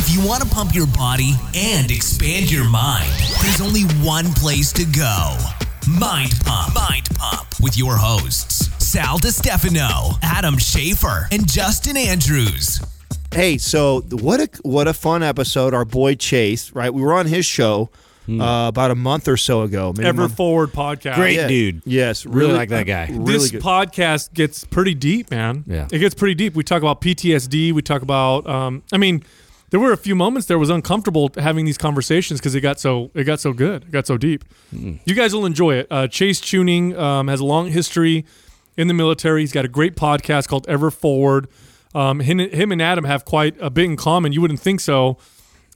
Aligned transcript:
If 0.00 0.14
you 0.14 0.24
want 0.26 0.42
to 0.42 0.48
pump 0.48 0.74
your 0.74 0.86
body 0.86 1.32
and 1.54 1.90
expand 1.90 2.50
your 2.52 2.68
mind, 2.68 3.10
there's 3.42 3.60
only 3.60 3.82
one 4.06 4.26
place 4.34 4.72
to 4.74 4.84
go 4.84 5.36
Mind 5.88 6.32
Pump. 6.44 6.74
Mind 6.74 7.08
Pump 7.16 7.48
with 7.60 7.76
your 7.76 7.96
hosts, 7.96 8.68
Sal 8.84 9.18
DiStefano, 9.18 10.16
Adam 10.22 10.54
Schafer, 10.56 11.26
and 11.32 11.48
Justin 11.50 11.96
Andrews. 11.96 12.80
Hey, 13.32 13.58
so 13.58 14.02
what 14.10 14.40
a 14.40 14.48
what 14.62 14.86
a 14.86 14.92
fun 14.92 15.22
episode! 15.22 15.74
Our 15.74 15.84
boy 15.84 16.14
Chase, 16.14 16.72
right? 16.72 16.92
We 16.94 17.02
were 17.02 17.14
on 17.14 17.26
his 17.26 17.44
show 17.44 17.90
uh, 18.28 18.66
about 18.68 18.90
a 18.90 18.94
month 18.94 19.26
or 19.26 19.36
so 19.36 19.62
ago. 19.62 19.92
maybe 19.96 20.06
Ever 20.08 20.22
month- 20.22 20.36
Forward 20.36 20.70
podcast. 20.72 21.16
Great 21.16 21.36
Yeah. 21.36 21.48
dude. 21.48 21.82
Yes, 21.86 22.24
Really 22.24 22.40
really, 22.46 22.52
like 22.58 22.68
that 22.68 22.86
guy. 22.86 23.08
Really 23.10 23.38
this 23.38 23.50
good. 23.50 23.62
podcast 23.62 24.32
gets 24.34 24.64
pretty 24.64 24.94
deep, 24.94 25.30
man. 25.30 25.64
Yeah. 25.66 25.88
It 25.90 25.98
gets 25.98 26.14
pretty 26.14 26.34
deep. 26.34 26.54
We 26.54 26.62
talk 26.62 26.82
about 26.82 27.00
PTSD. 27.00 27.72
We 27.72 27.82
talk 27.82 28.02
about, 28.02 28.46
um, 28.46 28.82
I 28.92 28.98
mean, 28.98 29.24
there 29.70 29.80
were 29.80 29.92
a 29.92 29.96
few 29.96 30.14
moments 30.14 30.46
there 30.46 30.58
was 30.58 30.70
uncomfortable 30.70 31.30
having 31.36 31.64
these 31.64 31.78
conversations 31.78 32.40
because 32.40 32.54
it 32.54 32.60
got 32.60 32.80
so 32.80 33.10
it 33.14 33.24
got 33.24 33.40
so 33.40 33.52
good, 33.52 33.84
it 33.84 33.90
got 33.90 34.06
so 34.06 34.16
deep. 34.16 34.44
You 34.72 35.14
guys 35.14 35.34
will 35.34 35.46
enjoy 35.46 35.74
it. 35.76 35.86
Uh, 35.90 36.06
Chase 36.08 36.40
Chewning 36.40 36.96
um, 36.96 37.28
has 37.28 37.40
a 37.40 37.44
long 37.44 37.68
history 37.68 38.24
in 38.76 38.88
the 38.88 38.94
military. 38.94 39.42
He's 39.42 39.52
got 39.52 39.64
a 39.64 39.68
great 39.68 39.96
podcast 39.96 40.48
called 40.48 40.66
Ever 40.68 40.90
Forward. 40.90 41.48
Um, 41.94 42.20
him, 42.20 42.38
him 42.38 42.70
and 42.70 42.80
Adam 42.82 43.04
have 43.04 43.24
quite 43.24 43.56
a 43.60 43.70
bit 43.70 43.86
in 43.86 43.96
common. 43.96 44.32
You 44.32 44.40
wouldn't 44.40 44.60
think 44.60 44.80
so, 44.80 45.16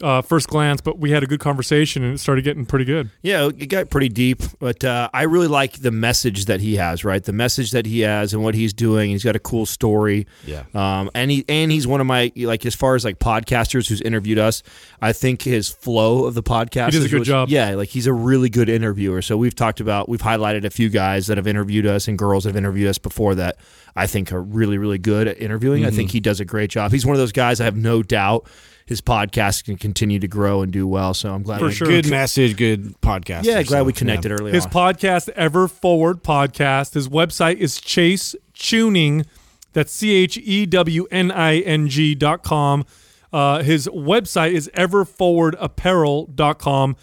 uh, 0.01 0.23
first 0.23 0.49
glance, 0.49 0.81
but 0.81 0.99
we 0.99 1.11
had 1.13 1.23
a 1.23 1.27
good 1.27 1.39
conversation 1.41 2.03
and 2.03 2.15
it 2.15 2.19
started 2.19 2.43
getting 2.43 2.67
pretty 2.67 2.85
good. 2.85 3.11
Yeah, 3.23 3.49
it 3.57 3.67
got 3.67 3.89
pretty 3.91 4.09
deep, 4.09 4.43
but 4.59 4.83
uh, 4.85 5.09
I 5.15 5.23
really 5.23 5.47
like 5.47 5.75
the 5.75 5.91
message 5.93 6.47
that 6.47 6.61
he 6.61 6.77
has. 6.77 7.05
Right, 7.05 7.23
the 7.23 7.33
message 7.33 7.71
that 7.73 7.87
he 7.87 8.01
has 8.01 8.33
and 8.35 8.43
what 8.43 8.55
he's 8.55 8.73
doing. 8.73 9.11
He's 9.11 9.23
got 9.25 9.37
a 9.37 9.41
cool 9.41 9.65
story. 9.67 10.27
Yeah. 10.45 10.65
Um, 10.75 11.11
and 11.15 11.31
he 11.31 11.45
and 11.49 11.71
he's 11.71 11.87
one 11.87 12.01
of 12.01 12.07
my 12.07 12.33
like 12.37 12.67
as 12.67 12.75
far 12.75 12.95
as 12.97 13.05
like 13.05 13.19
podcasters 13.19 13.89
who's 13.89 14.01
interviewed 14.01 14.39
us. 14.39 14.63
I 15.01 15.13
think 15.13 15.43
his 15.43 15.69
flow 15.69 16.25
of 16.25 16.35
the 16.35 16.43
podcast. 16.43 16.87
He 16.87 16.93
does 16.93 17.05
a 17.05 17.09
good 17.09 17.13
really- 17.15 17.25
job. 17.27 17.49
Yeah, 17.49 17.75
like 17.75 17.89
he's 17.91 18.07
a 18.07 18.13
really 18.13 18.49
good 18.49 18.69
interviewer. 18.69 19.23
So 19.23 19.37
we've 19.37 19.55
talked 19.55 19.81
about 19.81 20.09
we've 20.09 20.21
highlighted 20.23 20.65
a 20.65 20.71
few 20.71 20.89
guys 20.89 21.27
that 21.29 21.37
have 21.37 21.47
interviewed 21.47 21.87
us 21.87 22.09
and 22.09 22.19
girls 22.19 22.45
that 22.45 22.51
have 22.51 22.57
interviewed 22.57 22.89
us 22.89 22.99
before 22.99 23.35
that 23.37 23.57
I 23.95 24.07
think 24.07 24.33
are 24.33 24.43
really 24.43 24.79
really 24.79 24.99
good 24.99 25.29
at 25.29 25.39
interviewing. 25.41 25.85
I 25.85 25.91
think 25.91 26.09
Mm-hmm. 26.09 26.13
he 26.15 26.21
does 26.21 26.41
a 26.41 26.45
great 26.45 26.71
job. 26.71 26.91
He's 26.91 27.07
one 27.07 27.15
of 27.15 27.21
those 27.21 27.31
guys. 27.33 27.61
I 27.61 27.65
have 27.65 27.77
no 27.77 28.03
doubt. 28.03 28.49
His 28.87 29.01
podcast 29.01 29.65
can 29.65 29.77
continue 29.77 30.19
to 30.19 30.29
grow 30.29 30.63
and 30.63 30.73
do 30.73 30.87
well. 30.87 31.15
So 31.15 31.33
I'm 31.33 31.43
glad. 31.43 31.61
For 31.61 31.67
we- 31.67 31.73
sure. 31.73 31.89
Good 31.89 32.11
message, 32.11 32.57
good 32.57 33.01
podcast. 33.01 33.45
Yeah, 33.45 33.63
glad 33.63 33.87
we 33.87 33.93
connected 33.93 34.33
early 34.33 34.53
His 34.53 34.67
on. 34.67 34.73
podcast, 34.73 35.29
Ever 35.31 35.69
Forward 35.69 36.23
Podcast. 36.23 36.95
His 36.95 37.09
website 37.09 37.57
is 37.57 37.81
Chase 37.81 38.35
Chewning. 38.55 39.25
That's 39.73 39.93
C 39.93 40.13
H 40.13 40.37
E 40.39 40.67
W 40.67 41.07
N 41.11 41.31
I 41.31 41.59
N 41.61 41.89
G 41.89 42.15
dot 42.15 42.43
com. 42.43 42.85
Uh, 43.33 43.63
his 43.63 43.89
website 43.89 44.53
is 44.53 44.69
everforwardapparel.com. 44.75 46.97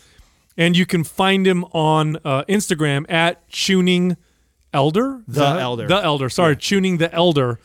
And 0.58 0.76
you 0.76 0.86
can 0.86 1.04
find 1.06 1.48
him 1.48 1.64
on 1.72 2.18
uh, 2.26 2.44
Instagram 2.50 3.06
at 3.10 3.48
Chewning 3.48 4.18
Elder. 4.74 5.22
The 5.28 5.46
Elder. 5.46 5.88
The 5.88 6.04
Elder. 6.04 6.28
Sorry, 6.30 6.56
Chewning 6.58 6.98
the 6.98 7.12
Elder. 7.14 7.60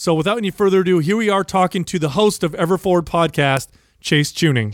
So 0.00 0.14
without 0.14 0.38
any 0.38 0.52
further 0.52 0.82
ado, 0.82 1.00
here 1.00 1.16
we 1.16 1.28
are 1.28 1.42
talking 1.42 1.82
to 1.86 1.98
the 1.98 2.10
host 2.10 2.44
of 2.44 2.54
Ever 2.54 2.78
Forward 2.78 3.04
Podcast, 3.04 3.66
Chase 4.00 4.30
Chewning. 4.30 4.72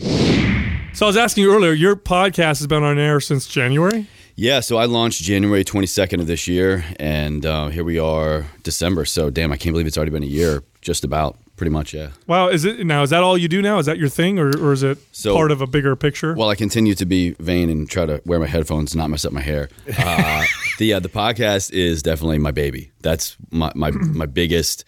So 0.93 1.07
I 1.07 1.09
was 1.09 1.17
asking 1.17 1.45
you 1.45 1.51
earlier, 1.55 1.71
your 1.71 1.95
podcast 1.95 2.59
has 2.59 2.67
been 2.67 2.83
on 2.83 2.99
air 2.99 3.19
since 3.19 3.47
January? 3.47 4.05
Yeah, 4.35 4.59
so 4.59 4.77
I 4.77 4.85
launched 4.85 5.23
January 5.23 5.63
22nd 5.63 6.21
of 6.21 6.27
this 6.27 6.47
year, 6.47 6.85
and 6.99 7.43
uh, 7.43 7.69
here 7.69 7.83
we 7.83 7.97
are, 7.97 8.45
December. 8.61 9.03
So, 9.03 9.31
damn, 9.31 9.51
I 9.51 9.57
can't 9.57 9.73
believe 9.73 9.87
it's 9.87 9.97
already 9.97 10.11
been 10.11 10.21
a 10.21 10.27
year, 10.27 10.61
just 10.81 11.03
about, 11.03 11.39
pretty 11.55 11.71
much, 11.71 11.91
yeah. 11.95 12.11
Wow, 12.27 12.49
is 12.49 12.63
it 12.63 12.85
now? 12.85 13.01
Is 13.01 13.09
that 13.09 13.23
all 13.23 13.35
you 13.35 13.47
do 13.47 13.63
now? 13.63 13.79
Is 13.79 13.87
that 13.87 13.97
your 13.97 14.09
thing, 14.09 14.37
or, 14.37 14.49
or 14.63 14.73
is 14.73 14.83
it 14.83 14.99
So- 15.11 15.33
part 15.33 15.49
of 15.49 15.59
a 15.59 15.65
bigger 15.65 15.95
picture? 15.95 16.35
While 16.35 16.49
I 16.49 16.55
continue 16.55 16.93
to 16.93 17.05
be 17.07 17.31
vain 17.39 17.71
and 17.71 17.89
try 17.89 18.05
to 18.05 18.21
wear 18.25 18.39
my 18.39 18.45
headphones 18.45 18.93
and 18.93 18.99
not 18.99 19.09
mess 19.09 19.25
up 19.25 19.33
my 19.33 19.41
hair, 19.41 19.69
uh, 19.97 20.45
the 20.77 20.93
uh, 20.93 20.99
the 20.99 21.09
podcast 21.09 21.71
is 21.71 22.03
definitely 22.03 22.37
my 22.37 22.51
baby. 22.51 22.91
That's 23.01 23.35
my 23.49 23.71
my, 23.73 23.89
my 23.89 24.27
biggest 24.27 24.85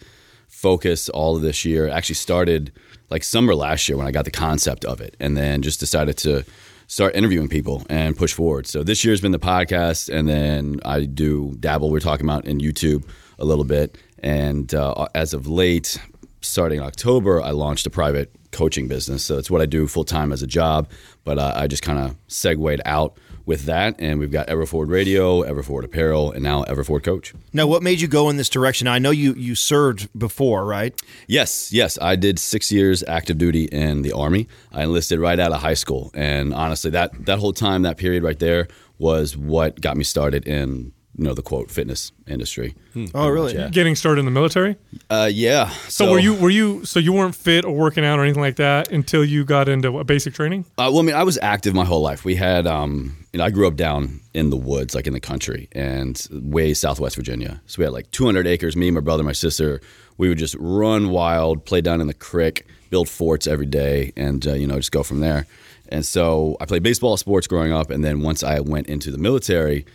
focus 0.58 1.08
all 1.08 1.36
of 1.36 1.42
this 1.42 1.64
year. 1.64 1.88
Actually, 1.88 2.16
started 2.16 2.72
like 3.10 3.22
summer 3.22 3.54
last 3.54 3.88
year 3.88 3.96
when 3.96 4.06
I 4.06 4.10
got 4.10 4.24
the 4.24 4.30
concept 4.30 4.84
of 4.84 5.00
it, 5.00 5.16
and 5.20 5.36
then 5.36 5.62
just 5.62 5.78
decided 5.78 6.18
to 6.18 6.44
start 6.88 7.14
interviewing 7.14 7.48
people 7.48 7.86
and 7.88 8.16
push 8.16 8.32
forward. 8.32 8.66
So 8.66 8.82
this 8.82 9.04
year's 9.04 9.20
been 9.20 9.32
the 9.32 9.38
podcast, 9.38 10.12
and 10.12 10.28
then 10.28 10.80
I 10.84 11.04
do 11.04 11.54
dabble. 11.60 11.90
We're 11.90 12.00
talking 12.00 12.26
about 12.26 12.44
in 12.46 12.58
YouTube 12.58 13.04
a 13.38 13.44
little 13.44 13.64
bit, 13.64 13.98
and 14.18 14.74
uh, 14.74 15.06
as 15.14 15.32
of 15.32 15.46
late, 15.46 16.00
starting 16.40 16.78
in 16.78 16.84
October, 16.84 17.40
I 17.40 17.50
launched 17.50 17.86
a 17.86 17.90
private 17.90 18.34
coaching 18.50 18.88
business. 18.88 19.24
So 19.24 19.38
it's 19.38 19.50
what 19.50 19.60
I 19.60 19.66
do 19.66 19.86
full 19.86 20.04
time 20.04 20.32
as 20.32 20.42
a 20.42 20.46
job, 20.46 20.88
but 21.24 21.38
uh, 21.38 21.52
I 21.54 21.66
just 21.66 21.82
kind 21.82 21.98
of 21.98 22.16
segued 22.28 22.80
out 22.84 23.18
with 23.48 23.64
that, 23.64 23.96
and 23.98 24.20
we've 24.20 24.30
got 24.30 24.46
Everforward 24.48 24.90
Radio, 24.90 25.42
Everforward 25.42 25.82
Apparel, 25.82 26.32
and 26.32 26.42
now 26.44 26.64
Everforward 26.64 27.02
Coach. 27.02 27.32
Now, 27.54 27.66
what 27.66 27.82
made 27.82 27.98
you 27.98 28.06
go 28.06 28.28
in 28.28 28.36
this 28.36 28.50
direction? 28.50 28.86
I 28.86 28.98
know 28.98 29.10
you 29.10 29.32
you 29.32 29.54
served 29.54 30.06
before, 30.18 30.66
right? 30.66 30.94
Yes, 31.26 31.72
yes. 31.72 31.98
I 32.02 32.14
did 32.14 32.38
six 32.38 32.70
years 32.70 33.02
active 33.08 33.38
duty 33.38 33.64
in 33.64 34.02
the 34.02 34.12
Army. 34.12 34.48
I 34.70 34.82
enlisted 34.82 35.18
right 35.18 35.40
out 35.40 35.50
of 35.50 35.62
high 35.62 35.74
school. 35.74 36.10
And 36.12 36.52
honestly, 36.52 36.90
that, 36.90 37.24
that 37.24 37.38
whole 37.38 37.54
time, 37.54 37.82
that 37.82 37.96
period 37.96 38.22
right 38.22 38.38
there 38.38 38.68
was 38.98 39.34
what 39.34 39.80
got 39.80 39.96
me 39.96 40.04
started 40.04 40.46
in, 40.46 40.92
know, 41.24 41.34
the 41.34 41.42
quote 41.42 41.70
fitness 41.70 42.12
industry. 42.26 42.74
Oh, 43.14 43.28
really? 43.28 43.54
Yeah. 43.54 43.68
Getting 43.68 43.96
started 43.96 44.20
in 44.20 44.24
the 44.24 44.30
military. 44.30 44.76
Uh, 45.10 45.28
yeah. 45.32 45.68
So, 45.88 46.12
were 46.12 46.18
you 46.18 46.34
were 46.34 46.50
you 46.50 46.84
so 46.84 47.00
you 47.00 47.12
weren't 47.12 47.34
fit 47.34 47.64
or 47.64 47.74
working 47.74 48.04
out 48.04 48.18
or 48.18 48.22
anything 48.22 48.40
like 48.40 48.56
that 48.56 48.92
until 48.92 49.24
you 49.24 49.44
got 49.44 49.68
into 49.68 49.90
what, 49.90 50.06
basic 50.06 50.34
training? 50.34 50.64
Uh, 50.78 50.90
well, 50.92 51.00
I 51.00 51.02
mean, 51.02 51.14
I 51.14 51.24
was 51.24 51.38
active 51.42 51.74
my 51.74 51.84
whole 51.84 52.00
life. 52.02 52.24
We 52.24 52.36
had, 52.36 52.66
um, 52.66 53.16
you 53.32 53.38
know, 53.38 53.44
I 53.44 53.50
grew 53.50 53.66
up 53.66 53.76
down 53.76 54.20
in 54.32 54.50
the 54.50 54.56
woods, 54.56 54.94
like 54.94 55.06
in 55.06 55.12
the 55.12 55.20
country, 55.20 55.68
and 55.72 56.26
way 56.30 56.72
southwest 56.74 57.16
Virginia. 57.16 57.60
So 57.66 57.80
we 57.80 57.84
had 57.84 57.92
like 57.92 58.10
200 58.12 58.46
acres. 58.46 58.76
Me, 58.76 58.90
my 58.90 59.00
brother, 59.00 59.22
my 59.22 59.32
sister. 59.32 59.80
We 60.16 60.28
would 60.28 60.38
just 60.38 60.56
run 60.58 61.10
wild, 61.10 61.64
play 61.64 61.80
down 61.80 62.00
in 62.00 62.06
the 62.08 62.14
creek, 62.14 62.66
build 62.90 63.08
forts 63.08 63.46
every 63.46 63.66
day, 63.66 64.12
and 64.16 64.46
uh, 64.46 64.54
you 64.54 64.66
know, 64.66 64.76
just 64.76 64.92
go 64.92 65.02
from 65.02 65.20
there. 65.20 65.46
And 65.88 66.04
so 66.04 66.56
I 66.60 66.66
played 66.66 66.82
baseball, 66.82 67.16
sports 67.16 67.46
growing 67.46 67.72
up, 67.72 67.90
and 67.90 68.04
then 68.04 68.20
once 68.20 68.42
I 68.42 68.60
went 68.60 68.88
into 68.88 69.10
the 69.10 69.18
military, 69.18 69.86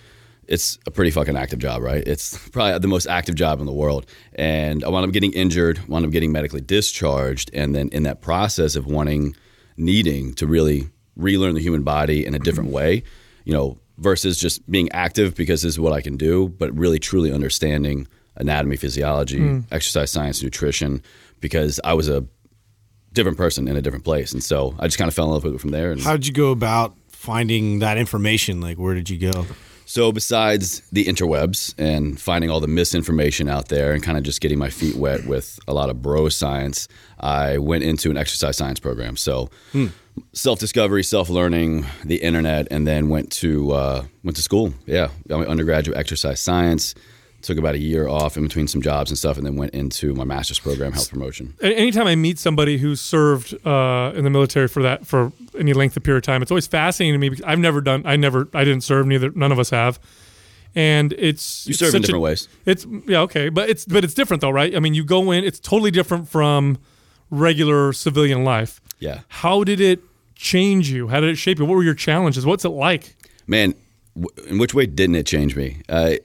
it's 0.47 0.77
a 0.85 0.91
pretty 0.91 1.11
fucking 1.11 1.37
active 1.37 1.59
job, 1.59 1.81
right? 1.81 2.05
It's 2.05 2.37
probably 2.49 2.77
the 2.79 2.87
most 2.87 3.07
active 3.07 3.35
job 3.35 3.59
in 3.59 3.65
the 3.65 3.73
world. 3.73 4.05
And 4.35 4.83
I 4.83 4.89
wound 4.89 5.05
up 5.05 5.11
getting 5.11 5.33
injured, 5.33 5.87
wound 5.87 6.05
up 6.05 6.11
getting 6.11 6.31
medically 6.31 6.61
discharged, 6.61 7.49
and 7.53 7.75
then 7.75 7.89
in 7.89 8.03
that 8.03 8.21
process 8.21 8.75
of 8.75 8.85
wanting, 8.85 9.35
needing 9.77 10.33
to 10.35 10.47
really 10.47 10.89
relearn 11.15 11.55
the 11.55 11.61
human 11.61 11.83
body 11.83 12.25
in 12.25 12.33
a 12.33 12.39
different 12.39 12.69
mm-hmm. 12.69 12.75
way, 12.75 13.03
you 13.45 13.53
know, 13.53 13.77
versus 13.97 14.37
just 14.37 14.69
being 14.69 14.91
active 14.91 15.35
because 15.35 15.61
this 15.61 15.73
is 15.73 15.79
what 15.79 15.93
I 15.93 16.01
can 16.01 16.17
do, 16.17 16.49
but 16.49 16.75
really 16.77 16.99
truly 16.99 17.31
understanding 17.31 18.07
anatomy, 18.35 18.75
physiology, 18.75 19.37
hmm. 19.37 19.59
exercise 19.71 20.11
science, 20.11 20.41
nutrition, 20.41 21.03
because 21.39 21.79
I 21.83 21.93
was 21.93 22.09
a 22.09 22.25
different 23.13 23.37
person 23.37 23.67
in 23.67 23.77
a 23.77 23.81
different 23.81 24.03
place. 24.03 24.33
And 24.33 24.43
so 24.43 24.75
I 24.79 24.87
just 24.87 24.97
kind 24.97 25.07
of 25.07 25.13
fell 25.13 25.25
in 25.25 25.31
love 25.31 25.43
with 25.43 25.53
it 25.53 25.61
from 25.61 25.69
there. 25.69 25.91
And 25.91 26.01
How 26.01 26.13
did 26.13 26.25
you 26.25 26.33
go 26.33 26.51
about 26.51 26.95
finding 27.09 27.79
that 27.79 27.97
information? 27.97 28.59
Like, 28.59 28.77
where 28.77 28.95
did 28.95 29.09
you 29.09 29.31
go? 29.31 29.45
So 29.93 30.11
besides 30.11 30.81
the 30.91 31.05
interwebs 31.05 31.75
and 31.77 32.19
finding 32.19 32.49
all 32.49 32.59
the 32.59 32.67
misinformation 32.67 33.47
out 33.47 33.67
there 33.67 33.93
and 33.93 34.01
kind 34.01 34.17
of 34.17 34.23
just 34.23 34.41
getting 34.41 34.57
my 34.57 34.71
feet 34.71 34.95
wet 34.95 35.27
with 35.27 35.59
a 35.67 35.73
lot 35.75 35.91
of 35.91 36.01
bro 36.01 36.29
science, 36.29 36.87
I 37.19 37.59
went 37.59 37.83
into 37.83 38.09
an 38.09 38.17
exercise 38.17 38.57
science 38.57 38.79
program. 38.79 39.17
So 39.17 39.51
self-discovery, 40.31 41.03
self-learning, 41.03 41.85
the 42.03 42.15
internet, 42.23 42.67
and 42.71 42.87
then 42.87 43.07
went 43.09 43.31
to 43.33 43.71
uh, 43.71 44.05
went 44.23 44.35
to 44.37 44.41
school. 44.41 44.73
Yeah, 44.87 45.09
undergraduate 45.29 45.95
exercise 45.95 46.41
science. 46.41 46.95
Took 47.43 47.57
about 47.57 47.75
a 47.75 47.79
year 47.79 48.07
off 48.07 48.37
in 48.37 48.43
between 48.43 48.67
some 48.67 48.81
jobs 48.81 49.11
and 49.11 49.17
stuff, 49.17 49.37
and 49.37 49.45
then 49.45 49.55
went 49.57 49.73
into 49.73 50.13
my 50.15 50.23
master's 50.23 50.59
program, 50.59 50.93
health 50.93 51.09
promotion. 51.11 51.53
Anytime 51.61 52.07
I 52.07 52.15
meet 52.15 52.39
somebody 52.39 52.77
who's 52.77 53.01
served 53.01 53.53
uh, 53.67 54.13
in 54.15 54.23
the 54.23 54.29
military 54.29 54.67
for 54.69 54.81
that 54.83 55.05
for 55.05 55.31
any 55.59 55.73
length 55.73 55.95
of 55.97 56.03
period 56.03 56.19
of 56.19 56.23
time, 56.25 56.41
it's 56.41 56.51
always 56.51 56.67
fascinating 56.67 57.13
to 57.15 57.17
me 57.19 57.29
because 57.29 57.43
I've 57.45 57.59
never 57.59 57.81
done. 57.81 58.01
I 58.05 58.15
never. 58.15 58.47
I 58.53 58.63
didn't 58.63 58.83
serve. 58.83 59.05
Neither. 59.07 59.29
None 59.31 59.51
of 59.51 59.59
us 59.59 59.69
have. 59.71 59.99
And 60.75 61.13
it's 61.13 61.67
You 61.67 61.71
it's 61.71 61.79
serve 61.79 61.87
in 61.89 61.91
such 61.91 61.99
a- 61.99 62.07
different 62.07 62.23
ways. 62.23 62.47
It's 62.65 62.87
yeah 63.07 63.19
okay, 63.21 63.49
but 63.49 63.69
it's 63.69 63.85
but 63.85 64.03
it's 64.03 64.13
different 64.13 64.41
though, 64.41 64.49
right? 64.49 64.75
I 64.75 64.79
mean, 64.79 64.93
you 64.93 65.03
go 65.03 65.31
in. 65.31 65.43
It's 65.43 65.59
totally 65.59 65.91
different 65.91 66.29
from 66.29 66.77
regular 67.29 67.93
civilian 67.93 68.43
life. 68.43 68.81
Yeah. 68.99 69.19
How 69.27 69.63
did 69.63 69.79
it 69.81 70.01
change 70.35 70.89
you? 70.89 71.09
How 71.09 71.19
did 71.19 71.29
it 71.29 71.35
shape 71.35 71.59
you? 71.59 71.65
What 71.65 71.75
were 71.75 71.83
your 71.83 71.93
challenges? 71.93 72.45
What's 72.45 72.63
it 72.65 72.69
like? 72.69 73.15
Man, 73.47 73.75
w- 74.15 74.49
in 74.49 74.57
which 74.59 74.73
way 74.73 74.85
didn't 74.85 75.15
it 75.15 75.25
change 75.25 75.55
me? 75.55 75.81
Uh, 75.89 76.15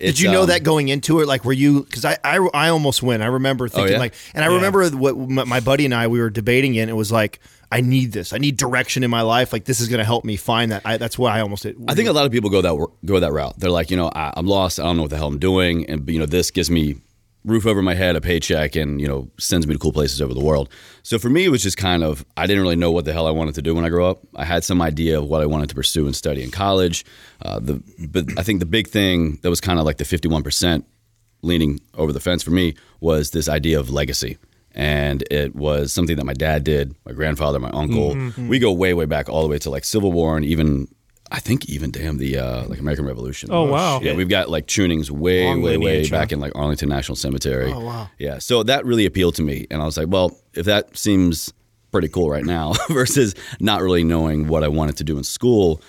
Did 0.00 0.18
you 0.18 0.30
know 0.30 0.42
um, 0.42 0.48
that 0.48 0.62
going 0.62 0.88
into 0.88 1.20
it? 1.20 1.28
Like, 1.28 1.44
were 1.44 1.52
you? 1.52 1.84
Because 1.84 2.04
I, 2.04 2.16
I, 2.24 2.38
I 2.54 2.68
almost 2.70 3.02
went. 3.02 3.22
I 3.22 3.26
remember 3.26 3.68
thinking 3.68 3.92
yeah? 3.92 3.98
like, 3.98 4.14
and 4.34 4.42
I 4.42 4.48
remember 4.48 4.88
what 4.90 5.16
my, 5.16 5.44
my 5.44 5.60
buddy 5.60 5.84
and 5.84 5.94
I 5.94 6.06
we 6.06 6.20
were 6.20 6.30
debating 6.30 6.74
it. 6.74 6.82
and 6.82 6.90
It 6.90 6.94
was 6.94 7.12
like, 7.12 7.38
I 7.70 7.82
need 7.82 8.12
this. 8.12 8.32
I 8.32 8.38
need 8.38 8.56
direction 8.56 9.04
in 9.04 9.10
my 9.10 9.20
life. 9.20 9.52
Like, 9.52 9.64
this 9.64 9.78
is 9.78 9.88
going 9.88 9.98
to 9.98 10.04
help 10.04 10.24
me 10.24 10.36
find 10.36 10.72
that. 10.72 10.82
I, 10.84 10.96
that's 10.96 11.18
why 11.18 11.36
I 11.36 11.42
almost 11.42 11.64
did. 11.64 11.76
I 11.86 11.94
think 11.94 12.08
a 12.08 12.12
lot 12.12 12.24
of 12.24 12.32
people 12.32 12.48
go 12.48 12.62
that 12.62 12.88
go 13.04 13.20
that 13.20 13.32
route. 13.32 13.58
They're 13.58 13.70
like, 13.70 13.90
you 13.90 13.96
know, 13.96 14.10
I, 14.14 14.32
I'm 14.36 14.46
lost. 14.46 14.80
I 14.80 14.84
don't 14.84 14.96
know 14.96 15.02
what 15.02 15.10
the 15.10 15.18
hell 15.18 15.28
I'm 15.28 15.38
doing, 15.38 15.88
and 15.88 16.08
you 16.08 16.18
know, 16.18 16.26
this 16.26 16.50
gives 16.50 16.70
me 16.70 16.96
roof 17.44 17.66
over 17.66 17.82
my 17.82 17.94
head, 17.94 18.16
a 18.16 18.20
paycheck, 18.20 18.76
and 18.76 19.00
you 19.00 19.08
know 19.08 19.30
sends 19.38 19.66
me 19.66 19.74
to 19.74 19.78
cool 19.78 19.92
places 19.92 20.20
over 20.20 20.34
the 20.34 20.44
world. 20.44 20.68
So 21.02 21.18
for 21.18 21.30
me, 21.30 21.44
it 21.44 21.48
was 21.48 21.62
just 21.62 21.76
kind 21.76 22.02
of 22.02 22.24
I 22.36 22.46
didn't 22.46 22.62
really 22.62 22.76
know 22.76 22.90
what 22.90 23.04
the 23.04 23.12
hell 23.12 23.26
I 23.26 23.30
wanted 23.30 23.54
to 23.56 23.62
do 23.62 23.74
when 23.74 23.84
I 23.84 23.88
grew 23.88 24.04
up. 24.04 24.20
I 24.36 24.44
had 24.44 24.64
some 24.64 24.82
idea 24.82 25.18
of 25.18 25.26
what 25.28 25.42
I 25.42 25.46
wanted 25.46 25.68
to 25.70 25.74
pursue 25.74 26.06
and 26.06 26.14
study 26.14 26.42
in 26.42 26.50
college. 26.50 27.04
Uh, 27.42 27.58
the 27.60 27.82
but 28.08 28.38
I 28.38 28.42
think 28.42 28.60
the 28.60 28.66
big 28.66 28.88
thing 28.88 29.38
that 29.42 29.50
was 29.50 29.60
kind 29.60 29.78
of 29.78 29.86
like 29.86 29.96
the 29.96 30.04
fifty 30.04 30.28
one 30.28 30.42
percent 30.42 30.84
leaning 31.42 31.80
over 31.94 32.12
the 32.12 32.20
fence 32.20 32.42
for 32.42 32.50
me 32.50 32.74
was 33.00 33.30
this 33.30 33.48
idea 33.48 33.80
of 33.80 33.90
legacy. 33.90 34.36
And 34.72 35.24
it 35.32 35.56
was 35.56 35.92
something 35.92 36.16
that 36.16 36.24
my 36.24 36.32
dad 36.34 36.62
did, 36.62 36.94
my 37.04 37.12
grandfather, 37.12 37.58
my 37.58 37.70
uncle. 37.70 38.14
We 38.48 38.58
go 38.60 38.70
way, 38.70 38.94
way 38.94 39.04
back 39.06 39.28
all 39.28 39.42
the 39.42 39.48
way 39.48 39.58
to 39.58 39.70
like 39.70 39.84
Civil 39.84 40.12
War 40.12 40.36
and 40.36 40.44
even 40.44 40.86
I 41.32 41.38
think 41.38 41.68
even 41.68 41.90
damn 41.92 42.18
the 42.18 42.38
uh, 42.38 42.66
like 42.66 42.80
American 42.80 43.06
Revolution. 43.06 43.50
Oh, 43.52 43.64
wow. 43.64 44.00
Yeah, 44.00 44.14
we've 44.14 44.28
got 44.28 44.48
like 44.50 44.66
Chewnings 44.66 45.10
way, 45.10 45.44
Long 45.46 45.62
way, 45.62 45.76
way 45.76 45.84
lineage, 45.92 46.10
huh? 46.10 46.18
back 46.18 46.32
in 46.32 46.40
like 46.40 46.52
Arlington 46.56 46.88
National 46.88 47.14
Cemetery. 47.14 47.72
Oh, 47.72 47.80
wow. 47.80 48.10
Yeah, 48.18 48.38
so 48.38 48.62
that 48.64 48.84
really 48.84 49.06
appealed 49.06 49.36
to 49.36 49.42
me, 49.42 49.66
and 49.70 49.80
I 49.80 49.84
was 49.84 49.96
like, 49.96 50.08
well, 50.08 50.36
if 50.54 50.66
that 50.66 50.96
seems 50.96 51.52
pretty 51.92 52.08
cool 52.08 52.30
right 52.30 52.44
now 52.44 52.74
versus 52.90 53.34
not 53.60 53.80
really 53.82 54.02
knowing 54.04 54.48
what 54.48 54.64
I 54.64 54.68
wanted 54.68 54.96
to 54.98 55.04
do 55.04 55.18
in 55.18 55.24
school, 55.24 55.80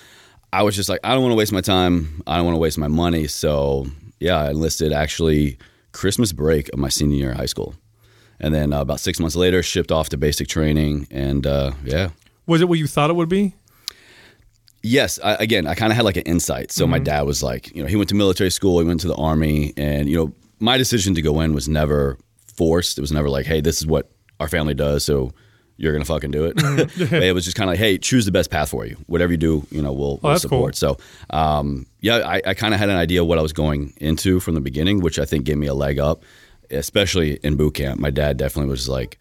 I 0.52 0.62
was 0.62 0.76
just 0.76 0.88
like, 0.88 1.00
I 1.02 1.12
don't 1.14 1.22
want 1.22 1.32
to 1.32 1.36
waste 1.36 1.52
my 1.52 1.60
time. 1.60 2.22
I 2.26 2.36
don't 2.36 2.44
want 2.44 2.54
to 2.56 2.60
waste 2.60 2.78
my 2.78 2.88
money. 2.88 3.26
So 3.26 3.86
yeah, 4.20 4.38
I 4.38 4.50
enlisted 4.50 4.92
actually 4.92 5.58
Christmas 5.92 6.32
break 6.32 6.68
of 6.72 6.78
my 6.78 6.88
senior 6.88 7.16
year 7.16 7.30
of 7.32 7.36
high 7.38 7.46
school, 7.46 7.74
and 8.38 8.54
then 8.54 8.72
uh, 8.72 8.80
about 8.80 9.00
six 9.00 9.18
months 9.18 9.34
later, 9.34 9.62
shipped 9.62 9.90
off 9.90 10.08
to 10.10 10.16
basic 10.16 10.46
training, 10.46 11.08
and 11.10 11.46
uh, 11.46 11.72
yeah, 11.84 12.10
Was 12.46 12.60
it 12.60 12.68
what 12.68 12.78
you 12.78 12.86
thought 12.86 13.10
it 13.10 13.14
would 13.14 13.28
be? 13.28 13.54
Yes, 14.82 15.20
I, 15.22 15.34
again, 15.34 15.66
I 15.66 15.74
kind 15.74 15.92
of 15.92 15.96
had 15.96 16.04
like 16.04 16.16
an 16.16 16.24
insight. 16.24 16.72
So 16.72 16.86
my 16.86 16.98
dad 16.98 17.22
was 17.22 17.42
like, 17.42 17.74
you 17.74 17.82
know, 17.82 17.88
he 17.88 17.94
went 17.94 18.08
to 18.08 18.16
military 18.16 18.50
school, 18.50 18.80
he 18.80 18.86
went 18.86 19.00
to 19.02 19.08
the 19.08 19.14
army, 19.14 19.72
and 19.76 20.08
you 20.08 20.16
know, 20.16 20.32
my 20.58 20.76
decision 20.76 21.14
to 21.14 21.22
go 21.22 21.40
in 21.40 21.54
was 21.54 21.68
never 21.68 22.18
forced. 22.46 22.98
It 22.98 23.00
was 23.00 23.12
never 23.12 23.28
like, 23.28 23.46
hey, 23.46 23.60
this 23.60 23.78
is 23.78 23.86
what 23.86 24.10
our 24.40 24.48
family 24.48 24.74
does, 24.74 25.04
so 25.04 25.32
you're 25.76 25.92
gonna 25.92 26.04
fucking 26.04 26.30
do 26.32 26.44
it. 26.44 26.56
But 27.10 27.22
it 27.22 27.34
was 27.34 27.44
just 27.44 27.56
kind 27.56 27.68
of 27.70 27.72
like, 27.72 27.78
hey, 27.78 27.96
choose 27.98 28.24
the 28.24 28.32
best 28.32 28.50
path 28.50 28.70
for 28.70 28.84
you. 28.84 28.96
Whatever 29.06 29.32
you 29.32 29.38
do, 29.38 29.66
you 29.70 29.82
know, 29.82 29.92
we'll, 29.92 30.18
we'll 30.22 30.32
that's 30.32 30.44
cool. 30.44 30.58
support. 30.58 30.76
So, 30.76 30.98
um, 31.30 31.86
yeah, 32.00 32.16
I, 32.16 32.42
I 32.46 32.54
kind 32.54 32.74
of 32.74 32.80
had 32.80 32.88
an 32.88 32.96
idea 32.96 33.24
what 33.24 33.38
I 33.38 33.42
was 33.42 33.52
going 33.52 33.92
into 33.98 34.40
from 34.40 34.54
the 34.54 34.60
beginning, 34.60 35.00
which 35.00 35.18
I 35.18 35.24
think 35.24 35.44
gave 35.44 35.58
me 35.58 35.66
a 35.68 35.74
leg 35.74 35.98
up, 35.98 36.24
especially 36.70 37.34
in 37.44 37.56
boot 37.56 37.74
camp. 37.74 38.00
My 38.00 38.10
dad 38.10 38.36
definitely 38.36 38.70
was 38.70 38.88
like 38.88 39.18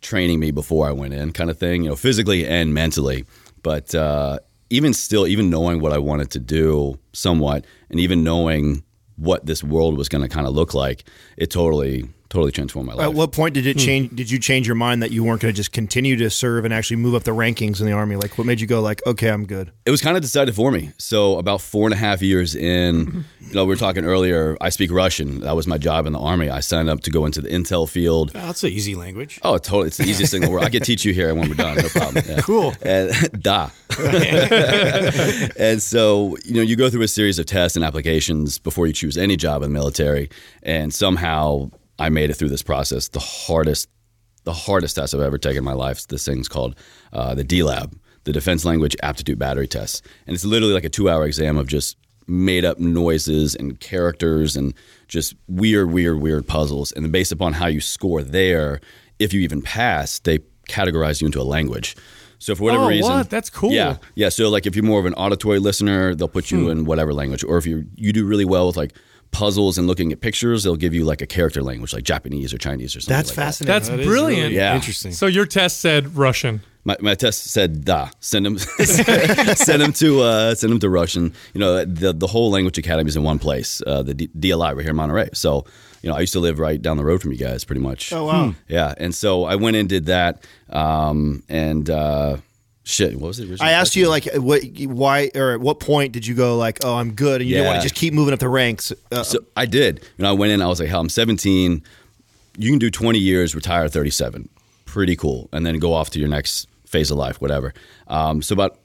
training 0.00 0.40
me 0.40 0.50
before 0.50 0.88
I 0.88 0.92
went 0.92 1.14
in, 1.14 1.32
kind 1.32 1.50
of 1.50 1.58
thing, 1.58 1.84
you 1.84 1.90
know, 1.90 1.96
physically 1.96 2.46
and 2.46 2.74
mentally. 2.74 3.24
But 3.62 3.94
uh, 3.94 4.40
even 4.72 4.94
still, 4.94 5.26
even 5.26 5.50
knowing 5.50 5.80
what 5.80 5.92
I 5.92 5.98
wanted 5.98 6.30
to 6.30 6.38
do 6.38 6.98
somewhat, 7.12 7.66
and 7.90 8.00
even 8.00 8.24
knowing 8.24 8.82
what 9.16 9.44
this 9.44 9.62
world 9.62 9.98
was 9.98 10.08
going 10.08 10.22
to 10.22 10.28
kind 10.28 10.46
of 10.46 10.54
look 10.54 10.72
like, 10.72 11.04
it 11.36 11.50
totally, 11.50 12.08
totally 12.32 12.50
transformed 12.50 12.88
my 12.88 12.94
life. 12.94 13.04
At 13.04 13.14
what 13.14 13.32
point 13.32 13.54
did 13.54 13.66
it 13.66 13.76
hmm. 13.76 13.84
change? 13.84 14.16
Did 14.16 14.30
you 14.30 14.38
change 14.38 14.66
your 14.66 14.74
mind 14.74 15.02
that 15.02 15.10
you 15.10 15.22
weren't 15.22 15.42
going 15.42 15.52
to 15.52 15.56
just 15.56 15.72
continue 15.72 16.16
to 16.16 16.30
serve 16.30 16.64
and 16.64 16.72
actually 16.72 16.96
move 16.96 17.14
up 17.14 17.24
the 17.24 17.32
rankings 17.32 17.80
in 17.80 17.86
the 17.86 17.92
army? 17.92 18.16
Like, 18.16 18.38
what 18.38 18.46
made 18.46 18.60
you 18.60 18.66
go 18.66 18.80
like, 18.80 19.06
okay, 19.06 19.28
I'm 19.28 19.46
good? 19.46 19.70
it 19.84 19.90
was 19.90 20.00
kind 20.00 20.16
of 20.16 20.22
decided 20.22 20.54
for 20.54 20.70
me. 20.70 20.92
So 20.98 21.38
about 21.38 21.60
four 21.60 21.86
and 21.86 21.94
a 21.94 21.96
half 21.96 22.22
years 22.22 22.54
in, 22.54 23.24
you 23.40 23.54
know, 23.54 23.64
we 23.64 23.70
were 23.70 23.76
talking 23.76 24.04
earlier. 24.04 24.56
I 24.60 24.68
speak 24.68 24.92
Russian. 24.92 25.40
That 25.40 25.56
was 25.56 25.66
my 25.66 25.76
job 25.76 26.06
in 26.06 26.12
the 26.12 26.20
army. 26.20 26.50
I 26.50 26.60
signed 26.60 26.88
up 26.88 27.00
to 27.00 27.10
go 27.10 27.26
into 27.26 27.40
the 27.40 27.48
intel 27.48 27.88
field. 27.88 28.30
Oh, 28.34 28.38
that's 28.38 28.62
an 28.62 28.70
easy 28.70 28.94
language. 28.94 29.40
Oh, 29.42 29.58
totally! 29.58 29.88
It's 29.88 29.96
the 29.96 30.04
easiest 30.04 30.32
thing 30.32 30.42
in 30.42 30.48
the 30.48 30.52
world. 30.52 30.64
I 30.64 30.70
could 30.70 30.84
teach 30.84 31.04
you 31.04 31.12
here 31.12 31.34
when 31.34 31.48
we're 31.48 31.54
done. 31.54 31.76
No 31.76 31.88
problem. 31.88 32.24
Yeah. 32.28 32.40
Cool. 32.52 32.74
And 32.82 33.12
da. 33.42 33.70
and 35.56 35.80
so, 35.80 36.36
you 36.44 36.54
know, 36.54 36.60
you 36.60 36.74
go 36.76 36.90
through 36.90 37.02
a 37.02 37.08
series 37.08 37.38
of 37.38 37.46
tests 37.46 37.76
and 37.76 37.84
applications 37.84 38.58
before 38.58 38.86
you 38.88 38.92
choose 38.92 39.16
any 39.16 39.36
job 39.36 39.62
in 39.62 39.70
the 39.70 39.72
military. 39.72 40.28
And 40.62 40.92
somehow 40.92 41.70
I 42.02 42.08
made 42.08 42.30
it 42.30 42.34
through 42.34 42.48
this 42.48 42.62
process. 42.62 43.08
The 43.08 43.20
hardest, 43.20 43.88
the 44.44 44.52
hardest 44.52 44.96
test 44.96 45.14
I've 45.14 45.20
ever 45.20 45.38
taken 45.38 45.58
in 45.58 45.64
my 45.64 45.72
life. 45.72 46.06
This 46.08 46.24
thing's 46.26 46.48
called 46.48 46.74
uh, 47.12 47.34
the 47.34 47.44
DLAB, 47.44 47.94
the 48.24 48.32
Defense 48.32 48.64
Language 48.64 48.96
Aptitude 49.02 49.38
Battery 49.38 49.68
Test. 49.68 50.04
And 50.26 50.34
it's 50.34 50.44
literally 50.44 50.74
like 50.74 50.84
a 50.84 50.88
two 50.88 51.08
hour 51.08 51.24
exam 51.24 51.56
of 51.56 51.66
just 51.68 51.96
made 52.26 52.64
up 52.64 52.78
noises 52.78 53.54
and 53.54 53.78
characters 53.80 54.56
and 54.56 54.74
just 55.08 55.34
weird, 55.48 55.90
weird, 55.90 56.20
weird 56.20 56.46
puzzles. 56.46 56.92
And 56.92 57.04
then 57.04 57.12
based 57.12 57.32
upon 57.32 57.52
how 57.52 57.66
you 57.66 57.80
score 57.80 58.22
there, 58.22 58.80
if 59.18 59.32
you 59.32 59.40
even 59.40 59.62
pass, 59.62 60.18
they 60.20 60.40
categorize 60.68 61.20
you 61.20 61.26
into 61.26 61.40
a 61.40 61.44
language. 61.44 61.94
So 62.38 62.56
for 62.56 62.64
whatever 62.64 62.84
Oh, 62.84 62.88
reason, 62.88 63.12
what? 63.12 63.30
That's 63.30 63.50
cool. 63.50 63.70
Yeah, 63.70 63.98
yeah. 64.16 64.28
So 64.28 64.48
like 64.50 64.66
if 64.66 64.74
you're 64.74 64.84
more 64.84 64.98
of 64.98 65.06
an 65.06 65.14
auditory 65.14 65.60
listener, 65.60 66.16
they'll 66.16 66.26
put 66.26 66.50
you 66.50 66.70
in 66.70 66.84
whatever 66.84 67.14
language, 67.14 67.44
or 67.44 67.56
if 67.58 67.66
you 67.66 67.86
you 67.94 68.12
do 68.12 68.24
really 68.26 68.44
well 68.44 68.66
with 68.66 68.76
like 68.76 68.94
puzzles 69.32 69.78
and 69.78 69.86
looking 69.88 70.12
at 70.12 70.20
pictures, 70.20 70.62
they'll 70.62 70.76
give 70.76 70.94
you 70.94 71.04
like 71.04 71.20
a 71.20 71.26
character 71.26 71.62
language, 71.62 71.92
like 71.92 72.04
Japanese 72.04 72.54
or 72.54 72.58
Chinese 72.58 72.94
or 72.94 73.00
something. 73.00 73.16
That's 73.16 73.30
like 73.30 73.36
that. 73.36 73.42
fascinating. 73.42 73.72
That's 73.74 73.88
That 73.88 74.00
is 74.00 74.06
brilliant. 74.06 74.42
really 74.44 74.54
Yeah. 74.56 74.74
Interesting. 74.74 75.12
So 75.12 75.26
your 75.26 75.46
test 75.46 75.80
said 75.80 76.16
Russian. 76.16 76.60
My, 76.84 76.96
my 77.00 77.14
test 77.14 77.44
said 77.44 77.84
da. 77.84 78.10
Send 78.20 78.44
them, 78.46 78.58
send 79.54 79.80
them 79.82 79.92
to 79.94 80.20
uh, 80.20 80.54
send 80.54 80.72
them 80.72 80.80
to 80.80 80.88
Russian. 80.90 81.32
You 81.54 81.60
know, 81.60 81.84
the 81.84 82.12
the 82.12 82.26
whole 82.26 82.50
language 82.50 82.76
academy 82.78 83.08
is 83.08 83.16
in 83.16 83.22
one 83.22 83.38
place. 83.38 83.80
Uh, 83.86 84.02
the 84.02 84.14
D- 84.14 84.28
DLI 84.38 84.74
right 84.74 84.80
here 84.80 84.90
in 84.90 84.96
Monterey. 84.96 85.30
So, 85.32 85.64
you 86.02 86.10
know, 86.10 86.16
I 86.16 86.20
used 86.20 86.32
to 86.32 86.40
live 86.40 86.58
right 86.58 86.80
down 86.82 86.96
the 86.96 87.04
road 87.04 87.22
from 87.22 87.30
you 87.32 87.38
guys, 87.38 87.64
pretty 87.64 87.80
much. 87.80 88.12
Oh, 88.12 88.24
wow. 88.26 88.54
Yeah, 88.68 88.94
and 88.98 89.14
so 89.14 89.44
I 89.44 89.54
went 89.54 89.76
and 89.76 89.88
did 89.88 90.06
that. 90.06 90.44
Um, 90.70 91.42
and 91.48 91.88
uh, 91.88 92.38
shit, 92.84 93.14
what 93.14 93.28
was 93.28 93.38
it? 93.40 93.60
I 93.60 93.72
asked 93.72 93.94
you 93.96 94.08
like, 94.08 94.26
what, 94.34 94.62
why, 94.86 95.30
or 95.34 95.52
at 95.52 95.60
what 95.60 95.80
point 95.80 96.12
did 96.12 96.26
you 96.26 96.34
go 96.34 96.56
like, 96.56 96.84
oh, 96.84 96.96
I'm 96.96 97.12
good, 97.12 97.40
and 97.40 97.48
you 97.48 97.56
didn't 97.56 97.66
want 97.68 97.76
to 97.78 97.82
just 97.82 97.94
keep 97.94 98.12
moving 98.14 98.34
up 98.34 98.40
the 98.40 98.48
ranks? 98.48 98.92
Uh, 99.10 99.22
So 99.22 99.38
I 99.56 99.66
did. 99.66 100.00
You 100.18 100.24
know, 100.24 100.30
I 100.30 100.32
went 100.32 100.52
in. 100.52 100.60
I 100.62 100.66
was 100.66 100.80
like, 100.80 100.88
"Hell, 100.88 101.00
I'm 101.00 101.08
17. 101.08 101.82
You 102.58 102.70
can 102.70 102.78
do 102.78 102.90
20 102.90 103.18
years, 103.18 103.54
retire 103.54 103.84
at 103.84 103.92
37. 103.92 104.48
Pretty 104.84 105.16
cool, 105.16 105.48
and 105.52 105.64
then 105.64 105.78
go 105.78 105.94
off 105.94 106.10
to 106.10 106.18
your 106.18 106.28
next 106.28 106.68
phase 106.86 107.10
of 107.10 107.16
life, 107.18 107.40
whatever." 107.40 107.72
Um, 108.08 108.42
so 108.42 108.52
about 108.52 108.78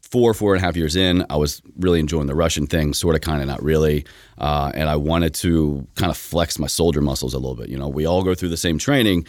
four, 0.00 0.32
four 0.34 0.54
and 0.54 0.62
a 0.62 0.66
half 0.66 0.76
years 0.76 0.96
in, 0.96 1.24
I 1.30 1.36
was 1.36 1.62
really 1.78 2.00
enjoying 2.00 2.26
the 2.26 2.34
Russian 2.34 2.66
thing, 2.66 2.94
sort 2.94 3.14
of, 3.14 3.20
kind 3.20 3.40
of, 3.42 3.46
not 3.46 3.62
really, 3.62 4.04
uh, 4.38 4.72
and 4.74 4.88
I 4.88 4.96
wanted 4.96 5.34
to 5.34 5.86
kind 5.94 6.10
of 6.10 6.16
flex 6.16 6.58
my 6.58 6.66
soldier 6.66 7.00
muscles 7.00 7.32
a 7.32 7.38
little 7.38 7.54
bit. 7.54 7.68
You 7.68 7.78
know, 7.78 7.88
we 7.88 8.06
all 8.06 8.24
go 8.24 8.34
through 8.34 8.48
the 8.48 8.56
same 8.56 8.76
training. 8.78 9.24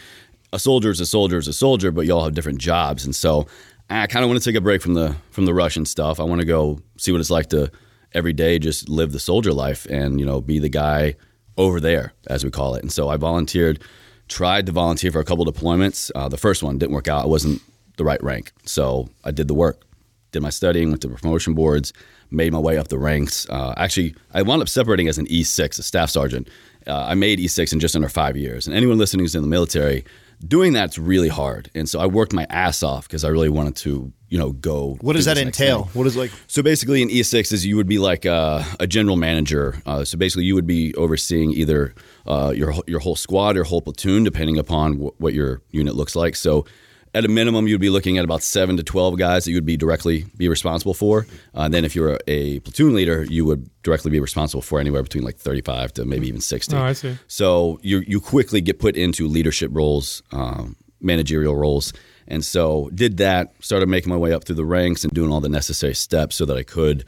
A 0.52 0.58
soldier 0.58 0.90
is 0.90 0.98
a 1.00 1.06
soldier 1.06 1.38
is 1.38 1.46
a 1.46 1.52
soldier, 1.52 1.92
but 1.92 2.04
you 2.06 2.12
all 2.12 2.24
have 2.24 2.34
different 2.34 2.58
jobs, 2.58 3.04
and 3.04 3.14
so 3.14 3.46
I 3.90 4.06
kind 4.06 4.24
of 4.24 4.30
want 4.30 4.42
to 4.42 4.48
take 4.48 4.56
a 4.56 4.60
break 4.60 4.82
from 4.82 4.94
the 4.94 5.16
from 5.30 5.44
the 5.44 5.54
Russian 5.54 5.84
stuff. 5.84 6.20
I 6.20 6.24
want 6.24 6.40
to 6.40 6.46
go 6.46 6.80
see 6.96 7.12
what 7.12 7.20
it's 7.20 7.30
like 7.30 7.48
to 7.50 7.70
every 8.14 8.32
day 8.32 8.58
just 8.58 8.88
live 8.88 9.12
the 9.12 9.18
soldier 9.20 9.52
life 9.52 9.86
and 9.86 10.20
you 10.20 10.26
know 10.26 10.40
be 10.40 10.58
the 10.58 10.68
guy 10.68 11.16
over 11.56 11.80
there 11.80 12.12
as 12.28 12.44
we 12.44 12.50
call 12.50 12.74
it. 12.74 12.82
And 12.82 12.90
so 12.92 13.08
I 13.08 13.16
volunteered, 13.16 13.82
tried 14.28 14.66
to 14.66 14.72
volunteer 14.72 15.12
for 15.12 15.20
a 15.20 15.24
couple 15.24 15.44
deployments. 15.44 16.10
Uh, 16.14 16.28
the 16.28 16.38
first 16.38 16.62
one 16.62 16.78
didn't 16.78 16.94
work 16.94 17.08
out. 17.08 17.24
I 17.24 17.26
wasn't 17.26 17.60
the 17.98 18.04
right 18.04 18.22
rank, 18.22 18.52
so 18.64 19.08
I 19.24 19.30
did 19.30 19.48
the 19.48 19.54
work, 19.54 19.84
did 20.32 20.40
my 20.40 20.50
studying, 20.50 20.88
went 20.88 21.02
to 21.02 21.08
promotion 21.08 21.52
boards, 21.52 21.92
made 22.30 22.52
my 22.52 22.58
way 22.58 22.78
up 22.78 22.88
the 22.88 22.98
ranks. 22.98 23.46
Uh, 23.50 23.74
actually, 23.76 24.14
I 24.32 24.42
wound 24.42 24.62
up 24.62 24.68
separating 24.68 25.08
as 25.08 25.18
an 25.18 25.26
E6, 25.26 25.78
a 25.78 25.82
staff 25.82 26.08
sergeant. 26.08 26.48
Uh, 26.86 27.04
I 27.08 27.14
made 27.14 27.38
E6 27.38 27.72
in 27.72 27.80
just 27.80 27.94
under 27.94 28.08
five 28.08 28.36
years. 28.36 28.66
And 28.66 28.74
anyone 28.74 28.98
listening 28.98 29.24
who's 29.24 29.34
in 29.34 29.42
the 29.42 29.48
military, 29.48 30.04
doing 30.42 30.72
that's 30.72 30.98
really 30.98 31.28
hard. 31.28 31.70
And 31.74 31.88
so 31.88 32.00
I 32.00 32.06
worked 32.06 32.32
my 32.32 32.46
ass 32.50 32.82
off 32.82 33.06
because 33.08 33.24
I 33.24 33.28
really 33.28 33.48
wanted 33.48 33.76
to, 33.76 34.12
you 34.28 34.38
know, 34.38 34.52
go. 34.52 34.98
what 35.00 35.14
does 35.14 35.26
do 35.26 35.34
that 35.34 35.40
entail? 35.40 35.84
What 35.94 36.06
is 36.06 36.16
like? 36.16 36.30
So 36.46 36.62
basically, 36.62 37.02
in 37.02 37.08
E6 37.08 37.52
is 37.52 37.64
you 37.66 37.76
would 37.76 37.86
be 37.88 37.98
like 37.98 38.26
uh, 38.26 38.62
a 38.80 38.86
general 38.86 39.16
manager. 39.16 39.80
Uh, 39.86 40.04
so 40.04 40.18
basically, 40.18 40.44
you 40.44 40.54
would 40.54 40.66
be 40.66 40.94
overseeing 40.96 41.52
either 41.52 41.94
uh, 42.26 42.52
your 42.54 42.74
your 42.86 43.00
whole 43.00 43.16
squad 43.16 43.56
or 43.56 43.64
whole 43.64 43.82
platoon, 43.82 44.24
depending 44.24 44.58
upon 44.58 44.94
wh- 44.94 45.20
what 45.20 45.34
your 45.34 45.62
unit 45.70 45.94
looks 45.94 46.16
like. 46.16 46.36
So 46.36 46.64
at 47.14 47.24
a 47.24 47.28
minimum, 47.28 47.68
you'd 47.68 47.80
be 47.80 47.90
looking 47.90 48.16
at 48.18 48.24
about 48.24 48.42
seven 48.42 48.76
to 48.76 48.82
twelve 48.82 49.18
guys 49.18 49.44
that 49.44 49.50
you 49.50 49.56
would 49.56 49.66
be 49.66 49.76
directly 49.76 50.24
be 50.36 50.48
responsible 50.48 50.94
for. 50.94 51.26
Uh, 51.54 51.62
and 51.62 51.74
then 51.74 51.84
if 51.84 51.94
you're 51.94 52.18
a 52.26 52.60
platoon 52.60 52.94
leader, 52.94 53.24
you 53.24 53.44
would 53.44 53.68
directly 53.82 54.10
be 54.10 54.20
responsible 54.20 54.62
for 54.62 54.80
anywhere 54.80 55.02
between 55.02 55.24
like 55.24 55.36
thirty-five 55.36 55.92
to 55.94 56.04
maybe 56.04 56.26
even 56.28 56.40
sixty. 56.40 56.74
Oh, 56.76 56.82
I 56.82 56.92
see. 56.94 57.18
So 57.26 57.78
you 57.82 57.98
you 58.06 58.20
quickly 58.20 58.60
get 58.60 58.78
put 58.78 58.96
into 58.96 59.28
leadership 59.28 59.70
roles, 59.72 60.22
um, 60.32 60.76
managerial 61.00 61.54
roles, 61.54 61.92
and 62.28 62.44
so 62.44 62.90
did 62.94 63.18
that. 63.18 63.52
Started 63.60 63.88
making 63.88 64.10
my 64.10 64.16
way 64.16 64.32
up 64.32 64.44
through 64.44 64.56
the 64.56 64.64
ranks 64.64 65.04
and 65.04 65.12
doing 65.12 65.30
all 65.30 65.40
the 65.40 65.48
necessary 65.48 65.94
steps 65.94 66.36
so 66.36 66.46
that 66.46 66.56
I 66.56 66.62
could 66.62 67.04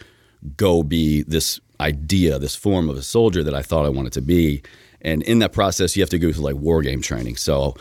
go 0.57 0.83
be 0.83 1.23
this 1.23 1.61
idea, 1.81 2.39
this 2.39 2.55
form 2.55 2.91
of 2.91 2.97
a 2.97 3.03
soldier 3.03 3.43
that 3.43 3.55
I 3.55 3.63
thought 3.63 3.87
I 3.87 3.89
wanted 3.89 4.13
to 4.13 4.21
be. 4.21 4.63
And 5.01 5.23
in 5.23 5.39
that 5.41 5.53
process, 5.53 5.97
you 5.97 6.03
have 6.03 6.11
to 6.11 6.19
go 6.19 6.33
through 6.33 6.45
like 6.45 6.57
war 6.57 6.83
game 6.83 7.01
training. 7.01 7.37
So 7.37 7.75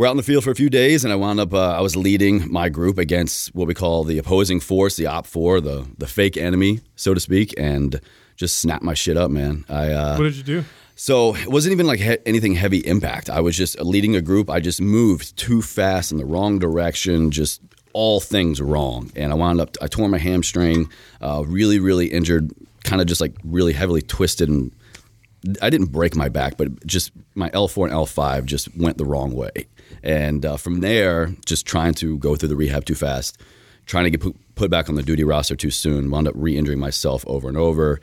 we're 0.00 0.06
out 0.06 0.12
in 0.12 0.16
the 0.16 0.22
field 0.22 0.42
for 0.42 0.50
a 0.50 0.54
few 0.54 0.70
days, 0.70 1.04
and 1.04 1.12
I 1.12 1.16
wound 1.16 1.40
up. 1.40 1.52
Uh, 1.52 1.76
I 1.76 1.82
was 1.82 1.94
leading 1.94 2.50
my 2.50 2.70
group 2.70 2.96
against 2.96 3.54
what 3.54 3.68
we 3.68 3.74
call 3.74 4.02
the 4.02 4.16
opposing 4.16 4.58
force, 4.58 4.96
the 4.96 5.04
OPFOR, 5.04 5.62
the 5.62 5.86
the 5.98 6.06
fake 6.06 6.38
enemy, 6.38 6.80
so 6.96 7.12
to 7.12 7.20
speak, 7.20 7.52
and 7.58 8.00
just 8.34 8.60
snapped 8.60 8.82
my 8.82 8.94
shit 8.94 9.18
up, 9.18 9.30
man. 9.30 9.66
I 9.68 9.90
uh, 9.92 10.16
What 10.16 10.24
did 10.24 10.36
you 10.36 10.42
do? 10.42 10.64
so 10.96 11.36
it 11.36 11.48
wasn't 11.48 11.72
even 11.72 11.86
like 11.86 12.00
he- 12.00 12.16
anything 12.24 12.54
heavy 12.54 12.78
impact. 12.78 13.28
I 13.28 13.40
was 13.40 13.58
just 13.58 13.78
leading 13.78 14.16
a 14.16 14.22
group. 14.22 14.48
I 14.48 14.58
just 14.60 14.80
moved 14.80 15.36
too 15.36 15.60
fast 15.60 16.12
in 16.12 16.16
the 16.16 16.24
wrong 16.24 16.58
direction, 16.58 17.30
just 17.30 17.60
all 17.92 18.20
things 18.20 18.58
wrong. 18.58 19.12
And 19.14 19.32
I 19.32 19.34
wound 19.34 19.60
up, 19.60 19.76
I 19.82 19.86
tore 19.86 20.08
my 20.08 20.16
hamstring, 20.16 20.88
uh, 21.20 21.44
really, 21.46 21.78
really 21.78 22.06
injured, 22.06 22.52
kind 22.84 23.02
of 23.02 23.06
just 23.06 23.20
like 23.20 23.34
really 23.44 23.74
heavily 23.74 24.00
twisted 24.00 24.48
and 24.48 24.72
I 25.62 25.70
didn't 25.70 25.88
break 25.88 26.16
my 26.16 26.28
back, 26.28 26.56
but 26.56 26.86
just 26.86 27.12
my 27.34 27.50
L4 27.50 27.84
and 27.84 27.92
L5 27.92 28.44
just 28.44 28.74
went 28.76 28.98
the 28.98 29.04
wrong 29.04 29.32
way. 29.34 29.66
And 30.02 30.44
uh, 30.44 30.56
from 30.56 30.80
there, 30.80 31.34
just 31.46 31.66
trying 31.66 31.94
to 31.94 32.18
go 32.18 32.36
through 32.36 32.48
the 32.48 32.56
rehab 32.56 32.84
too 32.84 32.94
fast, 32.94 33.40
trying 33.86 34.04
to 34.04 34.10
get 34.10 34.34
put, 34.54 34.70
back 34.70 34.88
on 34.88 34.94
the 34.94 35.02
duty 35.02 35.24
roster 35.24 35.56
too 35.56 35.70
soon, 35.70 36.10
wound 36.10 36.28
up 36.28 36.34
re 36.36 36.56
injuring 36.56 36.78
myself 36.78 37.24
over 37.26 37.48
and 37.48 37.56
over, 37.56 38.00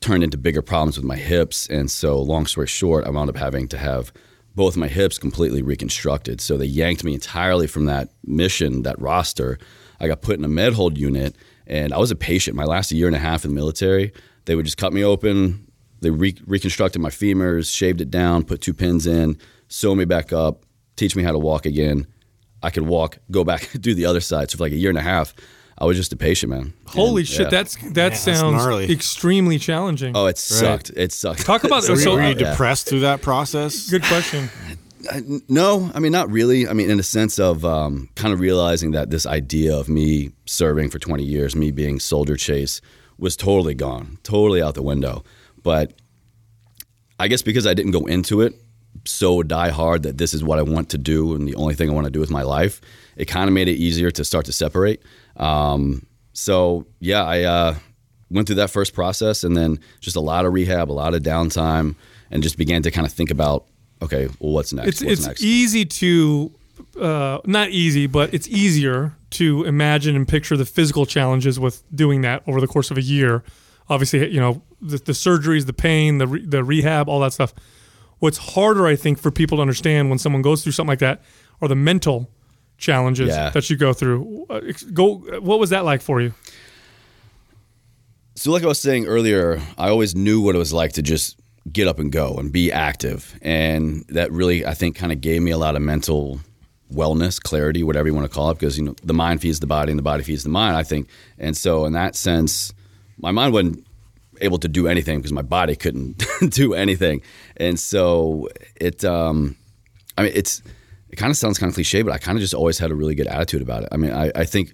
turned 0.00 0.22
into 0.22 0.38
bigger 0.38 0.62
problems 0.62 0.96
with 0.96 1.04
my 1.04 1.16
hips. 1.16 1.66
And 1.68 1.90
so, 1.90 2.20
long 2.20 2.46
story 2.46 2.68
short, 2.68 3.04
I 3.06 3.10
wound 3.10 3.28
up 3.28 3.36
having 3.36 3.68
to 3.68 3.78
have 3.78 4.12
both 4.54 4.76
my 4.76 4.88
hips 4.88 5.18
completely 5.18 5.62
reconstructed. 5.62 6.40
So, 6.40 6.56
they 6.56 6.64
yanked 6.64 7.04
me 7.04 7.14
entirely 7.14 7.66
from 7.66 7.86
that 7.86 8.10
mission, 8.24 8.82
that 8.82 9.00
roster. 9.00 9.58
I 10.00 10.06
got 10.06 10.22
put 10.22 10.38
in 10.38 10.44
a 10.44 10.48
med 10.48 10.74
hold 10.74 10.96
unit, 10.96 11.34
and 11.66 11.92
I 11.92 11.98
was 11.98 12.12
a 12.12 12.16
patient. 12.16 12.56
My 12.56 12.64
last 12.64 12.92
year 12.92 13.08
and 13.08 13.16
a 13.16 13.20
half 13.20 13.44
in 13.44 13.50
the 13.50 13.56
military, 13.56 14.12
they 14.44 14.54
would 14.54 14.64
just 14.64 14.78
cut 14.78 14.92
me 14.92 15.04
open, 15.04 15.68
they 16.00 16.10
re- 16.10 16.36
reconstructed 16.46 17.02
my 17.02 17.10
femurs, 17.10 17.74
shaved 17.74 18.00
it 18.00 18.10
down, 18.10 18.44
put 18.44 18.60
two 18.60 18.74
pins 18.74 19.06
in, 19.06 19.38
sew 19.68 19.94
me 19.94 20.04
back 20.04 20.32
up, 20.32 20.64
teach 20.98 21.16
me 21.16 21.22
how 21.22 21.32
to 21.32 21.38
walk 21.38 21.64
again. 21.66 22.06
I 22.62 22.70
could 22.70 22.86
walk, 22.86 23.18
go 23.30 23.44
back, 23.44 23.70
do 23.80 23.94
the 23.94 24.04
other 24.06 24.20
side. 24.20 24.50
So 24.50 24.58
for 24.58 24.64
like 24.64 24.72
a 24.72 24.76
year 24.76 24.90
and 24.90 24.98
a 24.98 25.02
half, 25.02 25.34
I 25.78 25.84
was 25.84 25.96
just 25.96 26.12
a 26.12 26.16
patient, 26.16 26.50
man. 26.50 26.74
Holy 26.86 27.22
And, 27.22 27.28
shit, 27.28 27.40
yeah. 27.42 27.48
that's 27.50 27.76
that 27.76 27.94
that's 27.94 28.20
sounds 28.20 28.40
gnarly. 28.64 28.90
extremely 28.92 29.58
challenging. 29.58 30.16
oh, 30.16 30.26
it 30.26 30.36
sucked. 30.36 30.90
It 30.96 31.12
sucked. 31.12 31.46
Talk 31.46 31.62
about 31.64 31.82
So, 31.84 31.94
so, 31.94 32.14
were 32.14 32.22
you 32.22 32.28
yeah. 32.28 32.50
depressed 32.50 32.88
through 32.88 33.00
that 33.00 33.22
process? 33.22 33.88
good 33.94 34.02
question. 34.02 34.50
No, 35.48 35.90
I 35.94 36.00
mean 36.00 36.10
not 36.10 36.28
really. 36.30 36.66
I 36.68 36.72
mean 36.72 36.90
in 36.90 36.98
a 36.98 37.04
sense 37.04 37.38
of 37.38 37.64
um, 37.64 38.08
kind 38.16 38.34
of 38.34 38.40
realizing 38.40 38.90
that 38.90 39.10
this 39.10 39.24
idea 39.24 39.74
of 39.76 39.88
me 39.88 40.32
serving 40.46 40.90
for 40.90 40.98
20 40.98 41.22
years, 41.22 41.54
me 41.54 41.70
being 41.70 42.00
soldier 42.00 42.36
chase, 42.36 42.80
was 43.16 43.36
totally 43.36 43.74
gone, 43.74 44.18
totally 44.24 44.60
out 44.60 44.74
the 44.74 44.82
window. 44.82 45.22
But 45.62 45.92
I 47.20 47.28
guess 47.28 47.42
because 47.42 47.66
I 47.66 47.74
didn't 47.74 47.92
go 47.92 48.06
into 48.06 48.40
it 48.40 48.54
so 49.08 49.42
die 49.42 49.70
hard 49.70 50.02
that 50.02 50.18
this 50.18 50.34
is 50.34 50.44
what 50.44 50.58
I 50.58 50.62
want 50.62 50.90
to 50.90 50.98
do 50.98 51.34
and 51.34 51.48
the 51.48 51.54
only 51.54 51.74
thing 51.74 51.88
I 51.90 51.92
want 51.92 52.04
to 52.06 52.10
do 52.10 52.20
with 52.20 52.30
my 52.30 52.42
life, 52.42 52.80
it 53.16 53.24
kind 53.26 53.48
of 53.48 53.54
made 53.54 53.68
it 53.68 53.76
easier 53.76 54.10
to 54.12 54.24
start 54.24 54.46
to 54.46 54.52
separate. 54.52 55.02
Um, 55.36 56.06
so 56.32 56.86
yeah, 57.00 57.24
I 57.24 57.42
uh, 57.42 57.74
went 58.30 58.46
through 58.46 58.56
that 58.56 58.70
first 58.70 58.94
process 58.94 59.44
and 59.44 59.56
then 59.56 59.80
just 60.00 60.16
a 60.16 60.20
lot 60.20 60.44
of 60.44 60.52
rehab, 60.52 60.90
a 60.90 60.92
lot 60.92 61.14
of 61.14 61.22
downtime, 61.22 61.96
and 62.30 62.42
just 62.42 62.58
began 62.58 62.82
to 62.82 62.90
kind 62.90 63.06
of 63.06 63.12
think 63.12 63.30
about, 63.30 63.66
okay, 64.02 64.28
well, 64.38 64.52
what's 64.52 64.72
next? 64.72 64.88
It's 64.88 65.02
what's 65.02 65.18
it's 65.20 65.26
next? 65.26 65.42
easy 65.42 65.84
to 65.84 66.52
uh, 67.00 67.38
not 67.44 67.70
easy, 67.70 68.06
but 68.06 68.32
it's 68.34 68.48
easier 68.48 69.14
to 69.30 69.64
imagine 69.64 70.16
and 70.16 70.26
picture 70.26 70.56
the 70.56 70.64
physical 70.64 71.06
challenges 71.06 71.58
with 71.58 71.82
doing 71.94 72.20
that 72.22 72.42
over 72.46 72.60
the 72.60 72.66
course 72.66 72.90
of 72.90 72.98
a 72.98 73.02
year. 73.02 73.42
Obviously, 73.88 74.30
you 74.30 74.40
know 74.40 74.62
the, 74.80 74.98
the 74.98 75.12
surgeries, 75.12 75.66
the 75.66 75.72
pain, 75.72 76.18
the 76.18 76.26
re, 76.26 76.44
the 76.44 76.62
rehab, 76.62 77.08
all 77.08 77.20
that 77.20 77.32
stuff. 77.32 77.54
What's 78.20 78.38
harder, 78.38 78.86
I 78.86 78.96
think, 78.96 79.18
for 79.18 79.30
people 79.30 79.58
to 79.58 79.62
understand 79.62 80.10
when 80.10 80.18
someone 80.18 80.42
goes 80.42 80.62
through 80.62 80.72
something 80.72 80.90
like 80.90 80.98
that 81.00 81.22
are 81.62 81.68
the 81.68 81.76
mental 81.76 82.28
challenges 82.76 83.28
Yeah. 83.28 83.50
that 83.50 83.68
you 83.70 83.76
go 83.76 83.92
through. 83.92 84.46
Uh, 84.50 84.60
go. 84.92 85.16
What 85.40 85.58
was 85.58 85.70
that 85.70 85.84
like 85.84 86.00
for 86.02 86.20
you? 86.20 86.32
So, 88.34 88.52
like 88.52 88.62
I 88.62 88.66
was 88.66 88.80
saying 88.80 89.06
earlier, 89.06 89.60
I 89.76 89.88
always 89.88 90.14
knew 90.14 90.40
what 90.40 90.54
it 90.54 90.58
was 90.58 90.72
like 90.72 90.92
to 90.92 91.02
just 91.02 91.38
get 91.72 91.88
up 91.88 91.98
and 91.98 92.10
go 92.12 92.36
and 92.36 92.52
be 92.52 92.70
active. 92.72 93.36
And 93.42 94.04
that 94.10 94.30
really, 94.30 94.64
I 94.64 94.74
think, 94.74 94.96
kind 94.96 95.12
of 95.12 95.20
gave 95.20 95.42
me 95.42 95.50
a 95.50 95.58
lot 95.58 95.74
of 95.76 95.82
mental 95.82 96.40
wellness, 96.92 97.42
clarity, 97.42 97.82
whatever 97.82 98.08
you 98.08 98.14
want 98.14 98.30
to 98.30 98.34
call 98.34 98.50
it, 98.50 98.54
because, 98.58 98.78
you 98.78 98.84
know, 98.84 98.94
the 99.02 99.12
mind 99.12 99.40
feeds 99.42 99.60
the 99.60 99.66
body 99.66 99.90
and 99.92 99.98
the 99.98 100.02
body 100.04 100.22
feeds 100.22 100.44
the 100.44 100.48
mind, 100.48 100.76
I 100.76 100.82
think. 100.84 101.08
And 101.38 101.56
so, 101.56 101.84
in 101.84 101.92
that 101.94 102.14
sense, 102.14 102.72
my 103.18 103.30
mind 103.32 103.52
wasn't 103.52 103.84
able 104.40 104.58
to 104.58 104.68
do 104.68 104.88
anything 104.88 105.18
because 105.18 105.32
my 105.32 105.42
body 105.42 105.76
couldn't 105.76 106.24
do 106.50 106.74
anything. 106.74 107.22
And 107.56 107.78
so, 107.78 108.48
it, 108.76 109.04
um, 109.04 109.56
I 110.16 110.22
mean, 110.24 110.32
it's, 110.34 110.62
it 111.10 111.16
kind 111.16 111.30
of 111.30 111.36
sounds 111.36 111.58
kind 111.58 111.68
of 111.70 111.74
cliche, 111.74 112.02
but 112.02 112.12
I 112.12 112.18
kind 112.18 112.36
of 112.36 112.40
just 112.40 112.54
always 112.54 112.78
had 112.78 112.90
a 112.90 112.94
really 112.94 113.14
good 113.14 113.26
attitude 113.26 113.62
about 113.62 113.82
it. 113.84 113.88
I 113.92 113.96
mean, 113.96 114.12
I, 114.12 114.30
I 114.34 114.44
think 114.44 114.72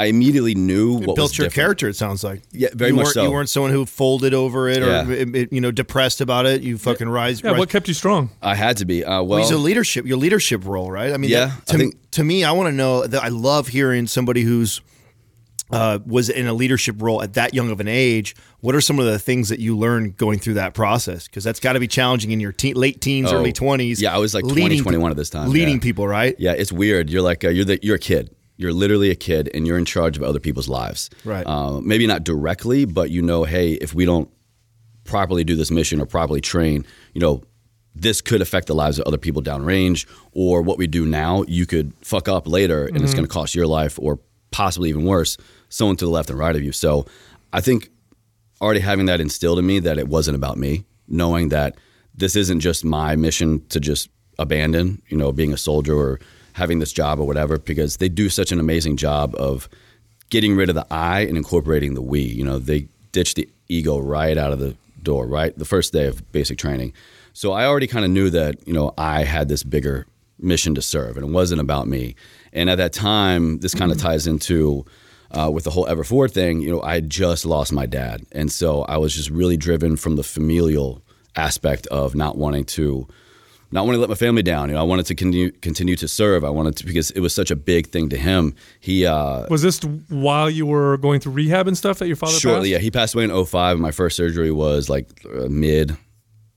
I 0.00 0.04
immediately 0.06 0.54
knew 0.54 0.92
what 0.94 1.00
was 1.08 1.14
built 1.16 1.38
your 1.38 1.46
different. 1.48 1.54
character. 1.54 1.88
It 1.88 1.96
sounds 1.96 2.22
like. 2.22 2.42
Yeah, 2.52 2.68
very 2.72 2.90
you 2.90 2.96
much 2.96 3.06
weren't, 3.06 3.14
so. 3.14 3.22
You 3.24 3.32
weren't 3.32 3.48
someone 3.48 3.72
who 3.72 3.84
folded 3.84 4.32
over 4.34 4.68
it 4.68 4.80
or 4.82 4.86
Yeah. 4.86 5.08
it- 5.10 5.34
it- 5.34 5.52
you 5.52 5.60
know 5.60 5.72
depressed 5.72 6.20
about 6.20 6.46
it. 6.46 6.62
You 6.62 6.78
fucking 6.78 7.08
rise. 7.08 7.42
Yeah, 7.42 7.50
rise. 7.50 7.58
what 7.58 7.68
kept 7.70 7.88
you 7.88 7.94
strong? 7.94 8.30
I 8.40 8.54
had 8.54 8.76
to 8.76 8.84
be. 8.84 9.04
Uh, 9.04 9.10
well, 9.14 9.26
Well, 9.26 9.38
he's 9.40 9.50
a 9.50 9.58
leadership. 9.58 10.06
Your 10.06 10.16
leadership 10.18 10.64
role, 10.64 10.88
right? 10.92 11.12
I 11.12 11.16
mean, 11.16 11.30
Yeah, 11.32 11.46
that- 11.46 11.66
to, 11.66 11.74
I 11.74 11.78
think- 11.78 12.10
to 12.12 12.22
me, 12.22 12.44
I 12.44 12.52
want 12.52 12.68
to 12.68 12.72
know 12.72 13.04
that 13.08 13.20
I 13.20 13.26
love 13.28 13.66
hearing 13.68 14.06
somebody 14.06 14.42
who's 14.42 14.80
uh, 15.70 15.98
was 16.06 16.28
in 16.30 16.46
a 16.46 16.52
leadership 16.52 16.96
role 17.00 17.22
at 17.22 17.34
that 17.34 17.54
young 17.54 17.70
of 17.70 17.80
an 17.80 17.88
age. 17.88 18.34
What 18.60 18.74
are 18.74 18.80
some 18.80 18.98
of 18.98 19.06
the 19.06 19.18
things 19.18 19.48
that 19.50 19.60
you 19.60 19.76
learned 19.76 20.16
going 20.16 20.38
through 20.38 20.54
that 20.54 20.74
process? 20.74 21.26
Because 21.28 21.44
that's 21.44 21.60
got 21.60 21.74
to 21.74 21.80
be 21.80 21.86
challenging 21.88 22.30
in 22.30 22.40
your 22.40 22.52
teen, 22.52 22.74
late 22.74 23.00
teens, 23.00 23.30
Oh, 23.32 23.36
early 23.36 23.52
twenties. 23.52 24.00
yeah, 24.00 24.14
I 24.14 24.18
was 24.18 24.34
like 24.34 24.44
20, 24.46 24.80
21 24.80 25.10
at 25.10 25.16
this 25.16 25.30
time, 25.30 25.50
leading 25.50 25.74
yeah. 25.76 25.80
people, 25.80 26.08
right? 26.08 26.34
yeah, 26.38 26.52
it's 26.52 26.72
weird. 26.72 27.10
You're 27.10 27.22
like 27.22 27.44
uh, 27.44 27.48
you're 27.50 27.64
the 27.64 27.78
you're 27.82 27.96
a 27.96 28.00
kid. 28.00 28.34
You're 28.56 28.72
literally 28.72 29.10
a 29.10 29.14
kid, 29.14 29.48
and 29.54 29.66
you're 29.68 29.78
in 29.78 29.84
charge 29.84 30.16
of 30.16 30.24
other 30.24 30.40
people's 30.40 30.68
lives. 30.68 31.10
Right. 31.24 31.46
Uh, 31.46 31.80
maybe 31.80 32.06
not 32.08 32.24
directly, 32.24 32.84
but 32.86 33.10
you 33.10 33.22
know, 33.22 33.44
hey, 33.44 33.74
if 33.74 33.94
we 33.94 34.04
don't 34.04 34.28
properly 35.04 35.44
do 35.44 35.54
this 35.54 35.70
mission 35.70 36.00
or 36.00 36.06
properly 36.06 36.40
train, 36.40 36.84
you 37.14 37.20
know, 37.20 37.42
this 37.94 38.20
could 38.20 38.40
affect 38.42 38.66
the 38.66 38.74
lives 38.74 38.98
of 38.98 39.06
other 39.06 39.16
people 39.18 39.42
downrange, 39.42 40.06
or 40.32 40.62
what 40.62 40.76
we 40.76 40.86
do 40.88 41.06
now, 41.06 41.44
you 41.46 41.66
could 41.66 41.92
fuck 42.02 42.28
up 42.28 42.48
later, 42.48 42.86
and 42.86 43.00
it's 43.02 43.14
going 43.14 43.24
to 43.24 43.30
cost 43.32 43.54
your 43.54 43.66
life, 43.66 43.96
or 44.00 44.18
possibly 44.50 44.88
even 44.88 45.04
worse, 45.04 45.36
someone 45.68 45.96
to 45.96 46.04
the 46.04 46.10
left 46.10 46.30
and 46.30 46.38
right 46.38 46.56
of 46.56 46.62
you. 46.62 46.72
So, 46.72 47.06
I 47.52 47.60
think 47.60 47.90
already 48.60 48.80
having 48.80 49.06
that 49.06 49.20
instilled 49.20 49.58
in 49.58 49.66
me 49.66 49.80
that 49.80 49.98
it 49.98 50.08
wasn't 50.08 50.36
about 50.36 50.58
me, 50.58 50.84
knowing 51.06 51.48
that 51.50 51.76
this 52.14 52.36
isn't 52.36 52.60
just 52.60 52.84
my 52.84 53.16
mission 53.16 53.64
to 53.68 53.80
just 53.80 54.08
abandon, 54.38 55.00
you 55.08 55.16
know, 55.16 55.32
being 55.32 55.52
a 55.52 55.56
soldier 55.56 55.94
or 55.94 56.20
having 56.54 56.80
this 56.80 56.92
job 56.92 57.20
or 57.20 57.26
whatever, 57.26 57.58
because 57.58 57.98
they 57.98 58.08
do 58.08 58.28
such 58.28 58.50
an 58.52 58.58
amazing 58.58 58.96
job 58.96 59.34
of 59.36 59.68
getting 60.30 60.56
rid 60.56 60.68
of 60.68 60.74
the 60.74 60.86
I 60.90 61.20
and 61.20 61.36
incorporating 61.36 61.94
the 61.94 62.02
we. 62.02 62.20
You 62.20 62.44
know, 62.44 62.58
they 62.58 62.88
ditch 63.12 63.34
the 63.34 63.48
ego 63.68 63.98
right 63.98 64.36
out 64.36 64.52
of 64.52 64.58
the 64.58 64.76
door, 65.02 65.26
right? 65.26 65.56
The 65.56 65.64
first 65.64 65.92
day 65.92 66.06
of 66.06 66.30
basic 66.32 66.58
training. 66.58 66.92
So 67.32 67.52
I 67.52 67.66
already 67.66 67.86
kind 67.86 68.04
of 68.04 68.10
knew 68.10 68.30
that, 68.30 68.66
you 68.66 68.72
know, 68.72 68.92
I 68.98 69.22
had 69.22 69.48
this 69.48 69.62
bigger 69.62 70.06
mission 70.40 70.74
to 70.74 70.82
serve 70.82 71.16
and 71.16 71.26
it 71.26 71.32
wasn't 71.32 71.60
about 71.60 71.86
me. 71.86 72.16
And 72.52 72.68
at 72.68 72.76
that 72.76 72.92
time, 72.92 73.58
this 73.58 73.74
kind 73.74 73.92
of 73.92 73.98
mm-hmm. 73.98 74.08
ties 74.08 74.26
into 74.26 74.84
uh, 75.30 75.50
with 75.52 75.64
the 75.64 75.70
whole 75.70 75.86
Ever 75.86 76.28
thing, 76.28 76.60
you 76.60 76.70
know, 76.70 76.82
I 76.82 77.00
just 77.00 77.44
lost 77.44 77.72
my 77.72 77.86
dad. 77.86 78.24
And 78.32 78.50
so 78.50 78.82
I 78.82 78.96
was 78.98 79.14
just 79.14 79.30
really 79.30 79.56
driven 79.56 79.96
from 79.96 80.16
the 80.16 80.22
familial 80.22 81.02
aspect 81.36 81.86
of 81.88 82.14
not 82.14 82.36
wanting 82.36 82.64
to 82.64 83.06
not 83.70 83.84
wanting 83.84 83.98
to 83.98 84.00
let 84.00 84.08
my 84.08 84.14
family 84.14 84.42
down. 84.42 84.70
You 84.70 84.74
know, 84.76 84.80
I 84.80 84.84
wanted 84.84 85.04
to 85.06 85.14
continue 85.14 85.50
continue 85.50 85.94
to 85.96 86.08
serve. 86.08 86.42
I 86.42 86.48
wanted 86.50 86.76
to 86.78 86.86
because 86.86 87.10
it 87.10 87.20
was 87.20 87.34
such 87.34 87.50
a 87.50 87.56
big 87.56 87.88
thing 87.88 88.08
to 88.08 88.16
him. 88.16 88.54
He 88.80 89.04
uh, 89.04 89.46
Was 89.50 89.60
this 89.62 89.80
while 90.08 90.48
you 90.48 90.64
were 90.64 90.96
going 90.96 91.20
through 91.20 91.32
rehab 91.32 91.68
and 91.68 91.76
stuff 91.76 91.98
that 91.98 92.06
your 92.06 92.16
father 92.16 92.32
shortly, 92.32 92.70
passed? 92.70 92.72
yeah, 92.72 92.78
he 92.78 92.90
passed 92.90 93.14
away 93.14 93.24
in 93.24 93.44
05. 93.44 93.72
and 93.74 93.82
My 93.82 93.90
first 93.90 94.16
surgery 94.16 94.50
was 94.50 94.88
like 94.88 95.08
uh, 95.26 95.48
mid 95.50 95.96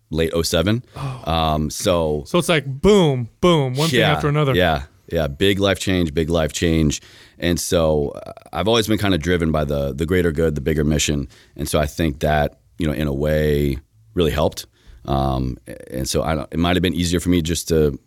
late 0.10 0.32
07. 0.42 0.84
Um, 1.25 1.70
so 1.70 2.24
So 2.25 2.38
it's 2.40 2.50
like 2.50 2.66
boom, 2.66 3.28
boom, 3.42 3.75
one 3.75 3.90
thing 3.90 4.01
after 4.01 4.30
another. 4.30 4.56
Yeah, 4.56 4.84
yeah, 5.12 5.27
big 5.27 5.60
life 5.60 5.80
change, 5.80 6.13
big 6.13 6.30
life 6.30 6.53
change, 6.53 7.01
and 7.38 7.60
so 7.60 8.10
uh, 8.10 8.34
I've 8.53 8.68
always 8.68 8.88
been 8.88 8.98
kind 8.98 9.13
of 9.13 9.22
driven 9.22 9.51
by 9.51 9.65
the 9.65 9.94
the 9.94 10.06
greater 10.06 10.32
good, 10.32 10.56
the 10.56 10.62
bigger 10.62 10.84
mission, 10.84 11.27
and 11.56 11.68
so 11.68 11.80
I 11.80 11.86
think 11.86 12.20
that 12.20 12.60
you 12.77 12.88
know, 12.88 12.94
in 12.94 13.08
a 13.08 13.13
way, 13.13 13.77
really 14.15 14.32
helped. 14.32 14.65
Um, 15.06 15.58
and 15.89 16.08
so 16.10 16.22
I 16.24 16.44
it 16.51 16.58
might 16.60 16.75
have 16.75 16.84
been 16.84 16.96
easier 16.96 17.20
for 17.20 17.30
me 17.30 17.41
just 17.41 17.68
to 17.68 18.00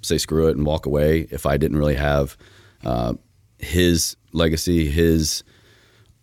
say 0.00 0.18
screw 0.18 0.48
it 0.48 0.56
and 0.56 0.66
walk 0.66 0.86
away 0.86 1.28
if 1.30 1.46
I 1.46 1.56
didn't 1.56 1.76
really 1.76 1.94
have 1.94 2.36
uh, 2.84 3.14
his 3.58 4.16
legacy, 4.32 4.88
his 4.88 5.44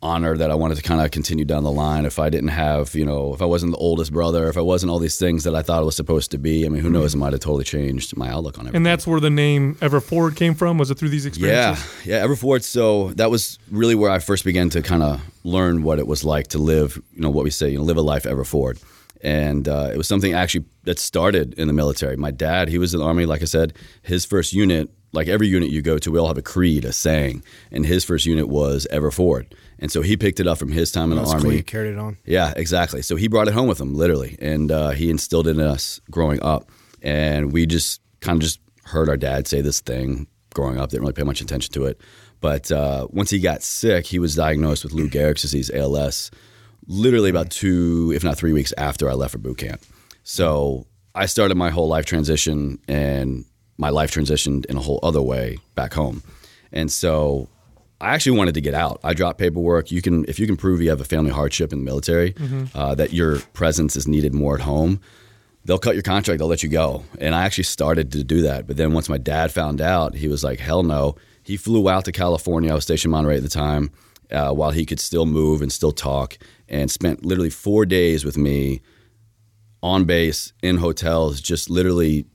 honor 0.01 0.37
that 0.37 0.49
I 0.49 0.55
wanted 0.55 0.75
to 0.75 0.81
kind 0.81 1.01
of 1.01 1.11
continue 1.11 1.43
down 1.43 1.63
the 1.63 1.71
line. 1.71 2.05
If 2.05 2.19
I 2.19 2.29
didn't 2.29 2.49
have, 2.49 2.95
you 2.95 3.05
know, 3.05 3.33
if 3.33 3.41
I 3.41 3.45
wasn't 3.45 3.73
the 3.73 3.77
oldest 3.77 4.13
brother, 4.13 4.47
if 4.47 4.57
I 4.57 4.61
wasn't 4.61 4.91
all 4.91 4.99
these 4.99 5.17
things 5.17 5.43
that 5.43 5.55
I 5.55 5.61
thought 5.61 5.81
it 5.81 5.85
was 5.85 5.95
supposed 5.95 6.31
to 6.31 6.37
be, 6.37 6.65
I 6.65 6.69
mean, 6.69 6.81
who 6.81 6.89
knows? 6.89 7.13
It 7.13 7.17
might 7.17 7.33
have 7.33 7.41
totally 7.41 7.65
changed 7.65 8.15
my 8.15 8.29
outlook 8.29 8.57
on 8.57 8.61
everything. 8.61 8.77
And 8.77 8.85
that's 8.85 9.05
where 9.05 9.19
the 9.19 9.29
name 9.29 9.77
Ever 9.81 9.99
Forward 9.99 10.35
came 10.35 10.55
from. 10.55 10.77
Was 10.77 10.89
it 10.89 10.97
through 10.97 11.09
these 11.09 11.25
experiences? 11.25 12.05
Yeah, 12.05 12.19
yeah, 12.19 12.25
Everforth. 12.25 12.63
So 12.63 13.09
that 13.13 13.29
was 13.29 13.59
really 13.71 13.95
where 13.95 14.09
I 14.09 14.19
first 14.19 14.45
began 14.45 14.69
to 14.69 14.81
kind 14.81 15.03
of 15.03 15.21
learn 15.43 15.83
what 15.83 15.99
it 15.99 16.07
was 16.07 16.23
like 16.23 16.47
to 16.49 16.57
live, 16.57 17.01
you 17.13 17.21
know, 17.21 17.29
what 17.29 17.43
we 17.43 17.49
say, 17.49 17.69
you 17.69 17.77
know, 17.77 17.83
live 17.83 17.97
a 17.97 18.01
life 18.01 18.25
ever 18.25 18.45
forward. 18.45 18.79
And 19.21 19.67
uh, 19.67 19.89
it 19.93 19.97
was 19.97 20.07
something 20.07 20.33
actually 20.33 20.63
that 20.83 20.97
started 20.97 21.53
in 21.55 21.67
the 21.67 21.73
military. 21.73 22.15
My 22.15 22.31
dad, 22.31 22.69
he 22.69 22.77
was 22.77 22.93
in 22.93 23.01
the 23.01 23.05
army, 23.05 23.25
like 23.25 23.41
I 23.41 23.45
said, 23.45 23.73
his 24.01 24.23
first 24.23 24.53
unit, 24.53 24.89
like 25.11 25.27
every 25.27 25.47
unit 25.47 25.71
you 25.71 25.81
go 25.81 25.97
to, 25.97 26.11
we 26.11 26.19
all 26.19 26.27
have 26.27 26.37
a 26.37 26.41
creed, 26.41 26.85
a 26.85 26.93
saying, 26.93 27.43
and 27.69 27.85
his 27.85 28.05
first 28.05 28.25
unit 28.25 28.47
was 28.47 28.87
ever 28.91 29.11
forward. 29.11 29.53
And 29.81 29.91
so 29.91 30.01
he 30.01 30.17
picked 30.17 30.39
it 30.39 30.47
up 30.47 30.57
from 30.57 30.71
his 30.71 30.91
time 30.91 31.11
in 31.11 31.17
That's 31.17 31.31
the 31.31 31.37
cool. 31.37 31.45
army. 31.45 31.57
You 31.57 31.63
carried 31.63 31.93
it 31.93 31.99
on. 31.99 32.17
Yeah, 32.25 32.53
exactly. 32.57 33.01
So 33.01 33.15
he 33.15 33.27
brought 33.29 33.47
it 33.47 33.53
home 33.53 33.67
with 33.67 33.79
him, 33.79 33.95
literally, 33.95 34.37
and 34.39 34.71
uh, 34.71 34.89
he 34.89 35.09
instilled 35.09 35.47
it 35.47 35.51
in 35.51 35.61
us 35.61 36.01
growing 36.11 36.41
up. 36.43 36.69
And 37.01 37.53
we 37.53 37.65
just 37.65 38.01
kind 38.19 38.35
of 38.35 38.41
just 38.41 38.59
heard 38.83 39.07
our 39.07 39.15
dad 39.15 39.47
say 39.47 39.61
this 39.61 39.79
thing 39.79 40.27
growing 40.53 40.77
up. 40.77 40.89
Didn't 40.89 41.03
really 41.03 41.13
pay 41.13 41.23
much 41.23 41.39
attention 41.39 41.71
to 41.73 41.85
it. 41.85 42.01
But 42.41 42.71
uh, 42.71 43.07
once 43.09 43.29
he 43.29 43.39
got 43.39 43.63
sick, 43.63 44.05
he 44.05 44.19
was 44.19 44.35
diagnosed 44.35 44.83
with 44.83 44.93
Lou 44.93 45.09
Gehrig's 45.09 45.41
disease, 45.43 45.71
ALS, 45.73 46.29
literally 46.87 47.29
about 47.29 47.49
two, 47.49 48.11
if 48.13 48.23
not 48.23 48.37
three 48.37 48.53
weeks 48.53 48.73
after 48.77 49.09
I 49.09 49.13
left 49.13 49.31
for 49.31 49.37
boot 49.37 49.59
camp. 49.59 49.81
So 50.23 50.87
I 51.15 51.25
started 51.25 51.55
my 51.55 51.69
whole 51.69 51.87
life 51.87 52.05
transition, 52.05 52.79
and 52.87 53.45
my 53.77 53.89
life 53.89 54.11
transitioned 54.11 54.65
in 54.65 54.75
a 54.77 54.81
whole 54.81 54.99
other 55.03 55.21
way 55.21 55.57
back 55.75 55.93
home. 55.93 56.21
And 56.71 56.91
so 56.91 57.47
I 58.01 58.13
actually 58.13 58.37
wanted 58.37 58.53
to 58.53 58.61
get 58.61 58.73
out. 58.73 58.99
I 59.03 59.13
dropped 59.13 59.39
paperwork. 59.39 59.91
You 59.91 60.01
can, 60.01 60.23
if 60.27 60.39
you 60.39 60.47
can 60.47 60.55
prove 60.55 60.81
you 60.81 60.89
have 60.89 61.01
a 61.01 61.05
family 61.05 61.31
hardship 61.31 61.73
in 61.73 61.79
the 61.79 61.85
military, 61.85 62.33
uh, 62.73 62.95
that 62.95 63.11
your 63.13 63.39
presence 63.53 63.95
is 63.95 64.07
needed 64.07 64.33
more 64.33 64.55
at 64.55 64.61
home, 64.61 65.01
they'll 65.65 65.77
cut 65.79 65.95
your 65.95 66.03
contract. 66.03 66.39
They'll 66.39 66.47
let 66.47 66.63
you 66.63 66.69
go. 66.69 67.03
And 67.19 67.35
I 67.35 67.43
actually 67.45 67.65
started 67.65 68.11
to 68.13 68.23
do 68.23 68.41
that. 68.43 68.67
But 68.67 68.77
then 68.77 68.93
once 68.93 69.09
my 69.09 69.17
dad 69.17 69.51
found 69.51 69.81
out, 69.81 70.15
he 70.15 70.27
was 70.29 70.43
like, 70.43 70.59
hell 70.59 70.83
no. 70.83 71.15
He 71.43 71.57
flew 71.57 71.89
out 71.89 72.05
to 72.05 72.11
California. 72.11 72.71
I 72.71 72.75
was 72.75 72.83
stationed 72.83 73.09
in 73.09 73.17
Monterey 73.17 73.37
at 73.37 73.43
the 73.43 73.49
time, 73.49 73.91
uh, 74.31 74.53
while 74.53 74.71
he 74.71 74.85
could 74.85 74.99
still 74.99 75.25
move 75.25 75.61
and 75.61 75.71
still 75.71 75.91
talk, 75.91 76.37
and 76.69 76.89
spent 76.89 77.25
literally 77.25 77.49
four 77.49 77.85
days 77.85 78.23
with 78.23 78.37
me 78.37 78.81
on 79.81 80.05
base 80.05 80.53
in 80.61 80.77
hotels, 80.77 81.41
just 81.41 81.69
literally 81.69 82.25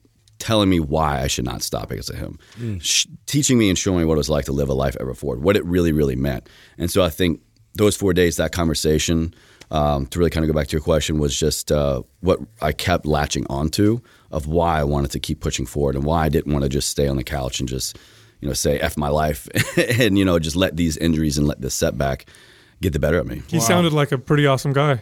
telling 0.44 0.68
me 0.68 0.78
why 0.78 1.22
I 1.22 1.26
should 1.26 1.46
not 1.46 1.62
stop 1.62 1.88
because 1.88 2.10
of 2.10 2.16
him, 2.16 2.38
Sh- 2.78 3.06
teaching 3.24 3.56
me 3.56 3.70
and 3.70 3.78
showing 3.78 4.00
me 4.00 4.04
what 4.04 4.14
it 4.14 4.18
was 4.18 4.28
like 4.28 4.44
to 4.44 4.52
live 4.52 4.68
a 4.68 4.74
life 4.74 4.94
ever 5.00 5.14
forward, 5.14 5.42
what 5.42 5.56
it 5.56 5.64
really, 5.64 5.90
really 5.90 6.16
meant. 6.16 6.46
And 6.76 6.90
so 6.90 7.02
I 7.02 7.08
think 7.08 7.40
those 7.74 7.96
four 7.96 8.12
days, 8.12 8.36
that 8.36 8.52
conversation, 8.52 9.32
um, 9.70 10.06
to 10.08 10.18
really 10.18 10.30
kind 10.30 10.44
of 10.44 10.52
go 10.52 10.58
back 10.58 10.68
to 10.68 10.72
your 10.72 10.82
question, 10.82 11.18
was 11.18 11.34
just 11.34 11.72
uh, 11.72 12.02
what 12.20 12.40
I 12.60 12.72
kept 12.72 13.06
latching 13.06 13.46
onto 13.48 14.00
of 14.30 14.46
why 14.46 14.78
I 14.78 14.84
wanted 14.84 15.12
to 15.12 15.18
keep 15.18 15.40
pushing 15.40 15.64
forward 15.64 15.94
and 15.94 16.04
why 16.04 16.24
I 16.24 16.28
didn't 16.28 16.52
want 16.52 16.64
to 16.64 16.68
just 16.68 16.90
stay 16.90 17.08
on 17.08 17.16
the 17.16 17.24
couch 17.24 17.58
and 17.60 17.66
just, 17.68 17.98
you 18.40 18.46
know, 18.46 18.52
say 18.54 18.78
F 18.80 18.98
my 18.98 19.08
life 19.08 19.48
and, 19.98 20.18
you 20.18 20.26
know, 20.26 20.38
just 20.38 20.56
let 20.56 20.76
these 20.76 20.98
injuries 20.98 21.38
and 21.38 21.46
let 21.48 21.62
this 21.62 21.74
setback 21.74 22.26
get 22.82 22.92
the 22.92 22.98
better 22.98 23.18
of 23.18 23.26
me. 23.26 23.40
He 23.48 23.60
sounded 23.60 23.94
like 23.94 24.12
a 24.12 24.18
pretty 24.18 24.46
awesome 24.46 24.74
guy. 24.74 25.00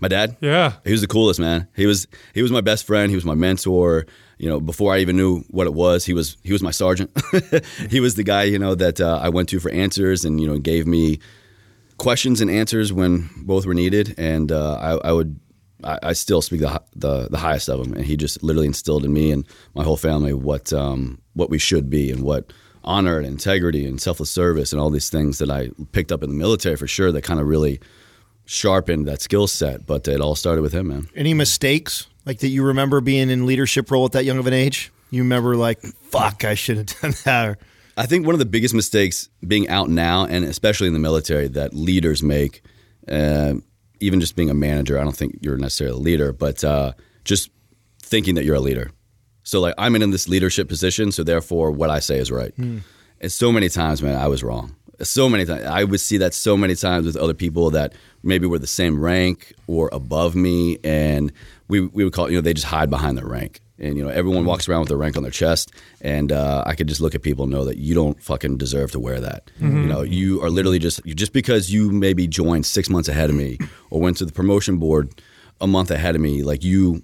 My 0.00 0.08
dad? 0.08 0.36
Yeah. 0.40 0.72
He 0.84 0.90
was 0.90 1.00
the 1.00 1.06
coolest, 1.06 1.38
man. 1.38 1.68
He 1.76 1.86
was 1.86 2.08
he 2.34 2.42
was 2.42 2.50
my 2.50 2.60
best 2.60 2.84
friend. 2.84 3.08
He 3.08 3.14
was 3.14 3.24
my 3.24 3.36
mentor. 3.36 4.04
You 4.42 4.48
know, 4.48 4.58
before 4.58 4.92
I 4.92 4.98
even 4.98 5.16
knew 5.16 5.44
what 5.50 5.68
it 5.68 5.72
was, 5.72 6.04
he 6.04 6.12
was 6.12 6.36
he 6.42 6.52
was 6.52 6.64
my 6.64 6.72
sergeant. 6.72 7.12
he 7.88 8.00
was 8.00 8.16
the 8.16 8.24
guy 8.24 8.42
you 8.42 8.58
know 8.58 8.74
that 8.74 9.00
uh, 9.00 9.20
I 9.22 9.28
went 9.28 9.48
to 9.50 9.60
for 9.60 9.70
answers, 9.70 10.24
and 10.24 10.40
you 10.40 10.48
know 10.48 10.58
gave 10.58 10.84
me 10.84 11.20
questions 11.96 12.40
and 12.40 12.50
answers 12.50 12.92
when 12.92 13.30
both 13.36 13.66
were 13.66 13.72
needed. 13.74 14.16
And 14.18 14.50
uh, 14.50 14.74
I, 14.74 15.10
I 15.10 15.12
would 15.12 15.38
I, 15.84 15.98
I 16.02 16.12
still 16.14 16.42
speak 16.42 16.58
the, 16.58 16.82
the 16.96 17.28
the 17.28 17.38
highest 17.38 17.68
of 17.68 17.86
him, 17.86 17.92
and 17.94 18.04
he 18.04 18.16
just 18.16 18.42
literally 18.42 18.66
instilled 18.66 19.04
in 19.04 19.12
me 19.12 19.30
and 19.30 19.46
my 19.74 19.84
whole 19.84 19.96
family 19.96 20.34
what 20.34 20.72
um, 20.72 21.22
what 21.34 21.48
we 21.48 21.58
should 21.58 21.88
be 21.88 22.10
and 22.10 22.24
what 22.24 22.52
honor 22.82 23.18
and 23.18 23.28
integrity 23.28 23.86
and 23.86 24.00
selfless 24.00 24.32
service 24.32 24.72
and 24.72 24.82
all 24.82 24.90
these 24.90 25.08
things 25.08 25.38
that 25.38 25.50
I 25.50 25.70
picked 25.92 26.10
up 26.10 26.24
in 26.24 26.30
the 26.30 26.36
military 26.36 26.74
for 26.74 26.88
sure. 26.88 27.12
That 27.12 27.22
kind 27.22 27.38
of 27.38 27.46
really 27.46 27.78
sharpened 28.44 29.06
that 29.06 29.22
skill 29.22 29.46
set. 29.46 29.86
But 29.86 30.08
it 30.08 30.20
all 30.20 30.34
started 30.34 30.62
with 30.62 30.72
him, 30.72 30.88
man. 30.88 31.08
Any 31.14 31.32
mistakes 31.32 32.08
like 32.26 32.38
that 32.40 32.48
you 32.48 32.64
remember 32.64 33.00
being 33.00 33.30
in 33.30 33.46
leadership 33.46 33.90
role 33.90 34.04
at 34.04 34.12
that 34.12 34.24
young 34.24 34.38
of 34.38 34.46
an 34.46 34.52
age? 34.52 34.92
You 35.10 35.22
remember 35.22 35.56
like, 35.56 35.80
fuck, 35.80 36.44
I 36.44 36.54
should 36.54 36.76
have 36.78 36.86
done 37.00 37.14
that. 37.24 37.58
I 37.96 38.06
think 38.06 38.24
one 38.24 38.34
of 38.34 38.38
the 38.38 38.46
biggest 38.46 38.74
mistakes 38.74 39.28
being 39.46 39.68
out 39.68 39.90
now, 39.90 40.24
and 40.24 40.44
especially 40.44 40.86
in 40.86 40.94
the 40.94 40.98
military, 40.98 41.48
that 41.48 41.74
leaders 41.74 42.22
make, 42.22 42.62
uh, 43.08 43.54
even 44.00 44.20
just 44.20 44.34
being 44.34 44.48
a 44.48 44.54
manager, 44.54 44.98
I 44.98 45.04
don't 45.04 45.16
think 45.16 45.38
you're 45.42 45.58
necessarily 45.58 45.96
a 45.96 46.00
leader, 46.00 46.32
but 46.32 46.64
uh, 46.64 46.92
just 47.24 47.50
thinking 48.00 48.34
that 48.36 48.44
you're 48.44 48.56
a 48.56 48.60
leader. 48.60 48.90
So, 49.42 49.60
like, 49.60 49.74
I'm 49.76 49.94
in 49.96 50.10
this 50.10 50.28
leadership 50.28 50.68
position, 50.68 51.12
so 51.12 51.22
therefore, 51.22 51.70
what 51.70 51.90
I 51.90 51.98
say 51.98 52.18
is 52.18 52.30
right. 52.30 52.56
And 52.56 53.30
so 53.30 53.52
many 53.52 53.68
times, 53.68 54.02
man, 54.02 54.16
I 54.16 54.28
was 54.28 54.42
wrong. 54.42 54.74
So 55.02 55.28
many 55.28 55.44
times. 55.44 55.64
I 55.64 55.84
would 55.84 56.00
see 56.00 56.16
that 56.18 56.32
so 56.32 56.56
many 56.56 56.74
times 56.76 57.06
with 57.06 57.16
other 57.16 57.34
people 57.34 57.70
that 57.70 57.92
maybe 58.22 58.46
were 58.46 58.58
the 58.58 58.66
same 58.66 59.00
rank 59.00 59.52
or 59.66 59.90
above 59.92 60.34
me, 60.34 60.78
and 60.84 61.32
we, 61.72 61.80
we 61.80 62.04
would 62.04 62.12
call 62.12 62.30
you 62.30 62.36
know, 62.36 62.42
they 62.42 62.52
just 62.52 62.66
hide 62.66 62.90
behind 62.90 63.16
their 63.16 63.26
rank. 63.26 63.60
And, 63.78 63.96
you 63.96 64.04
know, 64.04 64.10
everyone 64.10 64.44
walks 64.44 64.68
around 64.68 64.80
with 64.80 64.90
their 64.90 64.98
rank 64.98 65.16
on 65.16 65.22
their 65.22 65.32
chest, 65.32 65.72
and 66.02 66.30
uh, 66.30 66.62
I 66.66 66.74
could 66.74 66.86
just 66.86 67.00
look 67.00 67.14
at 67.14 67.22
people 67.22 67.44
and 67.44 67.52
know 67.52 67.64
that 67.64 67.78
you 67.78 67.94
don't 67.94 68.22
fucking 68.22 68.58
deserve 68.58 68.92
to 68.92 69.00
wear 69.00 69.20
that. 69.20 69.50
You 69.58 69.68
know, 69.88 70.02
you 70.02 70.42
are 70.44 70.50
literally 70.50 70.78
just, 70.78 71.02
just 71.06 71.32
because 71.32 71.72
you 71.72 71.90
maybe 71.90 72.28
joined 72.28 72.66
six 72.66 72.90
months 72.90 73.08
ahead 73.08 73.30
of 73.30 73.34
me 73.36 73.58
or 73.90 74.00
went 74.00 74.18
to 74.18 74.26
the 74.26 74.32
promotion 74.32 74.76
board 74.76 75.10
a 75.60 75.66
month 75.66 75.90
ahead 75.90 76.14
of 76.14 76.20
me, 76.20 76.42
like 76.42 76.62
you 76.62 77.02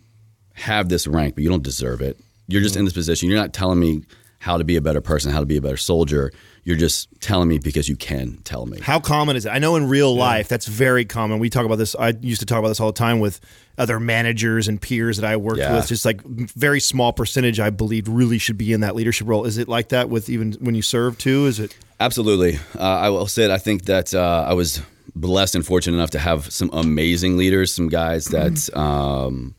have 0.52 0.88
this 0.90 1.06
rank, 1.06 1.34
but 1.34 1.42
you 1.42 1.48
don't 1.48 1.62
deserve 1.62 2.00
it. 2.02 2.20
You're 2.46 2.62
just 2.62 2.76
in 2.76 2.84
this 2.84 2.94
position. 2.94 3.28
You're 3.30 3.40
not 3.40 3.54
telling 3.54 3.80
me 3.80 4.04
how 4.38 4.58
to 4.58 4.64
be 4.64 4.76
a 4.76 4.80
better 4.80 5.00
person, 5.00 5.32
how 5.32 5.40
to 5.40 5.46
be 5.46 5.56
a 5.56 5.62
better 5.62 5.76
soldier. 5.78 6.30
You're 6.68 6.76
just 6.76 7.08
telling 7.22 7.48
me 7.48 7.56
because 7.58 7.88
you 7.88 7.96
can 7.96 8.36
tell 8.44 8.66
me. 8.66 8.78
how 8.82 9.00
common 9.00 9.36
is 9.36 9.46
it? 9.46 9.48
I 9.48 9.58
know 9.58 9.76
in 9.76 9.88
real 9.88 10.14
life 10.14 10.48
that's 10.48 10.66
very 10.66 11.06
common. 11.06 11.38
We 11.38 11.48
talk 11.48 11.64
about 11.64 11.76
this. 11.78 11.96
I 11.98 12.12
used 12.20 12.40
to 12.40 12.46
talk 12.46 12.58
about 12.58 12.68
this 12.68 12.78
all 12.78 12.88
the 12.92 12.98
time 12.98 13.20
with 13.20 13.40
other 13.78 13.98
managers 13.98 14.68
and 14.68 14.78
peers 14.78 15.16
that 15.16 15.26
I 15.26 15.38
worked 15.38 15.60
Yeah. 15.60 15.76
with. 15.76 15.88
Just 15.88 16.04
like 16.04 16.20
very 16.22 16.78
small 16.78 17.14
percentage, 17.14 17.58
I 17.58 17.70
believe, 17.70 18.06
really 18.06 18.36
should 18.36 18.58
be 18.58 18.74
in 18.74 18.82
that 18.82 18.94
leadership 18.94 19.26
role. 19.26 19.46
Is 19.46 19.56
it 19.56 19.66
like 19.66 19.88
that 19.88 20.10
with 20.10 20.28
even 20.28 20.52
when 20.60 20.74
you 20.74 20.82
serve 20.82 21.16
too? 21.16 21.46
Is 21.46 21.58
it? 21.58 21.74
Absolutely. 22.00 22.58
Uh, 22.78 22.82
I 22.82 23.08
will 23.08 23.26
say 23.26 23.44
it. 23.44 23.50
I 23.50 23.56
think 23.56 23.86
that 23.86 24.12
uh, 24.12 24.44
I 24.46 24.52
was 24.52 24.82
blessed 25.16 25.54
and 25.54 25.64
fortunate 25.64 25.96
enough 25.96 26.10
to 26.10 26.18
have 26.18 26.52
some 26.52 26.68
amazing 26.74 27.38
leaders, 27.38 27.72
some 27.74 27.88
guys 27.88 28.26
that, 28.26 28.68
um, 28.76 29.54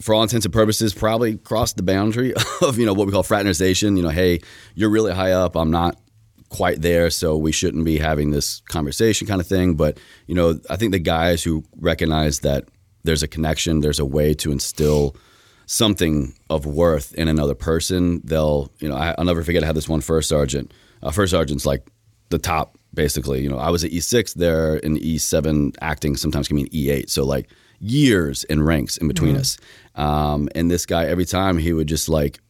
for 0.00 0.14
all 0.14 0.22
intents 0.22 0.46
and 0.46 0.52
purposes, 0.52 0.94
probably 0.94 1.36
crossed 1.36 1.76
the 1.78 1.82
boundary 1.82 2.32
of 2.62 2.78
you 2.78 2.86
know 2.86 2.92
what 2.94 3.08
we 3.08 3.12
call 3.12 3.24
fraternization. 3.24 3.96
You 3.96 4.04
know, 4.04 4.08
hey, 4.10 4.40
you're 4.76 4.88
really 4.90 5.12
high 5.12 5.32
up. 5.32 5.56
I'm 5.56 5.72
not 5.72 5.98
quite 6.48 6.82
there, 6.82 7.10
so 7.10 7.36
we 7.36 7.52
shouldn't 7.52 7.84
be 7.84 7.98
having 7.98 8.30
this 8.30 8.60
conversation, 8.68 9.26
kind 9.26 9.40
of 9.40 9.46
thing. 9.46 9.74
But 9.74 9.98
you 10.26 10.34
know, 10.34 10.60
I 10.70 10.76
think 10.76 10.92
the 10.92 10.98
guys 10.98 11.42
who 11.42 11.64
recognize 11.78 12.40
that 12.40 12.64
there's 13.04 13.22
a 13.22 13.28
connection, 13.28 13.80
there's 13.80 14.00
a 14.00 14.06
way 14.06 14.34
to 14.34 14.52
instill 14.52 15.16
something 15.68 16.34
of 16.48 16.64
worth 16.64 17.14
in 17.14 17.28
another 17.28 17.54
person, 17.54 18.22
they'll, 18.24 18.72
you 18.80 18.88
know, 18.88 18.96
I, 18.96 19.14
I'll 19.18 19.24
never 19.26 19.44
forget 19.44 19.62
I 19.62 19.66
had 19.66 19.76
this 19.76 19.88
one 19.88 20.00
first 20.00 20.28
sergeant. 20.28 20.72
Uh, 21.02 21.10
first 21.10 21.30
sergeant's 21.30 21.66
like 21.66 21.86
the 22.30 22.38
top, 22.38 22.78
basically. 22.94 23.42
You 23.42 23.50
know, 23.50 23.58
I 23.58 23.68
was 23.68 23.84
at 23.84 23.90
E6 23.90 24.34
there 24.34 24.76
in 24.76 24.96
E7 24.96 25.76
acting, 25.82 26.16
sometimes 26.16 26.48
can 26.48 26.56
mean 26.56 26.70
E8. 26.70 27.10
So, 27.10 27.24
like, 27.24 27.50
years 27.80 28.44
in 28.44 28.62
ranks 28.62 28.96
in 28.96 29.08
between 29.08 29.36
us. 29.36 29.58
Um, 29.94 30.48
and 30.54 30.70
this 30.70 30.86
guy, 30.86 31.04
every 31.04 31.26
time 31.26 31.58
he 31.58 31.72
would 31.72 31.86
just 31.86 32.08
like 32.08 32.40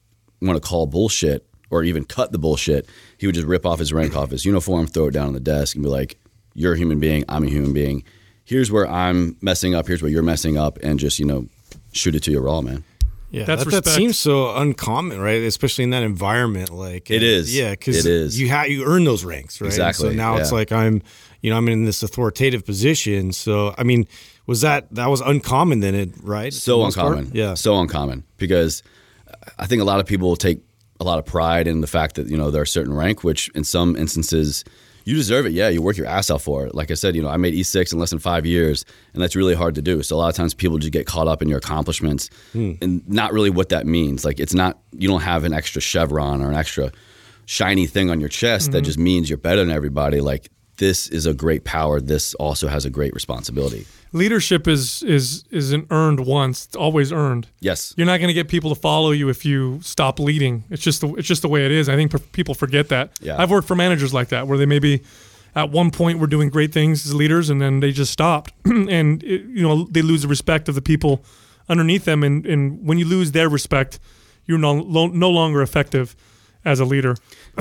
want 0.40 0.60
to 0.60 0.66
call 0.66 0.86
bullshit 0.86 1.46
or 1.70 1.82
even 1.82 2.04
cut 2.04 2.32
the 2.32 2.38
bullshit, 2.38 2.88
he 3.18 3.26
would 3.26 3.34
just 3.34 3.46
rip 3.46 3.66
off 3.66 3.78
his 3.78 3.92
rank 3.92 4.16
off 4.16 4.30
his 4.30 4.44
uniform, 4.44 4.86
throw 4.86 5.08
it 5.08 5.10
down 5.10 5.26
on 5.26 5.32
the 5.34 5.40
desk, 5.40 5.74
and 5.76 5.82
be 5.84 5.90
like, 5.90 6.18
You're 6.54 6.72
a 6.72 6.78
human 6.78 6.98
being, 6.98 7.24
I'm 7.28 7.44
a 7.44 7.48
human 7.48 7.72
being. 7.72 8.04
Here's 8.44 8.72
where 8.72 8.88
I'm 8.88 9.36
messing 9.42 9.74
up, 9.74 9.86
here's 9.86 10.00
where 10.00 10.10
you're 10.10 10.22
messing 10.22 10.56
up, 10.56 10.78
and 10.82 10.98
just, 10.98 11.18
you 11.18 11.26
know, 11.26 11.46
shoot 11.92 12.14
it 12.14 12.22
to 12.22 12.30
you 12.30 12.40
raw, 12.40 12.62
man. 12.62 12.84
Yeah, 13.30 13.44
That's 13.44 13.64
that, 13.64 13.84
that 13.84 13.90
seems 13.90 14.18
so 14.18 14.56
uncommon, 14.56 15.20
right? 15.20 15.42
Especially 15.42 15.84
in 15.84 15.90
that 15.90 16.02
environment. 16.02 16.70
Like 16.70 17.10
It 17.10 17.22
uh, 17.22 17.26
is. 17.26 17.54
yeah, 17.54 17.72
because 17.72 18.06
It 18.06 18.10
is. 18.10 18.40
You 18.40 18.50
ha- 18.50 18.62
you 18.62 18.84
earn 18.84 19.04
those 19.04 19.22
ranks, 19.22 19.60
right? 19.60 19.66
Exactly, 19.66 20.10
So 20.10 20.14
now 20.14 20.36
it's 20.38 20.50
like 20.50 20.72
I'm, 20.72 21.02
you 21.42 21.50
know, 21.50 21.58
I'm 21.58 21.68
in 21.68 21.84
this 21.84 22.02
authoritative 22.02 22.64
position. 22.64 23.32
So 23.32 23.74
I 23.76 23.82
mean, 23.82 24.08
was 24.46 24.62
that 24.62 24.86
that 24.94 25.08
was 25.08 25.20
uncommon 25.20 25.80
then? 25.80 25.94
It 25.94 26.10
right? 26.22 26.52
So 26.54 26.78
the 26.78 26.84
most 26.84 26.96
part? 26.96 27.18
uncommon. 27.18 27.36
Yeah. 27.36 27.52
So 27.52 27.78
uncommon 27.78 28.24
because 28.38 28.82
I 29.58 29.66
think 29.66 29.82
a 29.82 29.84
lot 29.84 30.00
of 30.00 30.06
people 30.06 30.34
take 30.34 30.62
a 31.00 31.04
lot 31.04 31.18
of 31.18 31.24
pride 31.24 31.66
in 31.66 31.80
the 31.80 31.86
fact 31.86 32.16
that, 32.16 32.28
you 32.28 32.36
know, 32.36 32.50
they're 32.50 32.62
a 32.62 32.66
certain 32.66 32.94
rank, 32.94 33.22
which 33.24 33.48
in 33.50 33.64
some 33.64 33.96
instances 33.96 34.64
you 35.04 35.14
deserve 35.14 35.46
it. 35.46 35.52
Yeah, 35.52 35.68
you 35.68 35.80
work 35.80 35.96
your 35.96 36.06
ass 36.06 36.30
out 36.30 36.42
for 36.42 36.66
it. 36.66 36.74
Like 36.74 36.90
I 36.90 36.94
said, 36.94 37.16
you 37.16 37.22
know, 37.22 37.28
I 37.28 37.38
made 37.38 37.54
E6 37.54 37.92
in 37.92 37.98
less 37.98 38.10
than 38.10 38.18
five 38.18 38.44
years, 38.44 38.84
and 39.14 39.22
that's 39.22 39.34
really 39.34 39.54
hard 39.54 39.74
to 39.76 39.82
do. 39.82 40.02
So 40.02 40.16
a 40.16 40.18
lot 40.18 40.28
of 40.28 40.34
times 40.34 40.52
people 40.52 40.76
just 40.78 40.92
get 40.92 41.06
caught 41.06 41.26
up 41.28 41.40
in 41.40 41.48
your 41.48 41.58
accomplishments 41.58 42.28
hmm. 42.52 42.72
and 42.82 43.08
not 43.08 43.32
really 43.32 43.48
what 43.48 43.70
that 43.70 43.86
means. 43.86 44.24
Like 44.24 44.38
it's 44.38 44.54
not, 44.54 44.78
you 44.92 45.08
don't 45.08 45.22
have 45.22 45.44
an 45.44 45.54
extra 45.54 45.80
chevron 45.80 46.42
or 46.42 46.50
an 46.50 46.56
extra 46.56 46.92
shiny 47.46 47.86
thing 47.86 48.10
on 48.10 48.20
your 48.20 48.28
chest 48.28 48.72
that 48.72 48.78
mm-hmm. 48.78 48.84
just 48.84 48.98
means 48.98 49.30
you're 49.30 49.38
better 49.38 49.64
than 49.64 49.70
everybody. 49.70 50.20
Like 50.20 50.50
this 50.76 51.08
is 51.08 51.24
a 51.24 51.32
great 51.32 51.64
power. 51.64 52.00
This 52.00 52.34
also 52.34 52.68
has 52.68 52.84
a 52.84 52.90
great 52.90 53.14
responsibility. 53.14 53.86
Leadership 54.12 54.66
is 54.66 55.02
is 55.02 55.44
isn't 55.50 55.86
earned 55.90 56.20
once; 56.20 56.66
it's 56.66 56.76
always 56.76 57.12
earned. 57.12 57.48
Yes. 57.60 57.94
You're 57.96 58.06
not 58.06 58.18
going 58.18 58.28
to 58.28 58.34
get 58.34 58.48
people 58.48 58.74
to 58.74 58.80
follow 58.80 59.10
you 59.10 59.28
if 59.28 59.44
you 59.44 59.80
stop 59.82 60.18
leading. 60.18 60.64
It's 60.70 60.82
just 60.82 61.00
the, 61.00 61.08
it's 61.14 61.28
just 61.28 61.42
the 61.42 61.48
way 61.48 61.66
it 61.66 61.72
is. 61.72 61.88
I 61.88 61.96
think 61.96 62.10
per- 62.10 62.18
people 62.18 62.54
forget 62.54 62.88
that. 62.88 63.18
Yeah. 63.20 63.40
I've 63.40 63.50
worked 63.50 63.68
for 63.68 63.74
managers 63.74 64.14
like 64.14 64.28
that 64.28 64.46
where 64.46 64.56
they 64.56 64.66
maybe 64.66 65.02
at 65.54 65.70
one 65.70 65.90
point 65.90 66.18
were 66.18 66.26
doing 66.26 66.48
great 66.50 66.72
things 66.72 67.04
as 67.04 67.14
leaders 67.14 67.50
and 67.50 67.60
then 67.60 67.80
they 67.80 67.90
just 67.90 68.12
stopped 68.12 68.52
and 68.64 69.22
it, 69.24 69.42
you 69.42 69.62
know 69.62 69.84
they 69.90 70.02
lose 70.02 70.22
the 70.22 70.28
respect 70.28 70.68
of 70.68 70.74
the 70.74 70.82
people 70.82 71.24
underneath 71.68 72.04
them 72.04 72.22
and, 72.22 72.46
and 72.46 72.86
when 72.86 72.98
you 72.98 73.04
lose 73.04 73.32
their 73.32 73.48
respect 73.48 73.98
you're 74.46 74.58
no, 74.58 74.80
no 74.80 75.30
longer 75.30 75.60
effective 75.60 76.14
as 76.64 76.80
a 76.80 76.84
leader 76.84 77.16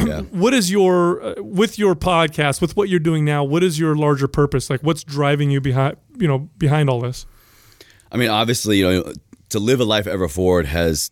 Yeah. 0.06 0.22
what 0.32 0.54
is 0.54 0.70
your 0.70 1.24
uh, 1.24 1.42
with 1.42 1.80
your 1.80 1.96
podcast 1.96 2.62
with 2.62 2.76
what 2.78 2.90
you're 2.90 3.00
doing 3.00 3.26
now 3.26 3.44
what 3.44 3.64
is 3.64 3.80
your 3.80 3.96
larger 3.96 4.28
purpose 4.28 4.70
like 4.70 4.82
what's 4.82 5.04
driving 5.04 5.50
you 5.50 5.60
behind 5.60 5.98
you 6.18 6.28
know 6.28 6.50
behind 6.58 6.90
all 6.90 7.00
this 7.00 7.26
I 8.12 8.18
mean, 8.18 8.30
obviously, 8.30 8.80
you 8.80 8.90
know, 8.90 9.14
to 9.50 9.60
live 9.60 9.80
a 9.80 9.86
life 9.86 10.08
ever 10.08 10.28
forward 10.28 10.66
has, 10.66 11.12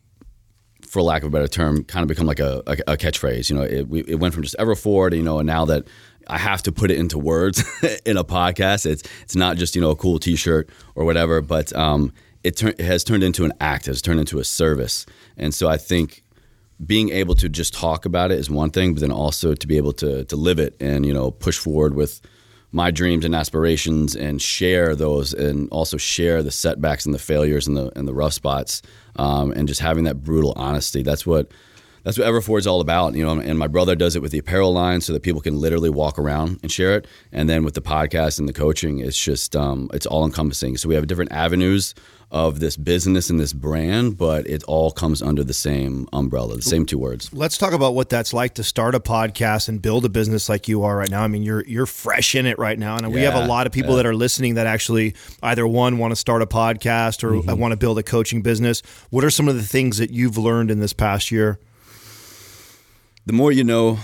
for 0.88 1.02
lack 1.02 1.24
of 1.24 1.28
a 1.28 1.32
better 1.32 1.48
term, 1.48 1.84
kind 1.84 2.04
of 2.04 2.08
become 2.08 2.26
like 2.26 2.39
a, 2.39 2.63
a, 2.67 2.93
a 2.93 2.98
catchphrase. 2.98 3.50
You 3.50 3.58
know, 3.58 3.63
it, 3.63 3.88
we, 3.88 4.02
it 4.02 4.15
went 4.15 4.34
from 4.34 4.43
just 4.43 4.56
ever 4.60 4.76
forward, 4.76 5.13
you 5.13 5.24
know, 5.24 5.39
and 5.39 5.48
now 5.48 5.65
that 5.65 5.86
I 6.28 6.38
have 6.38 6.63
to 6.63 6.71
put 6.71 6.91
it 6.91 6.98
into 6.98 7.17
words 7.17 7.63
in 8.06 8.17
a 8.17 8.24
podcast. 8.24 8.86
It's 8.86 9.04
it's 9.21 9.36
not 9.36 9.58
just 9.58 9.76
you 9.76 9.82
know 9.82 9.91
a 9.91 9.95
cool 9.95 10.19
T-shirt 10.19 10.69
or 10.95 11.06
whatever, 11.06 11.41
but 11.41 11.76
um, 11.76 12.13
it, 12.43 12.58
tur- 12.58 12.69
it 12.69 12.80
has 12.80 13.04
turned 13.04 13.24
into 13.24 13.45
an 13.45 13.54
act. 13.60 13.88
It 13.88 13.91
has 13.91 14.02
turned 14.02 14.19
into 14.19 14.39
a 14.39 14.43
service, 14.43 15.06
and 15.38 15.54
so 15.54 15.67
I 15.67 15.78
think 15.78 16.24
being 16.84 17.10
able 17.10 17.36
to 17.36 17.48
just 17.48 17.74
talk 17.74 18.06
about 18.06 18.32
it 18.32 18.40
is 18.40 18.50
one 18.50 18.70
thing, 18.70 18.94
but 18.94 19.02
then 19.02 19.12
also 19.12 19.54
to 19.54 19.68
be 19.68 19.78
able 19.78 19.94
to 19.94 20.26
to 20.26 20.36
live 20.36 20.60
it 20.60 20.76
and 20.80 21.06
you 21.06 21.14
know 21.14 21.32
push 21.32 21.58
forward 21.58 21.96
with 21.96 22.22
my 22.72 22.92
dreams 22.92 23.24
and 23.24 23.34
aspirations 23.34 24.16
and 24.16 24.42
share 24.42 24.96
those 24.96 25.34
and 25.34 25.70
also 25.70 25.96
share 25.96 26.44
the 26.44 26.52
setbacks 26.52 27.06
and 27.06 27.16
the 27.16 27.20
failures 27.20 27.68
and 27.68 27.78
the 27.78 27.98
and 27.98 28.08
the 28.08 28.14
rough 28.14 28.34
spots 28.34 28.82
um, 29.16 29.52
and 29.52 29.68
just 29.68 29.80
having 29.80 30.04
that 30.04 30.24
brutal 30.24 30.54
honesty. 30.58 31.02
That's 31.02 31.26
what 31.26 31.52
that's 32.04 32.20
what 32.20 32.28
Everforward's 32.28 32.68
all 32.68 32.82
about, 32.82 33.16
you 33.16 33.26
know. 33.26 33.40
And 33.40 33.58
my 33.58 33.68
brother 33.68 33.96
does 33.96 34.16
it 34.16 34.22
with 34.22 34.32
the 34.32 34.38
apparel 34.38 34.74
line, 34.74 35.02
so 35.02 35.14
that 35.14 35.24
people 35.24 35.42
can 35.42 35.60
literally 35.60 35.90
walk 35.90 36.20
around 36.20 36.60
and 36.62 36.72
share 36.72 36.96
it. 36.98 37.08
And 37.32 37.50
then 37.50 37.64
with 37.64 37.74
the 37.74 37.82
podcast 37.82 38.38
and 38.38 38.48
the 38.48 38.54
coaching, 38.54 39.00
it's 39.00 39.18
just 39.18 39.56
um, 39.56 39.90
it's 39.94 40.06
all 40.06 40.26
encompassing. 40.26 40.78
So 40.78 40.90
we 40.90 40.96
have 40.96 41.08
different 41.08 41.32
avenues 41.32 41.96
of 42.36 42.60
this 42.60 42.76
business 42.76 43.30
and 43.30 43.39
this 43.39 43.54
brand, 43.54 44.17
but 44.17 44.45
it 44.45 44.62
all 44.65 44.91
comes 44.91 45.21
under 45.21 45.41
the 45.41 45.54
same 45.54 46.06
umbrella, 46.12 46.58
the 46.58 46.62
same 46.62 46.86
two 46.86 46.98
words. 46.98 47.32
Let's 47.32 47.58
talk 47.58 47.71
about 47.71 47.95
what 47.95 48.10
that's 48.10 48.34
like 48.34 48.56
to 48.56 48.63
start 48.63 48.93
a 48.93 49.00
podcast 49.00 49.69
and 49.69 49.82
build 49.82 50.04
a 50.04 50.10
business 50.10 50.50
like 50.50 50.67
you 50.67 50.84
are 50.84 50.98
right 50.98 51.10
now. 51.10 51.24
I 51.24 51.28
mean, 51.28 51.43
you're 51.43 51.63
you're 51.65 51.86
fresh 51.86 52.36
in 52.36 52.45
it 52.45 52.60
right 52.60 52.78
now, 52.78 52.98
and 52.98 53.13
we 53.13 53.21
have 53.21 53.36
a 53.36 53.48
lot 53.48 53.67
of 53.67 53.71
people 53.74 53.91
yeah. 53.91 53.98
that 53.98 54.06
are 54.06 54.13
listening 54.13 54.56
that 54.56 54.67
actually 54.67 55.15
either 55.41 55.65
one 55.65 55.98
want 55.98 56.12
to 56.12 56.17
start 56.17 56.41
a 56.41 56.45
podcast 56.45 57.24
or 57.24 57.36
Mm-hmm. 57.36 57.58
want 57.60 57.71
to 57.71 57.78
build 57.78 57.98
a 58.00 58.04
coaching 58.04 58.41
business. 58.41 58.82
What 59.12 59.24
are 59.24 59.30
some 59.30 59.48
of 59.48 59.56
the 59.56 59.63
things 59.63 59.98
that 59.98 60.12
you've 60.12 60.38
learned 60.38 60.71
in 60.71 60.80
this 60.82 60.93
past 60.93 61.32
year? 61.32 61.58
the 63.26 63.34
more 63.34 63.52
you 63.52 63.63
know, 63.63 63.98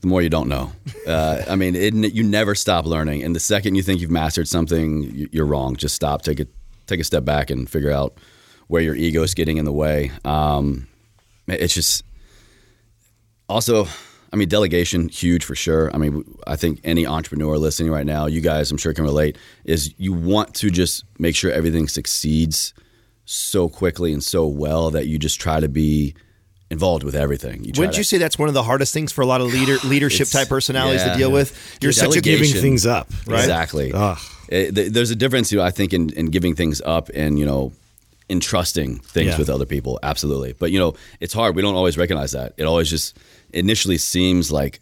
the 0.00 0.06
more 0.08 0.22
you 0.22 0.30
don't 0.30 0.48
know. 0.48 0.72
Uh, 1.06 1.44
I 1.48 1.54
mean, 1.54 1.76
it, 1.76 1.94
you 1.94 2.24
never 2.24 2.56
stop 2.56 2.84
learning, 2.84 3.22
and 3.22 3.32
the 3.32 3.38
second 3.38 3.76
you 3.76 3.82
think 3.84 4.00
you've 4.00 4.10
mastered 4.10 4.48
something, 4.48 5.02
you- 5.04 5.28
you're 5.30 5.46
wrong. 5.46 5.76
Just 5.76 5.94
stop, 5.94 6.22
take 6.22 6.40
a 6.40 6.48
take 6.86 7.00
a 7.00 7.04
step 7.04 7.24
back, 7.24 7.50
and 7.50 7.68
figure 7.68 7.90
out 7.90 8.18
where 8.68 8.82
your 8.82 8.94
ego 8.94 9.22
is 9.22 9.34
getting 9.34 9.56
in 9.56 9.64
the 9.64 9.72
way. 9.72 10.10
Um, 10.24 10.88
it's 11.48 11.74
just 11.74 12.04
also. 13.48 13.86
I 14.32 14.36
mean, 14.36 14.48
delegation 14.48 15.08
huge 15.08 15.44
for 15.44 15.54
sure. 15.54 15.90
I 15.94 15.98
mean, 15.98 16.24
I 16.46 16.56
think 16.56 16.80
any 16.82 17.06
entrepreneur 17.06 17.56
listening 17.56 17.92
right 17.92 18.04
now, 18.04 18.26
you 18.26 18.40
guys, 18.40 18.70
I'm 18.70 18.76
sure 18.76 18.92
can 18.92 19.04
relate. 19.04 19.38
Is 19.64 19.94
you 19.98 20.12
want 20.12 20.52
to 20.56 20.68
just 20.68 21.04
make 21.18 21.36
sure 21.36 21.50
everything 21.50 21.86
succeeds 21.86 22.74
so 23.24 23.68
quickly 23.68 24.12
and 24.12 24.22
so 24.22 24.46
well 24.46 24.90
that 24.90 25.06
you 25.06 25.18
just 25.18 25.40
try 25.40 25.60
to 25.60 25.68
be 25.68 26.14
involved 26.70 27.04
with 27.04 27.14
everything. 27.14 27.64
You 27.64 27.72
Wouldn't 27.76 27.94
to- 27.94 27.98
you 27.98 28.04
say 28.04 28.18
that's 28.18 28.38
one 28.38 28.48
of 28.48 28.54
the 28.54 28.62
hardest 28.62 28.92
things 28.92 29.12
for 29.12 29.22
a 29.22 29.26
lot 29.26 29.40
of 29.40 29.52
leader 29.52 29.76
leadership 29.84 30.28
type 30.28 30.48
personalities 30.48 31.02
yeah. 31.02 31.12
to 31.12 31.18
deal 31.18 31.30
with? 31.30 31.78
You're 31.80 31.92
such 31.92 32.16
a 32.16 32.20
Giving 32.20 32.50
things 32.50 32.86
up, 32.86 33.08
right? 33.26 33.40
Exactly. 33.40 33.92
Ugh. 33.92 34.18
It- 34.48 34.92
there's 34.92 35.10
a 35.10 35.16
difference, 35.16 35.50
you 35.52 35.58
know, 35.58 35.64
I 35.64 35.70
think, 35.70 35.92
in, 35.92 36.10
in 36.10 36.26
giving 36.26 36.54
things 36.54 36.80
up 36.84 37.10
and 37.14 37.38
you 37.38 37.46
know, 37.46 37.72
entrusting 38.28 38.98
things 39.00 39.28
Yeah. 39.32 39.38
with 39.38 39.48
other 39.50 39.66
people. 39.66 39.98
Absolutely, 40.02 40.52
but 40.52 40.70
you 40.72 40.78
know, 40.78 40.94
it's 41.20 41.32
hard. 41.34 41.54
We 41.56 41.62
don't 41.62 41.74
always 41.74 41.96
recognize 41.96 42.32
that. 42.32 42.54
It 42.56 42.64
always 42.64 42.90
just 42.90 43.16
initially 43.52 43.98
seems 43.98 44.50
like. 44.50 44.80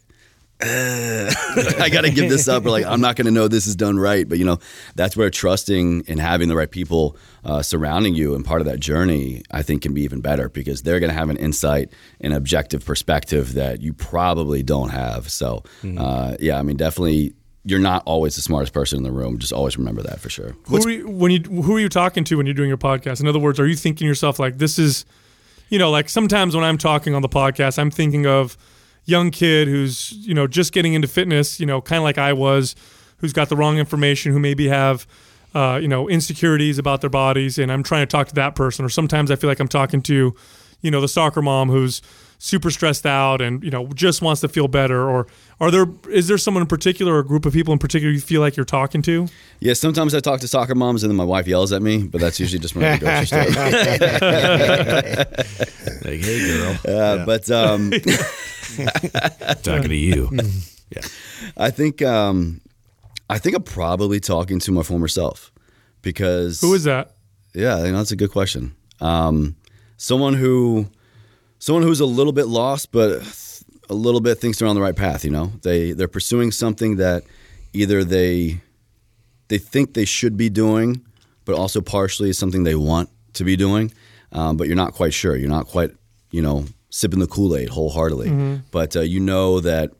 "Uh, 0.61 0.65
I 1.79 1.89
got 1.91 2.05
to 2.05 2.11
give 2.11 2.29
this 2.29 2.47
up, 2.47 2.65
or 2.65 2.69
like 2.69 2.85
I'm 2.85 3.01
not 3.01 3.17
going 3.17 3.25
to 3.25 3.31
know 3.31 3.47
this 3.49 3.67
is 3.67 3.75
done 3.75 3.99
right. 3.99 4.27
But 4.27 4.37
you 4.39 4.45
know, 4.45 4.59
that's 4.95 5.17
where 5.17 5.29
trusting 5.29 6.05
and 6.07 6.17
having 6.19 6.47
the 6.47 6.55
right 6.55 6.71
people 6.71 7.17
uh, 7.43 7.61
surrounding 7.61 8.15
you 8.15 8.35
and 8.35 8.45
part 8.45 8.61
of 8.61 8.67
that 8.67 8.79
journey, 8.79 9.43
I 9.51 9.61
think, 9.63 9.81
can 9.81 9.93
be 9.93 10.03
even 10.03 10.21
better 10.21 10.47
because 10.47 10.81
they're 10.83 11.01
going 11.01 11.11
to 11.11 11.17
have 11.17 11.29
an 11.29 11.35
insight 11.37 11.89
and 12.21 12.33
objective 12.33 12.85
perspective 12.85 13.53
that 13.55 13.81
you 13.81 13.91
probably 13.93 14.63
don't 14.63 14.89
have. 14.89 15.29
So, 15.29 15.63
uh, 15.97 16.37
yeah, 16.39 16.57
I 16.57 16.61
mean, 16.61 16.77
definitely, 16.77 17.33
you're 17.65 17.79
not 17.79 18.03
always 18.05 18.35
the 18.35 18.41
smartest 18.41 18.73
person 18.73 18.97
in 18.97 19.03
the 19.03 19.11
room. 19.11 19.39
Just 19.39 19.51
always 19.51 19.77
remember 19.77 20.03
that 20.03 20.19
for 20.19 20.29
sure. 20.29 20.55
Who 20.67 20.77
are 20.77 20.89
you, 20.89 21.09
when 21.09 21.31
you 21.31 21.39
who 21.39 21.75
are 21.75 21.79
you 21.79 21.89
talking 21.89 22.23
to 22.25 22.37
when 22.37 22.45
you're 22.45 22.53
doing 22.53 22.69
your 22.69 22.77
podcast? 22.77 23.19
In 23.19 23.27
other 23.27 23.39
words, 23.39 23.59
are 23.59 23.65
you 23.65 23.75
thinking 23.75 24.05
to 24.05 24.07
yourself 24.07 24.39
like 24.39 24.59
this 24.59 24.77
is, 24.77 25.03
you 25.69 25.79
know, 25.79 25.89
like 25.89 26.07
sometimes 26.07 26.55
when 26.55 26.63
I'm 26.63 26.77
talking 26.77 27.15
on 27.15 27.23
the 27.23 27.29
podcast, 27.29 27.79
I'm 27.79 27.89
thinking 27.89 28.27
of 28.27 28.55
young 29.05 29.31
kid 29.31 29.67
who's 29.67 30.11
you 30.11 30.35
know 30.35 30.45
just 30.45 30.73
getting 30.73 30.93
into 30.93 31.07
fitness, 31.07 31.59
you 31.59 31.65
know, 31.65 31.81
kind 31.81 31.97
of 31.97 32.03
like 32.03 32.19
I 32.19 32.33
was, 32.33 32.75
who's 33.17 33.33
got 33.33 33.49
the 33.49 33.55
wrong 33.55 33.77
information, 33.77 34.31
who 34.31 34.39
maybe 34.39 34.67
have. 34.67 35.05
Uh, 35.53 35.77
you 35.77 35.87
know 35.87 36.09
insecurities 36.09 36.77
about 36.77 36.99
their 36.99 37.09
bodies 37.09 37.57
and 37.57 37.71
i'm 37.71 37.81
trying 37.81 38.01
to 38.01 38.05
talk 38.05 38.27
to 38.27 38.35
that 38.35 38.55
person 38.55 38.83
or 38.83 38.89
sometimes 38.89 39.31
i 39.31 39.37
feel 39.37 39.49
like 39.49 39.61
i'm 39.61 39.69
talking 39.69 40.01
to 40.01 40.35
you 40.85 40.91
know 40.91 41.01
the 41.01 41.07
soccer 41.07 41.41
mom 41.41 41.69
who's 41.69 42.01
super 42.37 42.69
stressed 42.69 43.05
out 43.05 43.41
and 43.41 43.63
you 43.63 43.71
know 43.71 43.87
just 43.93 44.21
wants 44.21 44.41
to 44.41 44.47
feel 44.47 44.67
better 44.67 45.09
or 45.09 45.25
are 45.59 45.71
there 45.71 45.87
is 46.11 46.27
there 46.27 46.37
someone 46.37 46.61
in 46.61 46.67
particular 46.67 47.13
or 47.15 47.19
a 47.19 47.23
group 47.25 47.45
of 47.45 47.53
people 47.53 47.71
in 47.73 47.79
particular 47.79 48.13
you 48.13 48.19
feel 48.19 48.41
like 48.41 48.55
you're 48.57 48.65
talking 48.65 49.01
to 49.01 49.27
Yeah, 49.61 49.73
sometimes 49.73 50.13
I 50.13 50.19
talk 50.19 50.41
to 50.41 50.47
soccer 50.47 50.75
moms 50.75 51.01
and 51.03 51.09
then 51.09 51.17
my 51.17 51.23
wife 51.23 51.47
yells 51.47 51.71
at 51.71 51.81
me, 51.81 52.03
but 52.03 52.19
that's 52.21 52.39
usually 52.39 52.59
just 52.59 52.75
when 52.75 52.85
I'm 52.85 52.91
at 52.93 52.99
the 53.05 53.05
grocery 53.05 53.25
store. 53.25 53.39
Like, 56.11 56.21
hey, 56.21 56.39
girl, 56.45 56.77
Uh, 56.87 57.25
But 57.25 57.49
um, 57.49 57.91
talking 59.63 59.89
to 59.89 59.95
you. 59.95 60.29
Yeah. 60.91 61.01
I 61.57 61.71
think 61.71 62.01
um, 62.01 62.61
I 63.29 63.37
think 63.39 63.55
I'm 63.55 63.63
probably 63.63 64.19
talking 64.19 64.59
to 64.59 64.71
my 64.71 64.83
former 64.83 65.07
self 65.07 65.51
because 66.01 66.61
who 66.61 66.73
is 66.73 66.83
that 66.83 67.11
Yeah, 67.53 67.83
you 67.85 67.91
know, 67.91 67.97
that's 67.99 68.11
a 68.11 68.15
good 68.15 68.31
question. 68.31 68.75
Um, 69.01 69.55
someone 69.97 70.33
who, 70.33 70.87
someone 71.59 71.83
who's 71.83 71.99
a 71.99 72.05
little 72.05 72.33
bit 72.33 72.47
lost, 72.47 72.91
but 72.91 73.21
a 73.89 73.93
little 73.93 74.21
bit 74.21 74.39
thinks 74.39 74.59
they're 74.59 74.67
on 74.67 74.75
the 74.75 74.81
right 74.81 74.95
path. 74.95 75.23
You 75.23 75.31
know, 75.31 75.51
they 75.63 75.91
they're 75.91 76.07
pursuing 76.07 76.51
something 76.51 76.97
that 76.97 77.23
either 77.73 78.03
they 78.03 78.61
they 79.47 79.57
think 79.57 79.93
they 79.93 80.05
should 80.05 80.37
be 80.37 80.49
doing, 80.49 81.01
but 81.45 81.55
also 81.55 81.81
partially 81.81 82.29
is 82.29 82.37
something 82.37 82.63
they 82.63 82.75
want 82.75 83.09
to 83.33 83.43
be 83.43 83.55
doing, 83.55 83.91
um, 84.31 84.57
but 84.57 84.67
you're 84.67 84.75
not 84.75 84.93
quite 84.93 85.13
sure. 85.13 85.35
You're 85.35 85.49
not 85.49 85.67
quite, 85.67 85.91
you 86.31 86.41
know, 86.41 86.65
sipping 86.89 87.19
the 87.19 87.27
Kool 87.27 87.55
Aid 87.55 87.69
wholeheartedly, 87.69 88.61
but 88.71 88.95
uh, 88.95 89.01
you 89.01 89.19
know 89.19 89.59
that 89.59 89.91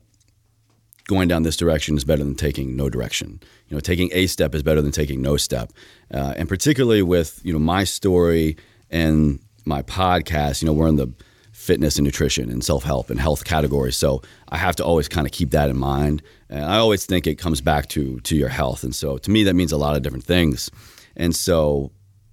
going 1.06 1.28
down 1.28 1.44
this 1.44 1.56
direction 1.56 1.96
is 1.96 2.04
better 2.04 2.24
than 2.24 2.34
taking 2.34 2.74
no 2.76 2.90
direction. 2.90 3.40
You 3.68 3.76
know, 3.76 3.80
taking 3.80 4.10
a 4.12 4.26
step 4.26 4.54
is 4.54 4.62
better 4.62 4.82
than 4.82 4.92
taking 4.92 5.22
no 5.22 5.36
step. 5.36 5.72
Uh, 6.12 6.34
and 6.36 6.48
particularly 6.48 7.02
with 7.02 7.40
you 7.44 7.52
know 7.52 7.58
my 7.60 7.84
story 7.84 8.56
and 8.90 9.38
my 9.66 9.82
podcast, 9.82 10.62
you 10.62 10.66
know, 10.66 10.72
we're 10.72 10.88
in 10.88 10.96
the 10.96 11.12
fitness 11.52 11.96
and 11.96 12.04
nutrition 12.04 12.50
and 12.50 12.62
self 12.62 12.84
help 12.84 13.10
and 13.10 13.18
health 13.18 13.44
categories. 13.44 13.96
So 13.96 14.22
I 14.48 14.56
have 14.56 14.76
to 14.76 14.84
always 14.84 15.08
kind 15.08 15.26
of 15.26 15.32
keep 15.32 15.50
that 15.50 15.68
in 15.68 15.76
mind. 15.76 16.22
And 16.48 16.64
I 16.64 16.76
always 16.76 17.04
think 17.04 17.26
it 17.26 17.36
comes 17.36 17.60
back 17.60 17.88
to 17.90 18.20
to 18.20 18.36
your 18.36 18.48
health. 18.48 18.84
And 18.84 18.94
so 18.94 19.18
to 19.18 19.30
me, 19.30 19.42
that 19.44 19.54
means 19.54 19.72
a 19.72 19.76
lot 19.76 19.96
of 19.96 20.02
different 20.02 20.24
things. 20.24 20.70
And 21.16 21.34
so 21.34 21.92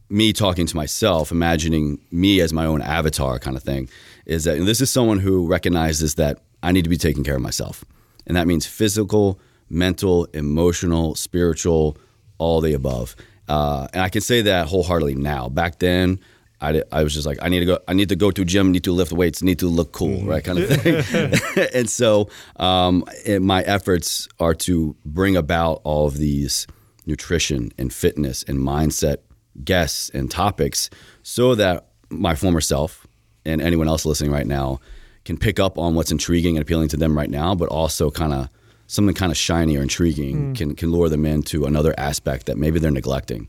me 0.09 0.33
talking 0.33 0.67
to 0.67 0.75
myself, 0.75 1.31
imagining 1.31 1.99
me 2.11 2.39
as 2.41 2.53
my 2.53 2.65
own 2.65 2.81
avatar 2.81 3.39
kind 3.39 3.57
of 3.57 3.63
thing, 3.63 3.89
is 4.25 4.43
that 4.43 4.63
this 4.65 4.79
is 4.79 4.91
someone 4.91 5.19
who 5.19 5.47
recognizes 5.47 6.15
that 6.15 6.39
I 6.61 6.71
need 6.71 6.83
to 6.83 6.89
be 6.89 6.97
taking 6.97 7.23
care 7.23 7.35
of 7.35 7.41
myself. 7.41 7.83
And 8.27 8.37
that 8.37 8.45
means 8.45 8.65
physical, 8.65 9.39
mental, 9.69 10.25
emotional, 10.33 11.15
spiritual, 11.15 11.97
all 12.37 12.61
the 12.61 12.73
above. 12.73 13.15
Uh, 13.47 13.87
and 13.93 14.03
I 14.03 14.09
can 14.09 14.21
say 14.21 14.41
that 14.43 14.67
wholeheartedly 14.67 15.15
now. 15.15 15.49
Back 15.49 15.79
then, 15.79 16.19
I, 16.63 16.81
I 16.91 17.03
was 17.03 17.13
just 17.13 17.27
like, 17.27 17.37
I 17.41 17.49
need 17.49 17.59
to 17.59 17.65
go. 17.65 17.79
I 17.87 17.93
need 17.93 18.09
to 18.09 18.15
go 18.15 18.31
to 18.31 18.45
gym. 18.45 18.71
Need 18.71 18.85
to 18.85 18.93
lift 18.93 19.11
weights. 19.11 19.43
Need 19.43 19.59
to 19.59 19.67
look 19.67 19.91
cool, 19.91 20.23
right? 20.23 20.43
Kind 20.43 20.59
of 20.59 20.69
thing. 20.69 21.33
and 21.73 21.89
so, 21.89 22.29
um, 22.55 23.03
and 23.25 23.43
my 23.43 23.61
efforts 23.63 24.27
are 24.39 24.53
to 24.55 24.95
bring 25.05 25.35
about 25.35 25.81
all 25.83 26.07
of 26.07 26.17
these 26.17 26.65
nutrition 27.05 27.71
and 27.77 27.93
fitness 27.93 28.43
and 28.43 28.59
mindset 28.59 29.17
guests 29.63 30.09
and 30.13 30.31
topics, 30.31 30.89
so 31.21 31.53
that 31.55 31.87
my 32.09 32.33
former 32.33 32.61
self 32.61 33.05
and 33.45 33.61
anyone 33.61 33.87
else 33.89 34.05
listening 34.05 34.31
right 34.31 34.47
now 34.47 34.79
can 35.25 35.37
pick 35.37 35.59
up 35.59 35.77
on 35.77 35.95
what's 35.95 36.11
intriguing 36.11 36.55
and 36.55 36.61
appealing 36.61 36.87
to 36.89 36.97
them 36.97 37.17
right 37.17 37.29
now, 37.29 37.53
but 37.55 37.67
also 37.69 38.09
kind 38.09 38.33
of 38.33 38.47
something 38.87 39.15
kind 39.15 39.31
of 39.31 39.37
shiny 39.37 39.77
or 39.77 39.81
intriguing 39.81 40.53
can 40.53 40.75
can 40.75 40.91
lure 40.91 41.09
them 41.09 41.25
into 41.25 41.65
another 41.65 41.93
aspect 41.97 42.45
that 42.45 42.57
maybe 42.57 42.79
they're 42.79 42.91
neglecting. 42.91 43.47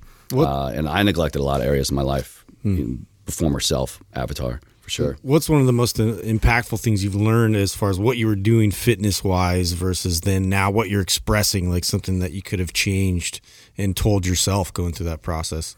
Uh, 0.48 0.68
and 0.68 0.88
I 0.88 1.02
neglected 1.02 1.40
a 1.40 1.44
lot 1.44 1.60
of 1.60 1.66
areas 1.66 1.90
in 1.90 1.96
my 1.96 2.02
life, 2.02 2.43
the 2.64 3.32
former 3.32 3.60
self 3.60 4.02
avatar 4.14 4.60
for 4.80 4.90
sure. 4.90 5.18
What's 5.22 5.48
one 5.48 5.60
of 5.60 5.66
the 5.66 5.72
most 5.72 5.98
uh, 5.98 6.04
impactful 6.04 6.80
things 6.80 7.02
you've 7.02 7.14
learned 7.14 7.56
as 7.56 7.74
far 7.74 7.88
as 7.88 7.98
what 7.98 8.18
you 8.18 8.26
were 8.26 8.36
doing 8.36 8.70
fitness 8.70 9.24
wise 9.24 9.72
versus 9.72 10.22
then 10.22 10.50
now 10.50 10.70
what 10.70 10.90
you're 10.90 11.00
expressing, 11.00 11.70
like 11.70 11.84
something 11.84 12.18
that 12.18 12.32
you 12.32 12.42
could 12.42 12.58
have 12.58 12.72
changed 12.74 13.40
and 13.78 13.96
told 13.96 14.26
yourself 14.26 14.72
going 14.74 14.92
through 14.92 15.06
that 15.06 15.22
process? 15.22 15.76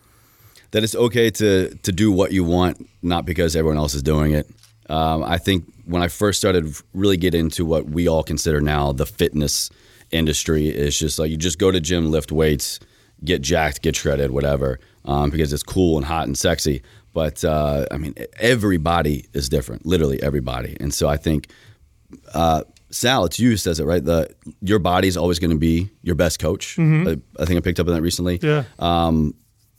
that 0.77 0.85
it's 0.85 0.95
okay 0.95 1.31
to 1.31 1.75
to 1.83 1.93
do 1.93 2.13
what 2.13 2.33
you 2.33 2.45
want, 2.45 2.87
not 3.03 3.25
because 3.25 3.57
everyone 3.57 3.79
else 3.79 3.95
is 3.95 4.03
doing 4.03 4.33
it. 4.33 4.47
Um, 4.89 5.25
I 5.25 5.39
think 5.39 5.65
when 5.85 6.03
I 6.03 6.09
first 6.09 6.39
started 6.39 6.75
really 6.95 7.17
get 7.17 7.35
into 7.35 7.65
what 7.65 7.87
we 7.87 8.09
all 8.09 8.23
consider 8.23 8.61
now 8.61 8.93
the 8.93 9.07
fitness 9.07 9.71
industry 10.11 10.69
is 10.69 10.99
just 10.99 11.19
like 11.19 11.31
you 11.31 11.37
just 11.37 11.59
go 11.59 11.71
to 11.71 11.81
gym, 11.81 12.11
lift 12.11 12.31
weights, 12.31 12.79
get 13.25 13.43
jacked, 13.43 13.83
get 13.83 13.97
shredded, 13.97 14.31
whatever, 14.31 14.79
um, 15.07 15.31
because 15.31 15.53
it's 15.53 15.63
cool 15.63 15.97
and 15.97 16.07
hot 16.07 16.27
and 16.27 16.37
sexy. 16.37 16.83
But 17.13 17.45
uh, 17.45 17.87
I 17.91 17.97
mean, 17.97 18.15
everybody 18.39 19.27
is 19.33 19.49
different, 19.49 19.87
literally 19.87 20.23
everybody. 20.23 20.77
And 20.79 20.93
so 20.93 21.09
I 21.09 21.17
think 21.17 21.49
uh, 22.35 22.65
Sal, 22.91 23.25
it's 23.25 23.39
you 23.39 23.51
who 23.51 23.57
says 23.57 23.81
it, 23.81 23.85
right? 23.85 24.05
The 24.05 24.29
your 24.61 24.79
body's 24.79 25.17
always 25.17 25.39
going 25.39 25.51
to 25.51 25.57
be 25.57 25.91
your 26.03 26.15
best 26.15 26.39
coach. 26.39 26.79
I, 27.09 27.17
I 27.39 27.45
think 27.45 27.57
I 27.57 27.61
picked 27.61 27.81
up 27.81 27.89
on 27.89 27.95
that 27.95 28.03
recently. 28.03 28.39
Yeah. 28.43 28.65
Um, 28.79 29.35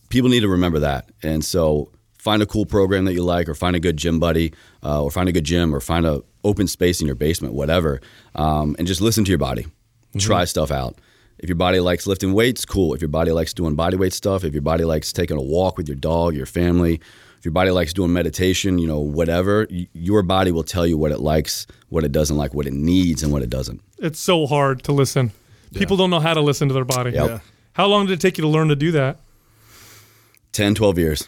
people 0.10 0.30
need 0.30 0.42
to 0.42 0.50
remember 0.50 0.80
that, 0.80 1.10
and 1.24 1.44
so 1.44 1.92
find 2.18 2.42
a 2.42 2.46
cool 2.46 2.66
program 2.66 3.06
that 3.06 3.14
you 3.14 3.24
like, 3.24 3.48
or 3.48 3.56
find 3.56 3.76
a 3.76 3.80
good 3.80 3.98
gym 3.98 4.20
buddy, 4.20 4.54
uh, 4.84 5.04
or 5.04 5.12
find 5.12 5.30
a 5.30 5.32
good 5.32 5.46
gym, 5.46 5.74
or 5.74 5.80
find 5.80 6.06
a 6.06 6.22
open 6.44 6.68
space 6.68 7.02
in 7.02 7.08
your 7.08 7.16
basement, 7.16 7.54
whatever, 7.54 8.02
um, 8.36 8.76
and 8.78 8.88
just 8.88 9.02
listen 9.02 9.24
to 9.24 9.30
your 9.30 9.38
body. 9.38 9.68
Try 10.18 10.46
stuff 10.46 10.72
out. 10.72 10.98
If 11.40 11.50
your 11.50 11.56
body 11.56 11.80
likes 11.80 12.08
lifting 12.08 12.34
weights, 12.34 12.66
cool. 12.66 12.94
If 12.94 13.02
your 13.02 13.10
body 13.10 13.32
likes 13.32 13.54
doing 13.54 13.76
body 13.76 13.96
weight 13.98 14.14
stuff, 14.14 14.44
if 14.44 14.54
your 14.54 14.62
body 14.64 14.84
likes 14.86 15.14
taking 15.14 15.38
a 15.38 15.42
walk 15.42 15.78
with 15.78 15.88
your 15.88 15.96
dog, 15.96 16.36
your 16.36 16.46
family, 16.48 16.96
if 17.38 17.46
your 17.46 17.52
body 17.52 17.70
likes 17.70 17.94
doing 17.94 18.12
meditation, 18.12 18.80
you 18.80 18.88
know, 18.88 19.00
whatever, 19.00 19.68
y- 19.70 19.88
your 19.94 20.24
body 20.24 20.52
will 20.52 20.64
tell 20.64 20.88
you 20.88 20.98
what 20.98 21.12
it 21.12 21.20
likes, 21.20 21.68
what 21.90 22.04
it 22.04 22.12
doesn't 22.12 22.38
like, 22.38 22.54
what 22.56 22.66
it 22.66 22.74
needs, 22.74 23.22
and 23.22 23.32
what 23.32 23.44
it 23.44 23.50
doesn't. 23.52 23.82
It's 24.00 24.20
so 24.20 24.48
hard 24.48 24.84
to 24.86 24.92
listen. 24.92 25.32
People 25.74 25.96
don't 25.98 26.10
know 26.10 26.20
how 26.20 26.34
to 26.34 26.42
listen 26.42 26.68
to 26.70 26.74
their 26.74 26.86
body. 26.86 27.12
Yep. 27.12 27.30
Yeah. 27.30 27.40
How 27.74 27.86
long 27.86 28.08
did 28.08 28.14
it 28.14 28.22
take 28.22 28.40
you 28.40 28.42
to 28.42 28.48
learn 28.48 28.70
to 28.70 28.76
do 28.76 28.92
that? 28.94 29.20
10, 30.54 30.74
12 30.74 30.98
years. 30.98 31.28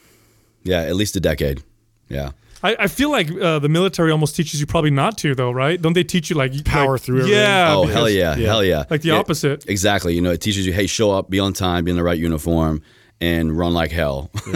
Yeah, 0.64 0.82
at 0.82 0.96
least 0.96 1.16
a 1.16 1.20
decade. 1.20 1.62
Yeah. 2.08 2.32
I, 2.62 2.76
I 2.80 2.88
feel 2.88 3.10
like 3.12 3.32
uh, 3.32 3.60
the 3.60 3.70
military 3.70 4.12
almost 4.12 4.36
teaches 4.36 4.60
you 4.60 4.66
probably 4.66 4.92
not 4.92 5.18
to, 5.20 5.34
though, 5.36 5.52
right? 5.52 5.82
Don't 5.82 5.94
they 5.94 6.04
teach 6.04 6.30
you 6.30 6.36
like 6.36 6.64
Power 6.66 6.94
like- 6.94 7.02
through 7.02 7.20
everything. 7.20 7.40
Yeah. 7.40 7.74
oh, 7.76 7.82
because- 7.84 7.96
hell 7.96 8.10
yeah, 8.10 8.36
Hell 8.36 8.64
yeah. 8.64 8.84
Like 8.90 9.02
the 9.02 9.10
Yeah, 9.10 9.18
opposite. 9.20 9.66
Exactly. 9.70 10.14
You 10.16 10.22
know, 10.22 10.32
it 10.32 10.42
teaches 10.42 10.66
you, 10.66 10.74
hey, 10.74 10.88
show 10.88 11.12
up, 11.12 11.30
be 11.30 11.40
on 11.40 11.54
time, 11.54 11.86
be 11.86 11.92
in 11.92 11.98
the 11.98 12.04
right 12.04 12.18
uniform, 12.20 12.82
and 13.22 13.58
run 13.58 13.74
like 13.74 13.92
hell. 13.92 14.30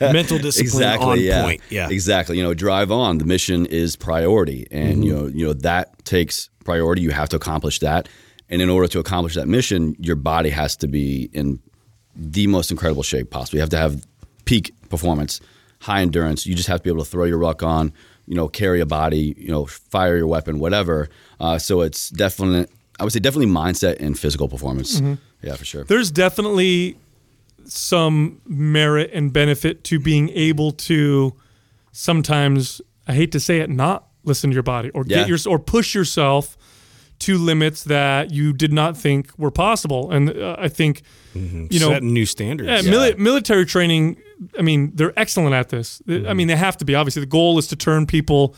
Mental 0.00 0.38
discipline 0.38 0.66
exactly. 0.66 1.06
on 1.08 1.20
yeah. 1.20 1.42
point. 1.42 1.60
Yeah. 1.70 1.88
Exactly. 1.90 2.36
You 2.36 2.42
know, 2.42 2.54
drive 2.54 2.90
on. 2.90 3.18
The 3.18 3.24
mission 3.24 3.66
is 3.66 3.96
priority, 3.96 4.66
and 4.70 5.04
you 5.04 5.14
know, 5.14 5.26
you 5.26 5.46
know 5.46 5.52
that 5.54 6.04
takes 6.04 6.50
priority. 6.64 7.02
You 7.02 7.10
have 7.10 7.28
to 7.30 7.36
accomplish 7.36 7.78
that, 7.80 8.08
and 8.48 8.60
in 8.62 8.68
order 8.68 8.88
to 8.88 8.98
accomplish 8.98 9.34
that 9.34 9.48
mission, 9.48 9.96
your 9.98 10.16
body 10.16 10.50
has 10.50 10.76
to 10.76 10.86
be 10.88 11.30
in 11.32 11.60
the 12.14 12.46
most 12.46 12.70
incredible 12.70 13.02
shape 13.02 13.30
possible. 13.30 13.56
You 13.56 13.60
have 13.62 13.70
to 13.70 13.78
have 13.78 14.06
peak 14.44 14.72
performance, 14.88 15.40
high 15.86 16.02
endurance. 16.02 16.46
You 16.46 16.54
just 16.54 16.68
have 16.68 16.80
to 16.80 16.84
be 16.84 16.90
able 16.90 17.04
to 17.04 17.10
throw 17.10 17.24
your 17.24 17.38
ruck 17.38 17.62
on. 17.62 17.92
You 18.26 18.34
know, 18.34 18.48
carry 18.48 18.80
a 18.80 18.86
body. 18.86 19.34
You 19.38 19.48
know, 19.48 19.66
fire 19.66 20.16
your 20.16 20.26
weapon, 20.26 20.58
whatever. 20.58 21.08
Uh, 21.38 21.58
so 21.58 21.80
it's 21.82 22.10
definitely, 22.10 22.66
I 22.98 23.04
would 23.04 23.12
say, 23.12 23.20
definitely 23.20 23.52
mindset 23.52 23.96
and 24.00 24.18
physical 24.18 24.48
performance. 24.48 25.00
Yeah, 25.42 25.54
for 25.54 25.64
sure. 25.64 25.84
There's 25.84 26.10
definitely 26.10 26.96
some 27.64 28.40
merit 28.46 29.10
and 29.12 29.32
benefit 29.32 29.84
to 29.84 29.98
being 29.98 30.28
able 30.30 30.72
to 30.72 31.34
sometimes, 31.92 32.80
I 33.08 33.14
hate 33.14 33.32
to 33.32 33.40
say 33.40 33.60
it, 33.60 33.70
not 33.70 34.06
listen 34.24 34.50
to 34.50 34.54
your 34.54 34.62
body 34.62 34.90
or 34.90 35.04
Yeah. 35.06 35.18
get 35.18 35.28
your 35.28 35.38
or 35.48 35.58
push 35.58 35.94
yourself 35.94 36.56
to 37.20 37.38
limits 37.38 37.84
that 37.84 38.30
you 38.30 38.52
did 38.52 38.72
not 38.72 38.96
think 38.96 39.30
were 39.38 39.50
possible. 39.50 40.10
And 40.10 40.30
uh, 40.30 40.56
I 40.58 40.68
think, 40.68 41.02
you 41.34 41.80
know, 41.80 41.90
Setting 41.90 42.12
new 42.12 42.26
standards. 42.26 42.68
Yeah, 42.86 42.92
mili- 42.92 43.16
military 43.18 43.64
training. 43.64 44.16
I 44.58 44.62
mean, 44.62 44.92
they're 44.94 45.18
excellent 45.18 45.54
at 45.54 45.68
this. 45.70 46.02
I 46.08 46.34
mean, 46.34 46.48
they 46.48 46.56
have 46.56 46.76
to 46.78 46.84
be. 46.84 46.94
Obviously, 46.94 47.20
the 47.20 47.26
goal 47.26 47.58
is 47.58 47.66
to 47.68 47.76
turn 47.76 48.06
people 48.06 48.54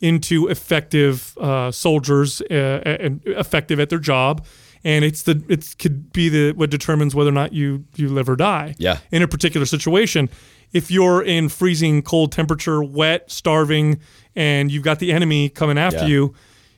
into 0.00 0.48
effective 0.48 1.36
uh, 1.38 1.70
soldiers 1.70 2.40
uh, 2.50 2.54
and 2.54 3.20
effective 3.26 3.78
at 3.78 3.90
their 3.90 3.98
job. 3.98 4.44
And 4.82 5.04
it's 5.04 5.24
the 5.24 5.42
it 5.48 5.74
could 5.78 6.10
be 6.12 6.28
the 6.30 6.52
what 6.52 6.70
determines 6.70 7.14
whether 7.14 7.28
or 7.28 7.34
not 7.34 7.52
you 7.52 7.84
you 7.96 8.08
live 8.08 8.28
or 8.30 8.36
die. 8.36 8.74
Yeah. 8.78 8.98
In 9.12 9.22
a 9.22 9.28
particular 9.28 9.66
situation, 9.66 10.30
if 10.72 10.90
you're 10.90 11.22
in 11.22 11.48
freezing 11.50 12.00
cold 12.02 12.32
temperature, 12.32 12.82
wet, 12.82 13.30
starving, 13.30 14.00
and 14.34 14.72
you've 14.72 14.82
got 14.84 14.98
the 14.98 15.12
enemy 15.12 15.50
coming 15.50 15.76
after 15.76 16.00
Yeah. 16.00 16.06
you, 16.06 16.34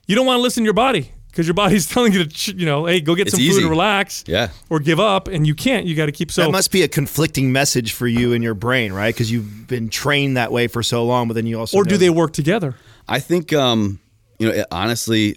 you 0.08 0.14
don't 0.16 0.26
want 0.26 0.38
to 0.38 0.42
listen 0.42 0.62
to 0.62 0.66
your 0.66 0.74
body 0.74 1.12
because 1.32 1.46
your 1.48 1.54
body's 1.54 1.86
telling 1.92 2.12
you 2.12 2.22
to 2.24 2.30
ch- 2.30 2.48
you 2.54 2.64
know 2.66 2.86
hey 2.86 3.00
go 3.00 3.14
get 3.16 3.26
It's 3.26 3.36
some 3.36 3.44
food 3.44 3.62
and 3.62 3.70
relax 3.70 4.22
Yeah. 4.28 4.50
or 4.70 4.78
give 4.78 5.00
up 5.00 5.26
and 5.26 5.46
you 5.46 5.54
can't 5.54 5.84
you 5.86 5.96
got 5.96 6.06
to 6.06 6.12
keep 6.12 6.30
so 6.30 6.42
that 6.42 6.52
must 6.52 6.70
be 6.70 6.82
a 6.82 6.88
conflicting 6.88 7.50
message 7.52 7.92
for 7.92 8.06
you 8.06 8.32
in 8.32 8.42
your 8.42 8.54
brain, 8.54 8.92
right? 8.92 9.12
Because 9.12 9.32
you've 9.32 9.66
been 9.66 9.88
trained 9.88 10.36
that 10.36 10.52
way 10.52 10.68
for 10.68 10.82
so 10.82 11.04
long, 11.04 11.26
but 11.26 11.34
then 11.34 11.46
you 11.46 11.58
also 11.58 11.76
or 11.76 11.84
do 11.84 11.96
they 11.96 12.10
work 12.10 12.32
together 12.32 12.76
I 13.08 13.18
think, 13.18 13.52
um, 13.52 13.98
you 14.38 14.48
know, 14.48 14.64
honestly, 14.70 15.36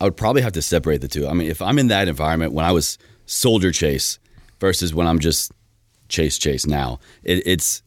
I 0.00 0.04
would 0.04 0.16
probably 0.16 0.42
have 0.42 0.52
to 0.54 0.62
separate 0.62 1.00
the 1.00 1.06
two. 1.08 1.28
I 1.28 1.32
mean, 1.32 1.48
if 1.48 1.62
I'm 1.62 1.78
in 1.78 1.86
that 1.88 2.08
environment 2.08 2.52
when 2.52 2.64
I 2.64 2.72
was 2.72 2.98
soldier 3.26 3.70
chase 3.70 4.18
versus 4.60 4.92
when 4.94 5.06
I'm 5.06 5.18
just 5.20 5.52
chase 6.08 6.38
chase 6.38 6.66
now, 6.66 6.98
it, 7.22 7.42
it's 7.46 7.82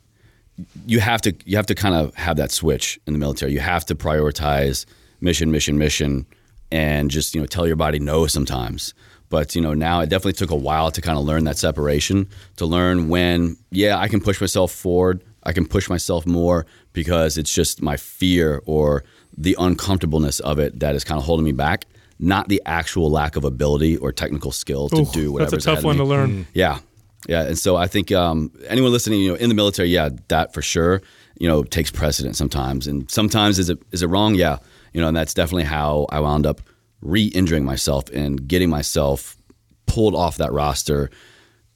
you 0.86 1.00
have 1.00 1.22
to 1.22 1.34
you 1.46 1.56
have 1.58 1.66
to 1.68 1.76
kind 1.76 1.96
of 1.96 2.14
have 2.16 2.38
that 2.38 2.52
switch 2.52 3.00
in 3.08 3.14
the 3.14 3.20
military. 3.20 3.52
You 3.52 3.60
have 3.60 3.86
to 3.88 3.96
prioritize 3.96 4.86
mission, 5.20 5.52
mission, 5.52 5.78
mission, 5.78 6.26
and 6.72 7.12
just 7.12 7.36
you 7.36 7.42
know 7.42 7.48
tell 7.48 7.68
your 7.68 7.76
body 7.76 8.00
no 8.00 8.28
sometimes. 8.28 8.94
But 9.30 9.56
you 9.56 9.62
know 9.62 9.74
now 9.74 10.02
it 10.02 10.10
definitely 10.10 10.34
took 10.34 10.52
a 10.52 10.56
while 10.56 10.92
to 10.92 11.02
kind 11.02 11.18
of 11.18 11.24
learn 11.26 11.46
that 11.46 11.58
separation 11.58 12.28
to 12.58 12.66
learn 12.66 13.08
when 13.10 13.58
yeah 13.72 13.98
I 13.98 14.08
can 14.08 14.20
push 14.22 14.42
myself 14.42 14.72
forward, 14.72 15.24
I 15.44 15.54
can 15.54 15.66
push 15.66 15.90
myself 15.90 16.26
more 16.26 16.66
because 16.94 17.38
it's 17.38 17.54
just 17.54 17.82
my 17.82 17.98
fear 17.98 18.62
or 18.66 19.04
the 19.38 19.56
uncomfortableness 19.58 20.40
of 20.42 20.60
it 20.60 20.80
that 20.82 20.96
is 20.96 21.04
kind 21.04 21.18
of 21.18 21.24
holding 21.24 21.46
me 21.46 21.54
back, 21.54 21.86
not 22.20 22.50
the 22.50 22.62
actual 22.66 23.10
lack 23.10 23.38
of 23.38 23.46
ability 23.46 23.96
or 23.98 24.12
technical 24.12 24.52
skill 24.52 24.90
to 24.90 25.02
Ooh, 25.02 25.06
do 25.14 25.32
whatever. 25.32 25.52
that's 25.52 25.66
a 25.66 25.76
tough 25.76 25.84
one 25.86 25.96
to 25.98 26.04
learn 26.04 26.46
Yeah, 26.54 26.80
yeah, 27.28 27.44
and 27.44 27.58
so 27.58 27.78
I 27.78 27.88
think 27.88 28.12
um, 28.12 28.52
anyone 28.68 28.92
listening, 28.92 29.22
you 29.22 29.30
know, 29.30 29.36
in 29.36 29.48
the 29.48 29.56
military, 29.56 29.90
yeah, 29.90 30.10
that 30.28 30.54
for 30.54 30.62
sure, 30.62 31.02
you 31.40 31.48
know, 31.48 31.64
takes 31.64 31.90
precedent 31.92 32.36
sometimes, 32.36 32.88
and 32.88 33.10
sometimes 33.10 33.58
is 33.60 33.70
it 33.70 33.80
is 33.92 34.04
it 34.04 34.08
wrong? 34.08 34.36
Yeah, 34.36 34.58
you 34.94 35.02
know, 35.02 35.08
and 35.08 35.18
that's 35.18 35.34
definitely 35.34 35.64
how 35.64 36.08
I 36.10 36.20
wound 36.20 36.46
up 36.46 36.62
re-injuring 37.02 37.66
myself 37.66 38.10
and 38.10 38.48
getting 38.48 38.70
myself 38.70 39.38
pulled 39.86 40.16
off 40.16 40.38
that 40.38 40.52
roster, 40.52 41.10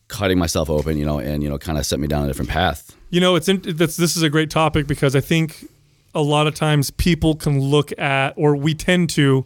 cutting 0.08 0.38
myself 0.38 0.70
open, 0.70 0.98
you 0.98 1.06
know, 1.06 1.20
and 1.20 1.42
you 1.44 1.50
know, 1.50 1.58
kind 1.58 1.78
of 1.78 1.86
set 1.86 2.00
me 2.00 2.08
down 2.08 2.24
a 2.24 2.28
different 2.28 2.50
path. 2.50 2.96
You 3.10 3.20
know, 3.20 3.36
it's 3.36 3.48
in, 3.48 3.62
this 3.62 4.00
is 4.00 4.22
a 4.22 4.30
great 4.30 4.50
topic 4.50 4.88
because 4.88 5.16
I 5.16 5.22
think 5.22 5.68
a 6.14 6.22
lot 6.22 6.48
of 6.48 6.56
times 6.56 6.92
people 6.92 7.36
can 7.36 7.60
look 7.60 7.98
at, 8.00 8.34
or 8.38 8.56
we 8.56 8.74
tend 8.74 9.10
to 9.12 9.46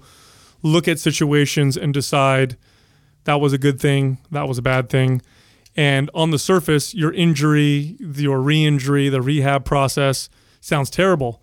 look 0.62 0.88
at 0.88 0.99
situations 0.99 1.77
and 1.77 1.93
decide 1.93 2.58
that 3.23 3.41
was 3.41 3.53
a 3.53 3.58
good 3.58 3.79
thing, 3.79 4.17
that 4.32 4.47
was 4.47 4.58
a 4.58 4.62
bad 4.62 4.89
thing, 4.89 5.21
and 5.75 6.10
on 6.13 6.32
the 6.32 6.39
surface, 6.39 6.93
your 6.93 7.13
injury, 7.13 7.95
your 7.99 8.41
re-injury, 8.41 9.08
the 9.08 9.21
rehab 9.21 9.65
process 9.65 10.29
sounds 10.60 10.89
terrible. 10.89 11.41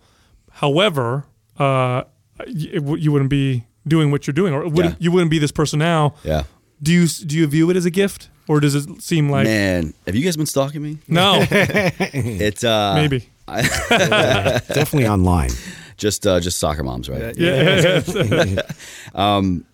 However, 0.51 1.25
uh, 1.57 2.03
w- 2.45 2.95
you 2.97 3.11
wouldn't 3.11 3.29
be 3.29 3.63
doing 3.87 4.11
what 4.11 4.27
you're 4.27 4.33
doing, 4.33 4.53
or 4.53 4.63
wouldn't, 4.67 4.95
Yeah. 4.95 5.05
you 5.05 5.11
wouldn't 5.11 5.31
be 5.31 5.39
this 5.39 5.51
person 5.51 5.79
now. 5.79 6.13
Yeah, 6.23 6.43
Do 6.81 6.91
you 6.91 7.07
do 7.07 7.37
you 7.37 7.47
view 7.47 7.69
it 7.69 7.77
as 7.77 7.85
a 7.85 7.89
gift, 7.91 8.29
or 8.47 8.59
does 8.59 8.75
it 8.75 9.01
seem 9.01 9.29
like 9.29 9.45
man, 9.45 9.93
have 10.05 10.15
you 10.15 10.23
guys 10.23 10.35
been 10.37 10.45
stalking 10.45 10.81
me? 10.81 10.97
no, 11.07 11.39
It's 11.51 12.63
uh, 12.63 12.93
maybe? 12.95 13.29
Definitely 13.47 15.07
online. 15.07 15.51
just 15.97 16.27
uh, 16.27 16.39
just 16.39 16.57
soccer 16.59 16.83
moms, 16.83 17.09
right? 17.09 17.35
Yeah. 17.37 18.01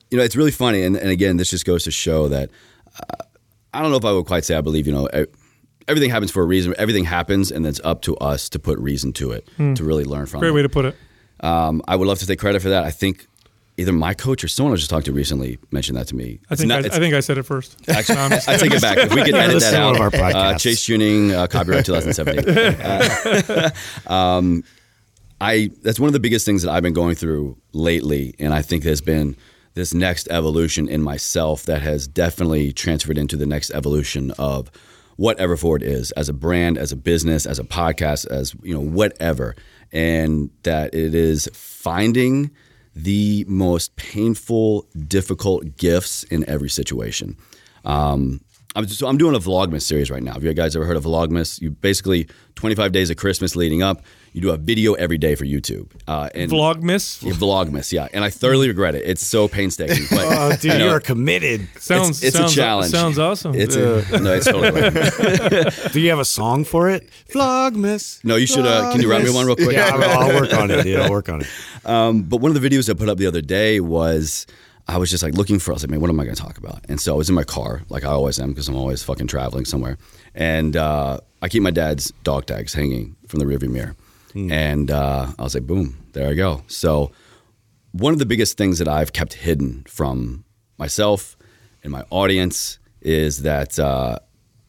you 0.10 0.17
know, 0.17 0.23
it's 0.23 0.36
really 0.36 0.52
funny, 0.52 0.84
and, 0.84 0.95
and 0.95 1.10
again, 1.10 1.38
this 1.38 1.49
just 1.49 1.65
goes 1.65 1.84
to 1.86 1.91
show 1.91 2.28
that 2.30 2.49
uh, 2.99 3.23
I 3.73 3.82
don't 3.82 3.91
know 3.91 3.97
if 3.97 4.06
I 4.06 4.12
would 4.12 4.26
quite 4.26 4.45
say 4.45 4.56
I 4.56 4.62
believe. 4.62 4.86
You 4.88 4.93
know, 4.93 5.10
e- 5.15 5.26
everything 5.88 6.10
happens 6.12 6.32
for 6.32 6.41
a 6.43 6.45
reason. 6.45 6.73
Everything 6.78 7.06
happens, 7.06 7.52
and 7.52 7.65
it's 7.65 7.82
up 7.84 8.02
to 8.04 8.15
us 8.17 8.47
to 8.49 8.60
put 8.60 8.78
reason 8.80 9.12
to 9.13 9.32
it 9.32 9.47
to 9.58 9.84
really 9.84 10.04
learn 10.06 10.26
from 10.28 10.39
Great 10.39 10.49
it. 10.49 10.54
way 10.54 10.62
to 10.62 10.69
put 10.69 10.86
it. 10.86 10.95
Um, 11.44 11.82
I 11.88 11.96
would 11.96 12.08
love 12.08 12.20
to 12.20 12.26
take 12.28 12.40
credit 12.40 12.62
for 12.62 12.70
that. 12.70 12.84
I 12.84 12.92
think 12.92 13.28
either 13.78 13.92
my 13.92 14.14
coach 14.14 14.44
or 14.44 14.48
someone 14.48 14.72
I 14.72 14.74
was 14.74 14.82
just 14.82 14.90
talking 14.90 15.06
to 15.06 15.12
recently 15.12 15.58
mentioned 15.72 15.98
that 15.98 16.08
to 16.08 16.16
me. 16.16 16.40
I 16.50 16.56
think 16.56 16.72
I, 16.72 16.76
not- 16.76 16.86
it's- 16.86 16.96
I 16.98 17.00
think 17.02 17.14
I 17.16 17.20
said 17.20 17.38
it 17.38 17.44
first. 17.44 17.78
Actually, 17.90 18.16
No, 18.16 18.22
I'm 18.22 18.30
just- 18.32 18.48
I 18.50 18.58
take 18.58 18.72
it 18.72 18.82
back. 18.82 18.98
If 18.98 19.14
we 19.14 19.24
can 19.24 19.36
edit 19.36 19.62
that 19.62 19.74
out, 19.74 19.96
of 20.00 20.14
our 20.22 20.24
uh. 20.24 20.58
Chase 20.58 20.84
Chewning, 20.86 21.32
uh, 21.34 21.48
copyright 21.48 21.86
2017. 21.86 22.74
Uh, 24.08 24.12
um, 24.14 24.64
I 25.42 25.72
that's 25.82 26.00
one 26.00 26.08
of 26.08 26.14
the 26.14 26.20
biggest 26.20 26.46
things 26.46 26.62
that 26.62 26.72
I've 26.72 26.84
been 26.84 26.94
going 26.94 27.16
through 27.16 27.58
lately, 27.74 28.34
and 28.40 28.54
I 28.54 28.62
think 28.62 28.84
there's 28.84 29.02
been 29.02 29.36
this 29.74 29.94
next 29.94 30.28
evolution 30.30 30.88
in 30.88 31.02
myself 31.02 31.64
that 31.64 31.82
has 31.82 32.08
definitely 32.08 32.72
transferred 32.72 33.18
into 33.18 33.36
the 33.36 33.46
next 33.48 33.72
evolution 33.72 34.32
of 34.38 34.72
what 35.18 35.38
Everforward 35.40 35.82
is 35.82 36.12
as 36.12 36.30
a 36.30 36.34
brand, 36.34 36.78
as 36.78 36.92
a 36.92 36.96
business, 36.96 37.46
as 37.46 37.60
a 37.60 37.64
podcast, 37.64 38.26
as 38.28 38.56
you 38.64 38.74
know, 38.74 38.80
whatever, 38.80 39.56
and 39.94 40.50
that 40.64 40.94
it 40.94 41.16
is 41.16 41.48
finding 41.54 42.52
the 42.96 43.46
most 43.48 43.96
painful, 43.96 44.88
difficult 45.08 45.78
gifts 45.78 46.24
in 46.24 46.48
every 46.50 46.70
situation. 46.70 47.38
Um, 47.86 48.42
I'm 48.76 48.88
so 48.88 49.08
I'm 49.08 49.18
doing 49.18 49.36
a 49.36 49.40
Vlogmas 49.40 49.84
series 49.84 50.10
right 50.10 50.24
now. 50.24 50.34
Have 50.34 50.44
you 50.44 50.54
guys 50.54 50.76
ever 50.76 50.86
heard 50.86 50.98
of 50.98 51.04
Vlogmas? 51.04 51.62
You 51.62 51.70
basically 51.70 52.28
25 52.56 52.92
days 52.92 53.10
of 53.12 53.18
Christmas 53.18 53.56
leading 53.56 53.84
up. 53.84 54.04
You 54.34 54.41
do 54.41 54.50
a 54.50 54.58
video 54.58 54.93
every 54.93 55.19
day 55.19 55.36
for 55.36 55.46
YouTube. 55.46 55.91
Uh, 56.08 56.28
and 56.34 56.52
Vlogmas 56.52 57.22
Yeah, 57.24 57.34
Vlogmas, 57.34 57.91
yeah. 57.91 58.08
And 58.13 58.24
I 58.24 58.32
thoroughly 58.32 58.67
regret 58.67 58.96
it. 58.96 59.04
It's 59.06 59.24
so 59.24 59.48
painstaking. 59.48 60.06
But 60.10 60.26
Oh, 60.28 60.50
dude, 60.54 60.63
you 60.63 60.80
know, 60.80 60.86
you 60.88 60.91
are 60.91 61.00
committed. 61.00 61.67
sounds 61.80 62.10
it's, 62.10 62.24
it's 62.24 62.38
sounds, 62.38 62.52
a 62.52 62.56
challenge. 62.56 62.91
Sounds 62.91 63.19
awesome. 63.19 63.54
It's 63.54 63.76
a, 63.76 64.04
no, 64.19 64.34
it's 64.34 64.48
totally 64.48 64.72
right. 64.72 65.74
Do 65.93 66.00
you 66.02 66.10
have 66.10 66.17
a 66.19 66.26
song 66.26 66.63
for 66.65 66.89
it? 66.89 67.10
Vlogmas. 67.30 68.24
No, 68.26 68.36
you 68.36 68.48
should. 68.48 68.65
Uh, 68.65 68.91
can 68.91 69.02
you 69.02 69.10
write 69.10 69.24
me 69.24 69.30
one 69.30 69.46
real 69.46 69.56
quick? 69.56 69.74
Yeah, 69.74 69.91
I'll, 69.93 70.32
I'll 70.32 70.41
work 70.41 70.54
on 70.54 70.72
it. 70.72 70.88
Yeah, 70.88 71.02
I'll 71.04 71.12
work 71.12 71.30
on 71.30 71.41
it. 71.41 71.48
Um, 71.86 72.24
but 72.24 72.38
one 72.38 72.56
of 72.56 72.62
the 72.62 72.69
videos 72.69 72.89
I 72.89 72.93
put 72.93 73.10
up 73.10 73.17
the 73.17 73.28
other 73.28 73.41
day 73.41 73.82
was 73.82 74.48
I 74.88 74.98
was 74.98 75.10
just 75.10 75.22
like 75.22 75.34
looking 75.34 75.60
for. 75.60 75.72
I 75.72 75.74
was 75.74 75.84
like, 75.84 75.89
man, 75.89 76.00
what 76.00 76.10
am 76.10 76.17
I 76.17 76.24
going 76.24 76.34
to 76.34 76.41
talk 76.41 76.58
about? 76.58 76.80
And 76.88 77.00
so 77.00 77.13
I 77.13 77.17
was 77.17 77.28
in 77.28 77.36
my 77.36 77.43
car, 77.43 77.82
like 77.89 78.06
I 78.06 78.12
always 78.12 78.39
am, 78.39 78.52
because 78.52 78.69
I'm 78.69 78.76
always 78.78 79.04
fucking 79.04 79.28
traveling 79.28 79.65
somewhere. 79.65 79.98
And 80.34 80.78
uh, 80.78 81.19
I 81.41 81.50
keep 81.50 81.62
my 81.62 81.72
dad's 81.72 82.12
dog 82.24 82.46
tags 82.46 82.74
hanging 82.74 83.17
from 83.28 83.39
the 83.39 83.46
rearview 83.46 83.69
mirror. 83.69 83.98
And 84.36 84.89
uh, 84.89 85.28
I 85.38 85.41
was 85.43 85.54
like, 85.54 85.67
boom, 85.67 85.98
there 86.13 86.30
I 86.30 86.34
go. 86.34 86.63
So 86.67 87.12
one 87.91 88.13
of 88.13 88.19
the 88.19 88.26
biggest 88.26 88.58
things 88.58 88.80
that 88.80 88.88
I've 88.88 89.13
kept 89.13 89.34
hidden 89.34 89.84
from 89.88 90.43
myself 90.78 91.38
and 91.84 91.91
my 91.91 92.04
audience 92.10 92.80
is 93.02 93.43
that 93.43 93.78
uh, 93.78 94.17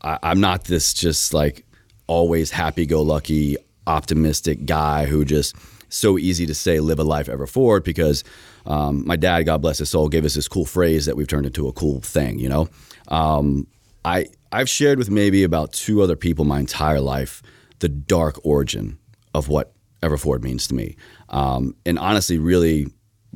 I, 0.02 0.18
I'm 0.22 0.40
not 0.40 0.64
this 0.64 0.92
just 0.92 1.32
like 1.32 1.64
always 2.06 2.50
happy 2.50 2.84
go 2.84 3.02
lucky, 3.02 3.56
optimistic 3.86 4.66
guy 4.66 5.06
who 5.06 5.24
just 5.24 5.56
so 5.88 6.18
easy 6.18 6.44
to 6.46 6.54
say 6.54 6.80
live 6.80 6.98
a 6.98 7.04
life 7.04 7.28
ever 7.28 7.46
forward 7.46 7.84
because 7.84 8.24
um, 8.66 9.06
my 9.06 9.16
dad, 9.16 9.42
God 9.42 9.62
bless 9.62 9.78
his 9.78 9.90
soul, 9.90 10.08
gave 10.08 10.24
us 10.24 10.34
this 10.34 10.48
cool 10.48 10.64
phrase 10.64 11.06
that 11.06 11.16
we've 11.16 11.28
turned 11.28 11.46
into 11.46 11.68
a 11.68 11.72
cool 11.72 12.00
thing, 12.00 12.38
you 12.38 12.48
know? 12.48 12.68
Um, 13.08 13.66
I, 14.04 14.26
I've 14.52 14.68
shared 14.68 14.98
with 14.98 15.10
maybe 15.10 15.44
about 15.44 15.72
two 15.72 16.02
other 16.02 16.16
people 16.16 16.44
my 16.44 16.60
entire 16.60 17.00
life 17.00 17.42
the 17.80 17.88
dark 17.88 18.38
origin 18.44 18.98
of 19.34 19.48
what 19.48 19.72
forward 20.18 20.44
means 20.44 20.66
to 20.68 20.74
me. 20.74 20.96
Um, 21.30 21.74
and 21.86 21.98
honestly, 21.98 22.38
really 22.38 22.86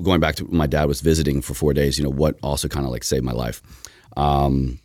going 0.02 0.20
back 0.20 0.36
to 0.36 0.44
my 0.44 0.66
dad 0.66 0.84
was 0.84 1.00
visiting 1.00 1.40
for 1.40 1.54
four 1.54 1.72
days, 1.72 1.98
you 1.98 2.04
know, 2.04 2.10
what 2.10 2.38
also 2.42 2.68
kind 2.68 2.84
of 2.84 2.92
like 2.92 3.02
saved 3.02 3.24
my 3.24 3.32
life. 3.32 3.62
Um, 4.16 4.78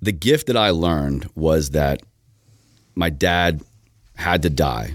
the 0.00 0.12
gift 0.12 0.46
that 0.46 0.56
I 0.56 0.70
learned 0.70 1.28
was 1.34 1.70
that 1.70 2.02
my 2.94 3.10
dad 3.10 3.62
had 4.16 4.42
to 4.42 4.50
die. 4.50 4.94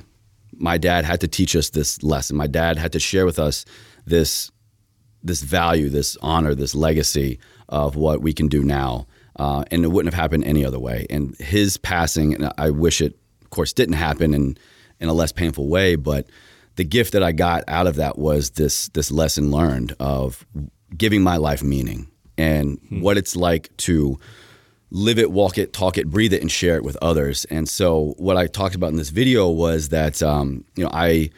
My 0.51 0.77
dad 0.77 1.05
had 1.05 1.21
to 1.21 1.27
teach 1.27 1.55
us 1.55 1.69
this 1.69 2.03
lesson. 2.03 2.35
My 2.35 2.47
dad 2.47 2.77
had 2.77 2.91
to 2.93 2.99
share 2.99 3.25
with 3.25 3.39
us 3.39 3.65
this 4.05 4.51
this 5.25 5.41
value, 5.41 5.89
this 5.89 6.17
honor, 6.21 6.53
this 6.53 6.75
legacy 6.75 7.39
of 7.69 7.95
what 7.95 8.21
we 8.21 8.33
can 8.33 8.49
do 8.49 8.61
now. 8.61 9.07
Uh, 9.37 9.63
and 9.71 9.85
it 9.85 9.87
wouldn't 9.87 10.13
have 10.13 10.21
happened 10.21 10.43
any 10.43 10.65
other 10.65 10.79
way. 10.79 11.07
And 11.09 11.33
his 11.37 11.77
passing, 11.77 12.33
and 12.33 12.51
I 12.57 12.71
wish 12.71 12.99
it, 12.99 13.17
course, 13.53 13.73
didn't 13.73 13.95
happen 13.95 14.33
in 14.33 14.57
in 14.99 15.09
a 15.09 15.13
less 15.13 15.31
painful 15.31 15.67
way. 15.67 15.95
But 15.95 16.27
the 16.75 16.83
gift 16.83 17.13
that 17.13 17.23
I 17.23 17.31
got 17.31 17.63
out 17.67 17.87
of 17.87 17.95
that 17.95 18.17
was 18.17 18.51
this 18.51 18.89
this 18.89 19.11
lesson 19.11 19.51
learned 19.51 19.95
of 19.99 20.45
giving 20.95 21.21
my 21.21 21.37
life 21.37 21.63
meaning 21.63 22.07
and 22.37 22.79
what 22.89 23.17
it's 23.17 23.35
like 23.35 23.75
to 23.77 24.19
live 24.89 25.17
it, 25.17 25.31
walk 25.31 25.57
it, 25.57 25.73
talk 25.73 25.97
it, 25.97 26.09
breathe 26.09 26.33
it, 26.33 26.41
and 26.41 26.51
share 26.51 26.75
it 26.75 26.83
with 26.83 26.97
others. 27.01 27.45
And 27.45 27.67
so, 27.67 28.13
what 28.17 28.37
I 28.37 28.47
talked 28.47 28.75
about 28.75 28.91
in 28.91 28.97
this 28.97 29.09
video 29.09 29.49
was 29.49 29.89
that 29.89 30.21
um, 30.23 30.63
you 30.75 30.83
know 30.83 30.91
I 30.93 31.29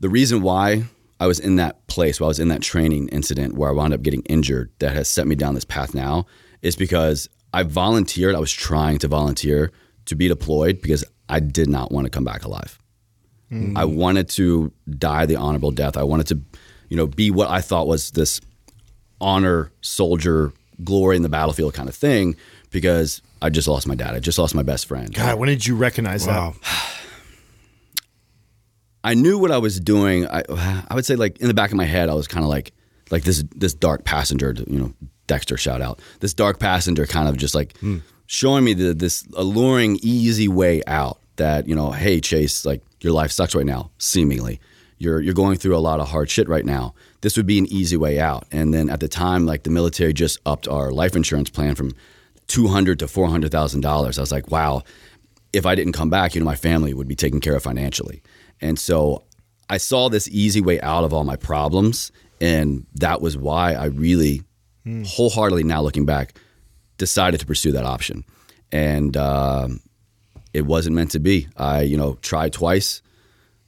the 0.00 0.08
reason 0.08 0.42
why 0.42 0.84
I 1.18 1.26
was 1.26 1.38
in 1.38 1.56
that 1.56 1.86
place, 1.86 2.18
where 2.18 2.26
I 2.26 2.28
was 2.28 2.40
in 2.40 2.48
that 2.48 2.62
training 2.62 3.08
incident 3.08 3.54
where 3.54 3.68
I 3.68 3.72
wound 3.72 3.92
up 3.92 4.02
getting 4.02 4.22
injured, 4.22 4.70
that 4.78 4.94
has 4.94 5.08
set 5.08 5.26
me 5.26 5.34
down 5.34 5.54
this 5.54 5.66
path 5.66 5.94
now, 5.94 6.26
is 6.62 6.76
because 6.76 7.28
I 7.52 7.62
volunteered. 7.64 8.34
I 8.34 8.40
was 8.40 8.52
trying 8.52 8.98
to 9.00 9.08
volunteer 9.08 9.72
to 10.06 10.14
be 10.14 10.28
deployed 10.28 10.80
because 10.80 11.04
I 11.30 11.40
did 11.40 11.68
not 11.68 11.92
want 11.92 12.04
to 12.06 12.10
come 12.10 12.24
back 12.24 12.44
alive. 12.44 12.78
I 13.76 13.84
wanted 13.84 14.28
to 14.30 14.72
die 14.88 15.26
the 15.26 15.36
honorable 15.36 15.72
death. 15.72 15.96
I 15.96 16.04
wanted 16.04 16.28
to, 16.28 16.40
you 16.88 16.96
know, 16.96 17.08
be 17.08 17.32
what 17.32 17.48
I 17.48 17.60
thought 17.60 17.88
was 17.88 18.12
this 18.12 18.40
honor 19.20 19.72
soldier 19.80 20.52
glory 20.84 21.16
in 21.16 21.22
the 21.22 21.28
battlefield 21.28 21.74
kind 21.74 21.88
of 21.88 21.94
thing 21.94 22.36
because 22.70 23.22
I 23.42 23.50
just 23.50 23.66
lost 23.66 23.88
my 23.88 23.96
dad. 23.96 24.14
I 24.14 24.20
just 24.20 24.38
lost 24.38 24.54
my 24.54 24.62
best 24.62 24.86
friend. 24.86 25.12
God, 25.12 25.38
when 25.38 25.48
did 25.48 25.66
you 25.66 25.74
recognize 25.76 26.26
Wow. 26.26 26.54
I 29.02 29.14
knew 29.14 29.38
what 29.38 29.50
I 29.50 29.56
was 29.56 29.80
doing. 29.80 30.26
I 30.26 30.42
I 30.90 30.94
would 30.94 31.06
say 31.06 31.16
like 31.16 31.38
in 31.40 31.48
the 31.48 31.54
back 31.54 31.70
of 31.70 31.76
my 31.76 31.86
head, 31.86 32.10
I 32.10 32.14
was 32.14 32.28
kind 32.28 32.44
of 32.44 32.50
like 32.50 32.72
like 33.10 33.24
this 33.24 33.42
this 33.56 33.72
dark 33.72 34.04
passenger. 34.04 34.54
You 34.66 34.78
know, 34.78 34.94
Dexter 35.26 35.56
shout 35.56 35.80
out. 35.80 36.00
This 36.20 36.34
dark 36.34 36.58
passenger 36.58 37.06
kind 37.06 37.26
of 37.26 37.38
just 37.38 37.54
like 37.54 37.76
hmm. 37.78 37.98
showing 38.26 38.62
me 38.62 38.74
the, 38.74 38.92
this 38.92 39.26
alluring, 39.34 39.98
easy 40.02 40.48
way 40.48 40.82
out. 40.86 41.19
That 41.40 41.66
you 41.66 41.74
know, 41.74 41.90
hey 41.90 42.20
Chase, 42.20 42.66
like 42.66 42.82
your 43.00 43.14
life 43.14 43.32
sucks 43.32 43.54
right 43.54 43.64
now. 43.66 43.90
Seemingly, 43.98 44.60
you're 44.98 45.20
you're 45.24 45.40
going 45.42 45.56
through 45.58 45.76
a 45.76 45.80
lot 45.88 45.98
of 46.00 46.08
hard 46.08 46.28
shit 46.28 46.48
right 46.48 46.66
now. 46.66 46.94
This 47.22 47.36
would 47.36 47.46
be 47.46 47.58
an 47.58 47.66
easy 47.72 47.96
way 47.96 48.20
out. 48.20 48.44
And 48.52 48.74
then 48.74 48.90
at 48.90 49.00
the 49.00 49.08
time, 49.08 49.46
like 49.46 49.62
the 49.62 49.70
military 49.70 50.12
just 50.12 50.38
upped 50.44 50.68
our 50.68 50.90
life 50.90 51.16
insurance 51.16 51.50
plan 51.50 51.74
from 51.74 51.92
two 52.46 52.68
hundred 52.68 52.98
to 52.98 53.08
four 53.08 53.28
hundred 53.28 53.50
thousand 53.50 53.80
dollars. 53.80 54.18
I 54.18 54.22
was 54.22 54.32
like, 54.32 54.50
wow, 54.50 54.82
if 55.52 55.64
I 55.64 55.74
didn't 55.74 55.94
come 55.94 56.10
back, 56.10 56.34
you 56.34 56.40
know, 56.40 56.50
my 56.52 56.56
family 56.56 56.92
would 56.94 57.08
be 57.08 57.16
taken 57.16 57.40
care 57.40 57.56
of 57.56 57.62
financially. 57.62 58.22
And 58.60 58.78
so 58.78 59.24
I 59.68 59.78
saw 59.78 60.10
this 60.10 60.28
easy 60.28 60.60
way 60.60 60.78
out 60.82 61.04
of 61.04 61.12
all 61.12 61.24
my 61.24 61.36
problems. 61.36 62.12
And 62.40 62.86
that 62.94 63.20
was 63.20 63.36
why 63.36 63.74
I 63.74 63.86
really 63.86 64.42
wholeheartedly, 65.06 65.64
now 65.64 65.82
looking 65.82 66.06
back, 66.06 66.34
decided 66.98 67.40
to 67.40 67.46
pursue 67.46 67.72
that 67.72 67.84
option. 67.84 68.24
And 68.72 69.16
um, 69.16 69.80
it 70.52 70.66
wasn't 70.66 70.96
meant 70.96 71.12
to 71.12 71.20
be. 71.20 71.48
I, 71.56 71.82
you 71.82 71.96
know, 71.96 72.14
tried 72.22 72.52
twice. 72.52 73.02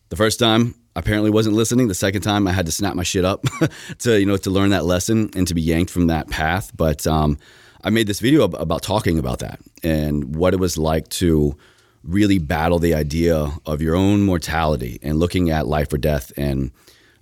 The 0.09 0.16
first 0.16 0.38
time, 0.38 0.75
apparently 0.95 1.31
wasn't 1.31 1.57
listening. 1.57 1.88
The 1.88 1.95
second 1.95 2.23
time, 2.23 2.47
I 2.47 2.53
had 2.53 2.66
to 2.66 2.73
snap 2.73 2.95
my 2.95 3.03
shit 3.03 3.25
up 3.25 3.45
to, 4.01 4.18
you 4.18 4.27
know, 4.27 4.37
to 4.37 4.51
learn 4.51 4.71
that 4.71 4.85
lesson 4.85 5.31
and 5.35 5.47
to 5.49 5.55
be 5.55 5.62
yanked 5.62 5.90
from 5.90 6.09
that 6.09 6.29
path. 6.29 6.71
But 6.77 7.07
um, 7.07 7.38
I 7.83 7.90
made 7.90 8.07
this 8.07 8.21
video 8.21 8.45
ab- 8.45 8.55
about 8.55 8.83
talking 8.83 9.18
about 9.18 9.40
that 9.40 9.61
and 9.83 10.37
what 10.37 10.55
it 10.55 10.61
was 10.61 10.77
like 10.77 11.09
to 11.09 11.57
really 12.05 12.38
battle 12.38 12.79
the 12.79 12.95
idea 12.95 13.51
of 13.64 13.81
your 13.81 13.95
own 13.95 14.23
mortality 14.23 14.99
and 15.03 15.18
looking 15.18 15.51
at 15.51 15.66
life 15.66 15.92
or 15.92 15.99
death. 15.99 16.33
And 16.37 16.73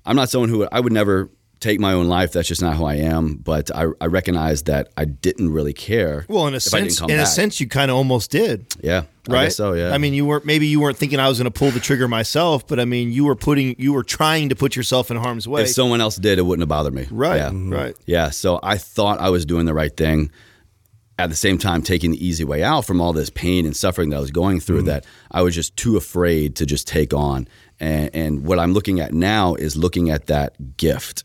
I'm 0.04 0.16
not 0.16 0.30
someone 0.30 0.48
who 0.48 0.66
I 0.72 0.80
would 0.80 0.92
never 0.92 1.30
take 1.60 1.78
my 1.78 1.92
own 1.92 2.08
life. 2.08 2.32
That's 2.32 2.48
just 2.48 2.62
not 2.62 2.76
who 2.76 2.84
I 2.84 2.96
am. 2.96 3.34
But 3.34 3.74
I, 3.74 3.86
I 4.00 4.06
recognize 4.06 4.64
that 4.64 4.88
I 4.96 5.04
didn't 5.04 5.52
really 5.52 5.72
care. 5.72 6.24
Well, 6.28 6.46
in 6.46 6.54
a 6.54 6.56
if 6.56 6.62
sense, 6.62 7.00
in 7.00 7.10
a 7.10 7.26
sense, 7.26 7.60
you 7.60 7.68
kind 7.68 7.90
of 7.90 7.96
almost 7.96 8.30
did, 8.30 8.66
yeah, 8.82 9.04
right? 9.28 9.52
so 9.52 9.74
yeah. 9.74 9.92
I 9.92 9.98
mean, 9.98 10.14
you 10.14 10.26
weren't 10.26 10.44
maybe 10.44 10.66
you 10.66 10.80
weren't 10.80 10.96
thinking 10.96 11.20
I 11.20 11.28
was 11.28 11.38
going 11.38 11.50
to 11.50 11.56
pull 11.56 11.70
the 11.70 11.80
trigger 11.80 12.08
myself, 12.08 12.66
but 12.66 12.80
I 12.80 12.84
mean, 12.84 13.12
you 13.12 13.24
were 13.24 13.36
putting 13.36 13.76
you 13.78 13.92
were 13.92 14.04
trying 14.04 14.48
to 14.48 14.56
put 14.56 14.74
yourself 14.74 15.10
in 15.10 15.16
harm's 15.16 15.46
way. 15.46 15.62
if 15.62 15.70
someone 15.70 16.00
else 16.00 16.16
did, 16.16 16.38
it 16.38 16.42
wouldn't 16.42 16.62
have 16.62 16.68
bothered 16.68 16.94
me. 16.94 17.06
right, 17.10 17.36
Yeah. 17.36 17.48
Mm-hmm. 17.50 17.72
right. 17.72 17.96
Yeah, 18.06 18.30
so 18.30 18.58
I 18.62 18.78
thought 18.78 19.20
I 19.20 19.30
was 19.30 19.46
doing 19.46 19.66
the 19.66 19.74
right 19.74 19.94
thing. 19.96 20.30
At 21.18 21.28
the 21.28 21.36
same 21.36 21.58
time, 21.58 21.82
taking 21.82 22.12
the 22.12 22.26
easy 22.26 22.44
way 22.44 22.62
out 22.62 22.86
from 22.86 22.98
all 22.98 23.12
this 23.12 23.28
pain 23.28 23.66
and 23.66 23.76
suffering 23.76 24.08
that 24.08 24.16
I 24.16 24.20
was 24.20 24.30
going 24.30 24.58
through, 24.58 24.78
mm-hmm. 24.78 24.86
that 24.86 25.04
I 25.30 25.42
was 25.42 25.54
just 25.54 25.76
too 25.76 25.98
afraid 25.98 26.56
to 26.56 26.64
just 26.64 26.88
take 26.88 27.12
on. 27.12 27.46
And, 27.78 28.08
and 28.14 28.44
what 28.46 28.58
I'm 28.58 28.72
looking 28.72 29.00
at 29.00 29.12
now 29.12 29.54
is 29.54 29.76
looking 29.76 30.08
at 30.08 30.28
that 30.28 30.78
gift, 30.78 31.24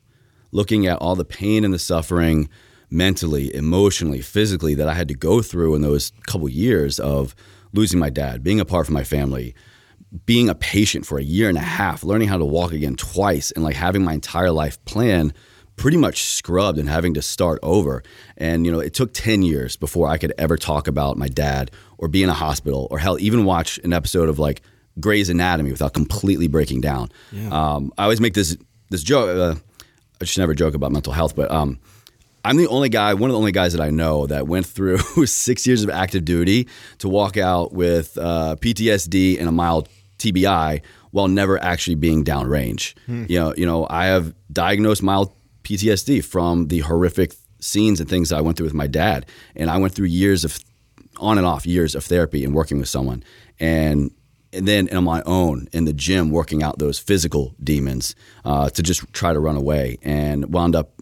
looking 0.56 0.88
at 0.88 0.98
all 1.00 1.16
the 1.16 1.26
pain 1.26 1.66
and 1.66 1.74
the 1.74 1.80
suffering 1.80 2.50
mentally, 2.90 3.54
emotionally, 3.54 4.22
physically 4.22 4.74
that 4.76 4.88
I 4.88 4.94
had 4.94 5.10
to 5.10 5.14
go 5.14 5.42
through 5.42 5.76
in 5.76 5.82
those 5.82 6.14
couple 6.28 6.48
years 6.48 6.98
of 6.98 7.36
losing 7.74 8.00
my 8.00 8.10
dad, 8.10 8.42
being 8.42 8.62
apart 8.62 8.86
from 8.86 8.94
my 8.94 9.04
family, 9.04 9.54
being 10.26 10.48
a 10.48 10.56
patient 10.56 11.06
for 11.06 11.18
a 11.18 11.24
year 11.24 11.50
and 11.50 11.58
a 11.58 11.62
half, 11.62 12.06
learning 12.06 12.30
how 12.30 12.38
to 12.38 12.46
walk 12.46 12.72
again 12.72 12.96
twice, 12.96 13.52
and 13.52 13.66
like 13.66 13.76
having 13.76 14.02
my 14.02 14.14
entire 14.14 14.50
life 14.50 14.84
plan 14.86 15.34
pretty 15.76 15.98
much 15.98 16.24
scrubbed 16.24 16.80
and 16.80 16.88
having 16.88 17.14
to 17.16 17.22
start 17.22 17.60
over. 17.62 18.02
And 18.38 18.66
you 18.66 18.72
know, 18.72 18.80
it 18.80 18.94
took 18.94 19.14
10 19.14 19.44
years 19.44 19.76
before 19.76 20.08
I 20.08 20.18
could 20.18 20.32
ever 20.38 20.56
talk 20.56 20.88
about 20.88 21.18
my 21.18 21.28
dad 21.28 21.70
or 21.98 22.08
be 22.08 22.24
in 22.24 22.30
a 22.30 22.34
hospital 22.34 22.88
or 22.92 23.00
hell 23.00 23.20
even 23.20 23.44
watch 23.44 23.78
an 23.80 23.92
episode 23.92 24.30
of 24.30 24.40
like 24.40 24.62
Grey's 25.02 25.30
Anatomy 25.30 25.72
without 25.72 25.94
completely 25.94 26.48
breaking 26.48 26.80
down. 26.80 27.10
Um, 27.52 27.92
I 27.98 28.04
always 28.04 28.22
make 28.22 28.36
this 28.36 28.56
this 28.90 29.04
joke 29.04 29.38
uh, 29.38 29.60
I 30.22 30.26
should 30.26 30.40
never 30.40 30.54
joke 30.54 30.74
about 30.74 30.92
mental 30.92 31.14
health, 31.14 31.36
but 31.36 31.52
um, 31.52 31.80
I'm 32.44 32.58
the 32.58 32.68
only 32.68 32.90
guy, 32.90 33.14
one 33.16 33.30
of 33.30 33.34
the 33.34 33.40
only 33.40 33.52
guys 33.52 33.74
that 33.74 33.82
I 33.82 33.90
know 33.90 34.28
that 34.28 34.48
went 34.48 34.66
through 34.66 34.98
six 35.26 35.66
years 35.66 35.84
of 35.84 35.90
active 35.90 36.26
duty 36.26 36.68
to 37.00 37.10
walk 37.10 37.38
out 37.38 37.74
with 37.74 38.18
uh, 38.18 38.56
PTSD 38.60 39.40
and 39.40 39.50
a 39.50 39.52
mild 39.52 39.90
TBI 40.20 40.82
while 41.12 41.28
never 41.28 41.62
actually 41.62 41.96
being 41.96 42.24
downrange. 42.24 42.94
You 43.30 43.40
know, 43.40 43.54
you 43.56 43.66
know, 43.66 43.88
I 43.90 44.06
have 44.06 44.34
diagnosed 44.52 45.02
mild 45.02 45.34
PTSD 45.64 46.24
from 46.24 46.68
the 46.68 46.80
horrific 46.80 47.34
scenes 47.60 48.00
and 48.00 48.10
things 48.10 48.32
I 48.32 48.42
went 48.42 48.58
through 48.58 48.66
with 48.66 48.74
my 48.74 48.88
dad, 48.88 49.26
and 49.56 49.70
I 49.70 49.78
went 49.78 49.94
through 49.94 50.08
years 50.08 50.44
of 50.46 50.60
on 51.18 51.38
and 51.38 51.48
off 51.48 51.66
years 51.66 51.96
of 51.96 52.04
therapy 52.04 52.44
and 52.44 52.54
working 52.54 52.78
with 52.80 52.90
someone, 52.90 53.24
and 53.60 54.12
and 54.56 54.68
then 54.68 54.96
on 54.96 55.04
my 55.04 55.22
own 55.26 55.68
in 55.74 55.86
the 55.86 55.94
gym 55.94 56.32
working 56.32 56.64
out 56.64 56.80
those 56.80 56.98
physical 56.98 57.54
demons 57.64 58.16
uh, 58.44 58.70
to 58.70 58.82
just 58.82 59.12
try 59.14 59.34
to 59.34 59.40
run 59.40 59.56
away, 59.56 59.98
and 60.02 60.54
wound 60.54 60.76
up 60.76 60.96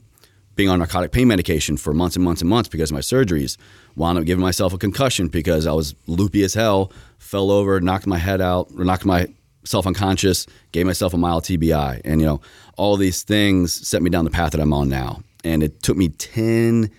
being 0.56 0.70
on 0.70 0.80
narcotic 0.80 1.12
pain 1.12 1.28
medication 1.28 1.78
for 1.78 1.94
months 1.94 2.16
and 2.16 2.24
months 2.24 2.42
and 2.42 2.50
months 2.50 2.70
because 2.70 2.92
of 2.92 2.96
my 2.96 3.02
surgeries. 3.02 3.58
Wound 3.96 4.20
up 4.20 4.26
giving 4.26 4.42
myself 4.42 4.74
a 4.74 4.78
concussion 4.78 5.28
because 5.28 5.66
I 5.66 5.72
was 5.72 5.96
loopy 6.08 6.44
as 6.44 6.54
hell, 6.54 6.92
fell 7.18 7.52
over, 7.52 7.80
knocked 7.80 8.08
my 8.08 8.18
head 8.18 8.42
out, 8.42 8.70
or 8.78 8.84
knocked 8.84 9.06
myself 9.06 9.88
unconscious, 9.88 10.46
gave 10.72 10.86
myself 10.86 11.14
a 11.14 11.18
mild 11.18 11.44
TBI. 11.44 12.02
And, 12.06 12.22
you 12.22 12.28
know, 12.28 12.42
all 12.78 12.98
these 12.98 13.24
things 13.24 13.88
set 13.88 14.02
me 14.02 14.10
down 14.10 14.26
the 14.26 14.32
path 14.32 14.52
that 14.52 14.62
I'm 14.62 14.74
on 14.74 14.90
now. 14.90 15.22
And 15.44 15.64
it 15.64 15.82
took 15.82 15.98
me 15.98 16.10
10, 16.10 16.90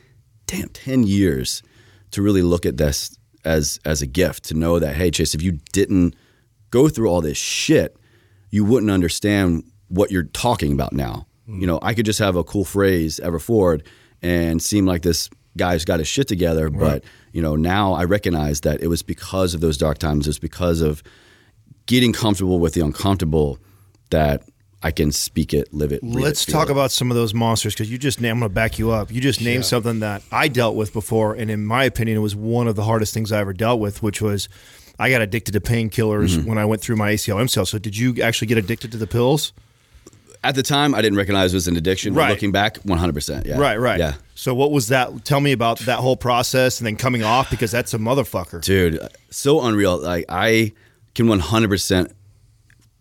damn, 0.47 0.69
10 0.69 1.05
years 1.05 1.63
to 2.11 2.23
really 2.23 2.43
look 2.43 2.67
at 2.67 2.77
this 2.77 3.17
as, 3.45 3.79
as 3.85 4.03
a 4.03 4.07
gift, 4.07 4.45
to 4.45 4.55
know 4.55 4.79
that, 4.79 4.97
hey, 4.97 5.11
Chase, 5.11 5.35
if 5.35 5.43
you 5.43 5.59
didn't 5.73 6.15
go 6.75 6.89
through 6.89 7.09
all 7.09 7.21
this 7.21 7.39
shit, 7.39 7.97
you 8.51 8.65
wouldn't 8.65 8.91
understand 8.91 9.63
what 9.87 10.11
you're 10.11 10.25
talking 10.25 10.73
about 10.73 10.93
now. 10.93 11.25
Mm. 11.49 11.61
You 11.61 11.67
know, 11.69 11.79
I 11.81 11.95
could 11.95 12.05
just 12.05 12.19
have 12.19 12.35
a 12.35 12.43
cool 12.43 12.65
phrase 12.65 13.21
ever 13.21 13.39
forward 13.39 13.87
and 14.21 14.61
seem 14.61 14.85
like 14.85 15.03
this 15.03 15.31
guy's 15.57 15.85
got 15.85 16.01
his 16.01 16.09
shit 16.09 16.27
together, 16.27 16.69
but 16.69 17.05
you 17.33 17.41
know, 17.41 17.55
now 17.55 17.93
I 17.93 18.05
recognize 18.05 18.63
that 18.63 18.83
it 18.83 18.89
was 18.89 19.05
because 19.05 19.55
of 19.55 19.61
those 19.61 19.79
dark 19.79 19.99
times. 19.99 20.27
It 20.27 20.31
was 20.31 20.41
because 20.41 20.81
of 20.81 21.05
getting 21.87 22.13
comfortable 22.13 22.59
with 22.59 22.75
the 22.75 22.81
uncomfortable 22.81 23.61
that 24.11 24.43
I 24.83 24.91
can 24.91 25.13
speak 25.13 25.55
it, 25.55 25.73
live 25.73 25.93
it. 25.93 26.03
Let's 26.03 26.45
feel 26.45 26.55
talk 26.55 26.71
it. 26.71 26.73
about 26.73 26.91
some 26.91 27.13
of 27.13 27.17
those 27.17 27.35
monsters 27.35 27.73
because 27.73 27.89
you 27.89 27.99
just 27.99 28.21
named. 28.21 28.33
I'm 28.33 28.39
going 28.41 28.51
to 28.51 28.55
back 28.55 28.81
you 28.81 28.91
up. 28.91 29.13
You 29.13 29.21
just 29.21 29.41
named 29.41 29.65
something 29.65 30.01
that 30.01 30.23
I 30.33 30.49
dealt 30.49 30.75
with 30.75 30.93
before, 30.93 31.35
and 31.35 31.51
in 31.53 31.65
my 31.65 31.85
opinion, 31.85 32.17
it 32.17 32.21
was 32.21 32.35
one 32.35 32.67
of 32.67 32.75
the 32.75 32.83
hardest 32.83 33.15
things 33.15 33.31
I 33.31 33.39
ever 33.39 33.53
dealt 33.53 33.79
with, 33.79 34.03
which 34.03 34.21
was 34.21 34.49
I 34.99 35.11
got 35.11 35.23
addicted 35.23 35.53
to 35.53 35.61
painkillers 35.61 36.37
Mm-hmm. 36.37 36.49
when 36.49 36.59
I 36.59 36.65
went 36.65 36.81
through 36.83 36.97
my 36.97 37.13
ACL 37.13 37.37
MCL. 37.43 37.67
So, 37.67 37.79
did 37.79 37.97
you 37.97 38.23
actually 38.23 38.47
get 38.49 38.59
addicted 38.59 38.93
to 38.93 38.99
the 38.99 39.07
pills? 39.07 39.53
At 40.43 40.55
the 40.55 40.63
time, 40.63 40.95
I 40.95 41.01
didn't 41.01 41.17
recognize 41.17 41.55
it 41.55 41.57
was 41.57 41.69
an 41.69 41.77
addiction. 41.77 42.13
Right. 42.15 42.29
Looking 42.29 42.53
back, 42.53 42.75
100%. 42.81 43.47
Yeah. 43.47 43.59
Right, 43.59 43.77
right. 43.81 43.99
Yeah. 43.99 44.15
So, 44.35 44.55
what 44.55 44.71
was 44.73 44.89
that? 44.89 45.25
Tell 45.25 45.41
me 45.41 45.53
about 45.53 45.79
that 45.81 46.01
whole 46.01 46.17
process 46.19 46.81
and 46.81 46.87
then 46.87 46.97
coming 46.97 47.25
off 47.25 47.51
because 47.51 47.71
that's 47.71 47.95
a 47.95 47.99
motherfucker. 47.99 48.63
dude 48.63 49.01
so 49.31 49.63
unreal 49.63 49.97
like 50.01 50.25
i 50.29 50.73
can 51.15 51.27
100% 51.27 52.13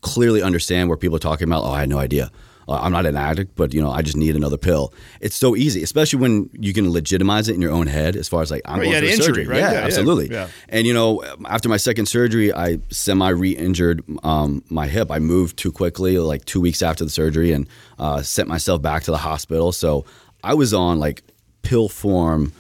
clearly 0.02 0.42
understand 0.42 0.90
where 0.90 0.98
people 0.98 1.16
are 1.16 1.20
talking 1.20 1.48
about 1.48 1.64
oh 1.64 1.72
i 1.72 1.80
had 1.82 1.90
no 1.90 1.98
idea 2.00 2.32
uh, 2.68 2.74
i'm 2.82 2.92
not 2.92 3.06
an 3.06 3.16
addict 3.16 3.56
but 3.56 3.74
you 3.74 3.82
know 3.82 3.92
i 3.92 4.02
just 4.02 4.18
need 4.18 4.36
another 4.36 4.58
pill 4.58 4.94
it's 5.22 5.36
so 5.36 5.56
easy 5.56 5.84
especially 5.84 6.20
when 6.20 6.50
you 6.54 6.74
can 6.74 6.92
legitimize 6.92 7.48
it 7.50 7.56
in 7.56 7.62
your 7.62 7.72
own 7.72 7.88
head 7.88 8.16
as 8.16 8.28
far 8.28 8.42
as 8.42 8.52
like 8.52 8.62
i'm 8.66 8.80
Right, 8.80 8.84
going 8.86 8.94
yeah, 8.94 9.00
through 9.00 9.08
a 9.08 9.12
injury, 9.12 9.26
surgery 9.26 9.48
right? 9.48 9.60
yeah, 9.60 9.72
Yeah, 9.74 9.80
absolutely 9.86 10.30
yeah. 10.32 10.48
and 10.70 10.86
you 10.88 10.94
know 10.94 11.24
after 11.46 11.70
my 11.70 11.78
second 11.78 12.06
surgery 12.08 12.54
i 12.54 12.78
semi 12.90 13.30
re-injured 13.30 14.04
um, 14.24 14.64
my 14.70 14.88
hip 14.88 15.12
i 15.12 15.20
moved 15.20 15.58
too 15.58 15.72
quickly 15.72 16.18
like 16.20 16.46
two 16.46 16.62
weeks 16.62 16.82
after 16.82 17.04
the 17.04 17.10
surgery 17.10 17.52
and 17.52 17.68
uh, 18.00 18.22
sent 18.22 18.48
myself 18.48 18.82
back 18.82 19.04
to 19.04 19.12
the 19.12 19.18
hospital 19.18 19.72
so 19.72 20.06
i 20.44 20.54
was 20.54 20.74
on 20.74 21.00
like 21.00 21.24
pill 21.62 21.88
form 21.90 22.52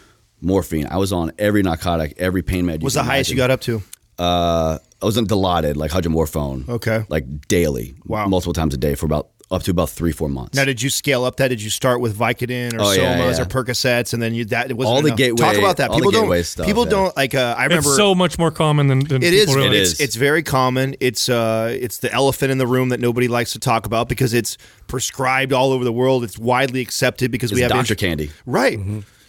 morphine 0.41 0.87
i 0.91 0.97
was 0.97 1.11
on 1.13 1.31
every 1.39 1.61
narcotic 1.63 2.13
every 2.17 2.41
pain 2.41 2.65
med 2.65 2.81
you 2.81 2.85
Was 2.85 2.93
the 2.95 3.03
highest 3.03 3.29
you 3.29 3.37
got 3.37 3.51
up 3.51 3.61
to? 3.61 3.81
Uh, 4.19 4.77
I 5.01 5.05
was 5.05 5.17
on 5.17 5.25
Dilaudid, 5.25 5.75
like 5.75 5.89
hydromorphone. 5.91 6.69
Okay. 6.69 7.03
Like 7.09 7.47
daily. 7.47 7.95
Wow. 8.05 8.27
Multiple 8.27 8.53
times 8.53 8.73
a 8.73 8.77
day 8.77 8.93
for 8.95 9.07
about 9.07 9.29
up 9.53 9.63
to 9.63 9.71
about 9.71 9.89
three, 9.89 10.11
four 10.11 10.27
months. 10.29 10.55
Now, 10.55 10.65
did 10.65 10.81
you 10.81 10.89
scale 10.89 11.23
up 11.23 11.37
that? 11.37 11.47
Did 11.49 11.61
you 11.61 11.69
start 11.69 12.01
with 12.01 12.17
Vicodin 12.17 12.73
or 12.73 12.81
Oh, 12.81 12.83
Somas 12.85 12.97
yeah, 12.97 13.17
yeah. 13.31 13.41
or 13.41 13.45
Percocets, 13.45 14.13
and 14.13 14.21
then 14.21 14.33
you 14.33 14.45
that 14.45 14.73
was 14.75 14.87
All 14.87 15.01
the 15.01 15.11
gateway- 15.11 15.37
Talk 15.37 15.55
about 15.57 15.77
that. 15.77 15.89
all 15.91 15.97
the 15.99 16.05
People 16.09 16.11
don't. 16.27 16.43
stuff, 16.43 16.65
people 16.65 16.83
yeah. 16.85 16.89
don't 16.91 17.15
like. 17.17 17.35
Uh, 17.35 17.55
I 17.57 17.63
remember 17.65 17.87
it's 17.89 17.95
so 17.95 18.13
much 18.15 18.37
more 18.39 18.51
common 18.51 18.87
than, 18.87 18.99
than 19.05 19.23
It 19.23 19.31
people 19.31 19.49
is. 19.51 19.55
realize. 19.55 19.75
It 19.75 19.81
It's, 19.93 19.99
it's 20.01 20.15
very 20.15 20.43
common. 20.43 20.95
It's 20.99 21.29
uh, 21.29 21.77
it's 21.79 21.99
the 21.99 22.11
elephant 22.11 22.51
in 22.51 22.57
the 22.57 22.67
room 22.67 22.89
that 22.89 22.99
nobody 22.99 23.27
likes 23.27 23.53
to 23.53 23.59
talk 23.59 23.85
about 23.85 24.09
because 24.09 24.33
it's 24.33 24.57
prescribed 24.87 25.53
all 25.53 25.71
over 25.71 25.83
the 25.83 25.93
world. 25.93 26.23
It's 26.23 26.37
widely 26.39 26.81
accepted 26.81 27.31
because 27.31 27.53
we 27.53 27.61
have 27.61 27.71
doctor 27.71 27.93
ins- 27.93 27.99
candy. 27.99 28.31
Right. 28.45 28.79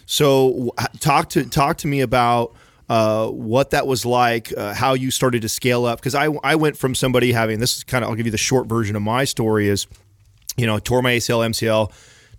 So 0.05 0.73
talk 0.99 1.29
to 1.29 1.45
talk 1.45 1.77
to 1.77 1.87
me 1.87 2.01
about 2.01 2.53
uh, 2.89 3.27
what 3.27 3.71
that 3.71 3.87
was 3.87 4.05
like, 4.05 4.53
uh, 4.55 4.73
how 4.73 4.93
you 4.93 5.09
started 5.09 5.41
to 5.41 5.49
scale 5.49 5.85
up. 5.85 5.99
Because 5.99 6.13
I 6.15 6.25
I 6.43 6.55
went 6.55 6.77
from 6.77 6.93
somebody 6.93 7.31
having 7.31 7.59
this 7.59 7.77
is 7.77 7.83
kind 7.83 8.03
of 8.03 8.09
I'll 8.09 8.15
give 8.15 8.27
you 8.27 8.31
the 8.31 8.37
short 8.37 8.67
version 8.67 8.95
of 8.95 9.01
my 9.01 9.23
story 9.23 9.67
is, 9.67 9.87
you 10.57 10.65
know, 10.65 10.79
tore 10.79 11.01
my 11.01 11.13
ACL 11.13 11.45
MCL. 11.47 11.91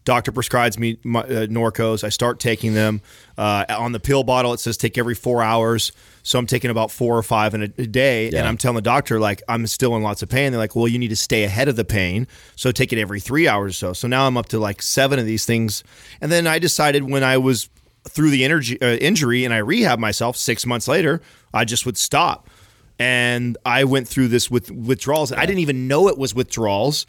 Doctor 0.04 0.30
prescribes 0.30 0.78
me 0.78 0.98
my, 1.02 1.20
uh, 1.20 1.46
Norcos. 1.46 2.04
I 2.04 2.10
start 2.10 2.38
taking 2.38 2.74
them. 2.74 3.02
Uh, 3.36 3.64
on 3.68 3.90
the 3.90 3.98
pill 3.98 4.22
bottle, 4.22 4.52
it 4.52 4.60
says 4.60 4.76
take 4.76 4.96
every 4.96 5.16
four 5.16 5.42
hours. 5.42 5.90
So 6.22 6.38
I'm 6.38 6.46
taking 6.46 6.70
about 6.70 6.92
four 6.92 7.18
or 7.18 7.22
five 7.24 7.54
in 7.54 7.62
a, 7.62 7.68
a 7.78 7.86
day, 7.86 8.28
and 8.28 8.46
I'm 8.46 8.56
telling 8.56 8.76
the 8.76 8.82
doctor 8.82 9.18
like 9.18 9.42
I'm 9.48 9.66
still 9.66 9.96
in 9.96 10.02
lots 10.02 10.22
of 10.22 10.28
pain. 10.28 10.52
They're 10.52 10.60
like, 10.60 10.76
well, 10.76 10.88
you 10.88 10.98
need 10.98 11.08
to 11.08 11.16
stay 11.16 11.42
ahead 11.44 11.68
of 11.68 11.76
the 11.76 11.84
pain, 11.84 12.28
so 12.54 12.70
take 12.70 12.92
it 12.92 13.00
every 13.00 13.20
three 13.20 13.48
hours 13.48 13.72
or 13.72 13.74
so. 13.74 13.92
So 13.92 14.08
now 14.08 14.26
I'm 14.26 14.36
up 14.36 14.48
to 14.50 14.58
like 14.60 14.80
seven 14.80 15.18
of 15.18 15.26
these 15.26 15.44
things, 15.44 15.82
and 16.20 16.30
then 16.30 16.46
I 16.46 16.58
decided 16.60 17.08
when 17.08 17.24
I 17.24 17.38
was 17.38 17.68
through 18.08 18.30
the 18.30 18.44
energy, 18.44 18.80
uh, 18.80 18.96
injury 18.96 19.44
and 19.44 19.52
I 19.52 19.58
rehab 19.58 19.98
myself 19.98 20.36
six 20.36 20.64
months 20.64 20.86
later, 20.86 21.20
I 21.52 21.64
just 21.64 21.84
would 21.86 21.96
stop. 21.96 22.48
And 22.98 23.58
I 23.66 23.84
went 23.84 24.08
through 24.08 24.28
this 24.28 24.50
with 24.50 24.70
withdrawals. 24.70 25.32
I 25.32 25.44
didn't 25.44 25.58
even 25.58 25.86
know 25.88 26.08
it 26.08 26.16
was 26.16 26.34
withdrawals 26.34 27.06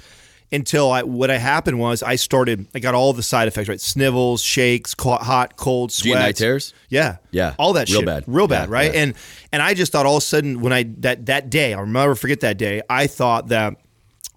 until 0.51 0.91
I, 0.91 1.03
what 1.03 1.29
I 1.29 1.37
happened 1.37 1.77
was 1.79 2.01
I 2.03 2.15
started, 2.15 2.67
I 2.73 2.79
got 2.79 2.95
all 2.95 3.11
the 3.13 3.23
side 3.23 3.47
effects, 3.47 3.67
right? 3.67 3.81
Snivels, 3.81 4.41
shakes, 4.41 4.95
hot, 4.99 5.57
cold, 5.57 5.89
get 6.01 6.13
night 6.13 6.21
sweat. 6.21 6.35
terrors? 6.37 6.73
Yeah. 6.89 7.17
Yeah. 7.31 7.53
All 7.59 7.73
that 7.73 7.89
Real 7.89 7.99
shit. 7.99 8.05
bad. 8.05 8.23
Real 8.27 8.47
bad, 8.47 8.69
Yeah, 8.69 8.73
right? 8.75 8.93
yeah. 8.93 9.01
And 9.01 9.13
and 9.51 9.61
I 9.61 9.73
just 9.73 9.91
thought 9.91 10.05
all 10.05 10.17
of 10.17 10.23
a 10.23 10.25
sudden 10.25 10.61
when 10.61 10.71
I 10.71 10.83
that 10.99 11.25
that 11.25 11.49
day, 11.49 11.73
I'll 11.73 11.85
never 11.85 12.15
forget 12.15 12.39
that 12.41 12.57
day, 12.57 12.81
I 12.89 13.07
thought 13.07 13.49
that 13.49 13.75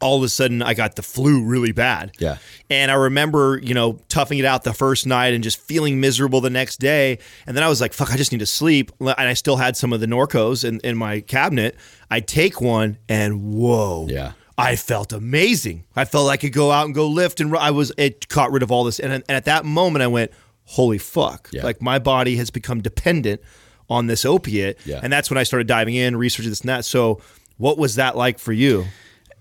all 0.02 0.16
of 0.16 0.22
a 0.22 0.28
sudden 0.30 0.62
I 0.62 0.72
got 0.72 0.96
the 0.96 1.02
flu 1.02 1.44
really 1.44 1.72
bad. 1.72 2.12
Yeah. 2.18 2.38
And 2.70 2.90
I 2.90 2.94
remember, 2.94 3.60
you 3.62 3.74
know, 3.74 4.00
toughing 4.08 4.38
it 4.38 4.46
out 4.46 4.64
the 4.64 4.72
first 4.72 5.06
night 5.06 5.34
and 5.34 5.44
just 5.44 5.60
feeling 5.60 6.00
miserable 6.00 6.40
the 6.40 6.48
next 6.48 6.80
day. 6.80 7.18
And 7.46 7.54
then 7.54 7.62
I 7.62 7.68
was 7.68 7.82
like, 7.82 7.92
fuck, 7.92 8.10
I 8.10 8.16
just 8.16 8.32
need 8.32 8.38
to 8.38 8.46
sleep. 8.46 8.92
And 8.98 9.10
I 9.10 9.34
still 9.34 9.56
had 9.56 9.76
some 9.76 9.92
of 9.92 10.00
the 10.00 10.06
Norcos 10.06 10.64
in, 10.64 10.80
in 10.80 10.96
my 10.96 11.20
cabinet. 11.20 11.76
I 12.10 12.20
take 12.20 12.62
one 12.62 12.96
and 13.10 13.52
whoa. 13.54 14.06
Yeah. 14.08 14.32
I 14.60 14.76
felt 14.76 15.12
amazing. 15.12 15.84
I 15.96 16.04
felt 16.04 16.26
like 16.26 16.40
I 16.40 16.42
could 16.48 16.52
go 16.52 16.70
out 16.70 16.86
and 16.86 16.94
go 16.94 17.06
lift, 17.08 17.40
and 17.40 17.56
I 17.56 17.70
was 17.70 17.92
it 17.96 18.28
caught 18.28 18.52
rid 18.52 18.62
of 18.62 18.70
all 18.70 18.84
this. 18.84 18.98
And, 19.00 19.12
and 19.12 19.24
at 19.28 19.44
that 19.46 19.64
moment, 19.64 20.02
I 20.02 20.06
went, 20.06 20.30
"Holy 20.64 20.98
fuck!" 20.98 21.48
Yeah. 21.52 21.62
Like 21.64 21.80
my 21.82 21.98
body 21.98 22.36
has 22.36 22.50
become 22.50 22.80
dependent 22.82 23.40
on 23.88 24.06
this 24.06 24.24
opiate, 24.24 24.78
Yeah. 24.84 25.00
and 25.02 25.12
that's 25.12 25.30
when 25.30 25.38
I 25.38 25.42
started 25.42 25.66
diving 25.66 25.94
in, 25.96 26.14
researching 26.16 26.50
this 26.50 26.60
and 26.60 26.68
that. 26.68 26.84
So, 26.84 27.20
what 27.56 27.76
was 27.78 27.96
that 27.96 28.16
like 28.16 28.38
for 28.38 28.52
you? 28.52 28.86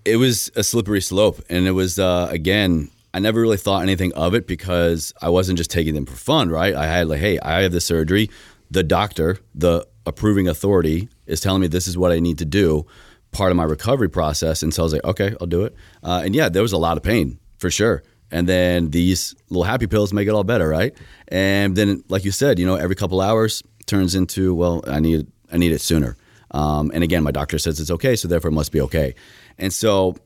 it 0.06 0.16
was 0.16 0.50
a 0.56 0.62
slippery 0.64 1.00
slope 1.02 1.42
and 1.50 1.66
it 1.66 1.72
was 1.72 1.98
uh, 1.98 2.26
again 2.30 2.88
i 3.12 3.18
never 3.18 3.38
really 3.38 3.58
thought 3.58 3.82
anything 3.82 4.10
of 4.14 4.34
it 4.34 4.46
because 4.46 5.12
i 5.20 5.28
wasn't 5.28 5.58
just 5.58 5.70
taking 5.70 5.92
them 5.94 6.06
for 6.06 6.14
fun 6.16 6.48
right 6.48 6.74
i 6.74 6.86
had 6.86 7.06
like 7.06 7.20
hey 7.20 7.38
i 7.40 7.60
have 7.60 7.70
the 7.70 7.82
surgery 7.82 8.30
the 8.70 8.82
doctor 8.82 9.36
the 9.54 9.86
approving 10.06 10.48
authority 10.48 11.06
is 11.26 11.42
telling 11.42 11.60
me 11.60 11.66
this 11.66 11.86
is 11.86 11.98
what 11.98 12.10
i 12.12 12.18
need 12.18 12.38
to 12.38 12.46
do 12.46 12.86
part 13.32 13.50
of 13.50 13.56
my 13.56 13.64
recovery 13.64 14.08
process 14.08 14.62
and 14.62 14.74
so 14.74 14.82
i 14.82 14.84
was 14.84 14.92
like 14.92 15.04
okay 15.04 15.34
i'll 15.40 15.46
do 15.46 15.64
it. 15.64 15.74
Uh, 16.02 16.22
and 16.24 16.34
yeah 16.34 16.48
there 16.48 16.62
was 16.62 16.72
a 16.72 16.78
lot 16.78 16.96
of 16.96 17.02
pain 17.02 17.38
for 17.58 17.70
sure. 17.70 18.02
And 18.32 18.48
then 18.48 18.90
these 18.90 19.34
little 19.48 19.64
happy 19.64 19.88
pills 19.88 20.12
make 20.12 20.28
it 20.28 20.30
all 20.30 20.44
better 20.44 20.68
right? 20.68 20.96
And 21.28 21.76
then 21.76 22.02
like 22.08 22.24
you 22.24 22.30
said 22.30 22.58
you 22.58 22.66
know 22.66 22.76
every 22.76 22.96
couple 22.96 23.20
hours 23.20 23.62
turns 23.86 24.14
into 24.14 24.54
well 24.54 24.82
i 24.86 25.00
need 25.00 25.26
i 25.52 25.58
need 25.58 25.72
it 25.72 25.80
sooner. 25.80 26.16
Um, 26.52 26.90
and 26.92 27.04
again 27.04 27.22
my 27.22 27.30
doctor 27.30 27.58
says 27.58 27.80
it's 27.80 27.90
okay 27.90 28.16
so 28.16 28.28
therefore 28.28 28.50
it 28.50 28.54
must 28.54 28.72
be 28.72 28.80
okay. 28.80 29.14
And 29.58 29.72
so 29.72 30.16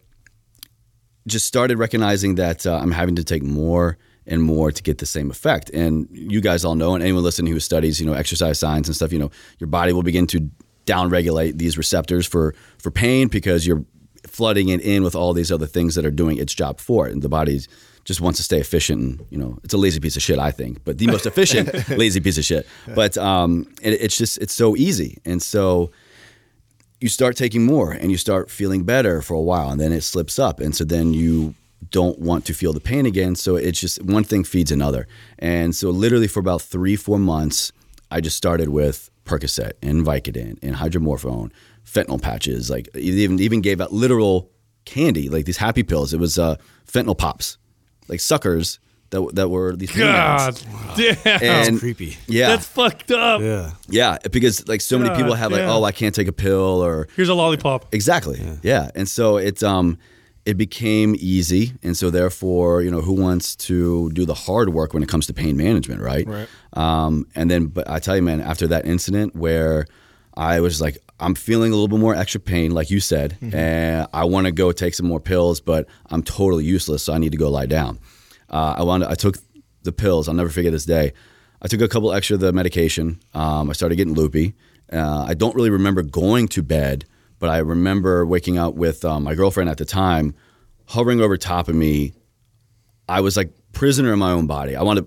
just 1.27 1.47
started 1.47 1.79
recognizing 1.79 2.35
that 2.37 2.67
uh, 2.67 2.77
I'm 2.77 2.91
having 2.91 3.17
to 3.17 3.25
take 3.25 3.43
more 3.43 3.99
and 4.27 4.43
more 4.43 4.73
to 4.73 4.83
get 4.83 4.99
the 4.99 5.07
same 5.07 5.31
effect. 5.31 5.71
And 5.71 6.09
you 6.11 6.41
guys 6.41 6.65
all 6.65 6.75
know, 6.75 6.95
and 6.95 7.03
anyone 7.03 7.23
listening 7.23 7.53
who 7.53 7.61
studies, 7.61 8.01
you 8.01 8.07
know, 8.07 8.15
exercise 8.15 8.59
science 8.59 8.89
and 8.89 8.97
stuff, 8.97 9.13
you 9.13 9.19
know, 9.19 9.31
your 9.59 9.69
body 9.69 9.93
will 9.93 10.03
begin 10.03 10.27
to 10.29 10.51
downregulate 10.87 11.59
these 11.59 11.79
receptors 11.79 12.27
for 12.27 12.55
for 12.79 12.91
pain 12.91 13.29
because 13.29 13.67
you're 13.67 13.85
flooding 14.27 14.69
it 14.69 14.81
in 14.81 15.03
with 15.03 15.15
all 15.15 15.33
these 15.33 15.53
other 15.53 15.67
things 15.67 15.95
that 15.95 16.05
are 16.05 16.11
doing 16.11 16.39
its 16.39 16.55
job 16.55 16.81
for 16.81 17.09
it, 17.09 17.13
and 17.13 17.23
the 17.23 17.29
body 17.29 17.61
just 18.05 18.21
wants 18.21 18.39
to 18.39 18.43
stay 18.43 18.61
efficient. 18.61 19.01
And 19.01 19.27
you 19.31 19.39
know, 19.39 19.59
it's 19.65 19.75
a 19.75 19.79
lazy 19.79 20.01
piece 20.01 20.17
of 20.17 20.23
shit, 20.23 20.39
I 20.39 20.51
think, 20.51 20.85
but 20.85 20.99
the 20.99 21.07
most 21.07 21.27
efficient 21.27 21.89
lazy 21.91 22.21
piece 22.21 22.39
of 22.39 22.45
shit. 22.45 22.67
But 22.95 23.17
um, 23.17 23.67
it, 23.83 23.95
it's 24.01 24.17
just 24.17 24.39
it's 24.39 24.55
so 24.55 24.77
easy, 24.77 25.19
and 25.25 25.43
so 25.43 25.91
you 27.01 27.11
start 27.11 27.37
taking 27.37 27.67
more 27.67 27.93
and 27.93 28.11
you 28.11 28.17
start 28.17 28.51
feeling 28.51 28.83
better 28.83 29.21
for 29.21 29.35
a 29.35 29.41
while 29.41 29.71
and 29.71 29.79
then 29.79 29.93
it 29.93 30.01
slips 30.01 30.39
up 30.39 30.59
and 30.59 30.75
so 30.75 30.85
then 30.85 31.13
you 31.13 31.55
don't 31.91 32.19
want 32.19 32.47
to 32.47 32.55
feel 32.55 32.73
the 32.73 32.81
pain 32.81 33.05
again 33.05 33.35
so 33.35 33.57
it's 33.57 33.79
just 33.79 34.03
one 34.03 34.25
thing 34.25 34.43
feeds 34.43 34.73
another 34.73 35.07
and 35.39 35.77
so 35.77 35.91
literally 35.91 36.27
for 36.27 36.41
about 36.41 36.63
three 36.63 36.97
four 36.97 37.19
months 37.19 37.73
i 38.11 38.23
just 38.23 38.39
started 38.39 38.71
with 38.71 39.11
percocet 39.25 39.73
and 39.83 40.05
vicodin 40.05 40.59
and 40.63 40.77
hydromorphone 40.77 41.51
fentanyl 41.87 42.21
patches 42.21 42.71
like 42.71 42.89
even 42.95 43.39
even 43.41 43.61
gave 43.61 43.81
out 43.81 43.93
literal 43.93 44.51
candy 44.85 45.29
like 45.29 45.45
these 45.47 45.57
happy 45.57 45.83
pills 45.83 46.13
it 46.13 46.21
was 46.21 46.39
uh, 46.39 46.57
fentanyl 46.87 47.17
pops 47.17 47.57
like 48.09 48.21
suckers 48.21 48.79
that, 49.11 49.35
that 49.35 49.49
were 49.49 49.77
these 49.77 49.93
pain 49.93 50.03
God 50.03 50.55
meds. 50.55 51.23
damn. 51.23 51.43
and 51.71 51.79
creepy. 51.79 52.17
yeah 52.27 52.49
That's 52.49 52.67
fucked 52.67 53.13
up. 53.13 53.41
Yeah. 53.41 53.71
yeah 53.89 54.19
because 54.31 54.67
like 54.67 54.81
so 54.81 54.99
many 54.99 55.15
people 55.15 55.35
have 55.35 55.53
like 55.53 55.61
damn. 55.61 55.71
oh 55.71 55.85
i 55.85 55.93
can't 55.93 56.15
take 56.15 56.27
a 56.27 56.33
pill 56.33 56.85
or 56.85 57.07
Here's 57.15 57.29
a 57.29 57.35
lollipop. 57.35 57.95
Exactly. 57.95 58.41
Yeah. 58.63 58.91
And 58.95 59.09
so 59.09 59.37
it's 59.37 59.63
um 59.63 59.99
it 60.47 60.57
became 60.59 61.17
easy, 61.19 61.73
and 61.83 61.97
so 61.97 62.11
therefore, 62.11 62.83
you 62.83 62.91
know, 62.91 63.01
who 63.01 63.15
wants 63.15 63.57
to 63.57 64.11
do 64.13 64.27
the 64.27 64.35
hard 64.35 64.71
work 64.71 64.93
when 64.93 65.03
it 65.03 65.09
comes 65.09 65.27
to 65.27 65.33
pain 65.33 65.57
management, 65.57 66.03
right? 66.03 66.27
Right. 66.27 66.49
Um, 66.75 67.27
and 67.35 67.51
then, 67.51 67.67
but 67.67 67.89
I 67.89 67.99
tell 67.99 68.17
you, 68.17 68.23
man, 68.23 68.41
after 68.41 68.67
that 68.69 68.85
incident 68.87 69.35
where 69.35 69.87
I 70.35 70.61
was 70.61 70.81
like, 70.81 70.99
I'm 71.21 71.35
feeling 71.35 71.73
a 71.73 71.75
little 71.75 71.89
bit 71.89 72.01
more 72.01 72.15
extra 72.15 72.41
pain, 72.41 72.73
like 72.73 72.91
you 72.91 73.01
said, 73.01 73.39
and 73.53 74.07
I 74.13 74.25
want 74.25 74.47
to 74.47 74.53
go 74.53 74.73
take 74.73 74.95
some 74.95 75.07
more 75.07 75.21
pills, 75.21 75.61
but 75.61 75.87
I'm 76.11 76.23
totally 76.23 76.65
useless, 76.65 77.05
so 77.05 77.15
I 77.15 77.19
need 77.19 77.33
to 77.33 77.39
go 77.39 77.49
lie 77.51 77.67
down. 77.67 77.99
Uh, 78.51 78.75
I 78.79 78.83
wanted, 78.83 79.09
I 79.09 79.15
took 79.15 79.39
the 79.85 79.93
pills. 79.93 80.29
I'll 80.29 80.35
never 80.35 80.51
forget 80.51 80.73
this 80.73 80.85
day. 80.85 81.13
I 81.63 81.69
took 81.69 81.81
a 81.81 81.89
couple 81.89 82.13
extra 82.13 82.35
of 82.35 82.41
the 82.41 82.53
medication. 82.53 83.21
Um, 83.33 83.71
I 83.71 83.73
started 83.73 83.97
getting 83.97 84.15
loopy. 84.15 84.55
Uh, 84.93 85.25
I 85.27 85.35
don't 85.35 85.55
really 85.55 85.71
remember 85.71 86.03
going 86.03 86.49
to 86.49 86.63
bed, 86.63 87.07
but 87.45 87.51
I 87.51 87.59
remember 87.59 88.25
waking 88.25 88.57
up 88.57 88.73
with 88.75 89.05
um, 89.05 89.25
my 89.25 89.35
girlfriend 89.35 89.69
at 89.69 89.77
the 89.77 89.85
time 89.85 90.35
hovering 90.87 91.21
over 91.21 91.37
top 91.37 91.69
of 91.69 91.75
me. 91.75 92.15
I 93.07 93.21
was 93.21 93.37
like 93.37 93.51
prisoner 93.73 94.15
in 94.15 94.19
my 94.19 94.31
own 94.31 94.47
body. 94.47 94.75
I 94.75 94.83
wanted, 94.83 95.05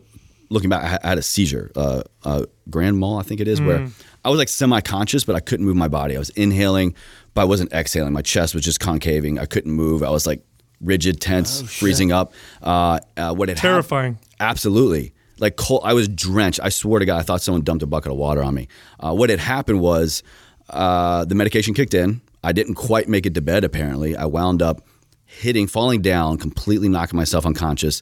looking 0.51 0.69
back, 0.69 0.83
I 1.03 1.07
had- 1.09 1.17
a 1.17 1.23
seizure, 1.23 1.71
uh, 1.75 2.03
uh, 2.23 2.43
grand 2.69 2.99
mal, 2.99 3.17
I 3.17 3.23
think 3.23 3.41
it 3.41 3.47
is, 3.47 3.59
where 3.59 3.87
I 4.23 4.29
was 4.29 4.37
like 4.37 4.49
semi-conscious, 4.49 5.23
but 5.23 5.35
I 5.35 5.39
couldn't 5.39 5.65
move 5.65 5.75
my 5.77 5.87
body. 5.87 6.15
I 6.15 6.19
was 6.19 6.29
inhaling, 6.29 6.93
but 7.33 7.41
I 7.41 7.45
wasn't 7.45 7.73
exhaling. 7.73 8.13
My 8.13 8.21
chest 8.21 8.53
was 8.53 8.63
just 8.63 8.79
concaving. 8.79 9.39
I 9.39 9.45
couldn't 9.47 9.71
move. 9.71 10.03
I 10.03 10.11
was 10.11 10.27
like 10.27 10.43
rigid, 10.79 11.19
tense, 11.19 11.63
freezing 11.63 12.11
up. 12.11 12.33
Uh, 12.61 12.99
uh, 13.17 13.33
what 13.33 13.49
had 13.49 13.57
hap- 13.57 13.63
Terrifying. 13.63 14.19
Absolutely. 14.39 15.11
Like 15.39 15.55
cold, 15.55 15.81
I 15.83 15.93
was 15.95 16.07
drenched. 16.07 16.59
I 16.61 16.69
swear 16.69 16.99
to 16.99 17.05
God, 17.07 17.17
I 17.19 17.23
thought 17.23 17.41
someone 17.41 17.63
dumped 17.63 17.81
a 17.81 17.87
bucket 17.87 18.11
of 18.11 18.17
water 18.19 18.43
on 18.43 18.53
me. 18.53 18.67
Uh, 18.99 19.15
what 19.15 19.31
had 19.31 19.39
happened 19.39 19.81
was 19.81 20.21
uh, 20.69 21.25
the 21.25 21.33
medication 21.33 21.73
kicked 21.73 21.95
in. 21.95 22.21
I 22.43 22.51
didn't 22.51 22.75
quite 22.75 23.09
make 23.09 23.25
it 23.25 23.33
to 23.35 23.41
bed. 23.41 23.63
Apparently, 23.63 24.15
I 24.15 24.25
wound 24.25 24.61
up 24.61 24.85
hitting, 25.25 25.67
falling 25.67 26.01
down, 26.01 26.37
completely 26.37 26.89
knocking 26.89 27.17
myself 27.17 27.45
unconscious. 27.45 28.01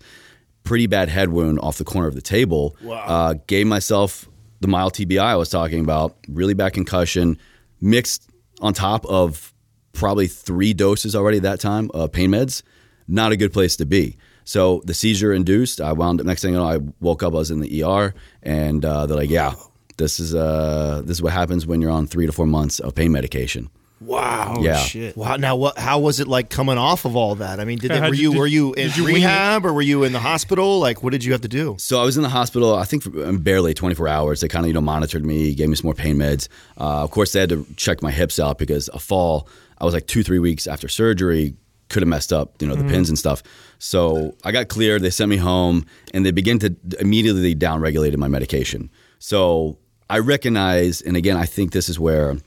Pretty 0.64 0.88
bad 0.88 1.10
head 1.10 1.30
wound 1.30 1.60
off 1.60 1.78
the 1.78 1.84
corner 1.84 2.08
of 2.08 2.16
the 2.16 2.22
table. 2.22 2.76
Uh, 3.06 3.36
gave 3.48 3.68
myself 3.68 4.28
the 4.62 4.68
mild 4.68 4.94
TBI 4.94 5.20
I 5.20 5.36
was 5.36 5.50
talking 5.50 5.82
about. 5.82 6.16
Really 6.28 6.54
bad 6.54 6.74
concussion, 6.74 7.38
mixed 7.82 8.30
on 8.62 8.74
top 8.74 9.06
of 9.06 9.54
probably 9.94 10.28
three 10.28 10.74
doses 10.74 11.16
already 11.16 11.40
that 11.40 11.60
time 11.60 11.90
of 11.94 12.12
pain 12.12 12.32
meds. 12.32 12.64
Not 13.08 13.32
a 13.32 13.38
good 13.38 13.54
place 13.54 13.76
to 13.78 13.86
be. 13.86 14.18
So 14.44 14.82
the 14.86 14.94
seizure 14.94 15.34
induced. 15.34 15.82
I 15.82 15.92
wound 15.92 16.20
up. 16.20 16.28
Next 16.28 16.42
thing 16.42 16.54
you 16.54 16.60
know, 16.60 16.68
I 16.68 16.78
woke 17.00 17.24
up. 17.24 17.34
I 17.34 17.38
was 17.38 17.52
in 17.52 17.60
the 17.62 17.84
ER, 17.84 18.14
and 18.44 18.86
uh, 18.86 19.06
they're 19.06 19.18
like, 19.18 19.30
"Yeah, 19.30 19.56
this 19.98 20.20
is 20.20 20.36
uh, 20.36 21.02
this 21.04 21.18
is 21.18 21.22
what 21.22 21.34
happens 21.34 21.66
when 21.66 21.82
you're 21.82 21.92
on 21.92 22.06
three 22.06 22.28
to 22.28 22.32
four 22.32 22.46
months 22.46 22.80
of 22.80 22.94
pain 22.94 23.12
medication." 23.12 23.70
Wow. 24.02 24.58
Yeah. 24.60 24.78
shit. 24.78 25.16
Wow. 25.16 25.38
Now, 25.38 25.56
what? 25.56 25.78
How 25.78 26.00
was 26.00 26.20
it 26.20 26.28
like 26.28 26.50
coming 26.50 26.78
off 26.78 27.06
of 27.06 27.16
all 27.16 27.36
that? 27.36 27.60
I 27.60 27.66
mean, 27.66 27.78
did 27.80 27.90
Yeah, 27.92 27.96
they, 27.96 28.02
how'd 28.02 28.10
were 28.10 28.16
you- 28.16 28.22
you, 28.24 28.32
did- 28.32 28.40
were 28.40 28.48
you 28.48 28.74
in 28.74 28.92
you 28.96 29.06
rehab 29.08 29.66
or 29.66 29.74
were 29.74 29.82
you 29.82 30.04
in 30.04 30.12
the 30.12 30.20
hospital? 30.20 30.80
Like, 30.80 31.02
what 31.02 31.12
did 31.12 31.24
you 31.24 31.32
have 31.32 31.42
to 31.42 31.48
do? 31.48 31.76
So 31.80 32.02
I 32.02 32.04
was 32.04 32.18
in 32.18 32.24
the 32.24 32.30
hospital. 32.30 32.76
I 32.76 32.84
think 32.84 33.04
for 33.04 33.26
um, 33.26 33.38
barely 33.40 33.74
24 33.74 34.08
hours. 34.08 34.42
They 34.42 34.48
kind 34.48 34.66
of 34.66 34.68
you 34.68 34.74
know 34.74 34.82
monitored 34.82 35.26
me, 35.26 35.54
gave 35.56 35.70
me 35.70 35.76
some 35.76 35.88
more 35.88 35.94
pain 35.94 36.18
meds. 36.18 36.48
Uh, 36.80 37.04
of 37.04 37.12
course, 37.12 37.32
they 37.32 37.40
had 37.40 37.50
to 37.50 37.66
check 37.78 38.02
my 38.02 38.12
hips 38.12 38.40
out 38.40 38.58
because 38.58 38.90
a 38.94 39.00
fall. 39.00 39.48
I 39.78 39.86
was 39.86 39.94
like 39.94 40.08
two 40.08 40.24
three 40.24 40.40
weeks 40.40 40.68
after 40.68 40.88
surgery. 40.88 41.56
Could 41.88 42.02
have 42.02 42.10
messed 42.10 42.34
up, 42.34 42.60
you 42.64 42.68
know, 42.68 42.74
the 42.74 42.84
pins 42.84 43.10
and 43.10 43.18
stuff. 43.18 43.44
So 43.78 44.36
I 44.44 44.52
got 44.52 44.70
cleared. 44.70 45.04
They 45.04 45.12
sent 45.12 45.30
me 45.30 45.38
home, 45.38 45.86
and 46.16 46.26
they 46.26 46.32
began 46.32 46.58
to 46.60 46.76
immediately 47.00 47.54
downregulated 47.56 48.18
my 48.18 48.28
medication. 48.28 48.90
So 49.20 49.78
I 50.10 50.18
recognize, 50.18 51.02
and 51.02 51.16
again, 51.16 51.38
I 51.38 51.46
think 51.46 51.74
this 51.74 51.88
is 51.88 52.00
where 52.00 52.38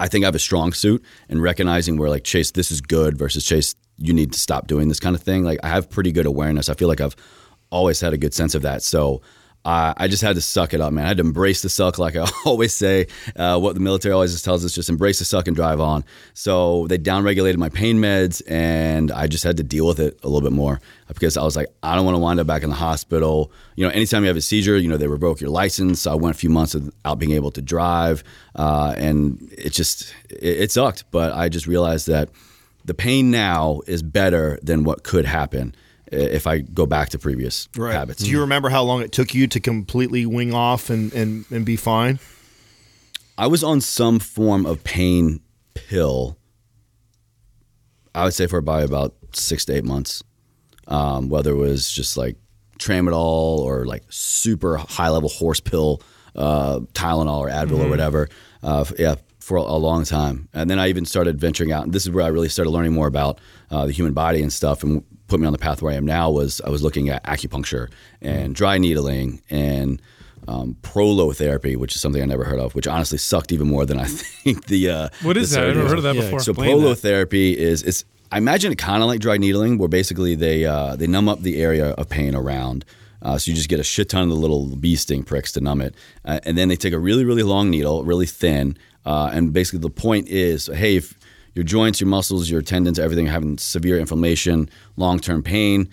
I 0.00 0.08
think 0.08 0.24
I 0.24 0.28
have 0.28 0.34
a 0.34 0.40
strong 0.40 0.72
suit 0.72 1.04
in 1.28 1.40
recognizing 1.40 1.98
where 1.98 2.08
like 2.08 2.24
Chase, 2.24 2.50
this 2.50 2.70
is 2.70 2.80
good 2.80 3.18
versus 3.18 3.44
Chase, 3.44 3.74
you 3.98 4.14
need 4.14 4.32
to 4.32 4.38
stop 4.38 4.66
doing 4.66 4.88
this 4.88 4.98
kind 4.98 5.14
of 5.14 5.22
thing. 5.22 5.44
Like 5.44 5.60
I 5.62 5.68
have 5.68 5.90
pretty 5.90 6.10
good 6.10 6.26
awareness. 6.26 6.68
I 6.68 6.74
feel 6.74 6.88
like 6.88 7.02
I've 7.02 7.14
always 7.70 8.00
had 8.00 8.14
a 8.14 8.18
good 8.18 8.34
sense 8.34 8.54
of 8.54 8.62
that. 8.62 8.82
So 8.82 9.20
uh, 9.62 9.92
I 9.94 10.08
just 10.08 10.22
had 10.22 10.36
to 10.36 10.40
suck 10.40 10.72
it 10.72 10.80
up, 10.80 10.92
man. 10.92 11.04
I 11.04 11.08
had 11.08 11.18
to 11.18 11.22
embrace 11.22 11.60
the 11.60 11.68
suck, 11.68 11.98
like 11.98 12.16
I 12.16 12.26
always 12.46 12.74
say. 12.74 13.08
Uh, 13.36 13.58
what 13.58 13.74
the 13.74 13.80
military 13.80 14.14
always 14.14 14.32
just 14.32 14.44
tells 14.44 14.64
us: 14.64 14.72
just 14.72 14.88
embrace 14.88 15.18
the 15.18 15.26
suck 15.26 15.46
and 15.48 15.54
drive 15.54 15.80
on. 15.80 16.02
So 16.32 16.86
they 16.86 16.96
downregulated 16.96 17.58
my 17.58 17.68
pain 17.68 17.96
meds, 17.96 18.40
and 18.48 19.12
I 19.12 19.26
just 19.26 19.44
had 19.44 19.58
to 19.58 19.62
deal 19.62 19.86
with 19.86 20.00
it 20.00 20.18
a 20.22 20.28
little 20.28 20.48
bit 20.48 20.54
more 20.54 20.80
because 21.08 21.36
I 21.36 21.42
was 21.42 21.56
like, 21.56 21.66
I 21.82 21.94
don't 21.94 22.06
want 22.06 22.14
to 22.14 22.20
wind 22.20 22.40
up 22.40 22.46
back 22.46 22.62
in 22.62 22.70
the 22.70 22.76
hospital. 22.76 23.52
You 23.76 23.84
know, 23.84 23.92
anytime 23.92 24.22
you 24.22 24.28
have 24.28 24.36
a 24.36 24.40
seizure, 24.40 24.78
you 24.78 24.88
know 24.88 24.96
they 24.96 25.08
revoke 25.08 25.42
your 25.42 25.50
license. 25.50 26.02
So 26.02 26.12
I 26.12 26.14
went 26.14 26.34
a 26.34 26.38
few 26.38 26.50
months 26.50 26.74
without 26.74 27.18
being 27.18 27.32
able 27.32 27.50
to 27.50 27.60
drive, 27.60 28.24
uh, 28.56 28.94
and 28.96 29.52
it 29.58 29.70
just 29.70 30.14
it, 30.30 30.62
it 30.62 30.72
sucked. 30.72 31.04
But 31.10 31.34
I 31.34 31.50
just 31.50 31.66
realized 31.66 32.06
that 32.06 32.30
the 32.86 32.94
pain 32.94 33.30
now 33.30 33.82
is 33.86 34.02
better 34.02 34.58
than 34.62 34.84
what 34.84 35.02
could 35.02 35.26
happen 35.26 35.74
if 36.10 36.46
I 36.46 36.58
go 36.58 36.86
back 36.86 37.10
to 37.10 37.18
previous 37.18 37.68
habits. 37.76 38.22
Do 38.22 38.30
you 38.30 38.40
remember 38.40 38.68
how 38.68 38.82
long 38.82 39.02
it 39.02 39.12
took 39.12 39.34
you 39.34 39.46
to 39.48 39.60
completely 39.60 40.26
wing 40.26 40.54
off 40.54 40.90
and, 40.90 41.12
and, 41.12 41.44
and 41.50 41.64
be 41.64 41.76
fine? 41.76 42.18
I 43.38 43.46
was 43.46 43.64
on 43.64 43.80
some 43.80 44.18
form 44.18 44.66
of 44.66 44.84
pain 44.84 45.40
pill. 45.74 46.36
I 48.14 48.24
would 48.24 48.34
say 48.34 48.46
for 48.46 48.60
probably 48.60 48.84
about 48.84 49.14
six 49.32 49.64
to 49.66 49.74
eight 49.74 49.84
months, 49.84 50.22
um, 50.88 51.28
whether 51.28 51.52
it 51.52 51.56
was 51.56 51.90
just 51.90 52.16
like 52.16 52.36
tramadol 52.78 53.58
or 53.58 53.86
like 53.86 54.02
super 54.08 54.76
high 54.76 55.08
level 55.08 55.28
horse 55.28 55.60
pill, 55.60 56.02
uh, 56.34 56.80
Tylenol 56.92 57.38
or 57.38 57.48
Advil 57.48 57.84
or 57.84 57.88
whatever. 57.88 58.28
Uh, 58.62 58.84
yeah, 58.98 59.14
for 59.38 59.56
a, 59.56 59.62
a 59.62 59.78
long 59.78 60.04
time, 60.04 60.48
and 60.52 60.68
then 60.68 60.78
I 60.78 60.88
even 60.88 61.04
started 61.06 61.40
venturing 61.40 61.72
out. 61.72 61.84
And 61.84 61.92
this 61.92 62.04
is 62.04 62.10
where 62.10 62.24
I 62.24 62.28
really 62.28 62.48
started 62.48 62.70
learning 62.70 62.92
more 62.92 63.06
about 63.06 63.40
uh, 63.70 63.86
the 63.86 63.92
human 63.92 64.12
body 64.12 64.42
and 64.42 64.52
stuff, 64.52 64.82
and 64.82 65.02
put 65.30 65.40
me 65.40 65.46
on 65.46 65.52
the 65.52 65.58
path 65.58 65.80
where 65.82 65.92
I 65.92 65.96
am 65.96 66.04
now. 66.04 66.30
Was 66.30 66.60
I 66.64 66.70
was 66.70 66.82
looking 66.82 67.08
at 67.08 67.24
acupuncture 67.24 67.90
and 68.20 68.54
dry 68.54 68.76
needling 68.78 69.40
and 69.48 70.02
um, 70.48 70.76
prolotherapy, 70.82 71.76
which 71.76 71.94
is 71.94 72.00
something 72.00 72.20
I 72.22 72.24
never 72.26 72.44
heard 72.44 72.58
of, 72.58 72.74
which 72.74 72.86
honestly 72.86 73.18
sucked 73.18 73.52
even 73.52 73.68
more 73.68 73.86
than 73.86 73.98
I 73.98 74.04
think 74.08 74.66
the. 74.66 74.90
Uh, 74.90 75.08
What 75.22 75.36
is 75.36 75.50
the 75.50 75.60
that? 75.60 75.68
I've 75.70 75.76
never 75.76 75.88
heard 75.88 75.98
of 75.98 76.04
that 76.04 76.14
Yeah, 76.16 76.22
before. 76.22 76.40
so 76.40 76.52
prolotherapy 76.52 77.54
is 77.54 77.82
it's 77.82 78.04
I 78.32 78.38
imagine 78.38 78.70
it 78.72 78.78
kind 78.78 79.02
of 79.02 79.08
like 79.08 79.20
dry 79.20 79.36
needling, 79.38 79.78
where 79.78 79.88
basically 79.88 80.34
they 80.34 80.64
uh, 80.64 80.96
they 80.96 81.06
numb 81.06 81.28
up 81.28 81.40
the 81.42 81.60
area 81.62 81.90
of 81.92 82.08
pain 82.08 82.34
around. 82.34 82.84
Uh, 83.22 83.36
so 83.36 83.50
you 83.50 83.54
just 83.56 83.68
get 83.68 83.78
a 83.78 83.82
shit 83.84 84.08
ton 84.08 84.22
of 84.22 84.28
the 84.30 84.34
little 84.34 84.74
bee 84.76 84.96
sting 84.96 85.22
pricks 85.22 85.52
to 85.52 85.60
numb 85.60 85.82
it, 85.82 85.94
uh, 86.24 86.40
and 86.44 86.56
then 86.56 86.68
they 86.68 86.76
take 86.76 86.92
a 86.94 86.98
really 86.98 87.24
really 87.24 87.42
long 87.42 87.68
needle, 87.70 88.02
really 88.04 88.24
thin, 88.26 88.76
uh, 89.04 89.30
and 89.32 89.52
basically 89.52 89.78
the 89.80 89.90
point 89.90 90.26
is, 90.28 90.68
hey, 90.72 90.96
if 90.96 91.18
your 91.54 91.64
joints, 91.64 92.00
your 92.00 92.08
muscles, 92.08 92.48
your 92.50 92.62
tendons, 92.62 92.98
everything 92.98 93.26
having 93.26 93.58
severe 93.58 93.98
inflammation, 93.98 94.68
long 94.96 95.18
term 95.18 95.42
pain, 95.42 95.88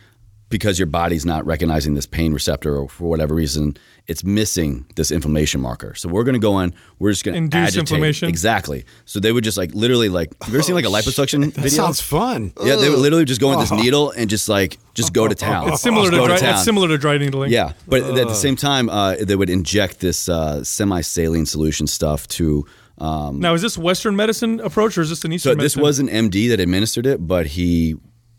because 0.49 0.79
your 0.79 0.85
body's 0.85 1.25
not 1.25 1.45
recognizing 1.45 1.93
this 1.95 2.05
pain 2.05 2.31
receptor 2.33 2.77
or 2.77 2.87
for 2.87 3.09
whatever 3.09 3.35
reason, 3.35 3.75
it's 4.07 4.23
missing 4.23 4.85
this 4.95 5.11
inflammation 5.11 5.59
marker. 5.59 5.93
So 5.95 6.07
we're 6.07 6.23
going 6.23 6.35
to 6.35 6.39
go 6.39 6.59
in, 6.59 6.73
we're 6.99 7.11
just 7.11 7.25
going 7.25 7.33
to 7.33 7.37
Induce 7.39 7.57
agitate. 7.69 7.79
inflammation? 7.81 8.29
Exactly. 8.29 8.85
So 9.03 9.19
they 9.19 9.33
would 9.33 9.43
just 9.43 9.57
like 9.57 9.73
literally 9.73 10.07
like, 10.07 10.29
have 10.41 10.53
you 10.53 10.55
ever 10.59 10.63
seen 10.63 10.75
like 10.75 10.85
a 10.85 10.87
liposuction 10.87 11.41
That 11.45 11.55
video? 11.55 11.69
sounds 11.69 11.99
fun. 11.99 12.53
yeah, 12.63 12.77
they 12.77 12.89
would 12.89 12.99
literally 12.99 13.25
just 13.25 13.41
go 13.41 13.51
in 13.51 13.59
this 13.59 13.71
needle 13.71 14.11
and 14.11 14.29
just 14.29 14.47
like, 14.47 14.77
just 14.93 15.11
go 15.11 15.27
to 15.27 15.35
town. 15.35 15.67
It's 15.73 15.81
similar 15.81 16.09
Just 16.09 16.21
to 16.21 16.27
dry, 16.27 16.37
town. 16.37 16.53
it's 16.55 16.63
similar 16.63 16.87
to 16.87 16.97
dry 16.97 17.17
needling. 17.17 17.51
Yeah, 17.51 17.73
but 17.85 18.03
at 18.03 18.27
the 18.27 18.33
same 18.33 18.55
time, 18.55 18.87
uh, 18.89 19.15
they 19.19 19.35
would 19.35 19.49
inject 19.49 19.99
this 19.99 20.29
uh, 20.29 20.63
semi-saline 20.63 21.45
solution 21.45 21.87
stuff 21.87 22.25
to. 22.29 22.65
Um, 22.99 23.39
Now, 23.39 23.53
is 23.53 23.61
this 23.61 23.77
Western 23.77 24.15
medicine 24.15 24.59
approach 24.59 24.97
or 24.97 25.01
is 25.01 25.09
this 25.09 25.23
an 25.23 25.31
Eastern? 25.33 25.51
so 25.51 25.51
Eastern 25.53 25.63
this 25.63 25.77
was 25.77 25.99
an 25.99 26.07
MD 26.09 26.49
that 26.49 26.59
administered 26.59 27.05
it, 27.05 27.25
but 27.27 27.45
he 27.47 27.95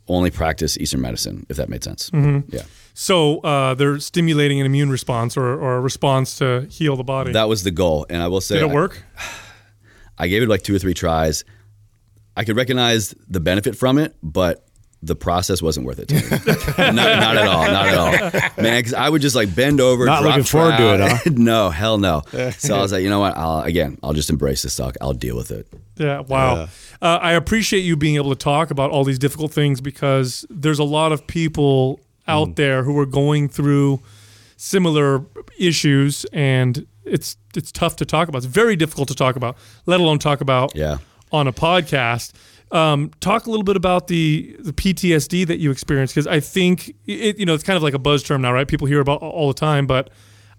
only 0.08 0.30
practiced 0.30 0.80
Eastern 0.80 1.00
medicine, 1.00 1.46
if 1.48 1.56
that 1.58 1.68
made 1.68 1.84
sense. 1.84 2.10
Mm-hmm. 2.10 2.54
Yeah. 2.54 2.62
So 2.94 3.38
uh, 3.40 3.74
they're 3.74 3.98
stimulating 4.00 4.58
an 4.60 4.66
immune 4.66 4.90
response 4.90 5.36
or, 5.36 5.46
or 5.46 5.76
a 5.76 5.80
response 5.80 6.36
to 6.38 6.66
heal 6.70 6.96
the 6.96 7.04
body. 7.04 7.32
That 7.32 7.48
was 7.48 7.62
the 7.62 7.70
goal, 7.70 8.06
and 8.10 8.22
I 8.22 8.26
will 8.28 8.40
say, 8.40 8.56
Did 8.58 8.64
it 8.64 8.70
I- 8.70 8.74
work? 8.74 9.02
I 10.18 10.26
gave 10.28 10.42
it 10.42 10.48
like 10.48 10.62
two 10.62 10.74
or 10.74 10.78
three 10.80 10.94
tries. 10.94 11.44
I 12.36 12.44
could 12.44 12.56
recognize 12.56 13.14
the 13.28 13.40
benefit 13.40 13.76
from 13.76 13.98
it, 13.98 14.16
but 14.22 14.67
the 15.00 15.14
process 15.14 15.62
wasn't 15.62 15.86
worth 15.86 16.00
it 16.00 16.08
to 16.08 16.14
me. 16.14 16.22
not, 16.78 16.94
not 16.94 17.36
at 17.36 17.46
all. 17.46 17.64
Not 17.70 17.88
at 17.88 17.94
all. 17.96 18.62
Man, 18.62 18.80
because 18.80 18.94
I 18.94 19.08
would 19.08 19.22
just 19.22 19.36
like 19.36 19.54
bend 19.54 19.80
over. 19.80 20.04
Not 20.06 20.22
drop 20.22 20.30
looking 20.36 20.44
forward 20.44 20.76
to 20.76 20.94
it, 20.94 20.98
trout. 21.22 21.26
no, 21.38 21.70
hell 21.70 21.98
no. 21.98 22.22
So 22.58 22.74
I 22.76 22.80
was 22.82 22.90
like, 22.92 23.02
you 23.04 23.08
know 23.10 23.20
what? 23.20 23.36
I'll, 23.36 23.60
again, 23.60 23.98
I'll 24.02 24.12
just 24.12 24.28
embrace 24.28 24.62
the 24.62 24.70
suck. 24.70 24.96
I'll 25.00 25.12
deal 25.12 25.36
with 25.36 25.50
it. 25.52 25.68
Yeah, 25.96 26.20
wow. 26.20 26.68
Uh, 27.00 27.18
I 27.22 27.32
appreciate 27.32 27.80
you 27.80 27.96
being 27.96 28.16
able 28.16 28.30
to 28.30 28.36
talk 28.36 28.70
about 28.72 28.90
all 28.90 29.04
these 29.04 29.18
difficult 29.20 29.52
things 29.52 29.80
because 29.80 30.44
there's 30.50 30.78
a 30.80 30.84
lot 30.84 31.12
of 31.12 31.26
people 31.26 32.00
out 32.26 32.56
there 32.56 32.82
who 32.82 32.98
are 32.98 33.06
going 33.06 33.48
through 33.48 34.00
similar 34.56 35.24
issues, 35.58 36.24
and 36.32 36.86
it's 37.04 37.36
it's 37.54 37.70
tough 37.72 37.96
to 37.96 38.04
talk 38.04 38.28
about. 38.28 38.38
It's 38.38 38.46
very 38.46 38.76
difficult 38.76 39.08
to 39.08 39.14
talk 39.14 39.36
about, 39.36 39.56
let 39.86 40.00
alone 40.00 40.18
talk 40.18 40.40
about 40.40 40.72
Yeah. 40.74 40.98
on 41.32 41.46
a 41.46 41.52
podcast. 41.52 42.32
Um, 42.70 43.10
talk 43.20 43.46
a 43.46 43.50
little 43.50 43.64
bit 43.64 43.76
about 43.76 44.08
the 44.08 44.54
the 44.60 44.72
PTSD 44.72 45.46
that 45.46 45.58
you 45.58 45.70
experienced 45.70 46.14
because 46.14 46.26
I 46.26 46.40
think 46.40 46.94
it 47.06 47.38
you 47.38 47.46
know 47.46 47.54
it's 47.54 47.64
kind 47.64 47.76
of 47.76 47.82
like 47.82 47.94
a 47.94 47.98
buzz 47.98 48.22
term 48.22 48.42
now, 48.42 48.52
right? 48.52 48.68
People 48.68 48.86
hear 48.86 49.00
about 49.00 49.22
all 49.22 49.48
the 49.48 49.54
time, 49.54 49.86
but 49.86 50.10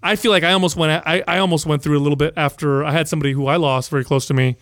I 0.02 0.16
feel 0.16 0.32
like 0.32 0.42
I 0.42 0.52
almost 0.52 0.76
went 0.76 1.04
I, 1.06 1.22
I 1.28 1.38
almost 1.38 1.66
went 1.66 1.82
through 1.82 1.98
a 1.98 2.00
little 2.00 2.16
bit 2.16 2.34
after 2.36 2.84
I 2.84 2.90
had 2.90 3.06
somebody 3.06 3.32
who 3.32 3.46
I 3.46 3.56
lost 3.56 3.90
very 3.90 4.04
close 4.04 4.26
to 4.26 4.34
me, 4.34 4.56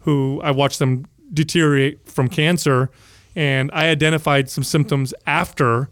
who 0.00 0.40
I 0.42 0.52
watched 0.52 0.78
them 0.78 1.06
deteriorate 1.32 2.08
from 2.08 2.28
cancer, 2.28 2.90
and 3.34 3.70
I 3.72 3.88
identified 3.88 4.48
some 4.48 4.62
symptoms 4.62 5.12
after 5.26 5.88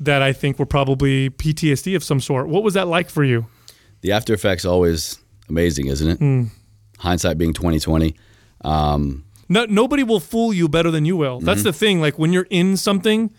that 0.00 0.22
I 0.22 0.32
think 0.32 0.58
were 0.58 0.66
probably 0.66 1.30
PTSD 1.30 1.94
of 1.94 2.02
some 2.02 2.20
sort. 2.20 2.48
What 2.48 2.64
was 2.64 2.74
that 2.74 2.88
like 2.88 3.10
for 3.10 3.22
you? 3.22 3.46
The 4.00 4.10
after 4.10 4.34
effects 4.34 4.64
always 4.64 5.18
amazing, 5.48 5.86
isn't 5.86 6.08
it? 6.08 6.18
Hmm. 6.18 6.44
Hindsight 6.98 7.38
being 7.38 7.52
twenty 7.52 7.78
twenty. 7.78 8.16
Um, 8.64 9.24
No, 9.48 9.64
nobody 9.64 10.02
will 10.02 10.20
fool 10.20 10.52
you 10.52 10.68
better 10.68 10.90
than 10.90 11.04
you 11.04 11.16
will. 11.16 11.40
That's 11.40 11.60
mm-hmm. 11.60 11.68
the 11.68 11.72
thing. 11.72 12.00
Like 12.00 12.18
when 12.18 12.32
you're 12.32 12.46
in 12.50 12.76
something, 12.76 13.32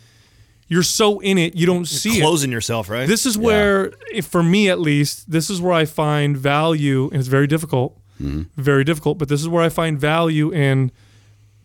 you're 0.67 0.83
so 0.83 1.19
in 1.19 1.37
it, 1.37 1.55
you 1.55 1.65
don't 1.65 1.85
see 1.85 2.17
it. 2.17 2.21
Closing 2.21 2.51
yourself, 2.51 2.89
right? 2.89 3.07
This 3.07 3.25
is 3.25 3.37
where, 3.37 3.93
if, 4.11 4.25
for 4.25 4.43
me 4.43 4.69
at 4.69 4.79
least, 4.79 5.29
this 5.29 5.49
is 5.49 5.61
where 5.61 5.73
I 5.73 5.85
find 5.85 6.37
value, 6.37 7.09
and 7.11 7.19
it's 7.19 7.27
very 7.27 7.47
difficult, 7.47 7.99
mm-hmm. 8.21 8.43
very 8.61 8.83
difficult. 8.83 9.17
But 9.17 9.29
this 9.29 9.41
is 9.41 9.47
where 9.47 9.63
I 9.63 9.69
find 9.69 9.99
value 9.99 10.51
in 10.51 10.91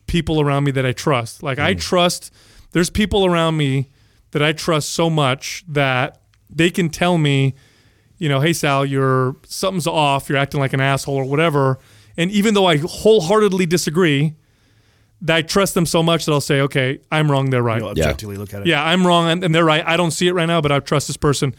people 0.06 0.40
around 0.40 0.64
me 0.64 0.72
that 0.72 0.84
I 0.84 0.92
trust. 0.92 1.42
Like 1.42 1.58
I 1.58 1.74
mm. 1.74 1.80
trust. 1.80 2.32
There's 2.72 2.90
people 2.90 3.24
around 3.24 3.56
me 3.56 3.90
that 4.32 4.42
I 4.42 4.52
trust 4.52 4.90
so 4.90 5.08
much 5.08 5.64
that 5.68 6.20
they 6.50 6.70
can 6.70 6.88
tell 6.90 7.18
me, 7.18 7.54
you 8.18 8.28
know, 8.28 8.40
hey 8.40 8.52
Sal, 8.52 8.84
you're 8.84 9.36
something's 9.46 9.86
off. 9.86 10.28
You're 10.28 10.38
acting 10.38 10.60
like 10.60 10.72
an 10.72 10.80
asshole 10.80 11.16
or 11.16 11.24
whatever. 11.24 11.78
And 12.18 12.30
even 12.32 12.52
though 12.52 12.66
I 12.66 12.76
wholeheartedly 12.76 13.64
disagree, 13.64 14.34
that 15.22 15.36
I 15.36 15.42
trust 15.42 15.74
them 15.74 15.86
so 15.86 16.02
much 16.02 16.26
that 16.26 16.32
I'll 16.32 16.40
say, 16.40 16.60
okay, 16.62 17.00
I'm 17.10 17.30
wrong. 17.30 17.50
They're 17.50 17.62
right. 17.62 17.80
You'll 17.80 17.88
objectively 17.88 18.36
look 18.36 18.52
at 18.52 18.62
it. 18.62 18.66
Yeah, 18.66 18.84
I'm 18.84 19.06
wrong 19.06 19.28
and, 19.28 19.42
and 19.42 19.54
they're 19.54 19.64
right. 19.64 19.84
I 19.86 19.96
don't 19.96 20.10
see 20.10 20.28
it 20.28 20.32
right 20.32 20.46
now, 20.46 20.60
but 20.60 20.70
I 20.70 20.80
trust 20.80 21.06
this 21.06 21.16
person. 21.16 21.54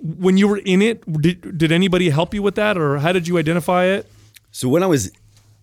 When 0.00 0.36
you 0.36 0.46
were 0.46 0.58
in 0.58 0.82
it, 0.82 1.10
did, 1.20 1.58
did 1.58 1.72
anybody 1.72 2.10
help 2.10 2.32
you 2.34 2.42
with 2.42 2.54
that 2.54 2.78
or 2.78 2.98
how 2.98 3.12
did 3.12 3.26
you 3.26 3.38
identify 3.38 3.86
it? 3.86 4.06
So 4.52 4.68
when 4.68 4.82
I 4.82 4.86
was 4.86 5.10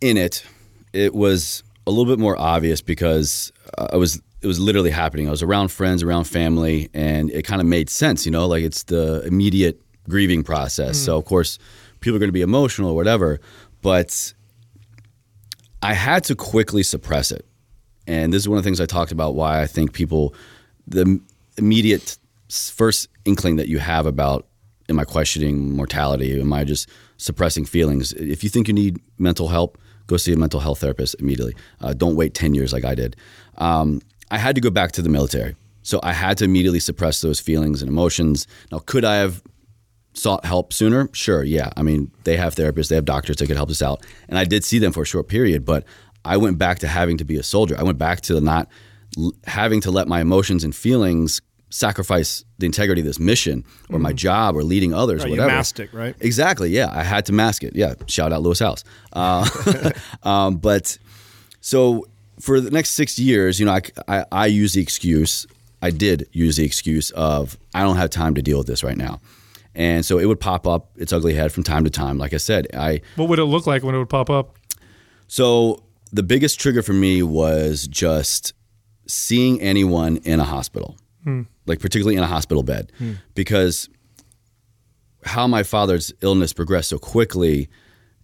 in 0.01 0.17
it, 0.17 0.43
it 0.91 1.13
was 1.15 1.63
a 1.87 1.91
little 1.91 2.05
bit 2.05 2.19
more 2.19 2.37
obvious 2.37 2.81
because 2.81 3.51
uh, 3.77 3.87
I 3.93 3.97
was 3.97 4.21
it 4.41 4.47
was 4.47 4.59
literally 4.59 4.91
happening. 4.91 5.27
I 5.27 5.31
was 5.31 5.41
around 5.41 5.69
friends, 5.69 6.03
around 6.03 6.25
family, 6.25 6.89
and 6.93 7.31
it 7.31 7.43
kind 7.43 7.61
of 7.61 7.67
made 7.67 7.89
sense. 7.89 8.25
You 8.25 8.31
know, 8.31 8.45
like 8.45 8.63
it's 8.63 8.83
the 8.83 9.23
immediate 9.25 9.79
grieving 10.09 10.43
process. 10.43 10.97
So 10.97 11.17
of 11.17 11.25
course, 11.25 11.57
people 12.01 12.17
are 12.17 12.19
going 12.19 12.29
to 12.29 12.33
be 12.33 12.41
emotional 12.41 12.91
or 12.91 12.95
whatever, 12.95 13.39
but 13.83 14.33
I 15.83 15.93
had 15.93 16.23
to 16.25 16.35
quickly 16.35 16.81
suppress 16.81 17.31
it. 17.31 17.45
And 18.07 18.33
this 18.33 18.41
is 18.41 18.49
one 18.49 18.57
of 18.57 18.63
the 18.63 18.67
things 18.67 18.81
I 18.81 18.85
talked 18.87 19.11
about 19.11 19.35
why 19.35 19.61
I 19.61 19.67
think 19.67 19.93
people 19.93 20.33
the 20.87 21.19
immediate 21.57 22.17
first 22.49 23.09
inkling 23.25 23.57
that 23.57 23.67
you 23.67 23.79
have 23.79 24.05
about 24.05 24.47
am 24.89 24.99
I 24.99 25.05
questioning 25.05 25.75
mortality? 25.75 26.39
Am 26.39 26.51
I 26.51 26.63
just 26.63 26.89
suppressing 27.17 27.65
feelings? 27.65 28.11
If 28.13 28.43
you 28.43 28.49
think 28.49 28.67
you 28.67 28.73
need 28.73 28.99
mental 29.17 29.47
help, 29.47 29.77
go 30.07 30.17
see 30.17 30.33
a 30.33 30.37
mental 30.37 30.59
health 30.59 30.79
therapist 30.79 31.15
immediately. 31.19 31.55
Uh, 31.79 31.93
don't 31.93 32.15
wait 32.15 32.33
10 32.33 32.53
years 32.53 32.73
like 32.73 32.83
I 32.83 32.95
did. 32.95 33.15
Um, 33.57 34.01
I 34.29 34.37
had 34.37 34.55
to 34.55 34.61
go 34.61 34.69
back 34.69 34.91
to 34.93 35.01
the 35.01 35.09
military. 35.09 35.55
So 35.83 35.99
I 36.03 36.13
had 36.13 36.37
to 36.39 36.45
immediately 36.45 36.79
suppress 36.79 37.21
those 37.21 37.39
feelings 37.39 37.81
and 37.81 37.89
emotions. 37.89 38.47
Now, 38.71 38.79
could 38.79 39.05
I 39.05 39.15
have 39.15 39.41
sought 40.13 40.45
help 40.45 40.73
sooner? 40.73 41.09
Sure, 41.13 41.43
yeah. 41.43 41.69
I 41.77 41.81
mean, 41.83 42.11
they 42.23 42.37
have 42.37 42.55
therapists, 42.55 42.89
they 42.89 42.95
have 42.95 43.05
doctors 43.05 43.37
that 43.37 43.47
could 43.47 43.57
help 43.57 43.69
us 43.69 43.81
out. 43.81 44.05
And 44.29 44.37
I 44.37 44.45
did 44.45 44.63
see 44.63 44.79
them 44.79 44.91
for 44.91 45.01
a 45.03 45.05
short 45.05 45.27
period, 45.27 45.65
but 45.65 45.83
I 46.25 46.37
went 46.37 46.57
back 46.57 46.79
to 46.79 46.87
having 46.87 47.17
to 47.17 47.25
be 47.25 47.37
a 47.37 47.43
soldier. 47.43 47.75
I 47.77 47.83
went 47.83 47.97
back 47.97 48.21
to 48.21 48.39
not 48.39 48.67
l- 49.17 49.33
having 49.45 49.81
to 49.81 49.91
let 49.91 50.07
my 50.07 50.21
emotions 50.21 50.63
and 50.63 50.73
feelings 50.75 51.41
sacrifice 51.69 52.45
the 52.59 52.67
integrity 52.67 53.01
of 53.01 53.07
this 53.07 53.19
mission 53.19 53.63
or 53.89 53.97
my 53.97 54.13
job 54.13 54.55
or 54.55 54.63
leading 54.63 54.93
others 54.93 55.21
Right, 55.21 55.25
or 55.25 55.27
you 55.29 55.31
whatever. 55.41 55.55
masked 55.55 55.79
it, 55.79 55.91
right? 55.91 56.15
Exactly. 56.19 56.69
Yeah, 56.69 56.87
I 56.91 57.01
had 57.01 57.25
to 57.25 57.33
mask 57.33 57.63
it. 57.63 57.75
Yeah, 57.75 57.95
shout 58.05 58.31
out 58.31 58.41
Lewis 58.43 58.59
Howes. 58.59 58.83
Uh, 59.13 59.91
um, 60.23 60.57
but 60.57 60.97
so 61.61 62.05
for 62.39 62.59
the 62.61 62.69
next 62.71 62.91
six 62.91 63.17
years, 63.17 63.59
you 63.59 63.65
know, 63.65 63.73
I, 63.73 63.81
I, 64.07 64.25
I 64.31 64.45
use 64.47 64.73
the 64.73 64.81
excuse. 64.81 65.47
I 65.81 65.89
did 65.89 66.27
use 66.31 66.57
the 66.57 66.63
excuse 66.65 67.09
of 67.11 67.57
I 67.73 67.81
don't 67.81 67.97
have 67.97 68.09
time 68.11 68.35
to 68.35 68.41
deal 68.41 68.59
with 68.59 68.67
this 68.67 68.83
right 68.83 68.97
now, 68.97 69.19
and 69.75 70.05
so 70.05 70.19
it 70.19 70.25
would 70.25 70.39
pop 70.39 70.67
up 70.67 70.91
its 70.97 71.11
ugly 71.13 71.33
head 71.33 71.51
from 71.51 71.63
time 71.63 71.83
to 71.83 71.89
time. 71.89 72.17
Like 72.17 72.33
I 72.33 72.37
said, 72.37 72.67
I 72.73 73.01
What 73.15 73.29
would 73.29 73.39
it 73.39 73.45
look 73.45 73.67
like 73.67 73.83
when 73.83 73.95
it 73.95 73.97
would 73.97 74.09
pop 74.09 74.29
up? 74.29 74.57
so 75.27 75.83
the 76.11 76.23
biggest 76.23 76.59
trigger 76.59 76.83
for 76.83 76.93
me 76.93 77.23
was 77.23 77.87
just 77.87 78.53
seeing 79.07 79.59
anyone 79.61 80.17
in 80.17 80.39
a 80.39 80.43
hospital, 80.43 80.95
hmm. 81.23 81.43
like 81.65 81.79
particularly 81.79 82.15
in 82.15 82.23
a 82.23 82.27
hospital 82.27 82.61
bed, 82.63 82.91
hmm. 82.97 83.13
because 83.33 83.89
how 85.25 85.47
my 85.47 85.63
father's 85.63 86.13
illness 86.21 86.53
progressed 86.53 86.89
so 86.89 86.99
quickly. 86.99 87.69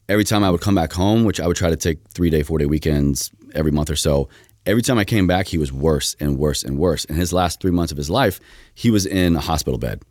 Every 0.07 0.23
time 0.23 0.43
I 0.43 0.49
would 0.49 0.61
come 0.61 0.73
back 0.73 0.91
home, 0.91 1.23
which 1.23 1.39
I 1.39 1.45
would 1.47 1.55
try 1.55 1.69
to 1.69 1.75
take 1.75 1.99
three 2.09 2.29
day, 2.29 2.41
four 2.41 2.57
day 2.57 2.65
weekends 2.65 3.31
every 3.53 3.71
month 3.71 3.89
or 3.89 3.95
so, 3.95 4.27
every 4.65 4.81
time 4.81 4.97
I 4.97 5.05
came 5.05 5.27
back, 5.27 5.47
he 5.47 5.57
was 5.57 5.71
worse 5.71 6.15
and 6.19 6.37
worse 6.37 6.63
and 6.63 6.77
worse. 6.77 7.05
In 7.05 7.15
his 7.15 7.31
last 7.31 7.61
three 7.61 7.71
months 7.71 7.91
of 7.91 7.97
his 7.97 8.09
life, 8.09 8.39
he 8.73 8.89
was 8.91 9.05
in 9.05 9.35
a 9.35 9.39
hospital 9.39 9.77
bed. 9.77 10.01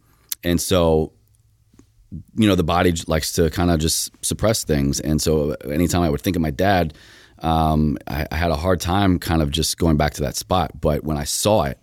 And 0.45 0.61
so 0.61 1.13
you 2.11 2.49
know 2.49 2.55
the 2.55 2.65
body 2.65 2.93
likes 3.07 3.33
to 3.33 3.51
kind 3.51 3.71
of 3.71 3.81
just 3.81 4.11
suppress 4.25 4.65
things. 4.65 5.01
And 5.01 5.21
so 5.21 5.53
anytime 5.71 6.03
i 6.03 6.11
would 6.11 6.21
think 6.21 6.37
of 6.37 6.43
my 6.43 6.51
dad 6.51 6.95
um, 7.41 7.99
I, 8.09 8.27
I 8.33 8.37
had 8.37 8.51
a 8.51 8.57
hard 8.57 8.81
time 8.81 9.21
kind 9.21 9.43
of 9.43 9.53
just 9.53 9.79
going 9.79 9.97
back 9.97 10.15
to 10.15 10.23
that 10.23 10.37
spot. 10.37 10.81
But 10.81 11.05
when 11.05 11.17
i 11.17 11.25
saw 11.25 11.65
it 11.65 11.79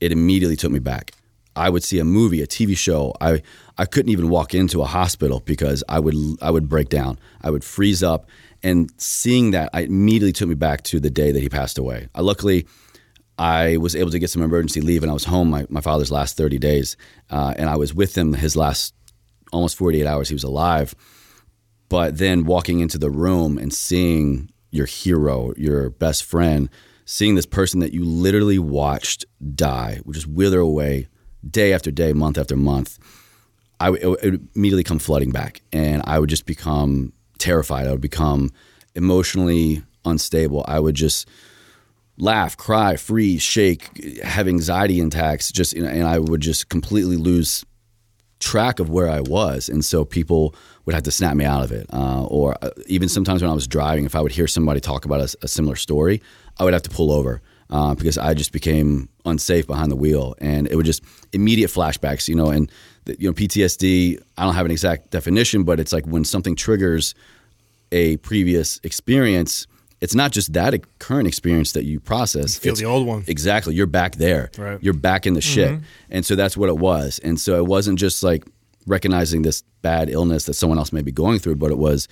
it 0.00 0.12
immediately 0.12 0.56
took 0.56 0.72
me 0.72 0.78
back. 0.78 1.12
I 1.54 1.70
would 1.70 1.82
see 1.82 1.98
a 1.98 2.04
movie 2.04 2.42
a 2.42 2.46
tv 2.46 2.76
show. 2.76 3.14
I 3.20 3.42
i 3.78 3.86
couldn't 3.86 4.10
even 4.10 4.28
walk 4.28 4.54
into 4.54 4.82
a 4.82 4.86
hospital 4.86 5.40
because 5.40 5.82
i 5.88 5.98
would 5.98 6.14
i 6.40 6.50
would 6.50 6.68
break 6.68 6.88
down. 6.88 7.18
I 7.42 7.50
would 7.50 7.64
freeze 7.64 8.02
up. 8.02 8.28
And 8.62 8.90
seeing 8.98 9.50
that 9.50 9.70
i 9.72 9.80
immediately 9.80 10.32
took 10.32 10.48
me 10.48 10.54
back 10.54 10.82
to 10.84 11.00
the 11.00 11.10
day 11.10 11.32
that 11.32 11.40
he 11.40 11.48
passed 11.48 11.78
away. 11.78 12.08
I 12.14 12.20
luckily 12.20 12.66
I 13.38 13.76
was 13.76 13.94
able 13.94 14.10
to 14.10 14.18
get 14.18 14.30
some 14.30 14.42
emergency 14.42 14.80
leave, 14.80 15.02
and 15.02 15.10
I 15.10 15.14
was 15.14 15.24
home 15.24 15.50
my, 15.50 15.66
my 15.68 15.80
father's 15.80 16.10
last 16.10 16.36
30 16.36 16.58
days, 16.58 16.96
uh, 17.30 17.52
and 17.58 17.68
I 17.68 17.76
was 17.76 17.94
with 17.94 18.16
him 18.16 18.32
his 18.32 18.56
last 18.56 18.94
almost 19.56 19.76
48 19.76 20.06
hours 20.06 20.28
he 20.28 20.34
was 20.34 20.44
alive. 20.44 20.94
But 21.88 22.18
then 22.18 22.44
walking 22.44 22.80
into 22.80 22.98
the 22.98 23.10
room 23.10 23.58
and 23.58 23.72
seeing 23.72 24.50
your 24.70 24.86
hero, 24.86 25.52
your 25.56 25.90
best 25.90 26.24
friend, 26.24 26.68
seeing 27.04 27.34
this 27.34 27.46
person 27.46 27.80
that 27.80 27.92
you 27.92 28.04
literally 28.04 28.58
watched 28.58 29.24
die, 29.54 30.00
would 30.04 30.14
just 30.14 30.26
wither 30.26 30.58
away 30.58 31.08
day 31.48 31.72
after 31.72 31.90
day, 31.90 32.12
month 32.12 32.38
after 32.38 32.56
month, 32.56 32.98
I 33.78 33.90
it 33.92 34.06
would 34.06 34.48
immediately 34.56 34.84
come 34.84 34.98
flooding 34.98 35.30
back, 35.30 35.62
and 35.72 36.02
I 36.06 36.18
would 36.18 36.30
just 36.30 36.46
become 36.46 37.12
terrified. 37.38 37.86
I 37.86 37.90
would 37.90 38.00
become 38.00 38.50
emotionally 38.94 39.82
unstable. 40.04 40.64
I 40.66 40.80
would 40.80 40.94
just 40.94 41.28
laugh, 42.16 42.56
cry, 42.56 42.96
freeze, 42.96 43.42
shake, 43.42 44.22
have 44.22 44.48
anxiety 44.48 45.00
attacks, 45.00 45.52
just 45.52 45.74
and 45.74 46.08
I 46.08 46.18
would 46.18 46.40
just 46.40 46.68
completely 46.68 47.16
lose 47.16 47.64
track 48.46 48.78
of 48.78 48.88
where 48.88 49.10
I 49.10 49.20
was, 49.20 49.68
and 49.68 49.84
so 49.84 50.04
people 50.04 50.54
would 50.84 50.94
have 50.94 51.02
to 51.02 51.10
snap 51.10 51.36
me 51.36 51.44
out 51.44 51.64
of 51.64 51.72
it. 51.72 51.86
Uh, 51.92 52.24
or 52.26 52.56
uh, 52.62 52.70
even 52.86 53.08
sometimes 53.08 53.42
when 53.42 53.50
I 53.50 53.54
was 53.54 53.66
driving, 53.66 54.04
if 54.04 54.14
I 54.14 54.20
would 54.20 54.32
hear 54.32 54.46
somebody 54.46 54.80
talk 54.80 55.04
about 55.04 55.20
a, 55.20 55.36
a 55.42 55.48
similar 55.48 55.74
story, 55.74 56.22
I 56.58 56.64
would 56.64 56.72
have 56.72 56.82
to 56.82 56.90
pull 56.90 57.10
over 57.10 57.42
uh, 57.70 57.94
because 57.96 58.16
I 58.18 58.34
just 58.34 58.52
became 58.52 59.08
unsafe 59.24 59.66
behind 59.66 59.90
the 59.90 59.96
wheel, 59.96 60.36
and 60.38 60.68
it 60.68 60.76
would 60.76 60.86
just 60.86 61.02
immediate 61.32 61.70
flashbacks. 61.70 62.28
You 62.28 62.36
know, 62.36 62.50
and 62.50 62.70
the, 63.04 63.16
you 63.20 63.28
know 63.28 63.34
PTSD. 63.34 64.22
I 64.38 64.44
don't 64.44 64.54
have 64.54 64.66
an 64.66 64.72
exact 64.72 65.10
definition, 65.10 65.64
but 65.64 65.80
it's 65.80 65.92
like 65.92 66.06
when 66.06 66.24
something 66.24 66.54
triggers 66.54 67.14
a 67.90 68.16
previous 68.18 68.80
experience. 68.84 69.66
It's 70.06 70.14
not 70.14 70.30
just 70.30 70.52
that 70.52 70.72
current 71.00 71.26
experience 71.26 71.72
that 71.72 71.82
you 71.84 71.98
process. 71.98 72.56
feel 72.56 72.74
It's- 72.74 72.78
the 72.78 72.86
old 72.86 73.08
one. 73.08 73.24
Exactly. 73.26 73.74
You're 73.74 73.86
back 73.88 74.14
there. 74.14 74.52
Right. 74.56 74.78
You're 74.80 74.94
back 74.94 75.26
in 75.26 75.34
the 75.34 75.40
mm-hmm. 75.40 75.78
shit. 75.78 75.80
And 76.10 76.24
so 76.24 76.36
that's 76.36 76.56
what 76.56 76.68
it 76.68 76.78
was. 76.78 77.18
And 77.24 77.40
so 77.40 77.56
it 77.56 77.66
wasn't 77.66 77.98
just 77.98 78.22
like 78.22 78.44
recognizing 78.86 79.42
this 79.42 79.64
bad 79.82 80.08
illness 80.08 80.44
that 80.44 80.54
someone 80.54 80.78
else 80.78 80.92
may 80.92 81.02
be 81.02 81.10
going 81.10 81.40
through, 81.40 81.56
but 81.56 81.72
it 81.72 81.78
was 81.78 82.06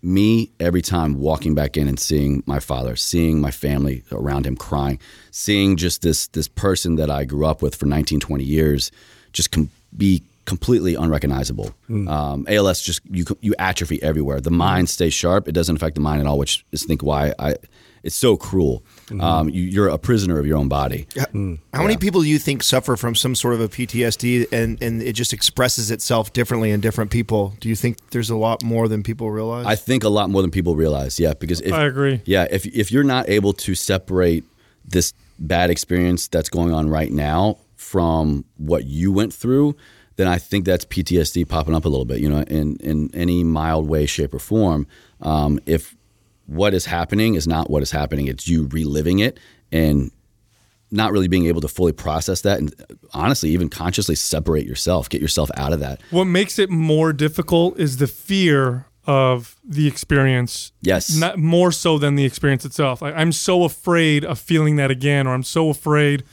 me 0.00 0.52
every 0.60 0.80
time 0.80 1.18
walking 1.18 1.56
back 1.56 1.76
in 1.76 1.88
and 1.88 1.98
seeing 1.98 2.44
my 2.46 2.60
father, 2.60 2.94
seeing 2.94 3.40
my 3.40 3.50
family 3.50 4.04
around 4.12 4.46
him 4.46 4.54
crying, 4.54 5.00
seeing 5.32 5.76
just 5.76 6.02
this 6.02 6.28
this 6.28 6.46
person 6.46 6.94
that 6.94 7.10
I 7.10 7.24
grew 7.24 7.46
up 7.46 7.62
with 7.62 7.74
for 7.74 7.86
19, 7.86 8.20
20 8.20 8.44
years 8.44 8.92
just 9.32 9.50
com- 9.50 9.70
be 9.96 10.22
completely 10.50 10.96
unrecognizable. 10.96 11.72
Um, 11.88 12.44
ALS 12.48 12.82
just 12.82 13.00
you 13.04 13.24
you 13.40 13.54
atrophy 13.58 14.02
everywhere. 14.02 14.40
The 14.40 14.50
mind 14.50 14.88
stays 14.88 15.14
sharp. 15.14 15.46
It 15.46 15.52
doesn't 15.52 15.76
affect 15.76 15.94
the 15.94 16.00
mind 16.00 16.20
at 16.20 16.26
all, 16.26 16.38
which 16.38 16.66
is 16.72 16.82
think 16.84 17.02
why 17.02 17.32
I 17.38 17.54
it's 18.02 18.16
so 18.16 18.36
cruel. 18.36 18.82
Um, 19.20 19.48
you, 19.48 19.62
you're 19.62 19.88
a 19.88 19.98
prisoner 19.98 20.38
of 20.38 20.46
your 20.46 20.56
own 20.56 20.68
body. 20.68 21.06
How 21.74 21.82
many 21.82 21.96
people 21.96 22.22
do 22.22 22.28
you 22.28 22.38
think 22.38 22.62
suffer 22.62 22.96
from 22.96 23.14
some 23.14 23.34
sort 23.34 23.54
of 23.54 23.60
a 23.60 23.68
PTSD 23.68 24.50
and, 24.52 24.82
and 24.82 25.02
it 25.02 25.12
just 25.12 25.32
expresses 25.32 25.90
itself 25.90 26.32
differently 26.32 26.70
in 26.70 26.80
different 26.80 27.10
people? 27.10 27.54
Do 27.60 27.68
you 27.68 27.76
think 27.76 28.10
there's 28.10 28.30
a 28.30 28.36
lot 28.36 28.64
more 28.64 28.88
than 28.88 29.02
people 29.02 29.30
realize? 29.30 29.66
I 29.66 29.76
think 29.76 30.02
a 30.02 30.08
lot 30.08 30.30
more 30.30 30.42
than 30.42 30.50
people 30.50 30.74
realize. 30.76 31.20
Yeah, 31.20 31.34
because 31.34 31.60
if 31.60 31.72
I 31.72 31.84
agree. 31.84 32.22
Yeah, 32.24 32.46
if 32.50 32.66
if 32.66 32.90
you're 32.90 33.04
not 33.04 33.28
able 33.28 33.52
to 33.52 33.74
separate 33.74 34.44
this 34.84 35.12
bad 35.38 35.70
experience 35.70 36.28
that's 36.28 36.48
going 36.48 36.72
on 36.72 36.88
right 36.88 37.12
now 37.12 37.58
from 37.76 38.44
what 38.56 38.84
you 38.84 39.12
went 39.12 39.32
through, 39.32 39.74
then 40.20 40.28
I 40.28 40.38
think 40.38 40.64
that's 40.64 40.84
PTSD 40.84 41.48
popping 41.48 41.74
up 41.74 41.84
a 41.84 41.88
little 41.88 42.04
bit. 42.04 42.20
You 42.20 42.28
know, 42.28 42.42
in 42.42 42.76
in 42.76 43.10
any 43.14 43.42
mild 43.42 43.88
way, 43.88 44.06
shape, 44.06 44.34
or 44.34 44.38
form. 44.38 44.86
Um, 45.20 45.60
if 45.66 45.96
what 46.46 46.74
is 46.74 46.86
happening 46.86 47.34
is 47.34 47.46
not 47.46 47.70
what 47.70 47.82
is 47.82 47.90
happening, 47.90 48.26
it's 48.26 48.46
you 48.46 48.66
reliving 48.66 49.20
it 49.20 49.38
and 49.72 50.10
not 50.90 51.12
really 51.12 51.28
being 51.28 51.46
able 51.46 51.60
to 51.60 51.68
fully 51.68 51.92
process 51.92 52.40
that 52.40 52.58
and 52.58 52.74
honestly 53.14 53.50
even 53.50 53.68
consciously 53.68 54.16
separate 54.16 54.66
yourself 54.66 55.08
get 55.08 55.22
yourself 55.22 55.48
out 55.56 55.72
of 55.72 55.78
that 55.78 56.00
What 56.10 56.24
makes 56.24 56.58
it 56.58 56.68
more 56.68 57.12
difficult 57.12 57.78
is 57.78 57.98
the 57.98 58.08
fear 58.08 58.86
of 59.06 59.56
the 59.64 59.86
experience. 59.86 60.72
Yes. 60.82 61.14
Not 61.16 61.38
more 61.38 61.70
so 61.70 61.96
than 61.96 62.16
the 62.16 62.24
experience 62.24 62.64
itself. 62.64 63.02
I, 63.02 63.12
I'm 63.12 63.32
so 63.32 63.62
afraid 63.62 64.24
of 64.24 64.38
feeling 64.38 64.76
that 64.76 64.90
again, 64.90 65.26
or 65.26 65.34
I'm 65.34 65.44
so 65.44 65.70
afraid 65.70 66.24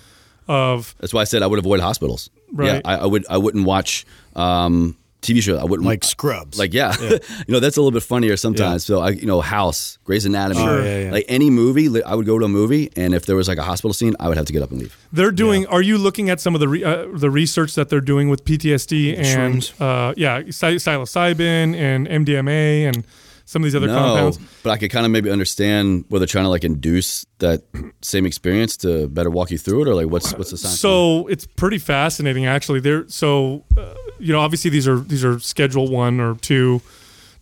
of 0.47 0.95
that's 0.99 1.13
why 1.13 1.21
i 1.21 1.25
said 1.25 1.43
i 1.43 1.47
would 1.47 1.59
avoid 1.59 1.79
hospitals 1.79 2.29
yeah 2.57 2.81
i, 2.85 2.95
I 2.95 3.05
would 3.05 3.25
i 3.29 3.37
wouldn't 3.37 3.65
watch 3.65 4.05
um 4.35 4.95
tv 5.21 5.41
shows. 5.41 5.59
I 5.59 5.63
wouldn't 5.65 5.85
Like 5.85 6.03
Scrubs. 6.03 6.59
like 6.59 6.73
yeah, 6.73 6.95
you 7.01 7.19
know 7.49 7.59
that's 7.59 7.75
a 7.75 7.81
little 7.81 7.91
bit 7.91 8.03
funnier 8.03 8.37
sometimes. 8.37 8.85
So 8.85 9.01
i 9.01 9.09
you 9.09 9.25
know 9.25 9.41
house 9.41 9.97
Grey's 10.05 10.25
anatomy. 10.25 10.61
Sure. 10.61 10.85
yeah, 10.85 10.99
yeah. 11.05 11.11
like 11.11 11.25
any 11.27 11.49
movie 11.49 11.89
i 12.03 12.13
would 12.15 12.25
go 12.27 12.37
to 12.39 12.45
a 12.45 12.47
movie 12.47 12.91
and 12.95 13.13
if 13.15 13.25
there 13.25 13.35
was 13.35 13.47
like 13.47 13.57
a 13.57 13.63
hospital 13.63 13.93
scene 13.93 14.15
i 14.19 14.27
would 14.29 14.37
have 14.37 14.45
to 14.45 14.53
get 14.53 14.61
up 14.61 14.69
and 14.71 14.79
leave. 14.79 14.95
They're 15.11 15.31
doing. 15.31 15.65
Are 15.67 15.81
you 15.81 15.97
looking 15.97 16.29
at 16.29 16.39
some 16.39 16.53
of 16.53 16.61
the 16.61 16.67
re, 16.69 16.83
uh, 16.83 17.07
the 17.11 17.31
research 17.31 17.73
that 17.75 17.89
they're 17.89 17.99
doing 18.13 18.29
with 18.29 18.45
PTSD 18.45 19.17
and 19.17 19.71
uh, 19.81 20.13
yeah, 20.15 20.43
psilocybin 20.43 21.75
and 21.75 22.07
MDMA 22.07 22.87
and 22.87 23.03
some 23.47 23.63
of 23.63 23.63
these 23.63 23.75
other 23.75 23.87
no, 23.87 23.95
compounds? 23.95 24.39
but 24.61 24.71
I 24.71 24.77
could 24.77 24.91
kind 24.91 25.05
of 25.05 25.11
maybe 25.11 25.31
understand 25.31 26.03
where 26.09 26.19
they're 26.19 26.27
trying 26.27 26.43
to 26.43 26.49
like 26.49 26.65
induce 26.65 27.25
that 27.39 27.63
same 28.01 28.25
experience 28.25 28.75
to 28.77 29.07
better 29.07 29.29
walk 29.29 29.51
you 29.51 29.57
through 29.57 29.83
it, 29.83 29.87
or 29.87 29.95
like 29.95 30.07
what's 30.07 30.33
what's 30.33 30.51
the 30.51 30.57
science? 30.57 30.81
So 30.81 31.27
it's 31.27 31.47
pretty 31.47 31.77
fascinating, 31.77 32.45
actually. 32.45 32.81
There, 32.81 33.07
so 33.07 33.63
uh, 33.77 33.93
you 34.19 34.33
know, 34.33 34.41
obviously 34.41 34.69
these 34.69 34.85
are 34.85 34.99
these 34.99 35.23
are 35.23 35.39
Schedule 35.39 35.87
One 35.87 36.19
or 36.19 36.35
Two 36.35 36.81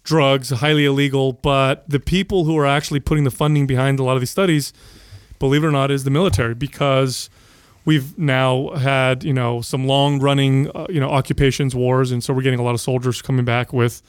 drugs, 0.04 0.52
highly 0.52 0.86
illegal. 0.86 1.34
But 1.34 1.90
the 1.90 2.00
people 2.00 2.46
who 2.46 2.56
are 2.56 2.68
actually 2.68 3.00
putting 3.00 3.24
the 3.24 3.32
funding 3.32 3.66
behind 3.66 4.00
a 4.00 4.04
lot 4.04 4.14
of 4.14 4.22
these 4.22 4.30
studies, 4.30 4.74
believe 5.40 5.64
it 5.64 5.68
or 5.68 5.72
not, 5.72 5.90
is 5.90 6.04
the 6.04 6.12
military 6.12 6.54
because 6.54 7.32
we've 7.84 8.16
now 8.16 8.70
had 8.76 9.24
you 9.24 9.34
know 9.34 9.62
some 9.62 9.88
long 9.88 10.20
running 10.20 10.70
uh, 10.76 10.86
you 10.88 11.00
know 11.00 11.10
occupations 11.10 11.74
wars, 11.74 12.12
and 12.12 12.24
so 12.24 12.32
we're 12.32 12.44
getting 12.44 12.60
a 12.60 12.64
lot 12.64 12.76
of 12.76 12.82
soldiers 12.82 13.24
coming 13.24 13.44
back 13.44 13.74
with 13.74 14.04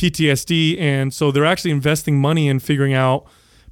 PTSD, 0.00 0.80
and 0.80 1.12
so 1.12 1.30
they're 1.30 1.44
actually 1.44 1.70
investing 1.72 2.20
money 2.20 2.48
in 2.48 2.58
figuring 2.60 2.94
out 2.94 3.26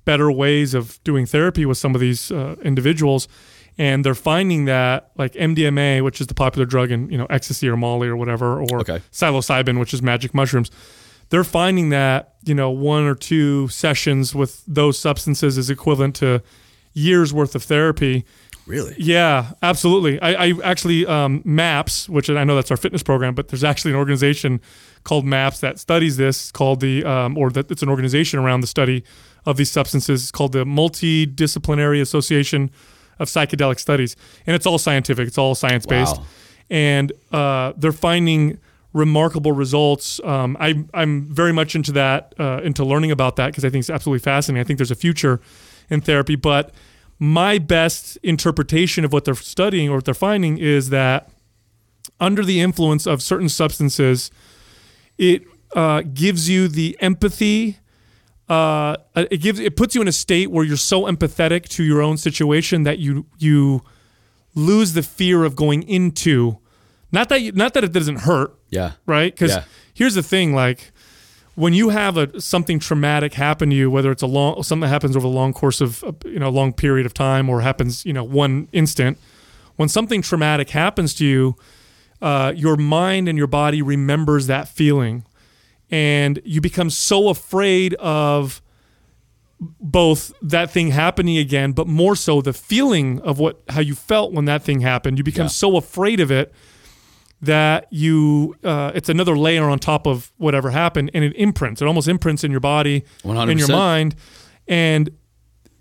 better 0.05 0.31
ways 0.31 0.75
of 0.75 1.03
doing 1.05 1.27
therapy 1.27 1.65
with 1.67 1.79
some 1.79 1.95
of 1.95 2.01
these 2.01 2.31
uh, 2.31 2.57
individuals 2.63 3.29
and 3.81 4.05
they're 4.05 4.15
finding 4.33 4.65
that 4.65 5.11
like 5.17 5.35
MDMA, 5.35 6.03
which 6.03 6.21
is 6.21 6.27
the 6.27 6.35
popular 6.35 6.67
drug 6.67 6.91
in 6.91 7.09
you 7.11 7.17
know 7.19 7.27
ecstasy 7.31 7.69
or 7.69 7.77
Molly 7.77 8.09
or 8.09 8.17
whatever, 8.17 8.61
or 8.61 8.81
Okay. 8.81 9.01
psilocybin, 9.13 9.79
which 9.79 9.95
is 9.95 10.03
magic 10.03 10.35
mushrooms, 10.35 10.69
they're 11.31 11.45
finding 11.45 11.91
that 11.91 12.35
you 12.45 12.55
know 12.55 12.71
one 12.71 13.05
or 13.05 13.15
two 13.15 13.69
sessions 13.69 14.35
with 14.35 14.65
those 14.67 14.99
substances 14.99 15.57
is 15.57 15.71
equivalent 15.71 16.17
to 16.17 16.43
years 16.93 17.33
worth 17.33 17.55
of 17.55 17.63
therapy. 17.63 18.25
Really? 18.69 18.95
Yeah, 18.99 19.53
absolutely. 19.63 20.21
I, 20.21 20.47
I 20.47 20.53
actually 20.63 21.07
um, 21.07 21.43
MAPS, 21.45 22.09
which 22.09 22.29
I 22.31 22.45
know 22.45 22.55
that's 22.55 22.71
our 22.71 22.77
fitness 22.77 23.03
program, 23.03 23.35
but 23.35 23.49
there's 23.49 23.65
actually 23.65 23.93
an 23.93 23.97
organization 23.97 24.61
called 25.05 25.25
MAPS 25.25 25.61
that 25.61 25.79
studies 25.79 26.17
this. 26.17 26.51
Called 26.53 26.81
the 26.81 27.05
um, 27.05 27.37
or 27.39 27.51
that 27.51 27.71
it's 27.71 27.83
an 27.83 27.89
organization 27.89 28.39
around 28.39 28.61
the 28.61 28.67
study 28.67 29.03
of 29.47 29.57
these 29.57 29.71
substances. 29.71 30.23
It's 30.23 30.31
called 30.33 30.53
the 30.53 30.65
Multidisciplinary 30.65 32.01
Association 32.01 32.71
of 33.19 33.29
Psychedelic 33.29 33.79
Studies, 33.79 34.15
and 34.47 34.55
it's 34.55 34.67
all 34.67 34.79
scientific. 34.79 35.27
It's 35.27 35.39
all 35.39 35.55
science 35.55 35.87
based, 35.87 36.17
Wow. 36.19 36.25
and 36.71 37.13
uh, 37.33 37.73
they're 37.77 37.93
finding 37.93 38.59
remarkable 38.93 39.53
results. 39.53 40.21
Um, 40.25 40.57
I, 40.59 40.85
I'm 40.95 41.27
very 41.27 41.53
much 41.53 41.75
into 41.75 41.93
that, 41.93 42.33
uh, 42.39 42.61
into 42.65 42.85
learning 42.85 43.11
about 43.11 43.37
that 43.37 43.47
because 43.49 43.65
I 43.65 43.71
think 43.71 43.83
it's 43.83 43.91
absolutely 43.91 44.21
fascinating. 44.21 44.61
I 44.61 44.65
think 44.65 44.79
there's 44.79 44.91
a 44.91 44.95
future 44.97 45.41
in 45.91 46.01
therapy, 46.01 46.37
but 46.37 46.73
my 47.19 47.59
best 47.59 48.17
interpretation 48.23 49.05
of 49.05 49.13
what 49.13 49.25
they're 49.25 49.35
studying 49.35 49.89
or 49.89 49.97
what 49.97 50.05
they're 50.05 50.15
finding 50.15 50.59
is 50.59 50.91
that 50.91 51.31
under 52.21 52.45
the 52.45 52.61
influence 52.61 53.07
of 53.07 53.23
certain 53.23 53.49
substances, 53.49 54.31
it 55.19 55.43
uh, 55.75 56.03
gives 56.15 56.49
you 56.49 56.69
the 56.69 56.97
empathy. 57.01 57.79
Uh, 58.49 58.97
it 59.15 59.39
gives 59.43 59.59
it 59.61 59.77
puts 59.77 59.95
you 59.95 60.01
in 60.01 60.09
a 60.09 60.13
state 60.13 60.51
where 60.51 60.65
you're 60.65 60.77
so 60.77 61.03
empathetic 61.03 61.69
to 61.69 61.85
your 61.85 62.01
own 62.01 62.17
situation 62.17 62.85
that 62.85 62.99
you 62.99 63.27
you 63.39 63.83
lose 64.55 64.95
the 64.95 65.03
fear 65.03 65.45
of 65.45 65.55
going 65.55 65.83
into. 65.83 66.59
Not 67.13 67.29
that 67.29 67.41
you, 67.43 67.53
not 67.53 67.75
that 67.75 67.85
it 67.85 67.93
doesn't 67.93 68.21
hurt, 68.21 68.55
Yeah. 68.71 68.93
right? 69.07 69.33
Because 69.35 69.51
Yeah. 69.53 69.65
here's 69.93 70.15
the 70.15 70.23
thing: 70.23 70.55
like 70.55 70.93
when 71.59 71.73
you 71.75 71.89
have 71.89 72.17
a 72.17 72.41
something 72.41 72.79
traumatic 72.79 73.35
happen 73.35 73.71
to 73.71 73.75
you, 73.77 73.91
whether 73.91 74.13
it's 74.13 74.23
a 74.23 74.27
long 74.29 74.63
something 74.63 74.83
that 74.83 74.89
happens 74.89 75.17
over 75.17 75.27
a 75.27 75.31
long 75.31 75.53
course 75.53 75.81
of 75.81 76.05
uh, 76.05 76.13
you 76.25 76.39
know 76.39 76.49
a 76.49 76.57
long 76.61 76.73
period 76.73 77.05
of 77.05 77.13
time 77.13 77.51
or 77.51 77.63
happens 77.63 78.07
you 78.07 78.13
know 78.13 78.23
one 78.23 78.69
instant, 78.73 79.19
when 79.77 79.89
something 79.89 80.23
traumatic 80.23 80.71
happens 80.71 81.15
to 81.15 81.27
you, 81.27 81.57
uh, 82.23 82.53
your 82.55 82.77
mind 82.77 83.29
and 83.29 83.37
your 83.37 83.49
body 83.49 83.83
remembers 83.83 84.47
that 84.47 84.69
feeling, 84.69 85.25
and 85.91 86.41
you 86.45 86.61
become 86.61 86.91
so 86.91 87.29
afraid 87.29 87.95
of 87.95 88.63
both 89.81 90.33
that 90.41 90.71
thing 90.71 90.93
happening 90.93 91.37
again, 91.37 91.73
but 91.73 91.89
more 91.89 92.15
so 92.15 92.41
the 92.41 92.53
feeling 92.53 93.21
of 93.23 93.41
what 93.41 93.61
how 93.69 93.81
you 93.81 93.97
felt 93.97 94.33
when 94.33 94.45
that 94.45 94.63
thing 94.63 94.81
happened. 94.83 95.19
You 95.19 95.25
become 95.25 95.47
Yeah. 95.47 95.49
so 95.65 95.77
afraid 95.77 96.21
of 96.21 96.31
it 96.31 96.53
that 97.41 97.87
you 97.91 98.57
uh, 98.65 98.93
it's 98.95 99.09
another 99.09 99.37
layer 99.37 99.65
on 99.65 99.79
top 99.79 100.07
of 100.07 100.33
whatever 100.39 100.71
happened, 100.71 101.11
and 101.15 101.25
it 101.25 101.35
imprints. 101.37 101.81
It 101.81 101.87
almost 101.87 102.09
imprints 102.09 102.45
in 102.45 102.51
your 102.51 102.61
body, 102.61 103.05
in 103.53 103.59
your 103.59 103.69
mind, 103.77 104.17
and 104.67 105.11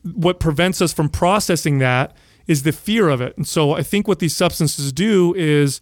what 0.03 0.39
prevents 0.39 0.81
us 0.81 0.93
from 0.93 1.09
processing 1.09 1.79
that 1.79 2.15
is 2.47 2.63
the 2.63 2.71
fear 2.71 3.09
of 3.09 3.21
it. 3.21 3.35
And 3.35 3.47
so 3.47 3.73
I 3.73 3.83
think 3.83 4.07
what 4.07 4.19
these 4.19 4.35
substances 4.35 4.93
do 4.93 5.33
is 5.35 5.81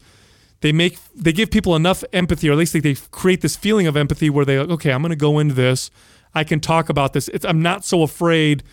they 0.61 0.71
make 0.71 0.97
they 1.13 1.31
give 1.31 1.51
people 1.51 1.75
enough 1.75 2.03
empathy, 2.13 2.49
or 2.49 2.53
at 2.53 2.57
least 2.57 2.73
they, 2.73 2.79
they 2.79 2.95
create 3.11 3.41
this 3.41 3.55
feeling 3.55 3.87
of 3.87 3.95
empathy 3.95 4.29
where 4.29 4.45
they 4.45 4.57
like, 4.57 4.69
okay, 4.69 4.91
I'm 4.91 5.01
going 5.01 5.11
to 5.11 5.15
go 5.15 5.39
into 5.39 5.53
this. 5.53 5.91
I 6.33 6.43
can 6.43 6.59
talk 6.59 6.89
about 6.89 7.13
this. 7.13 7.27
It's, 7.29 7.45
I'm 7.45 7.61
not 7.61 7.85
so 7.85 8.01
afraid 8.01 8.63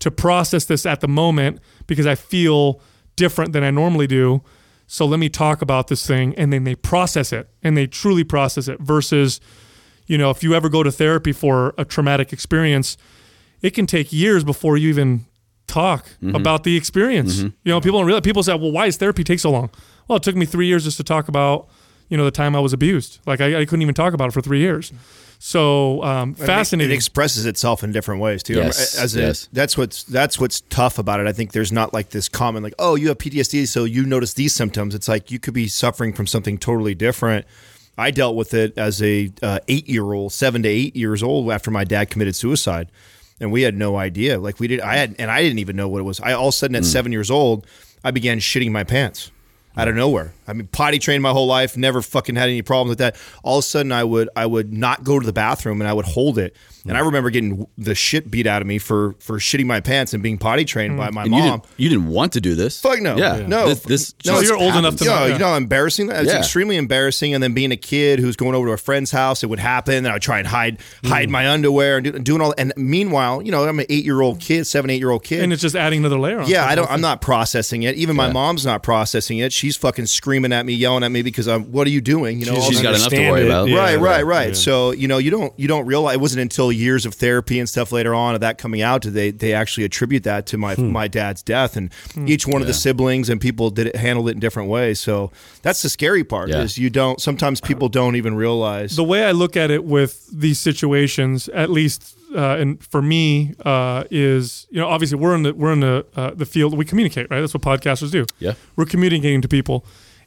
to 0.00 0.10
process 0.10 0.64
this 0.66 0.86
at 0.86 1.00
the 1.00 1.08
moment 1.08 1.60
because 1.86 2.06
I 2.06 2.14
feel 2.14 2.80
different 3.16 3.52
than 3.52 3.64
I 3.64 3.70
normally 3.70 4.06
do. 4.06 4.42
So 4.90 5.04
let 5.04 5.20
me 5.20 5.28
talk 5.28 5.60
about 5.60 5.88
this 5.88 6.06
thing, 6.06 6.34
and 6.36 6.50
then 6.50 6.64
they 6.64 6.74
process 6.74 7.30
it, 7.30 7.50
and 7.62 7.76
they 7.76 7.86
truly 7.86 8.24
process 8.24 8.68
it. 8.68 8.80
Versus, 8.80 9.38
you 10.06 10.16
know, 10.16 10.30
if 10.30 10.42
you 10.42 10.54
ever 10.54 10.70
go 10.70 10.82
to 10.82 10.90
therapy 10.90 11.30
for 11.30 11.74
a 11.76 11.84
traumatic 11.84 12.32
experience, 12.32 12.96
it 13.60 13.70
can 13.70 13.86
take 13.86 14.14
years 14.14 14.44
before 14.44 14.78
you 14.78 14.88
even 14.88 15.26
talk 15.66 16.06
mm-hmm. 16.22 16.34
about 16.34 16.64
the 16.64 16.74
experience. 16.74 17.36
Mm-hmm. 17.36 17.48
You 17.64 17.72
know, 17.72 17.80
people 17.82 17.98
don't 17.98 18.06
realize. 18.06 18.22
People 18.22 18.42
say, 18.42 18.54
"Well, 18.54 18.72
why 18.72 18.86
does 18.86 18.96
therapy 18.96 19.22
take 19.24 19.40
so 19.40 19.50
long?" 19.50 19.68
Well, 20.08 20.16
it 20.16 20.22
took 20.22 20.36
me 20.36 20.46
three 20.46 20.66
years 20.66 20.84
just 20.84 20.96
to 20.96 21.04
talk 21.04 21.28
about, 21.28 21.68
you 22.08 22.16
know, 22.16 22.24
the 22.24 22.30
time 22.30 22.56
I 22.56 22.60
was 22.60 22.72
abused. 22.72 23.18
Like 23.26 23.42
I, 23.42 23.60
I 23.60 23.64
couldn't 23.66 23.82
even 23.82 23.94
talk 23.94 24.14
about 24.14 24.28
it 24.28 24.32
for 24.32 24.40
three 24.40 24.60
years. 24.60 24.90
So 25.38 26.02
um, 26.02 26.34
fascinating. 26.34 26.90
It 26.90 26.94
expresses 26.94 27.46
itself 27.46 27.84
in 27.84 27.92
different 27.92 28.20
ways 28.20 28.42
too. 28.42 28.54
Yes, 28.54 28.98
As 28.98 29.14
a, 29.14 29.20
yes. 29.20 29.48
that's 29.52 29.78
what's 29.78 30.02
that's 30.02 30.38
what's 30.38 30.62
tough 30.62 30.98
about 30.98 31.20
it. 31.20 31.26
I 31.28 31.32
think 31.32 31.52
there's 31.52 31.70
not 31.70 31.94
like 31.94 32.10
this 32.10 32.28
common 32.28 32.62
like, 32.62 32.74
oh, 32.78 32.96
you 32.96 33.08
have 33.08 33.18
PTSD, 33.18 33.68
so 33.68 33.84
you 33.84 34.04
notice 34.04 34.34
these 34.34 34.52
symptoms. 34.52 34.94
It's 34.94 35.06
like 35.06 35.30
you 35.30 35.38
could 35.38 35.54
be 35.54 35.68
suffering 35.68 36.12
from 36.12 36.26
something 36.26 36.58
totally 36.58 36.94
different. 36.94 37.46
I 37.96 38.10
dealt 38.10 38.36
with 38.36 38.52
it 38.54 38.76
as 38.76 39.00
a 39.02 39.30
uh, 39.42 39.60
eight 39.68 39.88
year 39.88 40.12
old, 40.12 40.32
seven 40.32 40.62
to 40.64 40.68
eight 40.68 40.96
years 40.96 41.22
old, 41.22 41.50
after 41.52 41.70
my 41.70 41.84
dad 41.84 42.10
committed 42.10 42.34
suicide, 42.34 42.90
and 43.40 43.52
we 43.52 43.62
had 43.62 43.76
no 43.76 43.96
idea. 43.96 44.40
Like 44.40 44.58
we 44.58 44.66
did, 44.66 44.80
I 44.80 44.96
had, 44.96 45.14
and 45.20 45.30
I 45.30 45.40
didn't 45.42 45.60
even 45.60 45.76
know 45.76 45.88
what 45.88 46.00
it 46.00 46.04
was. 46.04 46.20
I 46.20 46.32
all 46.32 46.48
of 46.48 46.54
a 46.54 46.56
sudden 46.56 46.74
at 46.74 46.84
seven 46.84 47.12
years 47.12 47.30
old, 47.30 47.64
I 48.02 48.10
began 48.10 48.38
shitting 48.38 48.72
my 48.72 48.82
pants 48.82 49.30
out 49.78 49.88
of 49.88 49.94
nowhere. 49.94 50.32
I 50.46 50.54
mean, 50.54 50.66
potty 50.66 50.98
trained 50.98 51.22
my 51.22 51.30
whole 51.30 51.46
life, 51.46 51.76
never 51.76 52.00
fucking 52.02 52.34
had 52.36 52.48
any 52.48 52.62
problems 52.62 52.90
with 52.90 52.98
that. 52.98 53.16
All 53.42 53.58
of 53.58 53.64
a 53.64 53.66
sudden, 53.66 53.92
I 53.92 54.02
would 54.04 54.28
I 54.34 54.46
would 54.46 54.72
not 54.72 55.04
go 55.04 55.18
to 55.18 55.24
the 55.26 55.32
bathroom 55.32 55.80
and 55.80 55.88
I 55.88 55.92
would 55.92 56.06
hold 56.06 56.38
it. 56.38 56.56
And 56.86 56.96
I 56.96 57.00
remember 57.00 57.28
getting 57.28 57.66
the 57.76 57.94
shit 57.94 58.30
beat 58.30 58.46
out 58.46 58.62
of 58.62 58.68
me 58.68 58.78
for 58.78 59.14
for 59.18 59.38
shitting 59.38 59.66
my 59.66 59.80
pants 59.80 60.14
and 60.14 60.22
being 60.22 60.38
potty 60.38 60.64
trained 60.64 60.96
by 60.96 61.10
my 61.10 61.24
And 61.24 61.34
you 61.34 61.40
mom. 61.40 61.60
didn't, 61.60 61.64
you 61.76 61.88
didn't 61.90 62.08
want 62.08 62.32
to 62.32 62.40
do 62.40 62.54
this. 62.54 62.80
Fuck 62.80 63.00
no, 63.02 63.14
Yeah. 63.18 63.44
no, 63.46 63.68
This, 63.68 63.80
this 63.80 64.14
no. 64.24 64.32
Just 64.40 64.44
you're 64.46 64.56
old 64.56 64.74
enough 64.74 64.96
to 64.96 65.04
know. 65.04 65.26
Yeah, 65.26 65.32
you 65.34 65.38
know 65.38 65.48
how 65.48 65.56
embarrassing 65.56 66.06
that. 66.06 66.22
It's 66.24 66.32
Yeah. 66.32 66.38
extremely 66.38 66.76
embarrassing. 66.78 67.34
And 67.34 67.42
then 67.42 67.52
being 67.52 67.72
a 67.72 67.76
kid 67.76 68.20
who's 68.20 68.36
going 68.36 68.54
over 68.54 68.68
to 68.68 68.72
a 68.72 68.78
friend's 68.78 69.10
house, 69.10 69.42
it 69.42 69.48
would 69.50 69.58
happen. 69.58 69.96
And 69.96 70.08
I 70.08 70.14
would 70.14 70.22
try 70.22 70.38
and 70.38 70.48
hide 70.48 70.78
Mm. 71.02 71.08
hide 71.10 71.28
my 71.30 71.50
underwear 71.50 71.98
and 71.98 72.04
do, 72.04 72.18
doing 72.18 72.40
all. 72.40 72.54
And 72.56 72.72
meanwhile, 72.78 73.42
you 73.42 73.52
know, 73.52 73.64
I'm 73.68 73.78
an 73.80 73.86
eight 73.90 74.04
year 74.06 74.22
old 74.22 74.40
kid, 74.40 74.66
seven 74.66 74.88
eight 74.88 74.98
year 74.98 75.10
old 75.10 75.24
kid, 75.24 75.42
and 75.42 75.52
it's 75.52 75.60
just 75.60 75.76
adding 75.76 75.98
another 75.98 76.18
layer. 76.18 76.40
On 76.40 76.48
yeah, 76.48 76.62
top 76.62 76.70
I 76.70 76.74
don't. 76.74 76.84
it. 76.86 76.90
I'm 76.92 77.00
not 77.02 77.20
processing 77.20 77.82
it. 77.82 77.96
Even 77.96 78.16
my 78.16 78.32
mom's 78.32 78.64
not 78.64 78.82
processing 78.82 79.38
it. 79.38 79.52
She's 79.68 79.76
fucking 79.76 80.06
screaming 80.06 80.50
at 80.54 80.64
me, 80.64 80.72
yelling 80.72 81.04
at 81.04 81.10
me 81.10 81.20
because 81.20 81.46
I'm. 81.46 81.70
What 81.72 81.86
are 81.86 81.90
you 81.90 82.00
doing? 82.00 82.40
You 82.40 82.46
know, 82.46 82.54
all 82.54 82.62
She's 82.62 82.80
this- 82.80 82.82
got 82.82 82.94
enough 82.94 83.10
to 83.10 83.30
worry 83.30 83.42
it. 83.42 83.46
about. 83.46 83.68
Yeah. 83.68 83.76
right, 83.76 83.98
right, 83.98 84.24
right. 84.24 84.48
yeah. 84.48 84.54
So 84.54 84.92
you 84.92 85.06
know, 85.08 85.18
you 85.18 85.30
don't 85.30 85.52
you 85.58 85.68
don't 85.68 85.84
realize 85.84 86.14
it 86.14 86.20
wasn't 86.22 86.40
until 86.40 86.72
years 86.72 87.04
of 87.04 87.12
therapy 87.12 87.58
and 87.58 87.68
stuff 87.68 87.92
later 87.92 88.14
on 88.14 88.34
of 88.34 88.40
that 88.40 88.56
coming 88.56 88.80
out 88.80 89.02
did 89.02 89.12
they 89.12 89.30
they 89.30 89.52
actually 89.52 89.84
attribute 89.84 90.22
that 90.22 90.46
to 90.46 90.56
my 90.56 90.74
Hmm. 90.74 90.90
my 90.90 91.06
dad's 91.06 91.42
death 91.42 91.76
and 91.76 91.90
each 92.26 92.46
one 92.46 92.62
of 92.62 92.66
the 92.66 92.72
siblings 92.74 93.28
and 93.28 93.40
people 93.40 93.68
did 93.70 93.88
it 93.88 93.96
handled 93.96 94.28
it 94.30 94.32
in 94.32 94.40
different 94.40 94.70
ways. 94.70 95.00
So 95.00 95.30
that's 95.60 95.82
the 95.82 95.90
scary 95.90 96.24
part 96.24 96.48
Yeah. 96.48 96.62
is 96.62 96.78
you 96.78 96.88
don't 96.88 97.20
sometimes 97.20 97.60
people 97.60 97.90
don't 97.90 98.16
even 98.16 98.34
realize. 98.34 98.96
the 98.96 99.04
way 99.04 99.24
I 99.24 99.32
look 99.32 99.54
at 99.56 99.70
it 99.70 99.84
with 99.84 100.26
these 100.32 100.58
situations, 100.58 101.48
at 101.50 101.68
least 101.70 102.16
uh, 102.34 102.56
and 102.60 102.82
for 102.84 103.00
me 103.02 103.54
uh, 103.64 104.04
is 104.10 104.66
you 104.70 104.80
know 104.80 104.88
obviously 104.88 105.18
we're 105.18 105.34
in 105.34 105.42
the 105.44 105.54
we're 105.54 105.72
in 105.72 105.80
the 105.80 106.04
uh, 106.16 106.30
the 106.34 106.46
field 106.46 106.76
we 106.76 106.84
communicate 106.84 107.30
right? 107.30 107.40
That's 107.40 107.54
what 107.54 107.62
podcasters 107.62 108.10
do. 108.10 108.26
Yeah. 108.38 108.54
we're 108.76 108.84
communicating 108.86 109.40
to 109.42 109.48
people. 109.48 109.84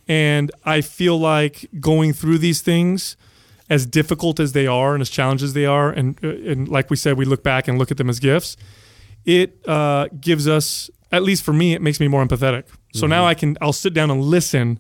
And 0.08 0.52
I 0.66 0.82
feel 0.82 1.18
like 1.20 1.70
going 1.80 2.12
through 2.14 2.40
these 2.40 2.62
things 2.62 3.16
as 3.70 3.86
difficult 3.86 4.40
as 4.40 4.52
they 4.54 4.68
are 4.68 4.94
and 4.94 5.02
as 5.02 5.10
challenged 5.10 5.44
as 5.44 5.54
they 5.54 5.66
are 5.66 5.90
and 5.90 6.18
uh, 6.24 6.30
and 6.52 6.68
like 6.68 6.90
we 6.90 6.96
said 6.98 7.18
we 7.18 7.26
look 7.26 7.44
back 7.44 7.68
and 7.68 7.78
look 7.80 7.92
at 7.92 7.98
them 7.98 8.10
as 8.10 8.20
gifts 8.20 8.58
it 9.26 9.60
uh, 9.68 10.08
gives 10.20 10.48
us 10.48 10.90
at 11.12 11.24
least 11.24 11.44
for 11.44 11.54
me 11.54 11.74
it 11.74 11.82
makes 11.82 12.00
me 12.00 12.08
more 12.08 12.26
empathetic. 12.26 12.64
So 12.94 13.08
now 13.08 13.26
i 13.26 13.34
can 13.34 13.58
i'll 13.62 13.72
sit 13.86 13.94
down 13.94 14.12
and 14.12 14.22
listen 14.22 14.80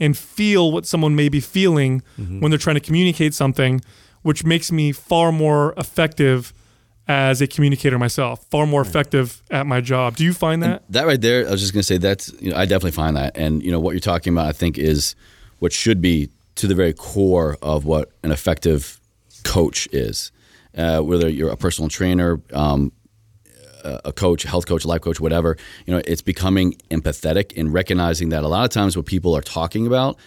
and 0.00 0.16
feel 0.16 0.72
what 0.72 0.86
someone 0.86 1.14
may 1.14 1.28
be 1.28 1.40
feeling 1.40 2.02
when 2.16 2.50
they're 2.50 2.58
trying 2.58 2.76
to 2.76 2.80
communicate 2.80 3.34
something 3.34 3.80
which 4.22 4.44
makes 4.44 4.72
me 4.72 4.92
far 4.92 5.32
more 5.32 5.74
effective 5.76 6.52
as 7.08 7.40
a 7.40 7.46
communicator 7.46 7.98
myself 7.98 8.46
far 8.50 8.64
more 8.64 8.80
effective 8.80 9.42
at 9.50 9.66
my 9.66 9.80
job 9.80 10.14
do 10.16 10.24
you 10.24 10.32
find 10.32 10.62
that 10.62 10.82
That 10.90 11.06
right 11.06 11.20
there, 11.20 11.46
I 11.48 11.50
was 11.50 11.60
just 11.60 11.72
going 11.72 11.80
to 11.80 11.86
say 11.86 11.98
that's 11.98 12.32
you 12.40 12.50
know 12.50 12.56
I 12.56 12.64
definitely 12.66 12.92
find 12.92 13.16
that, 13.16 13.36
and 13.36 13.62
you 13.62 13.70
know 13.70 13.80
what 13.80 13.92
you're 13.92 14.00
talking 14.00 14.32
about, 14.32 14.46
I 14.46 14.52
think 14.52 14.78
is 14.78 15.14
what 15.58 15.72
should 15.72 16.00
be 16.00 16.28
to 16.56 16.66
the 16.66 16.74
very 16.74 16.92
core 16.92 17.56
of 17.62 17.84
what 17.84 18.10
an 18.22 18.30
effective 18.30 19.00
coach 19.42 19.88
is. 19.92 20.30
Uh, 20.76 21.00
whether 21.00 21.28
you're 21.28 21.50
a 21.50 21.56
personal 21.56 21.88
trainer, 21.88 22.40
um, 22.52 22.92
a 23.84 24.00
a 24.06 24.12
coach, 24.12 24.44
a 24.44 24.48
health 24.48 24.66
coach, 24.66 24.84
life 24.84 25.00
coach, 25.00 25.18
whatever, 25.18 25.56
you 25.86 25.94
know, 25.94 26.02
it's 26.06 26.22
becoming 26.22 26.74
empathetic 26.90 27.52
and 27.56 27.72
recognizing 27.72 28.28
that 28.30 28.44
a 28.44 28.48
lot 28.48 28.64
of 28.64 28.70
times 28.70 28.96
what 28.96 29.06
people 29.06 29.34
are 29.34 29.42
talking 29.42 29.86
about 29.86 30.18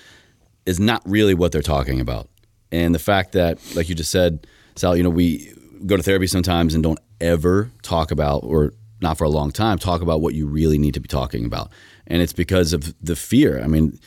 is 0.66 0.80
not 0.80 1.02
really 1.06 1.34
what 1.34 1.52
they're 1.52 1.62
talking 1.62 2.00
about. 2.02 2.28
And 2.72 2.94
the 2.94 3.00
fact 3.00 3.34
that, 3.34 3.60
like 3.76 3.90
you 3.90 3.96
just 3.96 4.12
said, 4.12 4.48
Sal, 4.76 4.98
you 4.98 5.04
know, 5.04 5.10
we 5.10 5.54
go 5.86 5.98
to 5.98 6.04
therapy 6.04 6.28
sometimes 6.28 6.74
and 6.74 6.84
don't 6.84 7.00
ever 7.22 7.72
talk 7.82 8.12
about, 8.12 8.44
or 8.44 8.74
not 9.02 9.18
for 9.18 9.24
a 9.24 9.30
long 9.30 9.52
time, 9.52 9.78
talk 9.78 10.02
about 10.02 10.22
what 10.22 10.34
you 10.34 10.48
really 10.48 10.78
need 10.78 10.94
to 10.96 11.00
be 11.00 11.08
talking 11.08 11.46
about. 11.46 11.72
And 12.08 12.22
it's 12.22 12.34
because 12.34 12.74
of 12.74 12.94
the 13.04 13.16
fear. 13.16 13.62
I 13.62 13.68
mean, 13.68 14.00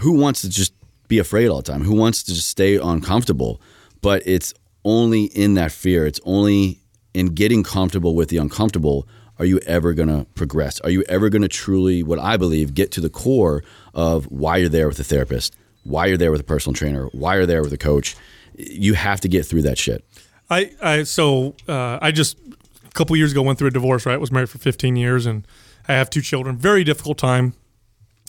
who 0.00 0.12
wants 0.12 0.42
to 0.42 0.48
just 0.48 0.72
be 1.08 1.18
afraid 1.18 1.48
all 1.48 1.58
the 1.58 1.70
time? 1.70 1.82
Who 1.82 1.94
wants 1.94 2.22
to 2.24 2.34
just 2.34 2.48
stay 2.48 2.76
uncomfortable? 2.76 3.60
But 4.02 4.22
it's 4.26 4.54
only 4.84 5.24
in 5.24 5.54
that 5.54 5.72
fear, 5.72 6.06
it's 6.06 6.20
only 6.24 6.80
in 7.12 7.26
getting 7.26 7.62
comfortable 7.62 8.14
with 8.14 8.28
the 8.28 8.38
uncomfortable 8.38 9.06
are 9.40 9.46
you 9.46 9.58
ever 9.60 9.94
going 9.94 10.08
to 10.08 10.26
progress? 10.34 10.80
Are 10.80 10.90
you 10.90 11.02
ever 11.08 11.30
going 11.30 11.40
to 11.40 11.48
truly, 11.48 12.02
what 12.02 12.18
I 12.18 12.36
believe, 12.36 12.74
get 12.74 12.92
to 12.92 13.00
the 13.00 13.08
core 13.08 13.64
of 13.94 14.26
why 14.26 14.58
you're 14.58 14.68
there 14.68 14.86
with 14.86 15.00
a 15.00 15.04
therapist, 15.04 15.56
why 15.84 16.06
you're 16.06 16.16
there 16.16 16.30
with 16.30 16.40
a 16.40 16.44
personal 16.44 16.74
trainer, 16.74 17.06
why 17.12 17.36
you're 17.36 17.46
there 17.46 17.62
with 17.62 17.72
a 17.72 17.78
coach? 17.78 18.16
You 18.54 18.94
have 18.94 19.20
to 19.22 19.28
get 19.28 19.46
through 19.46 19.62
that 19.62 19.78
shit. 19.78 20.04
I, 20.50 20.72
I 20.82 21.02
so 21.04 21.54
uh, 21.68 21.98
I 22.02 22.10
just 22.10 22.36
a 22.84 22.92
couple 22.92 23.16
years 23.16 23.32
ago 23.32 23.42
went 23.42 23.58
through 23.58 23.68
a 23.68 23.72
divorce. 23.72 24.04
Right, 24.04 24.18
was 24.20 24.32
married 24.32 24.50
for 24.50 24.58
15 24.58 24.96
years, 24.96 25.26
and 25.26 25.46
I 25.88 25.92
have 25.92 26.10
two 26.10 26.20
children. 26.20 26.56
Very 26.56 26.84
difficult 26.84 27.18
time, 27.18 27.54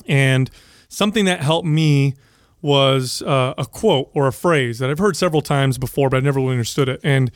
and 0.08 0.50
something 0.88 1.26
that 1.26 1.42
helped 1.42 1.68
me 1.68 2.16
was 2.62 3.24
uh, 3.24 3.56
a 3.58 3.66
quote 3.66 4.10
or 4.14 4.28
a 4.28 4.34
phrase 4.34 4.80
that 4.80 4.90
I've 4.90 5.00
heard 5.00 5.18
several 5.18 5.42
times 5.42 5.78
before, 5.80 6.10
but 6.10 6.18
I 6.18 6.20
never 6.20 6.40
really 6.40 6.52
understood 6.52 6.90
it. 6.90 7.00
And 7.04 7.32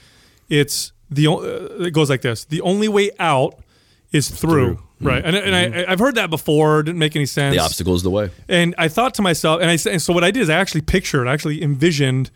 it's 0.49 0.91
the 1.09 1.28
uh, 1.28 1.84
it 1.84 1.91
goes 1.91 2.09
like 2.09 2.22
this: 2.22 2.45
the 2.45 2.61
only 2.61 2.88
way 2.88 3.11
out 3.20 3.59
is 4.11 4.30
through. 4.30 4.80
Right, 5.02 5.24
and, 5.26 5.36
and 5.36 5.56
I, 5.56 5.66
mm-hmm. 5.66 5.91
I've 5.91 6.00
heard 6.00 6.16
that 6.16 6.30
before. 6.30 6.82
Didn't 6.82 7.00
make 7.00 7.16
any 7.16 7.26
sense. 7.26 7.56
The 7.56 7.62
obstacle 7.62 7.96
is 7.96 8.04
the 8.04 8.10
way. 8.10 8.30
And 8.48 8.74
I 8.78 8.88
thought 8.88 9.14
to 9.16 9.22
myself, 9.22 9.62
and 9.62 9.70
I 9.70 9.76
said, 9.76 9.91
and 9.91 10.02
so 10.02 10.14
what 10.14 10.24
I 10.24 10.32
did 10.32 10.41
is 10.41 10.50
I 10.50 10.56
actually 10.56 10.82
pictured, 10.82 11.28
I 11.28 11.34
actually 11.34 11.62
envisioned 11.62 12.32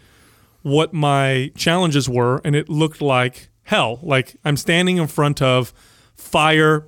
what 0.61 0.93
my 0.93 1.51
challenges 1.55 2.09
were, 2.09 2.41
and 2.43 2.55
it 2.55 2.67
looked 2.67 3.01
like 3.01 3.49
hell. 3.63 3.99
Like 4.01 4.35
I'm 4.43 4.57
standing 4.57 4.97
in 4.97 5.07
front 5.07 5.41
of 5.41 5.73
fire 6.15 6.85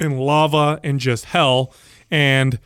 and 0.00 0.18
lava 0.18 0.80
and 0.82 0.98
just 0.98 1.26
hell, 1.26 1.74
and 2.10 2.58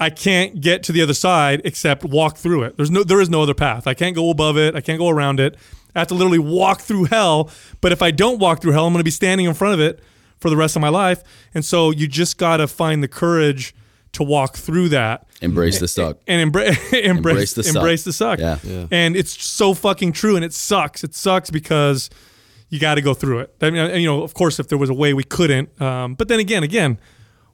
I 0.00 0.10
can't 0.10 0.60
get 0.60 0.82
to 0.84 0.92
the 0.92 1.02
other 1.02 1.14
side 1.14 1.60
except 1.64 2.02
walk 2.02 2.38
through 2.38 2.62
it. 2.64 2.76
There's 2.76 2.90
no, 2.90 3.04
there 3.04 3.20
is 3.20 3.28
no 3.28 3.42
other 3.42 3.54
path. 3.54 3.86
I 3.86 3.94
can't 3.94 4.16
go 4.16 4.30
above 4.30 4.56
it. 4.56 4.74
I 4.74 4.80
can't 4.80 4.98
go 4.98 5.08
around 5.08 5.38
it. 5.38 5.56
I 5.94 6.00
have 6.00 6.08
to 6.08 6.14
literally 6.14 6.38
walk 6.38 6.80
through 6.80 7.04
hell. 7.04 7.50
But 7.80 7.92
if 7.92 8.02
I 8.02 8.10
don't 8.10 8.38
walk 8.38 8.60
through 8.60 8.72
hell, 8.72 8.86
I'm 8.86 8.92
going 8.92 9.00
to 9.00 9.04
be 9.04 9.10
standing 9.10 9.46
in 9.46 9.54
front 9.54 9.74
of 9.74 9.80
it 9.80 10.02
for 10.44 10.50
the 10.50 10.56
rest 10.58 10.76
of 10.76 10.82
my 10.82 10.90
life. 10.90 11.22
And 11.54 11.64
so 11.64 11.90
you 11.90 12.06
just 12.06 12.36
got 12.36 12.58
to 12.58 12.68
find 12.68 13.02
the 13.02 13.08
courage 13.08 13.74
to 14.12 14.22
walk 14.22 14.56
through 14.58 14.90
that 14.90 15.26
Embrace 15.40 15.78
the 15.78 15.88
suck. 15.88 16.18
and 16.26 16.52
embra- 16.52 16.66
embrace 16.92 17.06
Embrace 17.06 17.52
the 17.54 17.62
suck. 17.62 17.76
embrace 17.76 18.04
the 18.04 18.12
suck. 18.12 18.38
Yeah. 18.38 18.58
Yeah. 18.62 18.86
And 18.90 19.16
it's 19.16 19.42
so 19.42 19.72
fucking 19.72 20.12
true, 20.12 20.36
and 20.36 20.44
it 20.44 20.52
sucks. 20.52 21.02
It 21.02 21.14
sucks 21.14 21.48
because 21.48 22.10
you 22.68 22.78
got 22.78 22.96
to 22.96 23.00
go 23.00 23.14
through 23.14 23.38
it. 23.40 23.54
I 23.62 23.70
mean, 23.70 23.80
and, 23.80 24.02
you 24.02 24.06
know, 24.06 24.22
of 24.22 24.34
course, 24.34 24.60
if 24.60 24.68
there 24.68 24.76
was 24.76 24.90
a 24.90 24.94
way 24.94 25.14
we 25.14 25.24
couldn't, 25.24 25.80
um, 25.80 26.14
but 26.14 26.28
then 26.28 26.40
again, 26.40 26.62
again, 26.62 26.98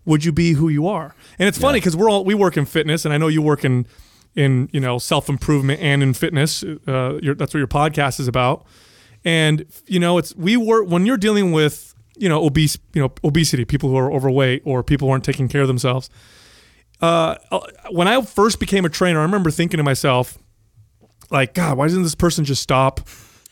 would 0.04 0.24
you 0.24 0.32
be 0.32 0.54
who 0.54 0.68
you 0.68 0.88
are? 0.88 1.14
And 1.38 1.46
it's 1.48 1.58
funny 1.58 1.78
because 1.78 1.96
we're 1.96 2.10
all 2.10 2.24
we 2.24 2.34
work 2.34 2.56
in 2.56 2.64
fitness, 2.66 3.04
and 3.04 3.14
I 3.14 3.18
know 3.18 3.28
you 3.28 3.40
work 3.40 3.64
in 3.64 3.86
in 4.34 4.68
you 4.72 4.80
know 4.80 4.98
self 4.98 5.28
improvement 5.28 5.80
and 5.80 6.02
in 6.02 6.12
fitness. 6.14 6.64
Uh, 6.64 7.20
your, 7.22 7.36
that's 7.36 7.54
what 7.54 7.58
your 7.58 7.68
podcast 7.68 8.18
is 8.18 8.26
about. 8.26 8.66
And 9.24 9.64
you 9.86 10.00
know, 10.00 10.18
it's 10.18 10.34
we 10.34 10.56
work 10.56 10.88
when 10.88 11.06
you're 11.06 11.16
dealing 11.18 11.52
with 11.52 11.89
you 12.20 12.28
know 12.28 12.44
obese 12.44 12.78
you 12.94 13.02
know 13.02 13.12
obesity, 13.24 13.64
people 13.64 13.88
who 13.88 13.96
are 13.96 14.12
overweight 14.12 14.62
or 14.64 14.82
people 14.82 15.08
who 15.08 15.12
aren't 15.12 15.24
taking 15.24 15.48
care 15.48 15.62
of 15.62 15.68
themselves 15.68 16.08
uh, 17.00 17.36
when 17.90 18.08
I 18.08 18.20
first 18.22 18.60
became 18.60 18.84
a 18.84 18.88
trainer, 18.88 19.20
I 19.20 19.22
remember 19.22 19.50
thinking 19.50 19.78
to 19.78 19.84
myself, 19.84 20.38
like, 21.30 21.54
God, 21.54 21.78
why 21.78 21.86
doesn't 21.86 22.02
this 22.02 22.14
person 22.14 22.44
just 22.44 22.62
stop, 22.62 23.00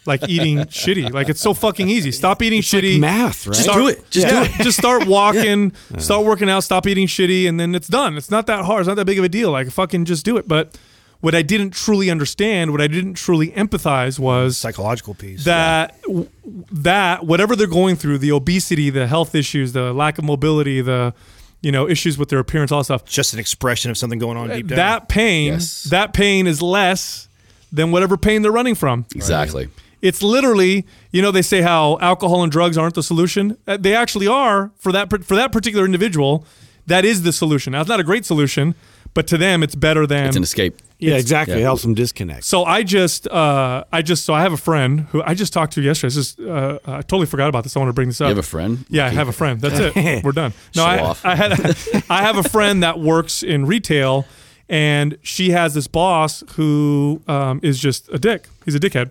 like 0.04 0.28
eating 0.28 0.58
shitty? 0.66 1.12
Like 1.12 1.28
it's 1.28 1.40
so 1.40 1.54
fucking 1.54 1.88
easy. 1.88 2.12
Stop 2.12 2.42
eating 2.42 2.60
shitty. 2.60 3.00
math, 3.00 3.46
right? 3.46 3.56
Start- 3.56 3.78
do 3.78 3.88
it. 3.88 4.10
Just 4.10 4.26
yeah, 4.26 4.44
Just 4.62 4.78
start 4.78 5.06
walking. 5.06 5.72
Start 5.98 6.26
working 6.26 6.50
out. 6.50 6.60
Stop 6.64 6.86
eating 6.86 7.06
shitty, 7.06 7.48
and 7.48 7.58
then 7.58 7.74
it's 7.74 7.88
done. 7.88 8.16
It's 8.16 8.30
not 8.30 8.46
that 8.48 8.64
hard. 8.64 8.80
It's 8.80 8.88
not 8.88 8.96
that 8.96 9.06
big 9.06 9.18
of 9.18 9.24
a 9.24 9.28
deal. 9.28 9.50
Like 9.50 9.70
fucking 9.70 10.04
just 10.04 10.24
do 10.24 10.36
it. 10.36 10.46
But 10.46 10.78
what 11.20 11.34
I 11.34 11.42
didn't 11.42 11.72
truly 11.72 12.10
understand, 12.10 12.70
what 12.70 12.80
I 12.80 12.86
didn't 12.86 13.14
truly 13.14 13.48
empathize 13.52 14.18
was 14.18 14.56
Psychological 14.56 15.14
piece. 15.14 15.44
that 15.44 16.00
w- 16.02 16.28
that 16.72 17.24
whatever 17.26 17.56
they're 17.56 17.66
going 17.66 17.96
through, 17.96 18.18
the 18.18 18.30
obesity, 18.32 18.90
the 18.90 19.06
health 19.06 19.34
issues, 19.34 19.72
the 19.72 19.92
lack 19.92 20.18
of 20.18 20.24
mobility, 20.24 20.80
the 20.80 21.12
you 21.60 21.72
know 21.72 21.88
issues 21.88 22.16
with 22.16 22.28
their 22.28 22.38
appearance, 22.38 22.70
all 22.70 22.78
that 22.80 22.84
stuff 22.84 23.04
just 23.04 23.32
an 23.34 23.40
expression 23.40 23.90
of 23.90 23.98
something 23.98 24.18
going 24.20 24.36
on 24.36 24.48
deep 24.48 24.68
down. 24.68 24.76
that 24.76 25.08
pain 25.08 25.52
Yes. 25.54 25.84
that 25.84 26.12
pain 26.12 26.46
is 26.46 26.62
less 26.62 27.28
than 27.72 27.90
whatever 27.90 28.16
pain 28.16 28.42
they're 28.42 28.52
running 28.52 28.76
from 28.76 29.04
Exactly. 29.14 29.68
it's 30.00 30.22
literally 30.22 30.86
you 31.10 31.20
know 31.20 31.32
they 31.32 31.42
say 31.42 31.60
how 31.60 31.98
alcohol 32.00 32.44
and 32.44 32.52
drugs 32.52 32.78
aren't 32.78 32.94
the 32.94 33.02
solution 33.02 33.58
Uh, 33.66 33.76
they 33.76 33.92
actually 33.94 34.28
are 34.28 34.70
for 34.76 34.92
that 34.92 35.10
for 35.24 35.34
that 35.34 35.50
particular 35.50 35.84
individual 35.84 36.46
that 36.86 37.04
is 37.04 37.22
the 37.22 37.32
solution 37.32 37.72
now 37.72 37.80
it's 37.80 37.88
not 37.90 37.98
a 38.00 38.04
great 38.04 38.24
solution 38.24 38.74
but 39.18 39.26
to 39.26 39.36
them 39.36 39.64
it's 39.64 39.74
better 39.74 40.06
than 40.06 40.26
It's 40.26 40.36
an 40.36 40.44
escape. 40.44 40.80
Yeah, 41.00 41.16
exactly. 41.16 41.54
yeah. 41.54 41.62
It 41.62 41.64
helps 41.64 41.82
them 41.82 41.92
disconnect. 41.92 42.44
so 42.44 42.62
I 42.64 42.84
just, 42.84 43.26
uh, 43.26 43.82
I 43.92 44.00
just, 44.00 44.24
so 44.24 44.32
I 44.32 44.42
have 44.42 44.52
a 44.52 44.56
friend 44.56 45.00
who 45.10 45.24
I 45.24 45.34
just 45.34 45.52
talked 45.52 45.72
to 45.72 45.82
yesterday. 45.82 46.06
It's 46.06 46.14
just, 46.14 46.40
uh, 46.40 46.78
I 46.86 47.02
totally 47.02 47.26
forgot 47.26 47.48
about 47.48 47.64
this. 47.64 47.76
I 47.76 47.80
want 47.80 47.88
to 47.88 47.94
bring 47.94 48.06
this 48.10 48.20
up. 48.20 48.26
You 48.26 48.36
have 48.36 48.38
a 48.38 48.46
friend? 48.46 48.86
Yeah, 48.88 49.06
I 49.06 49.08
have 49.08 49.26
a 49.26 49.32
friend. 49.32 49.60
That's 49.60 49.96
it. 49.96 50.22
We're 50.24 50.30
done. 50.30 50.52
No, 50.76 50.84
Show 50.84 50.88
I, 50.88 50.98
off. 51.00 51.24
I 51.24 51.34
had, 51.34 51.52
I 52.08 52.22
have 52.22 52.36
a 52.36 52.44
friend 52.44 52.84
that 52.84 53.00
works 53.00 53.42
in 53.42 53.66
retail, 53.66 54.24
and 54.68 55.18
she 55.22 55.50
has 55.50 55.74
this 55.74 55.88
boss 55.88 56.44
who 56.52 57.20
um, 57.26 57.58
is 57.64 57.80
just 57.80 58.08
a 58.12 58.20
dick. 58.20 58.46
He's 58.64 58.76
a 58.76 58.80
dickhead, 58.80 59.10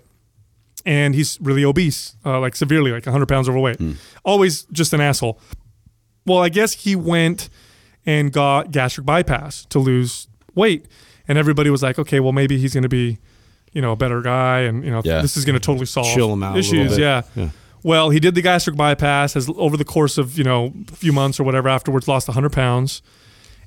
and 0.86 1.16
he's 1.16 1.38
really 1.42 1.66
obese, 1.66 2.16
uh, 2.26 2.40
like 2.40 2.56
severely, 2.56 2.92
like 2.94 3.06
100 3.06 3.26
pounds 3.28 3.50
overweight. 3.50 3.78
Always 4.24 4.64
just 4.72 4.94
an 4.94 5.02
asshole. 5.02 5.38
Well, 6.26 6.40
I 6.40 6.48
guess 6.48 6.72
he 6.72 6.96
went 6.96 7.50
and 8.08 8.32
got 8.34 8.72
gastric 8.72 9.06
bypass 9.06 9.66
to 9.66 9.78
lose 9.78 10.28
weight, 10.56 10.88
and 11.28 11.38
everybody 11.38 11.70
was 11.70 11.84
like, 11.84 12.00
okay, 12.00 12.20
well 12.20 12.32
maybe 12.32 12.58
he's 12.58 12.74
going 12.74 12.82
to 12.82 12.90
be, 12.90 13.20
you 13.74 13.82
know, 13.82 13.92
a 13.92 13.96
better 13.96 14.22
guy, 14.24 14.62
and 14.62 14.84
you 14.84 14.90
know, 14.90 15.02
Yeah. 15.06 15.22
this 15.22 15.38
is 15.38 15.46
going 15.46 15.54
to 15.54 15.60
totally 15.60 15.86
solve 15.86 16.08
Chill 16.16 16.34
him 16.34 16.42
out 16.42 16.58
issues. 16.58 16.98
Yeah. 16.98 17.22
Yeah. 17.36 17.50
Well, 17.84 18.10
he 18.10 18.20
did 18.20 18.34
the 18.34 18.42
gastric 18.42 18.76
bypass. 18.76 19.34
Has 19.36 19.48
over 19.56 19.78
the 19.78 19.86
course 19.86 20.18
of 20.18 20.38
you 20.38 20.44
know 20.44 20.74
a 20.92 20.96
few 20.96 21.14
months 21.14 21.40
or 21.40 21.44
whatever 21.44 21.70
afterwards 21.70 22.08
lost 22.08 22.28
100 22.28 22.52
pounds, 22.52 23.02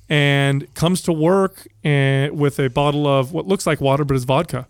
and 0.08 0.72
comes 0.74 1.00
to 1.02 1.12
work 1.12 1.68
and 1.84 2.36
with 2.38 2.58
a 2.58 2.68
bottle 2.68 3.06
of 3.06 3.32
what 3.32 3.46
looks 3.46 3.66
like 3.66 3.80
water 3.80 4.04
but 4.04 4.16
is 4.16 4.24
vodka, 4.24 4.66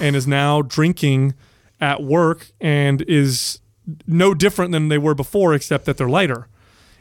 and 0.00 0.16
is 0.16 0.26
now 0.26 0.62
drinking 0.62 1.34
at 1.80 2.02
work 2.02 2.48
and 2.60 3.02
is 3.02 3.60
no 4.06 4.34
different 4.34 4.72
than 4.72 4.88
they 4.88 4.98
were 4.98 5.14
before 5.14 5.54
except 5.54 5.84
that 5.84 5.96
they're 5.96 6.08
lighter, 6.08 6.48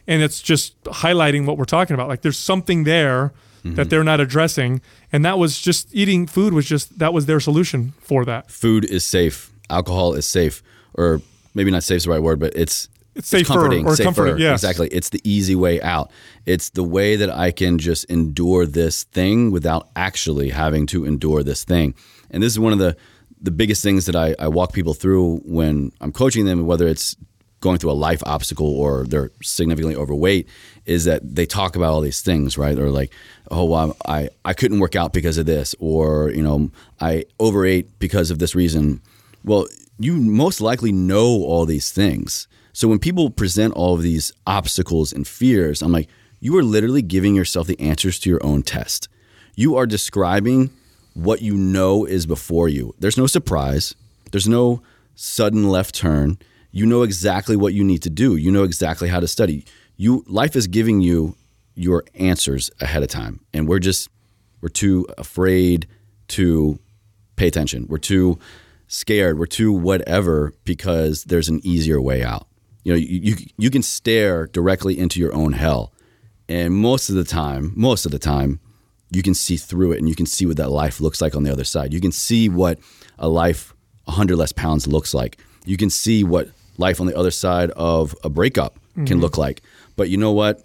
and 0.07 0.21
it's 0.21 0.41
just 0.41 0.81
highlighting 0.83 1.45
what 1.45 1.57
we're 1.57 1.65
talking 1.65 1.93
about. 1.93 2.07
Like 2.07 2.21
there's 2.21 2.37
something 2.37 2.83
there. 2.83 3.33
That 3.63 3.71
mm-hmm. 3.71 3.89
they're 3.89 4.03
not 4.03 4.19
addressing, 4.19 4.79
and 5.11 5.25
that 5.25 5.39
was 5.39 5.59
just 5.59 5.89
eating 5.91 6.27
food 6.27 6.53
was 6.53 6.67
just 6.67 6.99
that 6.99 7.15
was 7.15 7.25
their 7.25 7.39
solution 7.39 7.93
for 7.99 8.23
that. 8.23 8.51
Food 8.51 8.85
is 8.85 9.03
safe. 9.03 9.51
Alcohol 9.71 10.13
is 10.13 10.27
safe. 10.27 10.61
Or 10.93 11.19
maybe 11.55 11.71
not 11.71 11.81
safe 11.81 11.97
is 11.97 12.03
the 12.03 12.11
right 12.11 12.21
word, 12.21 12.39
but 12.39 12.55
it's 12.55 12.89
It's 13.15 13.27
safer 13.27 13.53
comforting. 13.53 13.87
or 13.87 13.95
safer. 13.95 14.07
comforting, 14.07 14.37
yes. 14.37 14.61
Exactly. 14.61 14.87
It's 14.89 15.09
the 15.09 15.19
easy 15.23 15.55
way 15.55 15.81
out. 15.81 16.11
It's 16.45 16.69
the 16.69 16.83
way 16.83 17.15
that 17.15 17.31
I 17.31 17.49
can 17.49 17.79
just 17.79 18.05
endure 18.05 18.67
this 18.67 19.03
thing 19.05 19.49
without 19.49 19.89
actually 19.95 20.49
having 20.49 20.85
to 20.87 21.03
endure 21.03 21.41
this 21.41 21.63
thing. 21.63 21.95
And 22.29 22.43
this 22.43 22.51
is 22.53 22.59
one 22.59 22.71
of 22.71 22.77
the 22.77 22.95
the 23.41 23.51
biggest 23.51 23.81
things 23.81 24.05
that 24.05 24.15
I, 24.15 24.35
I 24.37 24.47
walk 24.47 24.73
people 24.73 24.93
through 24.93 25.37
when 25.37 25.91
I'm 26.01 26.11
coaching 26.11 26.45
them, 26.45 26.67
whether 26.67 26.87
it's 26.87 27.15
going 27.61 27.77
through 27.77 27.91
a 27.91 27.93
life 27.93 28.21
obstacle 28.25 28.67
or 28.67 29.05
they're 29.05 29.31
significantly 29.41 29.95
overweight, 29.95 30.47
is 30.85 31.05
that 31.05 31.35
they 31.35 31.45
talk 31.45 31.75
about 31.75 31.93
all 31.93 32.01
these 32.01 32.21
things, 32.21 32.57
right? 32.57 32.77
Or 32.77 32.89
like, 32.89 33.11
oh, 33.51 33.65
well, 33.65 33.97
I 34.05 34.29
I 34.43 34.53
couldn't 34.53 34.79
work 34.79 34.95
out 34.95 35.13
because 35.13 35.37
of 35.37 35.45
this, 35.45 35.75
or 35.79 36.31
you 36.31 36.43
know, 36.43 36.69
I 36.99 37.25
overate 37.39 37.99
because 37.99 38.31
of 38.31 38.39
this 38.39 38.55
reason. 38.55 39.01
Well, 39.43 39.67
you 39.99 40.15
most 40.15 40.61
likely 40.61 40.91
know 40.91 41.25
all 41.25 41.65
these 41.65 41.91
things. 41.91 42.47
So 42.73 42.87
when 42.87 42.99
people 42.99 43.29
present 43.29 43.73
all 43.73 43.93
of 43.95 44.01
these 44.01 44.33
obstacles 44.45 45.13
and 45.13 45.25
fears, 45.25 45.81
I'm 45.81 45.93
like, 45.93 46.09
you 46.41 46.57
are 46.57 46.63
literally 46.63 47.01
giving 47.01 47.33
yourself 47.33 47.67
the 47.67 47.79
answers 47.79 48.19
to 48.19 48.29
your 48.29 48.45
own 48.45 48.63
test. 48.63 49.07
You 49.55 49.77
are 49.77 49.85
describing 49.85 50.71
what 51.13 51.41
you 51.41 51.55
know 51.55 52.03
is 52.05 52.25
before 52.25 52.67
you. 52.67 52.93
There's 52.99 53.17
no 53.17 53.27
surprise. 53.27 53.95
There's 54.31 54.47
no 54.47 54.81
sudden 55.15 55.69
left 55.69 55.95
turn. 55.95 56.37
You 56.75 56.85
know 56.85 57.03
exactly 57.03 57.55
what 57.55 57.73
you 57.73 57.85
need 57.85 58.03
to 58.03 58.09
do. 58.09 58.35
You 58.35 58.51
know 58.51 58.63
exactly 58.63 59.07
how 59.07 59.21
to 59.21 59.29
study. 59.29 59.63
You 59.95 60.25
life 60.27 60.57
is 60.57 60.67
giving 60.67 60.99
you 60.99 61.37
your 61.73 62.03
answers 62.15 62.69
ahead 62.81 63.01
of 63.01 63.07
time. 63.07 63.39
And 63.53 63.65
we're 63.65 63.79
just 63.79 64.09
we're 64.59 64.67
too 64.67 65.07
afraid 65.17 65.87
to 66.29 66.77
pay 67.37 67.47
attention. 67.47 67.85
We're 67.87 67.97
too 67.97 68.39
scared. 68.87 69.39
We're 69.39 69.45
too 69.45 69.71
whatever 69.71 70.53
because 70.65 71.23
there's 71.23 71.47
an 71.47 71.61
easier 71.63 72.01
way 72.01 72.25
out. 72.25 72.45
You 72.83 72.91
know, 72.91 72.97
you, 72.97 73.19
you 73.21 73.35
you 73.57 73.69
can 73.69 73.81
stare 73.81 74.47
directly 74.47 74.99
into 74.99 75.21
your 75.21 75.33
own 75.33 75.53
hell. 75.53 75.93
And 76.49 76.73
most 76.73 77.07
of 77.07 77.15
the 77.15 77.23
time, 77.23 77.71
most 77.77 78.05
of 78.05 78.11
the 78.11 78.19
time, 78.19 78.59
you 79.11 79.23
can 79.23 79.33
see 79.33 79.55
through 79.55 79.93
it 79.93 79.99
and 79.99 80.09
you 80.09 80.15
can 80.15 80.25
see 80.25 80.45
what 80.45 80.57
that 80.57 80.71
life 80.71 80.99
looks 80.99 81.21
like 81.21 81.35
on 81.35 81.43
the 81.43 81.53
other 81.53 81.63
side. 81.63 81.93
You 81.93 82.01
can 82.01 82.11
see 82.11 82.49
what 82.49 82.79
a 83.17 83.29
life 83.29 83.73
100 84.03 84.35
less 84.35 84.51
pounds 84.51 84.87
looks 84.87 85.13
like. 85.13 85.37
You 85.63 85.77
can 85.77 85.89
see 85.89 86.25
what 86.25 86.49
life 86.77 86.99
on 87.01 87.07
the 87.07 87.17
other 87.17 87.31
side 87.31 87.71
of 87.71 88.15
a 88.23 88.29
breakup 88.29 88.77
can 89.05 89.19
look 89.19 89.37
like. 89.37 89.61
But 89.95 90.09
you 90.09 90.17
know 90.17 90.31
what? 90.31 90.63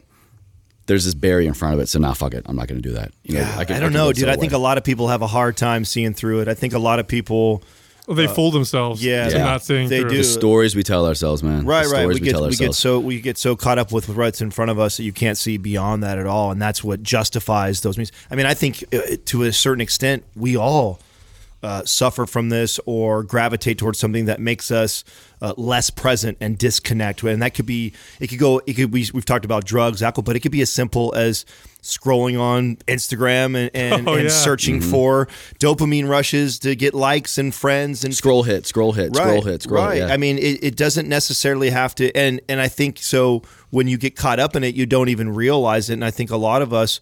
There's 0.87 1.05
this 1.05 1.15
barrier 1.15 1.47
in 1.49 1.55
front 1.55 1.75
of 1.75 1.81
it. 1.81 1.89
So 1.89 1.99
now, 2.01 2.15
fuck 2.15 2.35
it. 2.35 2.45
I'm 2.47 2.57
not 2.57 2.67
going 2.69 2.81
to 2.83 2.89
do 2.89 2.95
that. 2.97 3.13
You 3.23 3.35
know, 3.39 3.43
I, 3.57 3.65
can- 3.65 3.81
don't 3.81 3.91
can 3.91 3.93
know, 3.93 4.13
dude. 4.13 4.27
the 4.27 4.33
I 4.33 4.37
think 4.37 4.53
way. 4.53 4.57
a 4.57 4.61
lot 4.61 4.77
of 4.79 4.83
people 4.85 5.09
have 5.09 5.23
a 5.23 5.27
hard 5.29 5.57
time 5.57 5.85
seeing 5.85 6.15
through 6.15 6.41
it. 6.41 6.49
I 6.49 6.55
think 6.55 6.73
a 6.75 6.79
lot 6.81 6.99
of 6.99 7.07
people, 7.07 7.63
Well, 8.09 8.17
they 8.17 8.27
fool 8.27 8.51
themselves. 8.51 9.05
yeah, 9.05 9.29
to 9.29 9.37
yeah. 9.37 9.45
not 9.45 9.63
seeing 9.63 9.89
They 9.89 10.01
through. 10.01 10.11
do. 10.11 10.17
the 10.19 10.25
stories 10.25 10.75
we 10.75 10.83
tell 10.83 11.07
ourselves, 11.07 11.45
man. 11.45 11.65
right, 11.65 11.85
the 11.85 11.91
right. 11.91 12.01
Stories 12.01 12.21
We 12.21 12.25
get 12.25 12.31
tell 12.33 12.49
we 12.49 12.57
get 12.57 12.75
so 12.75 12.99
we 12.99 13.21
get 13.21 13.39
so 13.39 13.55
caught 13.55 13.79
up 13.79 13.93
with 13.93 14.09
what's 14.09 14.41
in 14.41 14.51
front 14.51 14.73
of 14.73 14.81
us 14.81 14.97
that 14.97 15.05
you 15.05 15.13
can't 15.13 15.39
see 15.39 15.59
beyond 15.59 16.03
that 16.03 16.19
at 16.19 16.27
all, 16.27 16.51
and 16.51 16.61
that's 16.61 16.83
what 16.83 17.05
justifies 17.05 17.83
those 17.83 17.97
means. 17.97 18.11
I 18.29 18.35
mean, 18.35 18.47
I 18.47 18.55
think 18.55 18.83
uh, 18.93 19.17
to 19.27 19.45
a 19.45 19.53
certain 19.53 19.81
extent, 19.83 20.25
we 20.35 20.57
all 20.57 20.99
uh, 21.63 21.85
suffer 21.85 22.27
from 22.27 22.49
this 22.49 22.81
or 22.87 23.23
gravitate 23.23 23.77
towards 23.79 23.99
something 23.99 24.25
that 24.25 24.41
makes 24.41 24.71
us 24.71 25.05
uh, 25.43 25.53
less 25.57 25.91
present 25.91 26.39
and 26.41 26.57
disconnect. 26.57 27.23
And 27.23 27.43
that 27.43 27.55
could 27.55 27.67
be, 27.67 27.93
it 28.19 28.29
could 28.29 28.39
go, 28.39 28.61
it 28.67 28.75
could 28.75 28.91
be, 28.91 29.07
we've 29.13 29.25
talked 29.27 29.45
about 29.45 29.65
drugs, 29.65 30.03
alcohol, 30.03 30.23
but 30.23 30.37
it 30.37 30.41
could 30.41 30.53
be 30.53 30.63
as 30.63 30.71
simple 30.73 31.15
as 31.15 31.45
scrolling 31.83 32.39
on 32.39 32.77
Instagram 32.89 33.57
and, 33.57 33.71
and, 33.75 34.09
Oh, 34.09 34.15
and 34.15 34.25
yeah. 34.25 34.29
searching 34.29 34.81
Mm-hmm. 34.81 34.91
for 34.91 35.29
dopamine 35.59 36.09
rushes 36.09 36.59
to 36.61 36.75
get 36.77 36.95
likes 36.95 37.39
and 37.39 37.55
friends 37.55 38.05
and 38.05 38.15
scroll 38.15 38.43
hit, 38.43 38.67
scroll 38.67 38.93
hit, 38.93 39.15
scroll 39.17 39.43
hit, 39.43 39.63
scroll 39.63 39.85
right. 39.85 39.97
hit. 39.99 40.09
Yeah. 40.09 40.15
I 40.15 40.17
mean, 40.17 40.39
it, 40.39 40.63
it 40.63 40.77
doesn't 40.77 41.09
necessarily 41.09 41.71
have 41.71 41.95
to, 41.97 42.15
and 42.17 42.41
and 42.49 42.61
I 42.61 42.69
think 42.69 42.99
so. 42.99 43.43
When 43.71 43.87
you 43.89 43.99
get 43.99 44.17
caught 44.17 44.41
up 44.41 44.57
in 44.57 44.65
it, 44.65 44.75
you 44.75 44.85
don't 44.85 45.09
even 45.11 45.35
realize 45.35 45.91
it. 45.91 45.95
And 45.95 46.05
I 46.05 46.11
think 46.11 46.31
a 46.31 46.37
lot 46.37 46.61
of 46.63 46.73
us. 46.73 47.01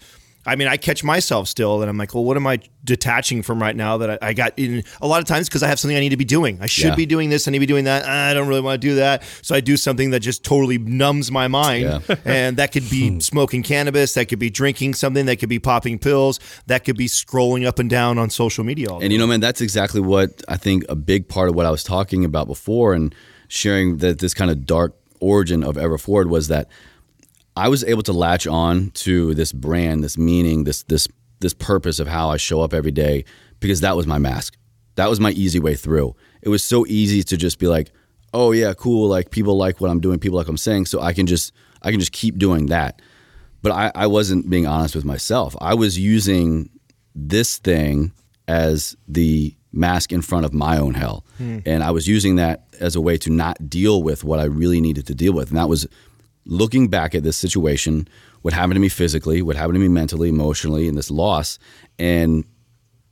I 0.49 0.57
mean, 0.57 0.67
I 0.67 0.79
catch 0.79 1.05
myself 1.05 1.47
still, 1.47 1.83
and 1.83 1.91
I'm 1.91 1.99
like, 1.99 2.15
well, 2.15 2.25
what 2.25 2.39
am 2.39 2.47
I 2.47 2.61
detaching 2.83 3.43
from 3.43 3.61
right 3.61 3.77
now 3.77 3.99
that 3.99 4.11
I, 4.11 4.29
I 4.29 4.33
got 4.33 4.55
in 4.57 4.83
a 5.03 5.07
lot 5.07 5.21
of 5.21 5.27
times 5.27 5.47
because 5.47 5.63
I 5.63 5.69
have 5.69 5.79
something 5.79 5.97
I 5.97 6.01
need 6.01 6.09
to 6.09 6.17
be 6.17 6.25
doing. 6.25 6.59
I 6.63 6.67
should 6.67 6.87
Yeah. 6.87 6.95
be 6.95 7.05
doing 7.05 7.29
this. 7.29 7.47
I 7.47 7.51
need 7.51 7.59
to 7.59 7.61
be 7.61 7.67
doing 7.67 7.85
that. 7.85 8.07
I 8.07 8.33
don't 8.33 8.49
really 8.49 8.63
want 8.63 8.81
to 8.81 8.89
do 8.89 8.95
that. 8.95 9.23
So 9.43 9.55
I 9.55 9.61
do 9.61 9.77
something 9.77 10.11
that 10.11 10.21
just 10.21 10.45
totally 10.45 10.79
numbs 10.79 11.31
my 11.31 11.49
mind. 11.49 11.85
Yeah. 11.85 12.17
and 12.25 12.57
that 12.57 12.73
could 12.73 12.89
be 12.89 13.11
hmm. 13.11 13.19
smoking 13.19 13.63
cannabis. 13.63 14.15
That 14.15 14.31
could 14.31 14.39
be 14.39 14.49
drinking 14.49 14.95
something. 14.95 15.27
That 15.27 15.37
could 15.37 15.51
be 15.51 15.59
popping 15.59 15.99
pills. 15.99 16.41
That 16.67 16.85
could 16.85 16.97
be 16.97 17.09
scrolling 17.09 17.67
up 17.67 17.79
and 17.79 17.91
down 17.91 18.17
on 18.17 18.31
social 18.31 18.65
media. 18.65 18.89
All 18.89 19.03
And 19.03 19.13
you 19.13 19.19
know, 19.19 19.27
man, 19.27 19.41
that's 19.41 19.61
exactly 19.61 20.01
what 20.01 20.43
I 20.49 20.57
think 20.57 20.85
a 20.89 20.97
big 20.97 21.29
part 21.29 21.51
of 21.51 21.57
what 21.57 21.67
I 21.67 21.71
was 21.71 21.85
talking 21.85 22.25
about 22.25 22.47
before 22.47 22.95
and 22.95 23.15
sharing 23.49 23.99
that 23.99 24.19
this 24.21 24.33
kind 24.33 24.51
of 24.51 24.65
dark 24.65 24.97
origin 25.21 25.63
of 25.63 25.77
Ever 25.77 25.99
Forward 25.99 26.31
was 26.31 26.49
that 26.49 26.69
I 27.59 27.67
was 27.69 27.83
able 27.83 28.05
to 28.05 28.13
latch 28.13 28.47
on 28.47 28.91
to 28.91 29.35
this 29.35 29.53
brand, 29.53 30.05
this 30.05 30.17
meaning, 30.17 30.63
this 30.63 30.85
this 30.85 31.09
this 31.41 31.55
purpose 31.55 31.99
of 31.99 32.07
how 32.07 32.31
I 32.31 32.37
show 32.37 32.61
up 32.61 32.73
every 32.73 32.93
day 32.93 33.25
because 33.59 33.81
that 33.81 33.97
was 33.97 34.07
my 34.07 34.19
mask. 34.19 34.57
That 34.95 35.11
was 35.11 35.19
my 35.19 35.33
easy 35.33 35.59
way 35.59 35.75
through. 35.75 36.15
It 36.41 36.51
was 36.51 36.63
so 36.63 36.87
easy 36.87 37.25
to 37.25 37.37
just 37.37 37.59
be 37.59 37.67
like, 37.67 37.91
"Oh 38.33 38.53
yeah, 38.53 38.75
cool, 38.75 39.09
like 39.09 39.33
people 39.33 39.57
like 39.57 39.81
what 39.81 39.91
I'm 39.91 39.99
doing, 39.99 40.21
people 40.21 40.37
like 40.37 40.47
what 40.47 40.53
I'm 40.53 40.57
saying, 40.57 40.87
so 40.87 41.01
I 41.01 41.13
can 41.13 41.27
just 41.27 41.53
I 41.83 41.91
can 41.91 41.99
just 41.99 42.13
keep 42.13 42.39
doing 42.39 42.67
that." 42.67 43.03
But 43.61 43.73
I, 43.73 43.91
I 43.93 44.07
wasn't 44.07 44.49
being 44.49 44.69
honest 44.69 44.95
with 44.95 45.05
myself. 45.05 45.57
I 45.61 45.75
was 45.75 45.99
using 45.99 46.71
this 47.17 47.59
thing 47.59 48.13
as 48.47 48.97
the 49.09 49.53
mask 49.73 50.13
in 50.13 50.23
front 50.23 50.47
of 50.47 50.55
my 50.55 50.79
own 50.79 50.95
hell. 50.95 51.25
Hmm. 51.39 51.59
And 51.67 51.83
I 51.83 51.91
was 51.91 52.07
using 52.07 52.37
that 52.37 52.69
as 52.79 52.95
a 52.95 53.01
way 53.01 53.19
to 53.19 53.31
not 53.31 53.69
deal 53.69 54.01
with 54.01 54.23
what 54.23 54.39
I 54.39 54.45
really 54.45 54.81
needed 54.81 55.09
to 55.09 55.15
deal 55.15 55.33
with. 55.33 55.49
And 55.49 55.59
that 55.59 55.69
was 55.69 55.89
looking 56.49 56.89
back 56.89 57.15
at 57.15 57.23
this 57.23 57.37
situation, 57.37 58.09
what 58.43 58.55
happened 58.55 58.75
to 58.75 58.81
me 58.81 58.89
physically, 58.89 59.43
what 59.43 59.55
happened 59.55 59.75
to 59.75 59.81
me 59.81 59.89
mentally, 59.89 60.29
emotionally, 60.29 60.89
and 60.89 60.97
this 60.97 61.11
loss. 61.11 61.59
And 61.99 62.45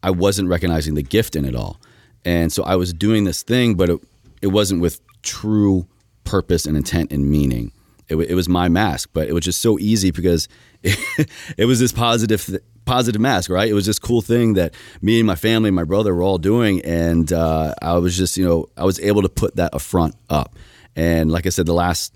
I 0.03 0.11
wasn't 0.11 0.49
recognizing 0.49 0.95
the 0.95 1.03
gift 1.03 1.37
in 1.37 1.45
it 1.45 1.55
all. 1.55 1.81
And 2.25 2.53
so 2.53 2.65
I 2.65 2.75
was 2.75 2.93
doing 2.93 3.25
this 3.25 3.43
thing, 3.43 3.75
but 3.75 3.91
it, 3.91 4.01
it 4.43 4.49
wasn't 4.49 4.81
with 4.81 5.01
true 5.23 5.87
purpose 6.25 6.67
and 6.67 6.77
intent 6.77 7.13
and 7.13 7.31
meaning. 7.31 7.73
It, 8.09 8.17
it 8.17 8.35
was 8.35 8.49
my 8.49 8.69
mask, 8.69 9.11
but 9.13 9.29
it 9.29 9.33
was 9.33 9.45
just 9.45 9.61
so 9.61 9.79
easy 9.79 10.11
because 10.11 10.49
it, 10.83 11.29
it 11.57 11.67
was 11.67 11.79
this 11.79 11.93
positive, 11.93 12.45
th- 12.45 12.63
positive 12.85 13.21
mask, 13.21 13.51
right? 13.51 13.69
It 13.69 13.75
was 13.75 13.87
this 13.87 13.99
cool 13.99 14.23
thing 14.23 14.55
that 14.55 14.75
me 15.03 15.21
and 15.21 15.27
my 15.27 15.35
family, 15.35 15.69
and 15.69 15.77
my 15.77 15.85
brother, 15.85 16.15
were 16.15 16.23
all 16.23 16.39
doing, 16.39 16.81
and 16.83 17.33
uh, 17.33 17.75
I 17.83 17.99
was 17.99 18.17
just, 18.17 18.37
you 18.37 18.47
know, 18.47 18.69
I 18.77 18.85
was 18.85 18.99
able 19.01 19.23
to 19.23 19.29
put 19.29 19.57
that 19.57 19.75
affront 19.75 20.15
up. 20.31 20.57
And 20.95 21.31
like 21.31 21.47
I 21.47 21.51
said, 21.51 21.67
the 21.67 21.75
last 21.75 22.15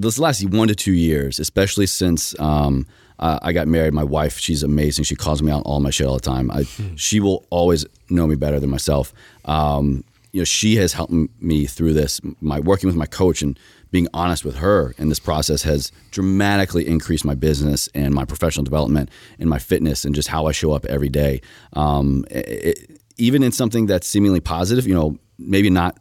this 0.00 0.18
last 0.18 0.44
one 0.50 0.68
to 0.68 0.74
two 0.74 0.92
years, 0.92 1.38
especially 1.40 1.86
since 1.86 2.38
um, 2.40 2.86
uh, 3.18 3.38
I 3.42 3.52
got 3.52 3.66
married, 3.68 3.92
my 3.94 4.04
wife, 4.04 4.38
she's 4.38 4.62
amazing. 4.62 5.04
She 5.04 5.16
calls 5.16 5.42
me 5.42 5.50
out 5.50 5.58
on 5.58 5.62
all 5.62 5.80
my 5.80 5.90
shit 5.90 6.06
all 6.06 6.14
the 6.14 6.20
time. 6.20 6.50
I, 6.50 6.64
She 6.96 7.20
will 7.20 7.44
always 7.50 7.84
know 8.08 8.26
me 8.26 8.36
better 8.36 8.60
than 8.60 8.70
myself. 8.70 9.12
Um, 9.44 10.04
you 10.32 10.40
know, 10.40 10.44
she 10.44 10.76
has 10.76 10.92
helped 10.92 11.12
me 11.40 11.66
through 11.66 11.94
this. 11.94 12.20
My 12.40 12.60
working 12.60 12.86
with 12.86 12.96
my 12.96 13.06
coach 13.06 13.42
and 13.42 13.58
being 13.90 14.06
honest 14.12 14.44
with 14.44 14.56
her 14.56 14.94
in 14.98 15.08
this 15.08 15.18
process 15.18 15.62
has 15.62 15.90
dramatically 16.10 16.86
increased 16.86 17.24
my 17.24 17.34
business 17.34 17.88
and 17.94 18.14
my 18.14 18.24
professional 18.26 18.62
development 18.62 19.10
and 19.38 19.48
my 19.48 19.58
fitness 19.58 20.04
and 20.04 20.14
just 20.14 20.28
how 20.28 20.44
I 20.46 20.52
show 20.52 20.72
up 20.72 20.84
every 20.86 21.08
day. 21.08 21.40
Um, 21.72 22.24
it- 22.30 23.00
even 23.20 23.42
in 23.42 23.50
something 23.50 23.86
that's 23.86 24.06
seemingly 24.06 24.38
positive, 24.38 24.86
you 24.86 24.94
know, 24.94 25.18
maybe 25.40 25.70
not 25.70 25.98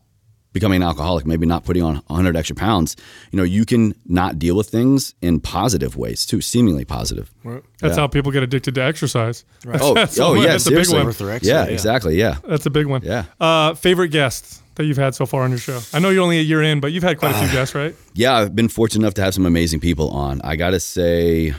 becoming 0.58 0.78
an 0.78 0.88
alcoholic, 0.88 1.26
maybe 1.26 1.46
not 1.46 1.64
putting 1.64 1.84
on 1.84 1.96
100 2.08 2.36
extra 2.36 2.56
pounds, 2.56 2.96
you 3.32 3.38
know, 3.38 3.44
you 3.44 3.66
can 3.66 3.94
not 4.06 4.40
deal 4.40 4.56
with 4.56 4.70
things 4.70 5.14
in 5.22 5.40
positive 5.40 5.96
ways 5.96 6.26
too, 6.26 6.42
seemingly 6.42 6.86
positive. 6.86 7.32
Right. 7.44 7.64
That's 7.80 7.98
how 7.98 8.08
people 8.08 8.32
get 8.32 8.44
addicted 8.44 8.76
to 8.76 8.82
exercise. 8.84 9.46
Oh, 9.68 9.94
That's 10.00 10.20
oh 10.20 10.36
a- 10.36 10.40
yeah, 10.42 10.48
that's 10.54 10.66
a 10.68 10.72
big 10.72 10.86
seriously. 10.86 10.98
one. 10.98 11.08
Orthorexia, 11.08 11.44
yeah, 11.44 11.66
yeah. 11.66 11.72
exactly. 11.74 12.18
Yeah. 12.18 12.38
That's 12.48 12.66
a 12.66 12.70
big 12.70 12.88
one. 12.88 13.02
Yeah. 13.04 13.26
Uh, 13.40 13.74
favorite 13.76 14.10
guests 14.10 14.62
that 14.76 14.86
you've 14.86 14.98
had 14.98 15.16
so 15.16 15.26
far 15.26 15.44
on 15.44 15.50
your 15.50 15.60
show? 15.60 15.80
I 15.94 16.00
know 16.00 16.10
you're 16.10 16.24
only 16.24 16.40
a 16.40 16.44
year 16.44 16.62
in, 16.64 16.80
but 16.80 16.92
you've 16.92 17.04
had 17.04 17.18
quite 17.18 17.36
a 17.36 17.40
few 17.40 17.52
guests, 17.52 17.74
right? 17.76 17.96
Yeah, 18.14 18.34
I've 18.36 18.56
been 18.56 18.70
fortunate 18.70 19.04
enough 19.04 19.16
to 19.16 19.24
have 19.24 19.34
some 19.34 19.46
amazing 19.46 19.80
people 19.80 20.10
on. 20.12 20.40
I 20.44 20.56
got 20.56 20.72
to 20.72 20.80
say, 20.80 21.54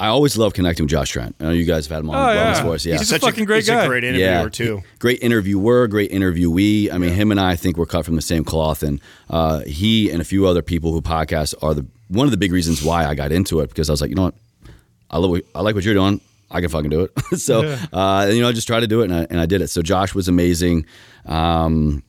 I 0.00 0.06
always 0.08 0.38
love 0.38 0.54
connecting 0.54 0.84
with 0.84 0.90
Josh 0.90 1.10
Trent. 1.10 1.34
I 1.40 1.44
know 1.44 1.50
you 1.50 1.64
guys 1.64 1.86
have 1.86 1.96
had 1.96 2.04
him 2.04 2.10
on 2.10 2.16
Oh, 2.16 2.18
Wellness 2.32 2.54
yeah. 2.54 2.62
Force. 2.62 2.86
Yeah. 2.86 2.98
He's 2.98 3.08
such 3.08 3.20
a 3.22 3.26
fucking 3.26 3.46
great 3.46 3.58
he's 3.64 3.68
guy. 3.68 3.82
a 3.84 3.88
great 3.88 4.04
interviewer 4.04 4.26
yeah, 4.42 4.48
too. 4.48 4.82
Great 5.00 5.20
interviewer, 5.22 5.88
great 5.88 6.12
interviewee. 6.12 6.92
I 6.92 6.98
mean, 6.98 7.12
him 7.14 7.32
and 7.32 7.40
I, 7.40 7.50
I 7.52 7.56
think 7.56 7.76
we're 7.76 7.86
cut 7.86 8.04
from 8.04 8.14
the 8.14 8.22
same 8.22 8.44
cloth, 8.44 8.82
and 8.84 9.00
uh, 9.28 9.60
he 9.60 10.08
and 10.10 10.20
a 10.20 10.24
few 10.24 10.46
other 10.46 10.62
people 10.62 10.92
who 10.92 11.02
podcast 11.02 11.54
are 11.62 11.74
the 11.74 11.84
one 12.08 12.26
of 12.26 12.30
the 12.30 12.36
big 12.36 12.52
reasons 12.52 12.82
why 12.82 13.06
I 13.06 13.14
got 13.14 13.32
into 13.32 13.58
it 13.60 13.68
because 13.70 13.90
I 13.90 13.92
was 13.92 14.00
like, 14.00 14.10
you 14.10 14.16
know 14.16 14.22
what, 14.24 14.34
I 15.10 15.18
love, 15.18 15.30
what, 15.30 15.44
I 15.54 15.62
like 15.62 15.74
what 15.74 15.84
you're 15.84 15.94
doing. 15.94 16.20
I 16.50 16.60
can 16.60 16.70
fucking 16.70 16.88
do 16.90 17.00
it. 17.02 17.18
so, 17.38 17.62
Yeah. 17.62 17.84
uh, 17.92 18.24
and, 18.26 18.34
you 18.36 18.40
know, 18.42 18.48
I 18.48 18.52
just 18.52 18.66
try 18.68 18.80
to 18.80 18.86
do 18.86 19.00
it, 19.02 19.10
and 19.10 19.14
I, 19.14 19.26
and 19.28 19.40
I 19.40 19.46
did 19.46 19.60
it. 19.62 19.68
So 19.68 19.82
Josh 19.82 20.14
was 20.14 20.28
amazing. 20.28 20.86
Um, 21.26 22.02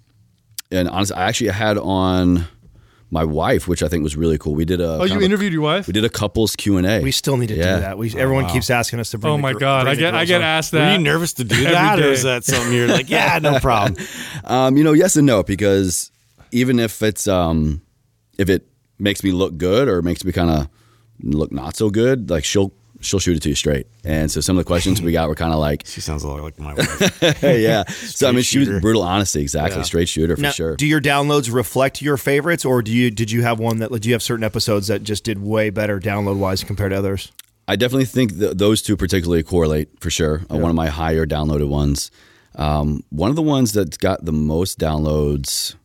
and 0.72 0.88
honestly, 0.88 1.16
I 1.18 1.28
actually 1.28 1.50
had 1.50 1.78
on 1.78 2.46
my 3.12 3.24
wife, 3.24 3.68
which 3.68 3.82
I 3.82 3.88
think 3.88 4.04
was 4.04 4.16
really 4.16 4.38
cool. 4.38 4.54
We 4.54 4.66
did 4.66 4.80
a 4.82 5.00
Oh, 5.00 5.04
you 5.04 5.16
of 5.16 5.22
a- 5.22 5.26
interviewed 5.26 5.52
your 5.52 5.64
wife? 5.64 5.88
we 5.88 5.94
did 5.94 6.06
a 6.06 6.10
couples 6.10 6.56
Q 6.56 6.78
and 6.78 6.86
A. 6.86 7.02
We 7.02 7.12
still 7.12 7.38
need 7.38 7.48
to 7.48 7.56
Yeah. 7.56 7.76
do 7.76 7.82
that. 7.82 7.98
We 7.98 8.14
everyone 8.16 8.48
keeps 8.48 8.70
asking 8.70 9.00
us 9.00 9.10
to 9.12 9.18
bring. 9.18 9.34
Oh 9.34 9.38
my 9.38 9.54
gr- 9.54 9.60
god, 9.60 9.88
I 9.88 9.96
get 9.96 10.14
I 10.14 10.26
get 10.26 10.38
on. 10.42 10.44
asked 10.44 10.74
Were 10.74 10.80
that. 10.80 10.94
you 10.94 11.04
nervous 11.04 11.34
to 11.34 11.44
do 11.44 11.56
every 11.60 11.72
that, 11.72 12.00
or 12.00 12.04
day. 12.04 12.12
is 12.12 12.24
that 12.24 12.44
something 12.44 12.72
you're 12.74 12.88
like, 12.88 13.10
yeah, 13.10 13.40
no 13.42 13.60
problem? 13.62 13.96
Um, 14.44 14.78
you 14.78 14.84
know, 14.84 14.94
yes 14.94 15.16
and 15.16 15.26
no, 15.26 15.42
because 15.44 16.12
even 16.52 16.80
if 16.80 17.02
it's 17.02 17.28
um, 17.28 17.82
if 18.38 18.50
it 18.50 18.68
makes 19.00 19.24
me 19.24 19.32
look 19.32 19.58
good 19.58 19.88
or 19.88 20.02
makes 20.02 20.24
me 20.24 20.32
kind 20.32 20.50
of 20.52 20.68
look 21.24 21.52
not 21.52 21.76
so 21.76 21.90
good, 21.90 22.30
like 22.30 22.44
she'll 22.46 22.72
she'll 23.02 23.20
shoot 23.20 23.38
it 23.38 23.42
to 23.44 23.50
you 23.50 23.56
straight. 23.56 23.88
And 24.04 24.30
so 24.30 24.42
some 24.42 24.58
of 24.58 24.64
the 24.64 24.68
questions 24.68 25.02
we 25.02 25.12
got 25.12 25.28
were 25.30 25.36
kind 25.36 25.54
of 25.54 25.60
like, 25.60 25.84
She 25.86 26.02
sounds 26.02 26.24
a 26.24 26.28
lot 26.28 26.42
like 26.42 26.60
my 26.60 26.74
wife. 26.74 27.22
yeah. 27.44 27.84
So 27.88 28.28
I 28.30 28.32
mean, 28.32 28.44
she 28.44 28.60
was 28.60 28.68
brutal 28.82 29.02
honesty, 29.04 29.42
exactly, 29.42 29.84
straight 29.84 30.10
shooter 30.10 30.36
for 30.36 30.42
Now, 30.42 30.52
sure. 30.52 30.76
do 30.76 30.86
your 30.86 31.02
downloads 31.02 31.54
reflect 31.54 32.02
your 32.02 32.18
favorites, 32.18 32.66
or 32.66 32.82
do 32.82 32.92
you 32.92 33.12
did 33.12 33.32
you 33.32 33.42
have 33.44 33.60
one 33.60 33.78
that 33.80 33.92
do 34.02 34.10
you 34.10 34.14
have 34.14 34.24
certain 34.24 34.44
episodes 34.44 34.88
that 34.88 35.04
just 35.04 35.24
did 35.24 35.42
way 35.42 35.70
better 35.70 36.00
download 36.00 36.38
wise 36.38 36.64
compared 36.64 36.92
to 36.92 36.98
others? 36.98 37.32
I 37.68 37.76
definitely 37.76 38.06
think 38.06 38.40
th- 38.40 38.58
those 38.58 38.82
two 38.82 38.98
particularly 38.98 39.44
correlate 39.44 40.00
for 40.00 40.10
sure. 40.10 40.42
Uh, 40.50 40.58
one 40.58 40.72
of 40.72 40.76
my 40.76 40.88
higher 40.88 41.26
downloaded 41.26 41.70
ones. 41.70 42.10
Um, 42.56 43.04
one 43.10 43.30
of 43.30 43.36
the 43.36 43.44
ones 43.44 43.74
that 43.74 43.98
got 44.00 44.26
the 44.26 44.32
most 44.34 44.80
downloads 44.80 45.76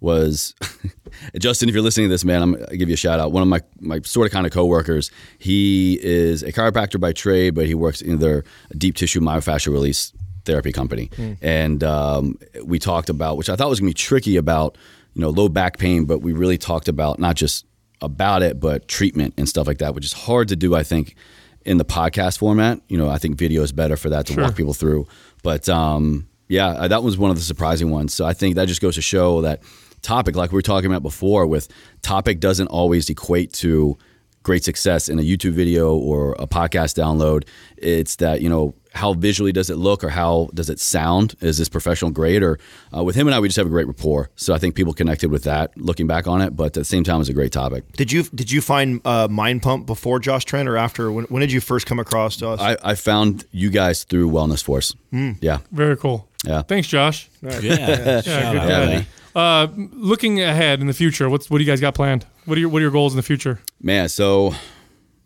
was 0.00 0.54
Justin. 1.38 1.68
If 1.68 1.74
you're 1.74 1.82
listening 1.82 2.08
to 2.08 2.10
this, 2.10 2.24
man, 2.24 2.42
I'm 2.42 2.52
gonna 2.52 2.76
give 2.76 2.88
you 2.88 2.94
a 2.94 2.96
shout 2.96 3.20
out. 3.20 3.32
One 3.32 3.42
of 3.42 3.48
my 3.48 3.60
my 3.80 4.00
sort 4.00 4.26
of 4.26 4.32
kind 4.32 4.46
of 4.46 4.52
coworkers. 4.52 5.10
He 5.38 5.98
is 6.02 6.42
a 6.42 6.52
chiropractor 6.52 7.00
by 7.00 7.12
trade, 7.12 7.54
but 7.54 7.66
he 7.66 7.74
works 7.74 8.00
in 8.00 8.18
their 8.18 8.44
deep 8.76 8.96
tissue 8.96 9.20
myofascial 9.20 9.72
release 9.72 10.12
therapy 10.44 10.72
company. 10.72 11.10
And 11.42 11.84
um, 11.84 12.38
we 12.64 12.78
talked 12.78 13.10
about, 13.10 13.36
which 13.36 13.48
I 13.50 13.56
thought 13.56 13.68
was 13.68 13.80
gonna 13.80 13.90
be 13.90 13.94
tricky 13.94 14.36
about, 14.36 14.78
you 15.14 15.20
know, 15.20 15.30
low 15.30 15.48
back 15.48 15.78
pain, 15.78 16.04
but 16.04 16.20
we 16.20 16.32
really 16.32 16.58
talked 16.58 16.88
about 16.88 17.18
not 17.18 17.36
just 17.36 17.66
about 18.00 18.42
it, 18.42 18.60
but 18.60 18.88
treatment 18.88 19.34
and 19.36 19.48
stuff 19.48 19.66
like 19.66 19.78
that, 19.78 19.94
which 19.94 20.04
is 20.04 20.12
hard 20.12 20.48
to 20.48 20.56
do, 20.56 20.74
I 20.74 20.82
think, 20.82 21.16
in 21.64 21.76
the 21.78 21.84
podcast 21.84 22.38
format. 22.38 22.80
You 22.88 22.96
know, 22.96 23.10
I 23.10 23.18
think 23.18 23.36
video 23.36 23.62
is 23.62 23.72
better 23.72 23.96
for 23.96 24.08
that 24.10 24.26
to 24.26 24.40
walk 24.40 24.56
people 24.56 24.74
through. 24.74 25.06
But 25.42 25.68
um, 25.68 26.28
yeah, 26.48 26.88
that 26.88 27.02
was 27.02 27.18
one 27.18 27.30
of 27.30 27.36
the 27.36 27.42
surprising 27.42 27.90
ones. 27.90 28.14
So 28.14 28.24
I 28.24 28.32
think 28.32 28.54
that 28.54 28.68
just 28.68 28.80
goes 28.80 28.94
to 28.94 29.02
show 29.02 29.42
that 29.42 29.62
topic, 30.02 30.36
like 30.36 30.50
we 30.52 30.56
were 30.56 30.62
talking 30.62 30.90
about 30.90 31.02
before, 31.02 31.46
with 31.46 31.68
topic 32.02 32.40
doesn't 32.40 32.68
always 32.68 33.08
equate 33.10 33.52
to 33.54 33.96
great 34.44 34.64
success 34.64 35.08
in 35.08 35.18
a 35.18 35.22
YouTube 35.22 35.52
video 35.52 35.94
or 35.94 36.34
a 36.38 36.46
podcast 36.46 36.94
download. 36.96 37.44
It's 37.76 38.16
that, 38.16 38.40
you 38.40 38.48
know, 38.48 38.74
how 38.94 39.12
visually 39.12 39.52
does 39.52 39.68
it 39.68 39.76
look 39.76 40.02
or 40.02 40.08
how 40.08 40.48
does 40.54 40.70
it 40.70 40.80
sound? 40.80 41.34
Is 41.40 41.58
this 41.58 41.68
professional 41.68 42.10
grade? 42.10 42.42
Or 42.42 42.58
uh, 42.96 43.04
with 43.04 43.14
him 43.14 43.26
and 43.28 43.34
I, 43.34 43.40
we 43.40 43.48
just 43.48 43.58
have 43.58 43.66
a 43.66 43.70
great 43.70 43.86
rapport. 43.86 44.30
So 44.36 44.54
I 44.54 44.58
think 44.58 44.74
people 44.74 44.94
connected 44.94 45.30
with 45.30 45.42
that 45.44 45.76
looking 45.76 46.06
back 46.06 46.26
on 46.26 46.40
it. 46.40 46.56
But 46.56 46.64
at 46.66 46.72
the 46.72 46.84
same 46.84 47.04
time, 47.04 47.20
it's 47.20 47.28
a 47.28 47.34
great 47.34 47.52
topic. 47.52 47.92
Did 47.92 48.10
you 48.10 48.22
did 48.34 48.50
you 48.50 48.62
find 48.62 49.02
uh, 49.04 49.28
Mind 49.28 49.62
Pump 49.62 49.84
before 49.86 50.18
Josh 50.18 50.46
Trent 50.46 50.68
or 50.68 50.78
after? 50.78 51.12
When, 51.12 51.26
when 51.26 51.40
did 51.40 51.52
you 51.52 51.60
first 51.60 51.86
come 51.86 51.98
across 51.98 52.40
us? 52.42 52.58
I, 52.60 52.76
I 52.82 52.94
found 52.94 53.44
you 53.50 53.68
guys 53.68 54.04
through 54.04 54.30
Wellness 54.30 54.62
Force. 54.64 54.94
Yeah. 55.12 55.58
Very 55.70 55.96
cool. 55.96 56.26
Yeah. 56.44 56.62
Thanks, 56.62 56.88
Josh. 56.88 57.28
yeah. 57.42 57.50
Yeah, 57.60 58.22
good 58.22 58.26
Yeah, 58.26 58.52
guy. 58.54 58.86
man. 58.86 59.06
Uh, 59.38 59.68
looking 59.92 60.40
ahead 60.42 60.80
in 60.80 60.88
the 60.88 60.92
future, 60.92 61.30
what's 61.30 61.48
what 61.48 61.58
do 61.58 61.64
you 61.64 61.70
guys 61.70 61.80
got 61.80 61.94
planned? 61.94 62.26
What 62.44 62.58
are 62.58 62.60
your 62.60 62.68
what 62.70 62.78
are 62.78 62.82
your 62.82 62.90
goals 62.90 63.12
in 63.12 63.16
the 63.16 63.22
future? 63.22 63.60
Man, 63.80 64.08
so 64.08 64.52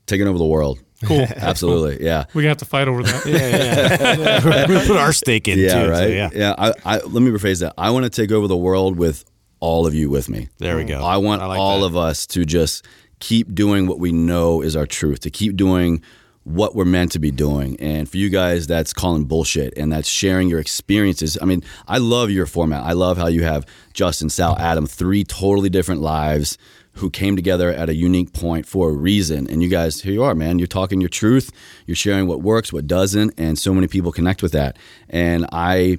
taking 0.04 0.28
over 0.28 0.36
the 0.36 0.44
world. 0.44 0.80
Cool. 1.04 1.20
Absolutely. 1.36 2.04
Yeah. 2.04 2.24
We're 2.34 2.42
gonna 2.42 2.50
have 2.50 2.58
to 2.58 2.66
fight 2.66 2.88
over 2.88 3.02
that. 3.02 3.26
Yeah. 3.26 4.66
we 4.68 4.86
put 4.86 4.98
our 4.98 5.14
stake 5.14 5.48
in 5.48 5.58
Yeah, 5.58 5.84
too. 5.84 5.90
right. 5.90 5.98
so 5.98 6.06
yeah. 6.08 6.30
yeah. 6.34 6.54
I, 6.58 6.74
I, 6.84 6.98
let 6.98 7.22
me 7.22 7.30
rephrase 7.30 7.60
that. 7.60 7.72
I 7.78 7.90
want 7.90 8.04
to 8.04 8.10
take 8.10 8.30
over 8.30 8.46
the 8.46 8.56
world 8.56 8.98
with 8.98 9.24
all 9.60 9.86
of 9.86 9.94
you 9.94 10.10
with 10.10 10.28
me. 10.28 10.48
There 10.58 10.76
we 10.76 10.84
go. 10.84 11.02
I 11.02 11.16
want 11.16 11.40
I 11.40 11.46
like 11.46 11.58
all 11.58 11.80
that. 11.80 11.86
of 11.86 11.96
us 11.96 12.26
to 12.28 12.44
just 12.44 12.84
keep 13.18 13.54
doing 13.54 13.86
what 13.86 13.98
we 13.98 14.12
know 14.12 14.60
is 14.60 14.76
our 14.76 14.86
truth, 14.86 15.20
to 15.20 15.30
keep 15.30 15.56
doing 15.56 16.02
what 16.44 16.74
we're 16.74 16.84
meant 16.84 17.12
to 17.12 17.18
be 17.18 17.30
doing. 17.30 17.78
And 17.78 18.08
for 18.08 18.16
you 18.16 18.28
guys, 18.28 18.66
that's 18.66 18.92
calling 18.92 19.24
bullshit 19.24 19.74
and 19.76 19.92
that's 19.92 20.08
sharing 20.08 20.48
your 20.48 20.58
experiences. 20.58 21.38
I 21.40 21.44
mean, 21.44 21.62
I 21.86 21.98
love 21.98 22.30
your 22.30 22.46
format. 22.46 22.82
I 22.84 22.92
love 22.92 23.16
how 23.16 23.28
you 23.28 23.44
have 23.44 23.66
Justin, 23.92 24.28
Sal, 24.28 24.58
Adam, 24.58 24.86
three 24.86 25.24
totally 25.24 25.68
different 25.68 26.00
lives 26.00 26.58
who 26.94 27.10
came 27.10 27.36
together 27.36 27.70
at 27.70 27.88
a 27.88 27.94
unique 27.94 28.32
point 28.32 28.66
for 28.66 28.90
a 28.90 28.92
reason. 28.92 29.48
And 29.48 29.62
you 29.62 29.68
guys, 29.68 30.02
here 30.02 30.12
you 30.12 30.22
are, 30.22 30.34
man. 30.34 30.58
You're 30.58 30.66
talking 30.66 31.00
your 31.00 31.08
truth. 31.08 31.50
You're 31.86 31.96
sharing 31.96 32.26
what 32.26 32.42
works, 32.42 32.72
what 32.72 32.86
doesn't, 32.86 33.34
and 33.38 33.58
so 33.58 33.72
many 33.72 33.86
people 33.86 34.12
connect 34.12 34.42
with 34.42 34.52
that. 34.52 34.76
And 35.08 35.46
I 35.52 35.98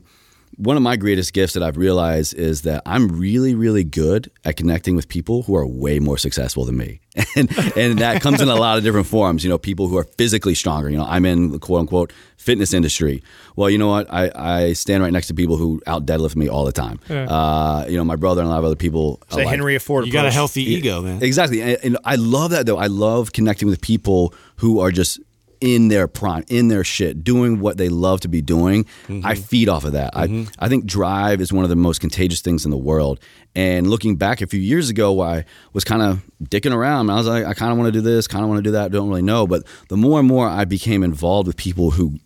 one 0.57 0.77
of 0.77 0.83
my 0.83 0.95
greatest 0.95 1.33
gifts 1.33 1.53
that 1.53 1.63
I've 1.63 1.77
realized 1.77 2.33
is 2.35 2.61
that 2.63 2.83
I'm 2.85 3.07
really, 3.19 3.55
really 3.55 3.83
good 3.83 4.31
at 4.45 4.57
connecting 4.57 4.95
with 4.95 5.07
people 5.07 5.43
who 5.43 5.55
are 5.55 5.65
way 5.65 5.99
more 5.99 6.17
successful 6.17 6.65
than 6.65 6.77
me. 6.77 6.99
And, 7.35 7.49
and 7.75 7.99
that 7.99 8.21
comes 8.21 8.41
in 8.41 8.49
a 8.49 8.55
lot 8.55 8.77
of 8.77 8.83
different 8.83 9.07
forms. 9.07 9.43
You 9.43 9.49
know, 9.49 9.57
people 9.57 9.87
who 9.87 9.97
are 9.97 10.03
physically 10.03 10.53
stronger. 10.53 10.89
You 10.89 10.97
know, 10.97 11.05
I'm 11.05 11.25
in 11.25 11.51
the 11.51 11.57
quote 11.57 11.79
unquote 11.79 12.13
fitness 12.37 12.73
industry. 12.73 13.23
Well, 13.55 13.69
you 13.71 13.77
know 13.77 13.87
what? 13.87 14.07
I, 14.11 14.31
I 14.35 14.73
stand 14.73 15.01
right 15.01 15.11
next 15.11 15.27
to 15.27 15.33
people 15.33 15.57
who 15.57 15.81
out 15.87 16.05
deadlift 16.05 16.35
me 16.35 16.47
all 16.47 16.65
the 16.65 16.71
time. 16.71 16.99
Uh, 17.09 17.85
you 17.87 17.97
know, 17.97 18.03
my 18.03 18.15
brother 18.15 18.41
and 18.41 18.47
a 18.47 18.51
lot 18.51 18.59
of 18.59 18.65
other 18.65 18.75
people. 18.75 19.19
It's 19.27 19.35
a 19.35 19.39
alike. 19.39 19.47
Henry 19.47 19.79
Ford. 19.79 20.05
You 20.05 20.11
got 20.11 20.25
a 20.25 20.31
healthy 20.31 20.63
ego, 20.63 21.01
man. 21.01 21.23
Exactly. 21.23 21.61
And, 21.61 21.77
and 21.83 21.97
I 22.05 22.15
love 22.15 22.51
that 22.51 22.65
though. 22.67 22.77
I 22.77 22.87
love 22.87 23.31
connecting 23.31 23.67
with 23.67 23.81
people 23.81 24.33
who 24.57 24.79
are 24.79 24.91
just 24.91 25.19
in 25.63 25.87
their 25.87 26.09
prime, 26.09 26.43
in 26.49 26.67
their 26.67 26.83
shit, 26.83 27.23
doing 27.23 27.61
what 27.61 27.77
they 27.77 27.87
love 27.87 28.19
to 28.19 28.27
be 28.27 28.41
doing. 28.41 28.85
I 29.23 29.35
feed 29.35 29.69
off 29.69 29.85
of 29.85 29.93
that. 29.93 30.11
I, 30.13 30.23
I 30.59 30.67
think 30.67 30.85
drive 30.85 31.39
is 31.39 31.53
one 31.53 31.63
of 31.63 31.69
the 31.69 31.77
most 31.77 32.01
contagious 32.01 32.41
things 32.41 32.65
in 32.65 32.71
the 32.71 32.75
world. 32.77 33.17
And 33.55 33.89
looking 33.89 34.17
back 34.17 34.41
a 34.41 34.47
few 34.47 34.59
years 34.59 34.89
ago, 34.89 35.21
I 35.21 35.45
was 35.71 35.85
kind 35.85 36.01
of 36.01 36.21
dicking 36.43 36.75
around. 36.75 37.09
I 37.09 37.15
was 37.15 37.27
like, 37.27 37.45
I 37.45 37.53
kind 37.53 37.71
of 37.71 37.77
want 37.77 37.87
to 37.87 37.93
do 37.93 38.01
this, 38.01 38.27
kind 38.27 38.43
of 38.43 38.49
want 38.49 38.59
to 38.59 38.61
do 38.63 38.71
that. 38.71 38.91
Don't 38.91 39.07
really 39.07 39.21
know. 39.21 39.47
But 39.47 39.63
the 39.87 39.95
more 39.95 40.19
and 40.19 40.27
more 40.27 40.49
I 40.49 40.65
became 40.65 41.01
involved 41.01 41.47
with 41.47 41.55
people 41.55 41.91
who 41.91 42.19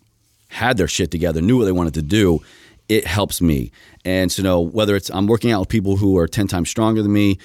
had 0.48 0.76
their 0.76 0.88
shit 0.88 1.12
together, 1.12 1.40
knew 1.40 1.58
what 1.58 1.66
they 1.66 1.72
wanted 1.72 1.94
to 1.94 2.02
do, 2.02 2.40
it 2.88 3.06
helps 3.06 3.40
me. 3.40 3.70
And 4.04 4.32
so, 4.32 4.42
you 4.42 4.48
know, 4.48 4.60
whether 4.60 4.96
it's 4.96 5.10
I'm 5.10 5.28
working 5.28 5.52
out 5.52 5.60
with 5.60 5.68
people 5.68 5.96
who 5.96 6.18
are 6.18 6.26
10 6.26 6.48
times 6.48 6.70
stronger 6.70 7.04
than 7.04 7.12
me, 7.12 7.38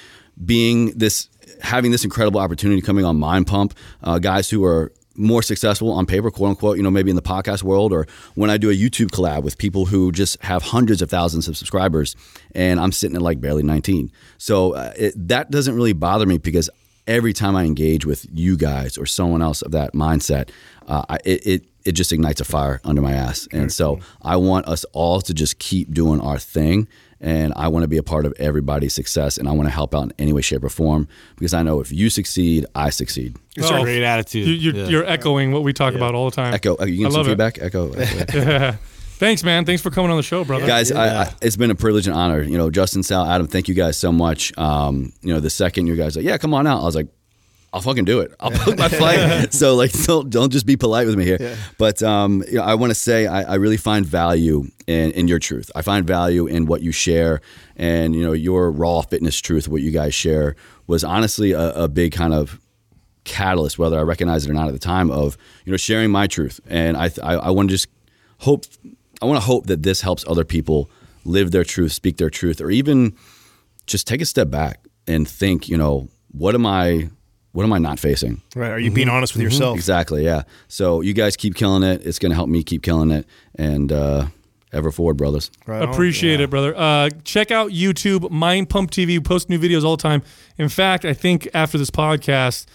being 0.43 0.87
this, 0.97 1.29
having 1.61 1.91
this 1.91 2.03
incredible 2.03 2.39
opportunity 2.39 2.81
coming 2.81 3.05
on 3.05 3.19
Mind 3.19 3.45
Pump, 3.45 3.75
uh, 4.01 4.17
guys 4.17 4.49
who 4.49 4.65
are 4.65 4.91
more 5.15 5.41
successful 5.41 5.91
on 5.91 6.05
paper, 6.05 6.31
quote 6.31 6.49
unquote, 6.51 6.77
you 6.77 6.83
know, 6.83 6.91
maybe 6.91 7.09
in 7.09 7.15
the 7.15 7.21
podcast 7.21 7.63
world, 7.63 7.93
or 7.93 8.07
when 8.35 8.49
I 8.49 8.57
do 8.57 8.69
a 8.69 8.73
YouTube 8.73 9.07
collab 9.07 9.43
with 9.43 9.57
people 9.57 9.85
who 9.85 10.11
just 10.11 10.41
have 10.43 10.63
hundreds 10.63 11.01
of 11.01 11.09
thousands 11.09 11.47
of 11.47 11.57
subscribers, 11.57 12.15
and 12.55 12.79
I'm 12.79 12.91
sitting 12.91 13.15
at 13.15 13.21
like 13.21 13.39
barely 13.39 13.63
19. 13.63 14.11
So 14.37 14.73
uh, 14.73 14.93
it, 14.97 15.27
that 15.27 15.51
doesn't 15.51 15.75
really 15.75 15.93
bother 15.93 16.25
me 16.25 16.37
because 16.37 16.69
every 17.07 17.33
time 17.33 17.55
I 17.55 17.65
engage 17.65 18.05
with 18.05 18.25
you 18.31 18.55
guys 18.57 18.97
or 18.97 19.05
someone 19.05 19.41
else 19.41 19.61
of 19.61 19.71
that 19.71 19.93
mindset, 19.93 20.49
uh, 20.87 21.03
I, 21.09 21.17
it, 21.25 21.47
it 21.47 21.65
it 21.85 21.91
just 21.93 22.13
ignites 22.13 22.39
a 22.39 22.45
fire 22.45 22.79
under 22.85 23.01
my 23.01 23.11
ass. 23.11 23.47
And 23.51 23.71
so 23.71 23.99
I 24.21 24.37
want 24.37 24.67
us 24.67 24.85
all 24.93 25.19
to 25.21 25.33
just 25.33 25.59
keep 25.59 25.93
doing 25.93 26.21
our 26.21 26.39
thing. 26.39 26.87
And 27.23 27.53
I 27.55 27.69
want 27.69 27.83
to 27.83 27.87
be 27.87 27.97
a 27.97 28.03
part 28.03 28.25
of 28.25 28.33
everybody's 28.37 28.93
success. 28.93 29.37
And 29.37 29.47
I 29.47 29.53
want 29.53 29.65
to 29.67 29.71
help 29.71 29.95
out 29.95 30.03
in 30.03 30.13
any 30.19 30.33
way, 30.33 30.41
shape, 30.41 30.63
or 30.63 30.69
form 30.69 31.07
because 31.37 31.53
I 31.53 31.63
know 31.63 31.79
if 31.79 31.89
you 31.91 32.09
succeed, 32.09 32.65
I 32.75 32.89
succeed. 32.89 33.37
It's 33.55 33.69
a 33.69 33.79
great 33.81 34.03
attitude. 34.03 34.45
You, 34.47 34.53
you're, 34.55 34.75
Yeah. 34.75 34.87
you're 34.89 35.05
echoing 35.05 35.51
what 35.53 35.63
we 35.63 35.71
talk 35.71 35.93
about 35.95 36.15
all 36.15 36.29
the 36.29 36.35
time. 36.35 36.53
Echo, 36.53 36.75
you 36.85 37.07
I 37.07 37.09
get 37.09 37.11
some 37.13 37.13
love 37.13 37.27
it. 37.27 37.29
feedback? 37.31 37.59
Echo. 37.61 37.93
echo. 37.93 38.37
Yeah. 38.37 38.75
Thanks, 39.19 39.41
man. 39.43 39.63
Thanks 39.63 39.81
for 39.81 39.89
coming 39.89 40.11
on 40.11 40.17
the 40.17 40.23
show, 40.23 40.43
brother. 40.43 40.67
guys 40.67 40.91
I, 40.91 41.23
I, 41.23 41.33
it's 41.41 41.55
been 41.55 41.71
a 41.71 41.75
privilege 41.75 42.07
and 42.07 42.15
honor 42.15 42.41
you 42.41 42.57
know 42.57 42.69
justin 42.69 43.03
sal 43.03 43.25
adam 43.25 43.47
thank 43.47 43.69
you 43.69 43.73
guys 43.73 43.95
so 43.95 44.11
much 44.11 44.51
um, 44.57 45.13
you 45.21 45.33
know 45.33 45.39
the 45.39 45.49
second 45.51 45.87
you 45.87 45.95
guys 45.95 46.17
like 46.17 46.25
yeah 46.25 46.37
come 46.37 46.53
on 46.53 46.67
out 46.67 46.81
i 46.81 46.83
was 46.83 46.95
like 46.95 47.07
I'll 47.73 47.81
fucking 47.81 48.05
do 48.05 48.19
it. 48.19 48.31
I'll 48.39 48.51
book 48.51 48.77
my 48.77 48.87
flight. 48.87 49.51
so 49.61 49.75
like, 49.75 49.91
don't 50.03 50.29
don't 50.29 50.51
just 50.51 50.67
be 50.67 50.77
polite 50.77 51.07
with 51.07 51.17
me 51.17 51.25
here. 51.25 51.57
But 51.79 52.03
um, 52.03 52.43
you 52.47 52.57
know, 52.57 52.63
I 52.63 52.75
want 52.75 52.91
to 52.91 52.95
say 52.95 53.25
I, 53.25 53.41
I 53.41 53.55
really 53.55 53.77
find 53.77 54.05
value 54.05 54.65
in, 54.85 55.11
in 55.11 55.27
your 55.27 55.39
truth. 55.39 55.71
I 55.75 55.81
find 55.81 56.05
value 56.05 56.45
in 56.45 56.67
what 56.67 56.83
you 56.83 56.91
share, 56.91 57.41
and 57.75 58.15
you 58.15 58.23
know, 58.23 58.33
your 58.33 58.71
raw 58.71 59.01
fitness 59.01 59.39
truth. 59.39 59.67
What 59.67 59.81
you 59.81 59.89
guys 59.89 60.13
share 60.13 60.55
was 60.85 61.03
honestly 61.03 61.53
a, 61.53 61.71
a 61.71 61.87
big 61.87 62.11
kind 62.11 62.33
of 62.33 62.59
catalyst, 63.23 63.79
whether 63.79 63.97
I 63.97 64.03
recognize 64.03 64.45
it 64.45 64.51
or 64.51 64.53
not 64.53 64.67
at 64.67 64.73
the 64.73 64.79
time, 64.79 65.09
of 65.09 65.35
you 65.65 65.71
know 65.71 65.77
sharing 65.77 66.11
my 66.11 66.27
truth. 66.27 66.61
And 66.67 66.95
I 66.95 67.09
I, 67.23 67.33
I 67.35 67.49
want 67.49 67.69
to 67.69 67.73
just 67.73 67.87
hope 68.39 68.65
I 69.19 69.25
want 69.25 69.37
to 69.37 69.45
hope 69.45 69.65
that 69.65 69.81
this 69.81 70.01
helps 70.01 70.23
other 70.27 70.43
people 70.43 70.91
live 71.25 71.49
their 71.49 71.63
truth, 71.63 71.91
speak 71.91 72.17
their 72.17 72.29
truth, 72.29 72.61
or 72.61 72.69
even 72.69 73.15
just 73.87 74.05
take 74.05 74.21
a 74.21 74.25
step 74.25 74.49
back 74.49 74.85
and 75.07 75.27
think, 75.27 75.67
you 75.67 75.77
know, 75.77 76.09
what 76.31 76.53
am 76.53 76.65
I 76.65 77.09
what 77.53 77.63
am 77.63 77.71
I 77.71 77.77
not 77.77 77.99
facing? 77.99 78.41
Right? 78.55 78.71
Are 78.71 78.79
you 78.79 78.91
being 78.91 79.09
honest 79.09 79.33
with 79.33 79.43
yourself? 79.43 79.75
Exactly, 79.75 80.25
yeah. 80.25 80.43
So 80.67 81.01
you 81.01 81.13
guys 81.13 81.37
keep 81.37 81.55
killing 81.55 81.83
it. 81.83 82.05
It's 82.05 82.19
going 82.19 82.31
to 82.31 82.35
help 82.35 82.49
me 82.49 82.63
keep 82.63 82.83
killing 82.83 83.11
it, 83.11 83.25
and 83.55 83.91
uh, 83.91 84.25
ever 84.73 84.91
forward, 84.91 85.17
brothers. 85.17 85.51
Right 85.65 85.83
on. 85.83 85.89
Appreciate 85.89 86.41
it, 86.41 86.49
brother. 86.49 86.75
Uh, 86.75 87.09
check 87.23 87.51
out 87.51 87.69
YouTube, 87.71 88.29
Mind 88.31 88.69
Pump 88.69 88.91
TV. 88.91 89.07
We 89.07 89.19
post 89.19 89.49
new 89.49 89.59
videos 89.59 89.83
all 89.83 89.95
the 89.95 90.01
time. 90.01 90.23
In 90.57 90.67
fact, 90.67 91.05
I 91.05 91.13
think 91.13 91.47
after 91.53 91.77
this 91.77 91.91
podcast, 91.91 92.65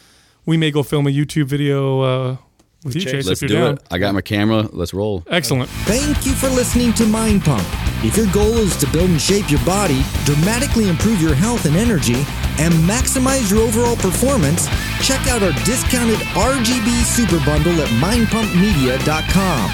we 0.47 0.57
may 0.57 0.71
go 0.71 0.83
film 0.83 1.07
a 1.07 1.11
YouTube 1.11 1.47
video 1.47 2.01
uh, 2.01 2.37
with 2.85 2.95
you, 2.95 3.01
Chase, 3.03 3.27
Let's 3.27 3.43
if 3.43 3.49
do 3.49 3.55
you're 3.55 3.65
down. 3.65 3.75
it. 3.75 3.83
I 3.91 3.99
got 3.99 4.15
my 4.15 4.21
camera. 4.21 4.69
Let's 4.73 4.95
roll. 4.95 5.25
Excellent. 5.29 5.69
Thank 5.87 6.25
you 6.27 6.33
for 6.33 6.49
listening 6.49 6.93
to 6.95 7.07
Mind 7.07 7.45
Pump. 7.45 7.67
If 8.05 8.17
your 8.17 8.31
goal 8.33 8.57
is 8.59 8.77
to 8.77 8.87
build 8.93 9.11
and 9.11 9.21
shape 9.21 9.51
your 9.51 9.65
body, 9.65 10.03
dramatically 10.25 10.89
improve 10.89 11.21
your 11.21 11.35
health 11.35 11.65
and 11.67 11.75
energy, 11.77 12.15
and 12.61 12.73
maximize 12.87 13.51
your 13.51 13.61
overall 13.63 13.97
performance, 13.97 14.67
check 15.03 15.27
out 15.29 15.43
our 15.43 15.53
discounted 15.65 16.19
RGB 16.35 17.03
Super 17.05 17.45
Bundle 17.45 17.81
at 17.81 17.89
mindpumpmedia.com. 18.01 19.71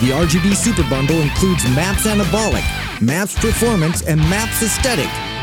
The 0.00 0.10
RGB 0.14 0.54
Super 0.54 0.88
Bundle 0.88 1.20
includes 1.20 1.64
MAPS 1.74 2.06
Anabolic, 2.06 3.00
MAPS 3.00 3.38
Performance, 3.38 4.02
and 4.02 4.20
MAPS 4.20 4.62
Aesthetic. 4.62 5.08